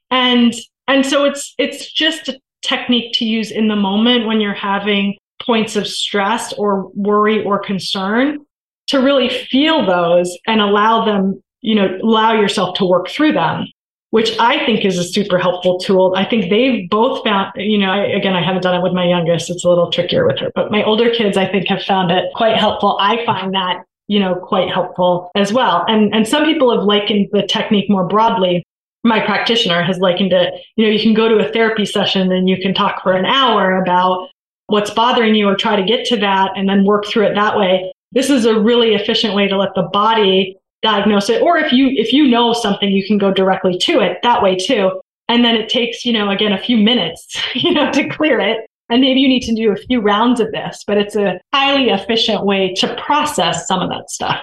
And, 0.10 0.54
and 0.88 1.06
so 1.06 1.26
it's, 1.26 1.54
it's 1.58 1.92
just 1.92 2.28
a 2.28 2.40
technique 2.64 3.14
to 3.14 3.26
use 3.26 3.52
in 3.52 3.68
the 3.68 3.76
moment 3.76 4.26
when 4.26 4.42
you're 4.42 4.54
having 4.54 5.18
points 5.42 5.76
of 5.76 5.88
stress 5.88 6.54
or 6.54 6.90
worry 6.96 7.44
or 7.44 7.60
concern 7.60 8.40
to 8.88 9.00
really 9.00 9.30
feel 9.30 9.86
those 9.86 10.38
and 10.48 10.60
allow 10.60 11.06
them, 11.06 11.42
you 11.62 11.76
know, 11.76 11.98
allow 12.04 12.34
yourself 12.34 12.76
to 12.78 12.86
work 12.86 13.08
through 13.08 13.34
them, 13.34 13.66
which 14.10 14.38
I 14.40 14.66
think 14.66 14.86
is 14.86 14.98
a 14.98 15.04
super 15.04 15.38
helpful 15.38 15.80
tool. 15.80 16.14
I 16.16 16.26
think 16.26 16.50
they've 16.50 16.90
both 16.90 17.24
found, 17.24 17.54
you 17.56 17.78
know, 17.78 17.92
I, 17.92 18.06
again, 18.08 18.34
I 18.34 18.44
haven't 18.44 18.64
done 18.64 18.76
it 18.76 18.84
with 18.84 18.94
my 18.94 19.06
youngest. 19.06 19.50
It's 19.50 19.64
a 19.64 19.70
little 19.70 19.92
trickier 19.92 20.26
with 20.28 20.40
her, 20.40 20.52
but 20.56 20.72
my 20.72 20.84
older 20.84 21.10
kids, 21.10 21.38
I 21.38 21.48
think 21.50 21.68
have 21.68 21.84
found 21.84 22.12
it 22.12 22.26
quite 22.36 22.58
helpful. 22.58 22.98
I 23.00 23.26
find 23.26 23.54
that, 23.54 23.84
you 24.12 24.20
know, 24.20 24.36
quite 24.36 24.70
helpful 24.70 25.32
as 25.36 25.54
well. 25.54 25.86
And, 25.88 26.14
and 26.14 26.28
some 26.28 26.44
people 26.44 26.70
have 26.76 26.84
likened 26.84 27.30
the 27.32 27.48
technique 27.48 27.90
more 27.90 28.06
broadly. 28.06 28.62
My 29.06 29.22
practitioner 29.22 29.84
has 29.84 30.00
likened 30.00 30.34
it, 30.34 30.54
you 30.76 30.86
know, 30.86 30.92
you 30.92 31.02
can 31.02 31.14
go 31.14 31.30
to 31.30 31.38
a 31.38 31.50
therapy 31.54 31.86
session 31.86 32.30
and 32.30 32.50
you 32.50 32.58
can 32.62 32.74
talk 32.74 33.02
for 33.02 33.14
an 33.14 33.26
hour 33.26 33.82
about 33.82 34.28
what's 34.68 34.92
bothering 34.92 35.34
you 35.34 35.48
or 35.48 35.56
try 35.56 35.78
to 35.78 35.84
get 35.84 36.06
to 36.08 36.18
that 36.18 36.52
and 36.58 36.68
then 36.68 36.84
work 36.84 37.06
through 37.06 37.28
it 37.28 37.36
that 37.36 37.58
way. 37.58 37.90
This 38.12 38.30
is 38.30 38.46
a 38.46 38.60
really 38.60 38.96
efficient 38.96 39.34
way 39.34 39.48
to 39.48 39.56
let 39.56 39.74
the 39.76 39.84
body 39.84 40.58
diagnose 40.82 41.30
it. 41.30 41.42
Or 41.42 41.58
if 41.58 41.72
you 41.72 41.88
if 41.92 42.12
you 42.12 42.28
know 42.28 42.52
something 42.52 42.90
you 42.90 43.08
can 43.08 43.18
go 43.18 43.32
directly 43.32 43.78
to 43.78 44.02
it 44.02 44.18
that 44.24 44.44
way 44.44 44.58
too. 44.58 45.00
And 45.30 45.46
then 45.46 45.56
it 45.56 45.70
takes 45.70 46.04
you 46.04 46.12
know 46.12 46.30
again 46.30 46.52
a 46.52 46.62
few 46.62 46.76
minutes 46.76 47.42
you 47.56 47.74
know 47.74 47.90
to 47.94 48.10
clear 48.10 48.42
it 48.42 48.66
and 48.92 49.02
maybe 49.02 49.20
you 49.20 49.28
need 49.28 49.42
to 49.42 49.56
do 49.56 49.72
a 49.72 49.76
few 49.76 50.00
rounds 50.00 50.40
of 50.40 50.52
this 50.52 50.84
but 50.86 50.98
it's 50.98 51.16
a 51.16 51.40
highly 51.54 51.90
efficient 51.90 52.46
way 52.46 52.74
to 52.76 52.96
process 52.96 53.68
some 53.68 53.82
of 53.82 53.90
that 53.90 54.10
stuff. 54.10 54.42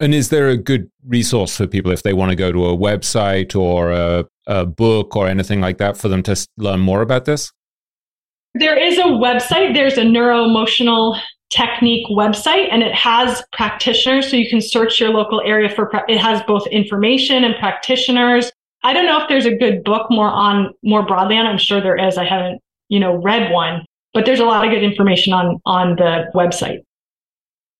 And 0.00 0.14
is 0.14 0.30
there 0.30 0.48
a 0.48 0.56
good 0.56 0.90
resource 1.06 1.56
for 1.56 1.68
people 1.68 1.92
if 1.92 2.02
they 2.02 2.12
want 2.12 2.30
to 2.30 2.36
go 2.36 2.50
to 2.50 2.66
a 2.66 2.76
website 2.76 3.54
or 3.54 3.92
a, 3.92 4.24
a 4.48 4.66
book 4.66 5.14
or 5.14 5.28
anything 5.28 5.60
like 5.60 5.78
that 5.78 5.96
for 5.96 6.08
them 6.08 6.24
to 6.24 6.48
learn 6.56 6.80
more 6.80 7.02
about 7.02 7.24
this? 7.24 7.52
There 8.54 8.76
is 8.76 8.98
a 8.98 9.04
website. 9.04 9.74
There's 9.74 9.98
a 9.98 10.02
neuroemotional 10.02 11.20
technique 11.50 12.06
website 12.08 12.68
and 12.72 12.82
it 12.82 12.94
has 12.94 13.44
practitioners 13.52 14.28
so 14.28 14.36
you 14.36 14.50
can 14.50 14.60
search 14.60 14.98
your 14.98 15.10
local 15.10 15.40
area 15.42 15.68
for 15.68 15.88
it 16.08 16.18
has 16.18 16.42
both 16.48 16.66
information 16.66 17.44
and 17.44 17.54
practitioners. 17.56 18.50
I 18.82 18.92
don't 18.92 19.06
know 19.06 19.20
if 19.22 19.28
there's 19.28 19.46
a 19.46 19.54
good 19.54 19.84
book 19.84 20.10
more 20.10 20.30
on 20.30 20.74
more 20.82 21.06
broadly 21.06 21.36
on. 21.36 21.46
I'm 21.46 21.58
sure 21.58 21.80
there 21.80 21.96
is. 21.96 22.18
I 22.18 22.24
haven't 22.24 22.60
you 22.92 23.00
know 23.00 23.16
read 23.16 23.50
one 23.50 23.84
but 24.14 24.26
there's 24.26 24.40
a 24.40 24.44
lot 24.44 24.64
of 24.64 24.70
good 24.70 24.84
information 24.84 25.32
on 25.32 25.58
on 25.64 25.96
the 25.96 26.30
website 26.34 26.80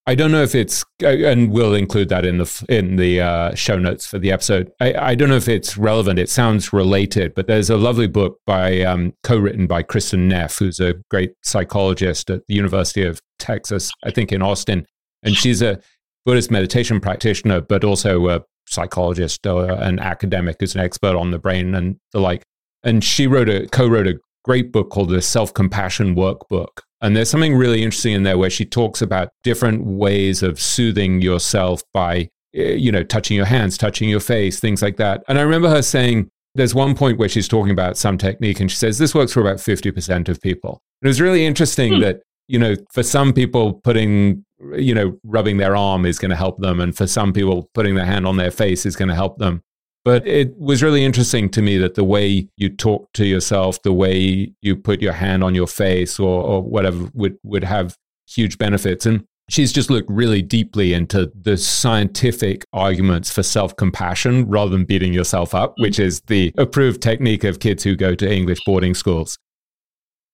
I 0.05 0.17
don't 0.17 0.33
know 0.33 0.43
if 0.43 0.57
it's, 0.57 0.85
uh, 1.05 1.07
and 1.07 1.53
we'll 1.53 1.75
include 1.75 2.09
that 2.09 2.27
in 2.27 2.39
the 2.39 2.65
in 2.69 2.97
the 2.97 3.21
uh, 3.21 3.55
show 3.55 3.79
notes 3.79 4.05
for 4.05 4.19
the 4.19 4.33
episode. 4.33 4.73
I, 4.81 4.95
I, 4.95 5.15
don't 5.15 5.29
know 5.29 5.37
if 5.37 5.49
it's 5.49 5.77
relevant. 5.77 6.19
It 6.19 6.29
sounds 6.29 6.73
related, 6.73 7.37
but 7.37 7.47
there's 7.47 7.71
a 7.71 7.77
lovely 7.77 8.09
book 8.09 8.41
by 8.45 8.81
um, 8.81 9.13
co-written 9.23 9.69
by 9.69 9.85
Kristin 9.85 10.27
Neff, 10.27 10.59
who's 10.59 10.81
a 10.81 10.95
great 11.09 11.35
psychologist 11.45 12.31
at 12.31 12.45
the 12.49 12.55
University 12.55 13.05
of 13.05 13.21
Texas, 13.39 13.93
I 14.03 14.11
think 14.11 14.33
in 14.33 14.43
Austin, 14.43 14.87
and 15.23 15.37
she's 15.37 15.63
a 15.63 15.81
Buddhist 16.25 16.51
meditation 16.51 17.01
practitioner, 17.01 17.61
but 17.61 17.85
also 17.85 18.29
a 18.29 18.43
psychologist 18.67 19.47
or 19.47 19.71
an 19.71 20.01
academic 20.01 20.57
who's 20.59 20.75
an 20.75 20.81
expert 20.81 21.17
on 21.17 21.31
the 21.31 21.39
brain 21.39 21.77
and 21.77 21.97
the 22.13 22.19
like. 22.19 22.43
And 22.83 23.05
she 23.05 23.29
wrote 23.29 23.49
a 23.49 23.69
co-wrote 23.69 24.09
a 24.09 24.19
great 24.45 24.73
book 24.73 24.91
called 24.91 25.11
the 25.11 25.23
Self 25.23 25.53
Compassion 25.55 26.15
Workbook 26.15 26.81
and 27.03 27.17
there's 27.17 27.29
something 27.29 27.57
really 27.57 27.83
interesting 27.83 28.15
in 28.15 28.23
there 28.23 28.39
where 28.39 28.49
she 28.49 28.65
talks 28.65 29.03
about 29.03 29.31
different 29.43 29.85
ways 29.85 30.41
of 30.43 30.61
soothing 30.61 31.21
yourself 31.21 31.83
by, 31.93 32.29
eh, 32.55 32.75
you 32.75 32.93
know, 32.93 33.03
touching 33.03 33.37
your 33.37 33.47
hands, 33.47 33.77
touching 33.77 34.09
your 34.09 34.21
face, 34.21 34.61
things 34.61 34.81
like 34.81 34.99
that. 34.99 35.25
And 35.27 35.37
I 35.37 35.43
remember 35.43 35.69
her 35.69 35.83
saying, 35.83 36.31
there's 36.55 36.77
one 36.77 36.95
point 36.95 37.19
where 37.19 37.29
she's 37.29 37.49
talking 37.49 37.73
about 37.73 37.99
some 37.99 38.19
technique 38.19 38.61
and 38.61 38.71
she 38.71 38.77
says, 38.77 38.99
this 38.99 39.17
works 39.17 39.33
for 39.33 39.41
about 39.41 39.57
50% 39.57 40.29
of 40.29 40.41
people. 40.41 40.81
And 41.01 41.09
it 41.09 41.11
was 41.11 41.21
really 41.21 41.45
interesting 41.45 41.95
hmm. 41.95 42.01
that 42.03 42.21
you 42.49 42.59
know, 42.59 42.77
for 42.93 43.03
some 43.03 43.33
people, 43.33 43.75
putting, 43.75 44.45
you 44.75 44.95
know, 44.95 45.19
rubbing 45.25 45.57
their 45.57 45.75
arm 45.75 46.05
is 46.05 46.19
going 46.19 46.31
to 46.31 46.37
help 46.37 46.59
them. 46.59 46.81
And 46.81 46.95
for 46.95 47.07
some 47.07 47.33
people, 47.33 47.71
putting 47.73 47.95
their 47.95 48.05
hand 48.05 48.27
on 48.27 48.37
their 48.37 48.51
face 48.51 48.85
is 48.85 48.95
going 48.97 49.09
to 49.09 49.15
help 49.15 49.39
them. 49.39 49.63
But 50.05 50.27
it 50.27 50.59
was 50.59 50.83
really 50.83 51.05
interesting 51.05 51.49
to 51.51 51.63
me 51.63 51.79
that 51.79 51.95
the 51.95 52.05
way 52.05 52.49
you 52.57 52.69
talk 52.69 53.13
to 53.15 53.25
yourself, 53.25 53.81
the 53.83 53.93
way 53.93 54.53
you 54.61 54.77
put 54.77 55.01
your 55.01 55.13
hand 55.13 55.45
on 55.45 55.55
your 55.55 55.69
face 55.69 56.19
or, 56.19 56.43
or 56.43 56.63
whatever 56.63 57.09
would, 57.15 57.39
would 57.45 57.63
have 57.63 57.97
huge 58.27 58.59
benefits. 58.59 59.07
And 59.07 59.25
she's 59.49 59.73
just 59.73 59.91
looked 59.91 60.11
really 60.11 60.43
deeply 60.43 60.93
into 60.93 61.31
the 61.41 61.57
scientific 61.57 62.65
arguments 62.73 63.31
for 63.31 63.43
self 63.43 63.77
compassion 63.77 64.49
rather 64.49 64.71
than 64.71 64.85
beating 64.85 65.13
yourself 65.13 65.55
up, 65.55 65.77
mm. 65.77 65.83
which 65.83 65.99
is 65.99 66.21
the 66.23 66.53
approved 66.59 67.01
technique 67.01 67.45
of 67.45 67.61
kids 67.61 67.85
who 67.85 67.95
go 67.95 68.15
to 68.15 68.31
English 68.31 68.61
boarding 68.65 68.95
schools. 68.95 69.39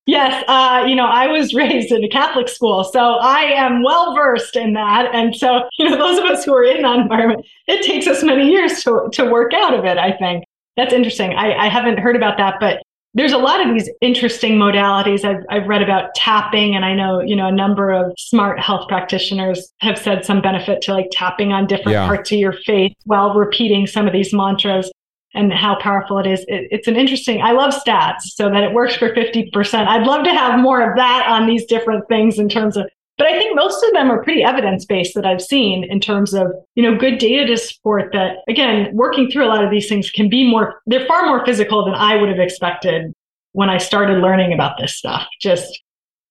Yes, 0.08 0.42
uh, 0.48 0.86
you 0.86 0.96
know, 0.96 1.04
I 1.04 1.26
was 1.26 1.52
raised 1.62 1.92
in 1.92 2.02
a 2.02 2.08
Catholic 2.08 2.48
school, 2.48 2.82
so 2.82 3.16
I 3.16 3.42
am 3.42 3.82
well 3.82 4.14
versed 4.14 4.56
in 4.56 4.72
that. 4.72 5.14
And 5.14 5.36
so, 5.36 5.68
you 5.78 5.88
know, 5.88 5.98
those 5.98 6.18
of 6.18 6.24
us 6.24 6.46
who 6.46 6.54
are 6.54 6.64
in 6.64 6.80
that 6.80 7.00
environment, 7.00 7.46
it 7.66 7.84
takes 7.84 8.06
us 8.06 8.24
many 8.24 8.50
years 8.50 8.82
to, 8.84 9.08
to 9.12 9.30
work 9.30 9.52
out 9.52 9.74
of 9.74 9.84
it, 9.84 9.98
I 9.98 10.12
think. 10.12 10.44
That's 10.78 10.94
interesting. 10.94 11.34
I, 11.34 11.52
I 11.54 11.68
haven't 11.68 11.98
heard 11.98 12.16
about 12.16 12.38
that, 12.38 12.54
but 12.58 12.82
there's 13.12 13.32
a 13.32 13.38
lot 13.38 13.60
of 13.60 13.74
these 13.74 13.90
interesting 14.00 14.54
modalities 14.54 15.24
I've, 15.24 15.44
I've 15.50 15.66
read 15.66 15.82
about 15.82 16.14
tapping 16.14 16.76
and 16.76 16.84
i 16.84 16.94
know 16.94 17.20
you 17.20 17.34
know 17.34 17.46
a 17.48 17.52
number 17.52 17.90
of 17.90 18.12
smart 18.18 18.60
health 18.60 18.86
practitioners 18.86 19.72
have 19.80 19.98
said 19.98 20.26
some 20.26 20.42
benefit 20.42 20.82
to 20.82 20.92
like 20.92 21.08
tapping 21.10 21.52
on 21.52 21.66
different 21.66 21.92
yeah. 21.92 22.06
parts 22.06 22.30
of 22.30 22.38
your 22.38 22.52
face 22.52 22.92
while 23.04 23.34
repeating 23.34 23.86
some 23.86 24.06
of 24.06 24.12
these 24.12 24.34
mantras 24.34 24.92
and 25.34 25.52
how 25.52 25.76
powerful 25.80 26.18
it 26.18 26.26
is. 26.26 26.40
It, 26.48 26.68
it's 26.70 26.88
an 26.88 26.96
interesting, 26.96 27.42
I 27.42 27.52
love 27.52 27.74
stats 27.74 28.22
so 28.22 28.50
that 28.50 28.62
it 28.62 28.72
works 28.72 28.96
for 28.96 29.10
50%. 29.10 29.86
I'd 29.86 30.06
love 30.06 30.24
to 30.24 30.30
have 30.30 30.58
more 30.58 30.88
of 30.88 30.96
that 30.96 31.26
on 31.28 31.46
these 31.46 31.64
different 31.66 32.06
things 32.08 32.38
in 32.38 32.48
terms 32.48 32.76
of, 32.76 32.88
but 33.18 33.26
I 33.26 33.38
think 33.38 33.54
most 33.56 33.82
of 33.84 33.92
them 33.92 34.10
are 34.10 34.22
pretty 34.22 34.42
evidence 34.42 34.84
based 34.84 35.14
that 35.14 35.26
I've 35.26 35.42
seen 35.42 35.84
in 35.84 36.00
terms 36.00 36.34
of, 36.34 36.52
you 36.76 36.82
know, 36.82 36.96
good 36.96 37.18
data 37.18 37.46
to 37.46 37.56
support 37.56 38.12
that. 38.12 38.36
Again, 38.48 38.90
working 38.94 39.30
through 39.30 39.44
a 39.44 39.48
lot 39.48 39.64
of 39.64 39.70
these 39.70 39.88
things 39.88 40.10
can 40.10 40.28
be 40.28 40.48
more, 40.48 40.80
they're 40.86 41.06
far 41.06 41.26
more 41.26 41.44
physical 41.44 41.84
than 41.84 41.94
I 41.94 42.16
would 42.16 42.28
have 42.28 42.38
expected 42.38 43.12
when 43.52 43.68
I 43.68 43.78
started 43.78 44.18
learning 44.18 44.52
about 44.52 44.78
this 44.78 44.96
stuff. 44.96 45.26
Just, 45.40 45.82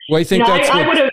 well, 0.09 0.21
I 0.21 0.23
think 0.23 0.47
you 0.47 0.47
know, 0.47 0.57
that's 0.57 0.69
I, 0.69 0.87
what, 0.87 0.97
I 0.97 1.09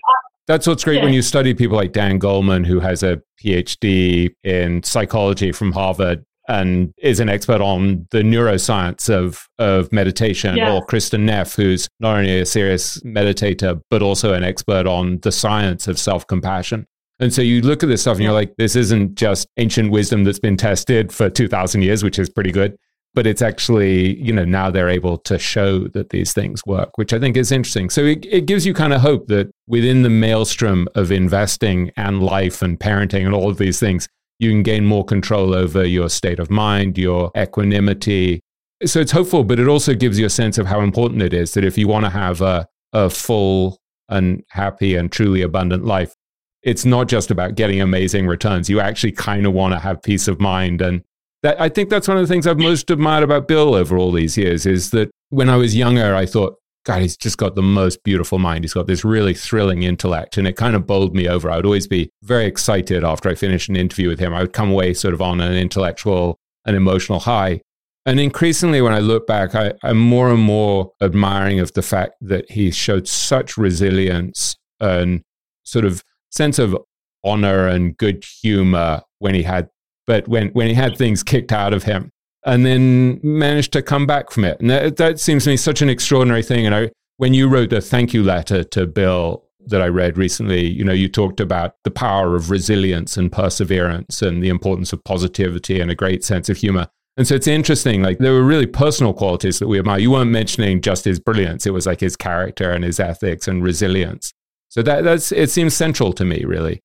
that's 0.47 0.67
what's 0.67 0.85
great 0.85 0.99
yeah. 0.99 1.05
when 1.05 1.13
you 1.13 1.23
study 1.23 1.55
people 1.55 1.77
like 1.77 1.93
Dan 1.93 2.21
Goleman, 2.21 2.67
who 2.67 2.79
has 2.81 3.03
a 3.03 3.21
PhD 3.43 4.35
in 4.45 4.83
psychology 4.83 5.53
from 5.53 5.73
Harvard 5.73 6.25
and 6.49 6.93
is 6.99 7.21
an 7.21 7.29
expert 7.29 7.61
on 7.61 8.07
the 8.11 8.19
neuroscience 8.19 9.09
of, 9.09 9.47
of 9.59 9.91
meditation, 9.93 10.57
yeah. 10.57 10.75
or 10.75 10.85
Kristin 10.87 11.21
Neff, 11.21 11.55
who's 11.55 11.89
not 12.01 12.19
only 12.19 12.41
a 12.41 12.47
serious 12.47 13.01
meditator, 13.01 13.81
but 13.91 14.03
also 14.03 14.35
an 14.35 14.45
expert 14.45 14.87
on 14.87 15.19
the 15.21 15.33
science 15.33 15.89
of 15.89 15.99
self 15.99 16.27
compassion. 16.27 16.87
And 17.21 17.33
so 17.33 17.43
you 17.43 17.63
look 17.63 17.83
at 17.83 17.89
this 17.89 18.03
stuff 18.03 18.17
and 18.17 18.25
you're 18.25 18.33
like, 18.33 18.57
this 18.57 18.75
isn't 18.77 19.15
just 19.15 19.47
ancient 19.57 19.91
wisdom 19.91 20.25
that's 20.25 20.41
been 20.41 20.57
tested 20.57 21.13
for 21.13 21.31
2,000 21.31 21.83
years, 21.83 22.03
which 22.03 22.19
is 22.19 22.29
pretty 22.29 22.51
good, 22.51 22.77
but 23.15 23.27
it's 23.27 23.41
actually, 23.41 24.21
you 24.21 24.33
know, 24.33 24.45
now 24.45 24.71
they're 24.71 24.89
able 24.89 25.19
to 25.19 25.39
show 25.39 25.87
that 25.89 26.11
these 26.11 26.33
things 26.33 26.67
work, 26.67 26.99
which 26.99 27.13
I 27.13 27.21
think 27.21 27.37
is 27.37 27.53
interesting. 27.53 27.89
So 27.89 28.03
it, 28.03 28.27
it 28.27 28.47
gives 28.47 28.67
you 28.67 28.75
kind 28.75 28.93
of 28.93 29.01
hope 29.01 29.29
that 29.29 29.51
within 29.69 30.03
the 30.03 30.11
maelstrom 30.11 30.89
of 30.97 31.13
investing 31.13 31.93
and 31.97 32.23
life 32.23 32.63
and 32.63 32.79
parenting 32.79 33.25
and 33.25 33.35
all 33.35 33.49
of 33.49 33.59
these 33.59 33.79
things, 33.79 34.09
you 34.45 34.51
can 34.51 34.63
gain 34.63 34.85
more 34.85 35.05
control 35.05 35.55
over 35.55 35.85
your 35.85 36.09
state 36.09 36.39
of 36.39 36.51
mind, 36.51 36.99
your 36.99 37.31
equanimity. 37.37 38.41
So 38.85 39.01
it's 39.01 39.13
hopeful, 39.13 39.45
but 39.45 39.59
it 39.59 39.69
also 39.69 39.95
gives 39.95 40.19
you 40.19 40.27
a 40.27 40.31
sense 40.31 40.59
of 40.59 40.67
how 40.67 40.81
important 40.81 41.23
it 41.23 41.33
is 41.33 41.55
that 41.55 41.65
if 41.65 41.79
you 41.79 41.89
want 41.89 42.05
to 42.05 42.11
have 42.11 42.41
a, 42.41 42.67
a 42.93 43.11
full 43.11 43.79
and 44.09 44.45
happy 44.51 44.95
and 44.95 45.11
truly 45.11 45.43
abundant 45.43 45.85
life, 45.85 46.15
it's 46.63 46.85
not 46.85 47.09
just 47.09 47.31
about 47.31 47.55
getting 47.55 47.81
amazing 47.81 48.27
returns. 48.27 48.71
You 48.71 48.81
actually 48.81 49.13
kind 49.13 49.47
of 49.47 49.53
want 49.53 49.75
to 49.75 49.79
have 49.79 50.03
peace 50.03 50.29
of 50.29 50.41
mind. 50.41 50.81
And 50.81 51.03
that, 51.43 51.61
I 51.61 51.69
think 51.69 51.91
that's 51.91 52.09
one 52.09 52.17
of 52.17 52.23
the 52.23 52.33
things 52.33 52.47
I've 52.47 52.59
most 52.59 52.91
admired 52.91 53.23
about 53.25 53.49
Bill 53.49 53.75
over 53.75 53.99
all 53.99 54.13
these 54.13 54.37
years 54.37 54.67
is 54.67 54.91
that 54.91 55.11
when 55.29 55.49
I 55.49 55.57
was 55.57 55.77
younger, 55.77 56.15
I 56.15 56.27
thought, 56.27 56.57
God, 56.85 57.01
he's 57.01 57.17
just 57.17 57.39
got 57.39 57.55
the 57.55 57.63
most 57.63 58.03
beautiful 58.05 58.39
mind. 58.39 58.63
He's 58.63 58.75
got 58.75 58.87
this 58.87 59.05
really 59.05 59.33
thrilling 59.33 59.83
intellect. 59.83 60.37
And 60.37 60.47
it 60.47 60.57
kind 60.57 60.77
of 60.77 60.87
bowled 60.87 61.15
me 61.15 61.27
over. 61.27 61.51
I 61.51 61.57
would 61.57 61.65
always 61.65 61.87
be 61.87 62.11
very 62.23 62.45
excited 62.45 63.03
after 63.03 63.29
I 63.31 63.35
finished 63.35 63.71
an 63.71 63.77
interview 63.77 64.09
with 64.09 64.19
him. 64.19 64.35
I 64.35 64.43
would 64.43 64.53
come 64.53 64.71
away 64.71 64.93
sort 64.93 65.15
of 65.15 65.23
on 65.23 65.41
an 65.41 65.55
intellectual 65.55 66.39
and 66.67 66.77
emotional 66.77 67.21
high. 67.21 67.63
And 68.07 68.21
increasingly, 68.21 68.83
when 68.83 68.93
I 68.93 68.99
look 68.99 69.27
back, 69.27 69.55
I, 69.55 69.73
am 69.83 69.99
more 69.99 70.31
and 70.31 70.41
more 70.41 70.93
admiring 71.01 71.59
of 71.59 71.73
the 71.73 71.81
fact 71.81 72.17
that 72.21 72.51
he 72.51 72.71
showed 72.71 73.09
such 73.09 73.57
resilience 73.57 74.57
and 74.79 75.23
sort 75.63 75.87
of 75.87 76.05
sense 76.31 76.59
of 76.59 76.77
honor 77.25 77.67
and 77.67 77.97
good 77.97 78.23
humor 78.43 79.01
when 79.21 79.35
he 79.35 79.43
had, 79.43 79.71
but 80.07 80.29
when, 80.29 80.49
when 80.49 80.69
he 80.69 80.75
had 80.75 80.99
things 80.99 81.23
kicked 81.23 81.51
out 81.51 81.73
of 81.73 81.85
him 81.85 82.11
and 82.45 82.65
then 82.67 83.21
managed 83.23 83.73
to 83.73 83.83
come 83.83 84.07
back 84.07 84.31
from 84.31 84.45
it. 84.45 84.61
And 84.61 84.71
that, 84.71 84.97
that 84.97 85.21
seems 85.21 85.45
to 85.45 85.51
me 85.51 85.57
such 85.57 85.83
an 85.83 85.89
extraordinary 85.89 86.43
thing. 86.43 86.67
And 86.67 86.75
I, 86.75 86.91
when 87.17 87.35
you 87.35 87.49
wrote 87.49 87.71
the 87.71 87.81
thank 87.81 88.13
you 88.13 88.23
letter 88.23 88.65
to 88.65 88.87
Bill 88.87 89.45
that 89.67 89.81
I 89.81 89.89
read 89.89 90.19
recently, 90.19 90.69
you 90.69 90.85
know, 90.85 90.93
you 90.93 91.09
talked 91.09 91.41
about 91.41 91.77
the 91.85 91.91
power 91.91 92.37
of 92.37 92.51
resilience 92.51 93.17
and 93.17 93.33
perseverance 93.33 94.21
and 94.21 94.43
the 94.43 94.51
importance 94.51 94.93
of 94.93 95.03
positivity 95.05 95.81
and 95.81 95.91
a 95.91 95.95
great 95.95 96.23
sense 96.23 96.49
of 96.49 96.59
humor. 96.59 96.89
And 97.17 97.27
so 97.27 97.37
it's 97.37 97.47
interesting, 97.47 98.03
like 98.03 98.19
there 98.19 98.33
were 98.33 98.43
really 98.43 98.67
personal 98.67 99.15
qualities 99.15 99.61
that 99.61 99.69
we 99.69 99.79
admire. 99.79 100.01
You 100.01 100.11
weren't 100.11 100.33
mentioning 100.33 100.81
just 100.81 101.05
his 101.05 101.21
brilliance, 101.21 101.65
it 101.65 101.73
was 101.73 101.87
like 101.87 102.01
his 102.01 102.17
character 102.17 102.73
and 102.73 102.85
his 102.85 102.99
ethics 102.99 103.47
and 103.47 103.63
resilience. 103.63 104.33
So 104.69 104.83
that, 104.83 105.05
that's, 105.05 105.31
it 105.31 105.51
seems 105.51 105.75
central 105.75 106.13
to 106.15 106.25
me, 106.25 106.45
really. 106.45 106.81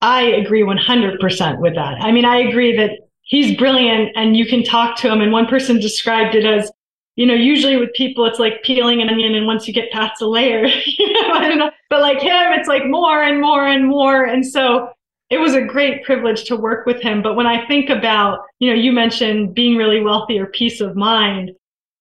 I 0.00 0.22
agree 0.22 0.62
100% 0.62 1.58
with 1.58 1.74
that. 1.74 2.00
I 2.00 2.12
mean, 2.12 2.24
I 2.24 2.36
agree 2.36 2.76
that 2.76 2.90
he's 3.24 3.56
brilliant 3.56 4.12
and 4.14 4.36
you 4.36 4.46
can 4.46 4.62
talk 4.62 4.96
to 4.98 5.10
him. 5.10 5.20
And 5.20 5.32
one 5.32 5.46
person 5.46 5.80
described 5.80 6.34
it 6.34 6.44
as, 6.46 6.70
you 7.16 7.26
know, 7.26 7.34
usually 7.34 7.76
with 7.76 7.92
people, 7.94 8.24
it's 8.26 8.38
like 8.38 8.62
peeling 8.62 9.00
an 9.00 9.08
onion. 9.08 9.34
And 9.34 9.46
once 9.46 9.66
you 9.66 9.74
get 9.74 9.90
past 9.90 10.22
a 10.22 10.26
layer, 10.26 10.66
you 10.86 11.12
know, 11.12 11.32
I 11.32 11.48
don't 11.48 11.58
know. 11.58 11.70
But 11.90 12.00
like 12.00 12.20
him, 12.20 12.52
it's 12.52 12.68
like 12.68 12.86
more 12.86 13.22
and 13.22 13.40
more 13.40 13.66
and 13.66 13.88
more. 13.88 14.24
And 14.24 14.46
so 14.46 14.90
it 15.30 15.38
was 15.38 15.54
a 15.54 15.62
great 15.62 16.04
privilege 16.04 16.44
to 16.44 16.56
work 16.56 16.86
with 16.86 17.00
him. 17.00 17.22
But 17.22 17.34
when 17.34 17.46
I 17.46 17.66
think 17.66 17.90
about, 17.90 18.40
you 18.58 18.70
know, 18.70 18.76
you 18.76 18.92
mentioned 18.92 19.54
being 19.54 19.76
really 19.76 20.00
wealthy 20.00 20.38
or 20.38 20.46
peace 20.46 20.80
of 20.80 20.96
mind, 20.96 21.52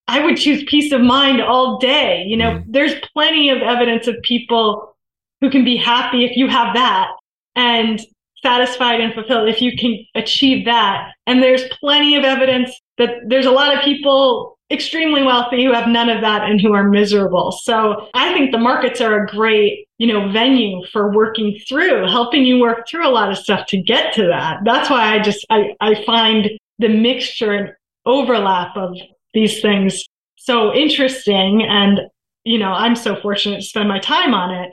I 0.08 0.24
would 0.24 0.38
choose 0.38 0.64
peace 0.66 0.92
of 0.92 1.02
mind 1.02 1.42
all 1.42 1.80
day. 1.80 2.24
You 2.28 2.38
know, 2.38 2.52
mm. 2.52 2.66
there's 2.68 2.94
plenty 3.14 3.50
of 3.50 3.62
evidence 3.62 4.08
of 4.08 4.22
people 4.24 4.96
who 5.40 5.50
can 5.50 5.64
be 5.64 5.78
happy 5.78 6.26
if 6.26 6.36
you 6.36 6.48
have 6.48 6.74
that. 6.76 7.12
And 7.56 8.02
satisfied 8.44 9.02
and 9.02 9.14
fulfilled 9.14 9.50
if 9.50 9.62
you 9.62 9.76
can 9.76 9.98
achieve 10.16 10.66
that. 10.66 11.12
And 11.26 11.42
there's 11.42 11.64
plenty 11.80 12.16
of 12.16 12.24
evidence 12.24 12.72
that 12.98 13.16
there's 13.28 13.46
a 13.46 13.52
lot 13.52 13.76
of 13.76 13.84
people 13.84 14.60
extremely 14.70 15.24
wealthy 15.24 15.64
who 15.64 15.72
have 15.72 15.88
none 15.88 16.10
of 16.10 16.22
that 16.22 16.50
and 16.50 16.60
who 16.60 16.74
are 16.74 16.90
miserable. 16.90 17.52
So 17.52 18.08
I 18.14 18.34
think 18.34 18.52
the 18.52 18.58
markets 18.58 19.02
are 19.02 19.24
a 19.24 19.28
great, 19.28 19.88
you 19.98 20.12
know, 20.12 20.32
venue 20.32 20.86
for 20.92 21.12
working 21.14 21.60
through, 21.68 22.08
helping 22.08 22.44
you 22.44 22.60
work 22.60 22.88
through 22.88 23.08
a 23.08 23.12
lot 23.12 23.32
of 23.32 23.38
stuff 23.38 23.68
to 23.68 23.82
get 23.82 24.14
to 24.16 24.28
that. 24.28 24.60
That's 24.66 24.90
why 24.90 25.16
I 25.16 25.20
just 25.20 25.46
I, 25.50 25.76
I 25.80 26.04
find 26.06 26.50
the 26.80 26.90
mixture 26.90 27.52
and 27.52 27.72
overlap 28.06 28.76
of 28.76 28.98
these 29.34 29.62
things 29.62 30.04
so 30.36 30.74
interesting 30.74 31.64
and 31.64 32.02
you 32.46 32.60
know, 32.60 32.74
I'm 32.74 32.96
so 32.98 33.16
fortunate 33.22 33.58
to 33.58 33.62
spend 33.62 33.88
my 33.88 34.00
time 34.00 34.34
on 34.34 34.52
it 34.54 34.72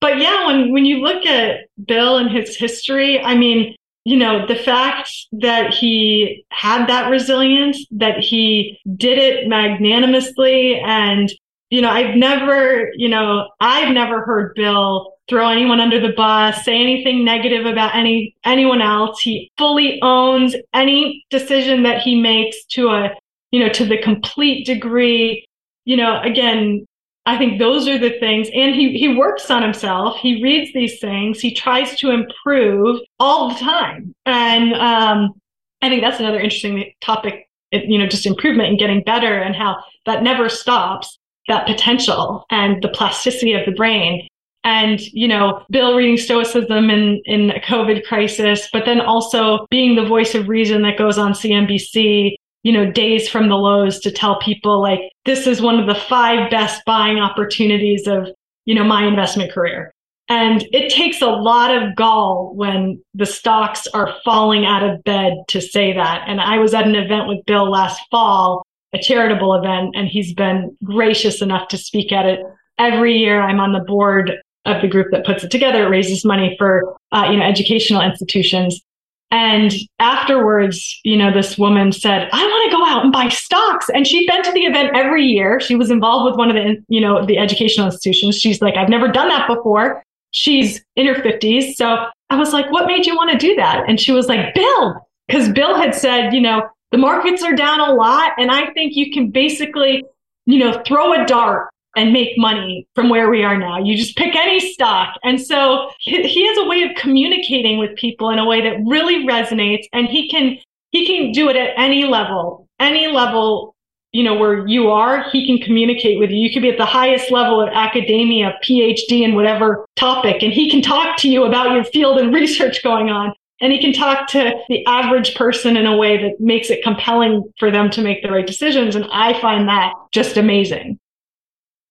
but 0.00 0.18
yeah, 0.18 0.46
when, 0.46 0.72
when 0.72 0.84
you 0.84 0.98
look 0.98 1.26
at 1.26 1.66
Bill 1.86 2.18
and 2.18 2.30
his 2.30 2.56
history, 2.56 3.20
I 3.20 3.34
mean, 3.34 3.74
you 4.04 4.16
know, 4.16 4.46
the 4.46 4.56
fact 4.56 5.10
that 5.32 5.74
he 5.74 6.44
had 6.50 6.86
that 6.86 7.10
resilience, 7.10 7.84
that 7.90 8.18
he 8.18 8.78
did 8.96 9.18
it 9.18 9.48
magnanimously. 9.48 10.80
And, 10.80 11.30
you 11.68 11.82
know, 11.82 11.90
I've 11.90 12.14
never, 12.14 12.90
you 12.96 13.08
know, 13.08 13.48
I've 13.60 13.92
never 13.92 14.22
heard 14.22 14.54
Bill 14.54 15.12
throw 15.28 15.50
anyone 15.50 15.78
under 15.78 16.00
the 16.00 16.14
bus, 16.16 16.64
say 16.64 16.80
anything 16.80 17.22
negative 17.22 17.66
about 17.66 17.94
any, 17.94 18.34
anyone 18.44 18.80
else. 18.80 19.20
He 19.20 19.50
fully 19.58 19.98
owns 20.00 20.56
any 20.72 21.26
decision 21.28 21.82
that 21.82 22.00
he 22.00 22.18
makes 22.18 22.64
to 22.66 22.88
a, 22.88 23.10
you 23.50 23.60
know, 23.60 23.68
to 23.68 23.84
the 23.84 23.98
complete 23.98 24.64
degree. 24.64 25.44
You 25.84 25.98
know, 25.98 26.20
again, 26.22 26.86
I 27.28 27.36
think 27.36 27.58
those 27.58 27.86
are 27.86 27.98
the 27.98 28.18
things. 28.20 28.48
And 28.54 28.74
he, 28.74 28.96
he 28.98 29.14
works 29.14 29.50
on 29.50 29.62
himself. 29.62 30.16
He 30.16 30.42
reads 30.42 30.72
these 30.72 30.98
things. 30.98 31.40
He 31.40 31.52
tries 31.52 31.94
to 31.98 32.10
improve 32.10 33.02
all 33.20 33.50
the 33.50 33.56
time. 33.56 34.14
And 34.24 34.72
um, 34.72 35.34
I 35.82 35.90
think 35.90 36.00
that's 36.00 36.20
another 36.20 36.40
interesting 36.40 36.90
topic, 37.02 37.46
you 37.70 37.98
know, 37.98 38.06
just 38.06 38.24
improvement 38.24 38.70
and 38.70 38.78
getting 38.78 39.02
better 39.02 39.38
and 39.38 39.54
how 39.54 39.76
that 40.06 40.22
never 40.22 40.48
stops 40.48 41.18
that 41.48 41.66
potential 41.66 42.46
and 42.48 42.82
the 42.82 42.88
plasticity 42.88 43.52
of 43.52 43.66
the 43.66 43.72
brain. 43.72 44.26
And, 44.64 44.98
you 45.12 45.28
know, 45.28 45.66
Bill 45.68 45.96
reading 45.96 46.16
Stoicism 46.16 46.88
in, 46.88 47.20
in 47.26 47.50
a 47.50 47.60
COVID 47.60 48.06
crisis, 48.06 48.70
but 48.72 48.86
then 48.86 49.02
also 49.02 49.66
being 49.68 49.96
the 49.96 50.06
voice 50.06 50.34
of 50.34 50.48
reason 50.48 50.80
that 50.82 50.96
goes 50.96 51.18
on 51.18 51.32
CNBC 51.34 52.36
you 52.62 52.72
know, 52.72 52.90
days 52.90 53.28
from 53.28 53.48
the 53.48 53.56
lows 53.56 54.00
to 54.00 54.10
tell 54.10 54.38
people 54.40 54.80
like 54.80 55.00
this 55.24 55.46
is 55.46 55.60
one 55.60 55.78
of 55.78 55.86
the 55.86 55.94
five 55.94 56.50
best 56.50 56.82
buying 56.84 57.18
opportunities 57.18 58.06
of, 58.06 58.28
you 58.64 58.74
know, 58.74 58.84
my 58.84 59.06
investment 59.06 59.52
career. 59.52 59.92
And 60.28 60.66
it 60.72 60.92
takes 60.92 61.22
a 61.22 61.26
lot 61.26 61.74
of 61.74 61.96
gall 61.96 62.52
when 62.54 63.02
the 63.14 63.24
stocks 63.24 63.86
are 63.88 64.14
falling 64.24 64.66
out 64.66 64.82
of 64.82 65.02
bed 65.04 65.34
to 65.48 65.60
say 65.60 65.94
that. 65.94 66.24
And 66.26 66.40
I 66.40 66.58
was 66.58 66.74
at 66.74 66.86
an 66.86 66.94
event 66.94 67.28
with 67.28 67.46
Bill 67.46 67.70
last 67.70 68.00
fall, 68.10 68.66
a 68.92 68.98
charitable 68.98 69.54
event, 69.54 69.94
and 69.96 70.06
he's 70.06 70.34
been 70.34 70.76
gracious 70.84 71.40
enough 71.40 71.68
to 71.68 71.78
speak 71.78 72.12
at 72.12 72.26
it 72.26 72.40
every 72.78 73.16
year. 73.16 73.40
I'm 73.40 73.60
on 73.60 73.72
the 73.72 73.80
board 73.80 74.32
of 74.66 74.82
the 74.82 74.88
group 74.88 75.08
that 75.12 75.24
puts 75.24 75.44
it 75.44 75.50
together. 75.50 75.86
It 75.86 75.90
raises 75.90 76.24
money 76.26 76.54
for, 76.58 76.94
uh, 77.12 77.28
you 77.30 77.38
know, 77.38 77.44
educational 77.44 78.02
institutions. 78.02 78.82
And 79.30 79.72
afterwards, 79.98 81.00
you 81.04 81.16
know, 81.16 81.30
this 81.30 81.58
woman 81.58 81.92
said, 81.92 82.28
I 82.32 82.46
want 82.46 82.70
to 82.70 82.76
go 82.76 82.86
out 82.86 83.04
and 83.04 83.12
buy 83.12 83.28
stocks. 83.28 83.90
And 83.90 84.06
she'd 84.06 84.26
been 84.26 84.42
to 84.42 84.52
the 84.52 84.64
event 84.64 84.96
every 84.96 85.24
year. 85.24 85.60
She 85.60 85.74
was 85.74 85.90
involved 85.90 86.30
with 86.30 86.38
one 86.38 86.48
of 86.48 86.54
the, 86.54 86.82
you 86.88 87.00
know, 87.00 87.24
the 87.24 87.36
educational 87.36 87.86
institutions. 87.86 88.38
She's 88.38 88.62
like, 88.62 88.76
I've 88.76 88.88
never 88.88 89.08
done 89.08 89.28
that 89.28 89.46
before. 89.46 90.02
She's 90.30 90.82
in 90.96 91.06
her 91.06 91.14
50s. 91.14 91.74
So 91.74 92.06
I 92.30 92.36
was 92.36 92.52
like, 92.52 92.70
what 92.70 92.86
made 92.86 93.06
you 93.06 93.16
want 93.16 93.30
to 93.32 93.38
do 93.38 93.54
that? 93.56 93.84
And 93.86 94.00
she 94.00 94.12
was 94.12 94.28
like, 94.28 94.54
Bill, 94.54 95.06
because 95.26 95.50
Bill 95.50 95.76
had 95.76 95.94
said, 95.94 96.32
you 96.32 96.40
know, 96.40 96.66
the 96.90 96.98
markets 96.98 97.42
are 97.42 97.54
down 97.54 97.80
a 97.80 97.92
lot. 97.92 98.32
And 98.38 98.50
I 98.50 98.70
think 98.72 98.96
you 98.96 99.12
can 99.12 99.30
basically, 99.30 100.04
you 100.46 100.58
know, 100.58 100.82
throw 100.86 101.12
a 101.12 101.26
dart 101.26 101.68
and 101.98 102.12
make 102.12 102.38
money 102.38 102.86
from 102.94 103.08
where 103.08 103.28
we 103.28 103.42
are 103.42 103.58
now. 103.58 103.76
You 103.76 103.96
just 103.96 104.16
pick 104.16 104.36
any 104.36 104.60
stock. 104.60 105.16
And 105.24 105.40
so 105.40 105.90
he 105.98 106.46
has 106.46 106.58
a 106.58 106.64
way 106.64 106.82
of 106.82 106.94
communicating 106.96 107.76
with 107.78 107.96
people 107.96 108.30
in 108.30 108.38
a 108.38 108.46
way 108.46 108.60
that 108.62 108.78
really 108.86 109.26
resonates 109.26 109.86
and 109.92 110.06
he 110.06 110.30
can 110.30 110.58
he 110.90 111.04
can 111.06 111.32
do 111.32 111.48
it 111.50 111.56
at 111.56 111.70
any 111.76 112.04
level. 112.04 112.68
Any 112.78 113.08
level, 113.08 113.74
you 114.12 114.22
know, 114.22 114.36
where 114.36 114.66
you 114.66 114.88
are, 114.88 115.28
he 115.30 115.44
can 115.44 115.58
communicate 115.58 116.20
with 116.20 116.30
you. 116.30 116.36
You 116.38 116.52
could 116.52 116.62
be 116.62 116.70
at 116.70 116.78
the 116.78 116.86
highest 116.86 117.32
level 117.32 117.60
of 117.60 117.68
academia, 117.68 118.56
PhD 118.64 119.22
in 119.22 119.34
whatever 119.34 119.84
topic, 119.96 120.42
and 120.42 120.52
he 120.52 120.70
can 120.70 120.80
talk 120.80 121.18
to 121.18 121.28
you 121.28 121.44
about 121.44 121.72
your 121.72 121.84
field 121.84 122.18
and 122.18 122.32
research 122.42 122.82
going 122.84 123.10
on. 123.10 123.34
And 123.60 123.72
he 123.72 123.80
can 123.80 123.92
talk 123.92 124.28
to 124.28 124.52
the 124.68 124.86
average 124.86 125.34
person 125.34 125.76
in 125.76 125.84
a 125.84 125.96
way 125.96 126.16
that 126.22 126.40
makes 126.40 126.70
it 126.70 126.84
compelling 126.84 127.42
for 127.58 127.72
them 127.72 127.90
to 127.90 128.00
make 128.00 128.22
the 128.22 128.30
right 128.30 128.46
decisions. 128.46 128.94
And 128.94 129.04
I 129.12 129.38
find 129.40 129.68
that 129.68 129.94
just 130.12 130.36
amazing. 130.36 131.00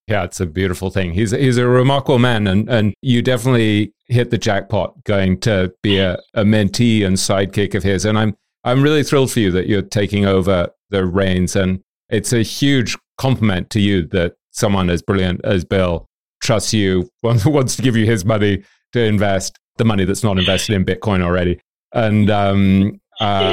Yeah, 0.08 0.24
it's 0.24 0.40
a 0.40 0.46
beautiful 0.46 0.90
thing. 0.90 1.12
He's 1.12 1.32
he's 1.32 1.58
a 1.58 1.68
remarkable 1.68 2.20
man, 2.20 2.48
and 2.48 2.70
and 2.70 2.94
you 3.02 3.22
definitely 3.22 3.94
hit 4.08 4.32
the 4.32 4.38
jackpot 4.38 5.04
going 5.04 5.40
to 5.42 5.74
be 5.84 5.98
a, 5.98 6.18
a 6.34 6.44
mentee 6.44 7.06
and 7.06 7.18
sidekick 7.18 7.76
of 7.76 7.84
his. 7.84 8.06
And 8.06 8.18
I'm 8.18 8.36
I'm 8.64 8.82
really 8.82 9.04
thrilled 9.04 9.32
for 9.32 9.42
you 9.42 9.52
that 9.52 9.68
you're 9.68 9.82
taking 9.82 10.26
over 10.26 10.70
the 10.90 11.06
reins, 11.06 11.56
and 11.56 11.82
it's 12.10 12.32
a 12.32 12.42
huge 12.42 12.96
compliment 13.18 13.70
to 13.72 13.82
you 13.82 14.08
that 14.08 14.36
someone 14.52 14.90
as 14.90 15.02
brilliant 15.02 15.42
as 15.44 15.66
Bill 15.66 16.08
trusts 16.42 16.74
you, 16.74 17.10
wants 17.24 17.76
to 17.76 17.82
give 17.82 17.98
you 17.98 18.06
his 18.06 18.24
money 18.24 18.64
to 18.94 19.04
invest 19.04 19.58
the 19.78 19.86
money 19.86 20.06
that's 20.06 20.24
not 20.24 20.40
invested 20.40 20.74
in 20.74 20.86
Bitcoin 20.86 21.22
already. 21.22 21.60
And 21.94 22.30
um, 22.30 23.02
uh, 23.20 23.52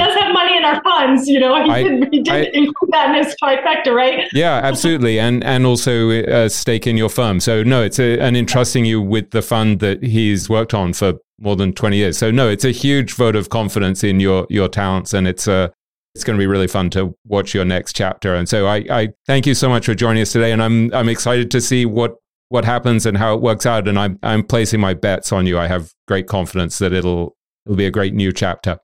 our 0.74 0.82
funds, 0.82 1.28
you 1.28 1.40
know. 1.40 1.62
He 1.62 1.70
I, 1.70 1.82
did, 1.82 2.08
he 2.12 2.22
did 2.22 2.34
I, 2.34 2.38
include 2.52 2.90
that 2.90 3.14
in 3.14 3.24
his 3.24 3.34
trifecta, 3.42 3.94
right? 3.94 4.28
Yeah, 4.32 4.60
absolutely, 4.62 5.18
and 5.18 5.44
and 5.44 5.66
also 5.66 6.10
a 6.10 6.48
stake 6.48 6.86
in 6.86 6.96
your 6.96 7.08
firm. 7.08 7.40
So 7.40 7.62
no, 7.62 7.82
it's 7.82 7.98
a, 7.98 8.18
an 8.18 8.36
entrusting 8.36 8.84
you 8.84 9.00
with 9.00 9.30
the 9.30 9.42
fund 9.42 9.80
that 9.80 10.02
he's 10.02 10.48
worked 10.48 10.74
on 10.74 10.92
for 10.92 11.14
more 11.38 11.56
than 11.56 11.72
twenty 11.72 11.98
years. 11.98 12.18
So 12.18 12.30
no, 12.30 12.48
it's 12.48 12.64
a 12.64 12.70
huge 12.70 13.14
vote 13.14 13.36
of 13.36 13.48
confidence 13.48 14.04
in 14.04 14.20
your 14.20 14.46
your 14.50 14.68
talents, 14.68 15.14
and 15.14 15.28
it's 15.28 15.46
a 15.46 15.72
it's 16.14 16.24
going 16.24 16.36
to 16.38 16.42
be 16.42 16.46
really 16.46 16.68
fun 16.68 16.90
to 16.90 17.16
watch 17.26 17.54
your 17.54 17.64
next 17.64 17.96
chapter. 17.96 18.34
And 18.34 18.48
so 18.48 18.66
I, 18.66 18.84
I 18.88 19.08
thank 19.26 19.46
you 19.46 19.54
so 19.54 19.68
much 19.68 19.86
for 19.86 19.94
joining 19.94 20.22
us 20.22 20.32
today, 20.32 20.52
and 20.52 20.62
I'm 20.62 20.94
I'm 20.94 21.08
excited 21.08 21.50
to 21.50 21.60
see 21.60 21.86
what 21.86 22.14
what 22.50 22.64
happens 22.64 23.04
and 23.04 23.16
how 23.16 23.34
it 23.34 23.40
works 23.40 23.66
out. 23.66 23.88
And 23.88 23.98
I'm 23.98 24.18
I'm 24.22 24.44
placing 24.44 24.80
my 24.80 24.94
bets 24.94 25.32
on 25.32 25.46
you. 25.46 25.58
I 25.58 25.66
have 25.66 25.90
great 26.06 26.26
confidence 26.26 26.78
that 26.78 26.92
it'll 26.92 27.36
it'll 27.66 27.76
be 27.76 27.86
a 27.86 27.90
great 27.90 28.14
new 28.14 28.32
chapter. 28.32 28.78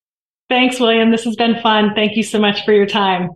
Thanks, 0.50 0.80
William. 0.80 1.12
This 1.12 1.24
has 1.24 1.36
been 1.36 1.60
fun. 1.62 1.94
Thank 1.94 2.16
you 2.16 2.24
so 2.24 2.40
much 2.40 2.64
for 2.64 2.72
your 2.72 2.84
time. 2.84 3.30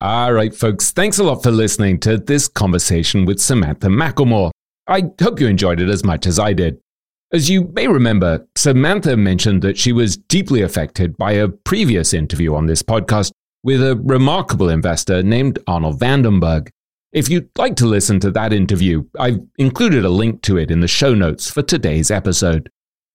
All 0.00 0.32
right, 0.32 0.54
folks. 0.54 0.92
Thanks 0.92 1.18
a 1.18 1.24
lot 1.24 1.42
for 1.42 1.50
listening 1.50 1.98
to 2.00 2.16
this 2.16 2.46
conversation 2.46 3.24
with 3.24 3.40
Samantha 3.40 3.88
McLemore. 3.88 4.52
I 4.86 5.10
hope 5.20 5.40
you 5.40 5.48
enjoyed 5.48 5.80
it 5.80 5.88
as 5.88 6.04
much 6.04 6.26
as 6.26 6.38
I 6.38 6.52
did. 6.52 6.78
As 7.32 7.50
you 7.50 7.64
may 7.72 7.88
remember, 7.88 8.46
Samantha 8.54 9.16
mentioned 9.16 9.62
that 9.62 9.76
she 9.76 9.92
was 9.92 10.16
deeply 10.16 10.62
affected 10.62 11.16
by 11.16 11.32
a 11.32 11.48
previous 11.48 12.14
interview 12.14 12.54
on 12.54 12.66
this 12.66 12.82
podcast 12.82 13.32
with 13.64 13.82
a 13.82 13.96
remarkable 13.96 14.68
investor 14.68 15.20
named 15.22 15.58
Arnold 15.66 15.98
van 15.98 16.22
den 16.22 16.38
Berg. 16.38 16.70
If 17.12 17.28
you'd 17.28 17.48
like 17.58 17.74
to 17.76 17.86
listen 17.86 18.20
to 18.20 18.30
that 18.32 18.52
interview, 18.52 19.04
I've 19.18 19.40
included 19.58 20.04
a 20.04 20.10
link 20.10 20.42
to 20.42 20.58
it 20.58 20.70
in 20.70 20.78
the 20.78 20.86
show 20.86 21.12
notes 21.14 21.50
for 21.50 21.62
today's 21.62 22.12
episode. 22.12 22.70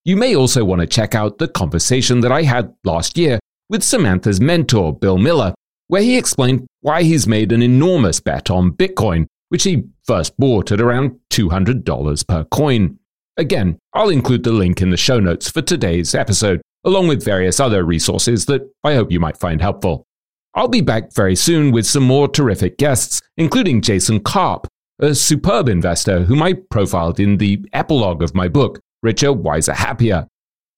You 0.06 0.16
may 0.16 0.36
also 0.36 0.64
want 0.64 0.82
to 0.82 0.88
check 0.88 1.14
out 1.14 1.38
the 1.38 1.48
conversation 1.48 2.22
that 2.22 2.32
I 2.32 2.44
had 2.44 2.74
last 2.84 3.18
year 3.18 3.40
with 3.70 3.84
Samantha's 3.84 4.42
mentor, 4.42 4.94
Bill 4.94 5.18
Miller, 5.18 5.54
where 5.88 6.02
he 6.02 6.18
explained 6.18 6.66
why 6.82 7.04
he's 7.04 7.28
made 7.28 7.52
an 7.52 7.62
enormous 7.62 8.20
bet 8.20 8.50
on 8.50 8.72
Bitcoin, 8.72 9.26
which 9.50 9.64
he 9.64 9.84
first 10.06 10.38
bought 10.38 10.72
at 10.72 10.82
around 10.82 11.20
$200 11.32 12.28
per 12.28 12.44
coin. 12.46 12.98
Again, 13.38 13.78
I'll 13.94 14.10
include 14.10 14.44
the 14.44 14.52
link 14.52 14.82
in 14.82 14.90
the 14.90 14.98
show 14.98 15.20
notes 15.20 15.50
for 15.50 15.62
today's 15.62 16.16
episode, 16.16 16.62
along 16.84 17.08
with 17.08 17.24
various 17.24 17.60
other 17.60 17.84
resources 17.84 18.46
that 18.46 18.62
I 18.84 18.96
hope 18.96 19.12
you 19.12 19.20
might 19.20 19.38
find 19.38 19.62
helpful. 19.62 20.06
I'll 20.56 20.68
be 20.68 20.82
back 20.82 21.14
very 21.14 21.36
soon 21.36 21.72
with 21.72 21.86
some 21.86 22.04
more 22.04 22.28
terrific 22.28 22.78
guests, 22.78 23.22
including 23.38 23.82
Jason 23.82 24.20
Karp, 24.20 24.68
a 25.00 25.14
superb 25.16 25.70
investor 25.70 26.24
whom 26.24 26.42
I 26.42 26.54
profiled 26.54 27.20
in 27.20 27.38
the 27.38 27.66
epilogue 27.74 28.24
of 28.24 28.36
my 28.36 28.48
book, 28.48 28.80
richer, 29.02 29.34
wiser, 29.34 29.74
happier. 29.74 30.28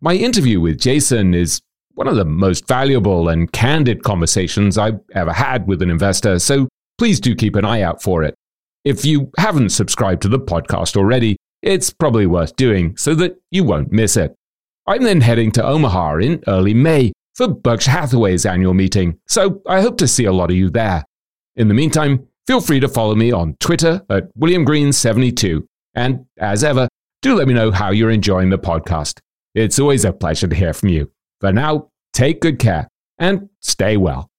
My 0.02 0.16
interview 0.16 0.60
with 0.60 0.80
Jason 0.80 1.34
is 1.34 1.62
one 1.94 2.08
of 2.08 2.16
the 2.16 2.26
most 2.26 2.68
valuable 2.68 3.30
and 3.30 3.52
candid 3.52 4.04
conversations 4.04 4.78
I've 4.78 5.00
ever 5.14 5.34
had 5.34 5.68
with 5.68 5.82
an 5.82 5.90
investor, 5.90 6.40
so 6.40 6.68
please 6.98 7.20
do 7.20 7.36
keep 7.36 7.56
an 7.56 7.66
eye 7.66 7.82
out 7.82 8.02
for 8.02 8.24
it. 8.24 8.36
If 8.84 9.06
you 9.06 9.32
haven't 9.38 9.70
subscribed 9.70 10.22
to 10.24 10.28
the 10.28 10.40
podcast 10.40 10.96
already, 10.96 11.38
it's 11.62 11.92
probably 11.92 12.26
worth 12.26 12.56
doing 12.56 12.98
so 12.98 13.14
that 13.16 13.40
you 13.52 13.64
won't 13.64 13.92
miss 13.92 14.18
it. 14.18 14.36
I'm 14.88 15.04
then 15.04 15.22
heading 15.22 15.52
to 15.52 15.64
Omaha 15.64 16.18
in 16.18 16.44
early 16.48 16.74
May 16.74 17.14
for 17.36 17.48
Berkshire 17.48 17.92
Hathaway's 17.92 18.46
annual 18.46 18.74
meeting, 18.74 19.20
so 19.28 19.62
I 19.68 19.82
hope 19.82 19.98
to 19.98 20.08
see 20.08 20.26
a 20.26 20.34
lot 20.34 20.50
of 20.50 20.58
you 20.58 20.70
there. 20.70 21.04
In 21.56 21.68
the 21.68 21.74
meantime, 21.74 22.28
feel 22.48 22.62
free 22.62 22.80
to 22.80 22.88
follow 22.88 23.14
me 23.14 23.32
on 23.32 23.56
Twitter 23.60 24.02
at 24.10 24.36
WilliamGreen72. 24.36 25.64
And 25.94 26.26
as 26.40 26.64
ever, 26.64 26.88
do 27.22 27.36
let 27.36 27.48
me 27.48 27.54
know 27.54 27.72
how 27.72 27.92
you're 27.92 28.10
enjoying 28.10 28.50
the 28.50 28.58
podcast. 28.58 29.20
It's 29.54 29.78
always 29.80 30.04
a 30.06 30.14
pleasure 30.14 30.48
to 30.48 30.56
hear 30.56 30.74
from 30.74 30.90
you. 30.90 31.12
For 31.40 31.54
now, 31.54 31.90
take 32.14 32.42
good 32.42 32.58
care 32.60 32.88
and 33.18 33.50
stay 33.60 33.98
well. 33.98 34.30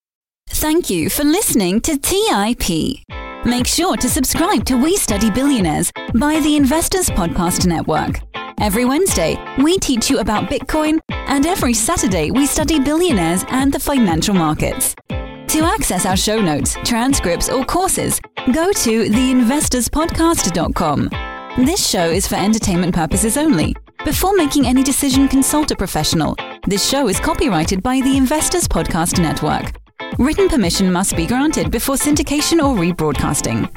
Thank 0.48 0.90
you 0.90 1.08
for 1.08 1.22
listening 1.24 1.80
to 1.82 1.96
TIP. 1.96 3.04
Make 3.44 3.66
sure 3.66 3.96
to 3.96 4.08
subscribe 4.08 4.64
to 4.66 4.76
We 4.76 4.96
Study 4.96 5.30
Billionaires 5.30 5.90
by 6.14 6.38
the 6.40 6.56
Investors 6.56 7.08
Podcast 7.10 7.66
Network. 7.66 8.20
Every 8.60 8.84
Wednesday, 8.84 9.36
we 9.58 9.78
teach 9.78 10.10
you 10.10 10.18
about 10.18 10.50
Bitcoin, 10.50 11.00
and 11.10 11.46
every 11.46 11.74
Saturday, 11.74 12.30
we 12.30 12.46
study 12.46 12.78
billionaires 12.78 13.44
and 13.48 13.72
the 13.72 13.80
financial 13.80 14.34
markets. 14.34 14.94
To 15.08 15.64
access 15.64 16.06
our 16.06 16.16
show 16.16 16.40
notes, 16.40 16.76
transcripts, 16.84 17.48
or 17.48 17.64
courses, 17.64 18.20
go 18.52 18.70
to 18.72 19.04
theinvestorspodcast.com. 19.06 21.31
This 21.58 21.86
show 21.86 22.08
is 22.08 22.26
for 22.26 22.36
entertainment 22.36 22.94
purposes 22.94 23.36
only. 23.36 23.76
Before 24.06 24.34
making 24.34 24.66
any 24.66 24.82
decision, 24.82 25.28
consult 25.28 25.70
a 25.70 25.76
professional. 25.76 26.34
This 26.66 26.88
show 26.88 27.08
is 27.08 27.20
copyrighted 27.20 27.82
by 27.82 28.00
the 28.00 28.16
Investors 28.16 28.66
Podcast 28.66 29.20
Network. 29.20 29.76
Written 30.18 30.48
permission 30.48 30.90
must 30.90 31.14
be 31.14 31.26
granted 31.26 31.70
before 31.70 31.96
syndication 31.96 32.64
or 32.64 32.74
rebroadcasting. 32.74 33.68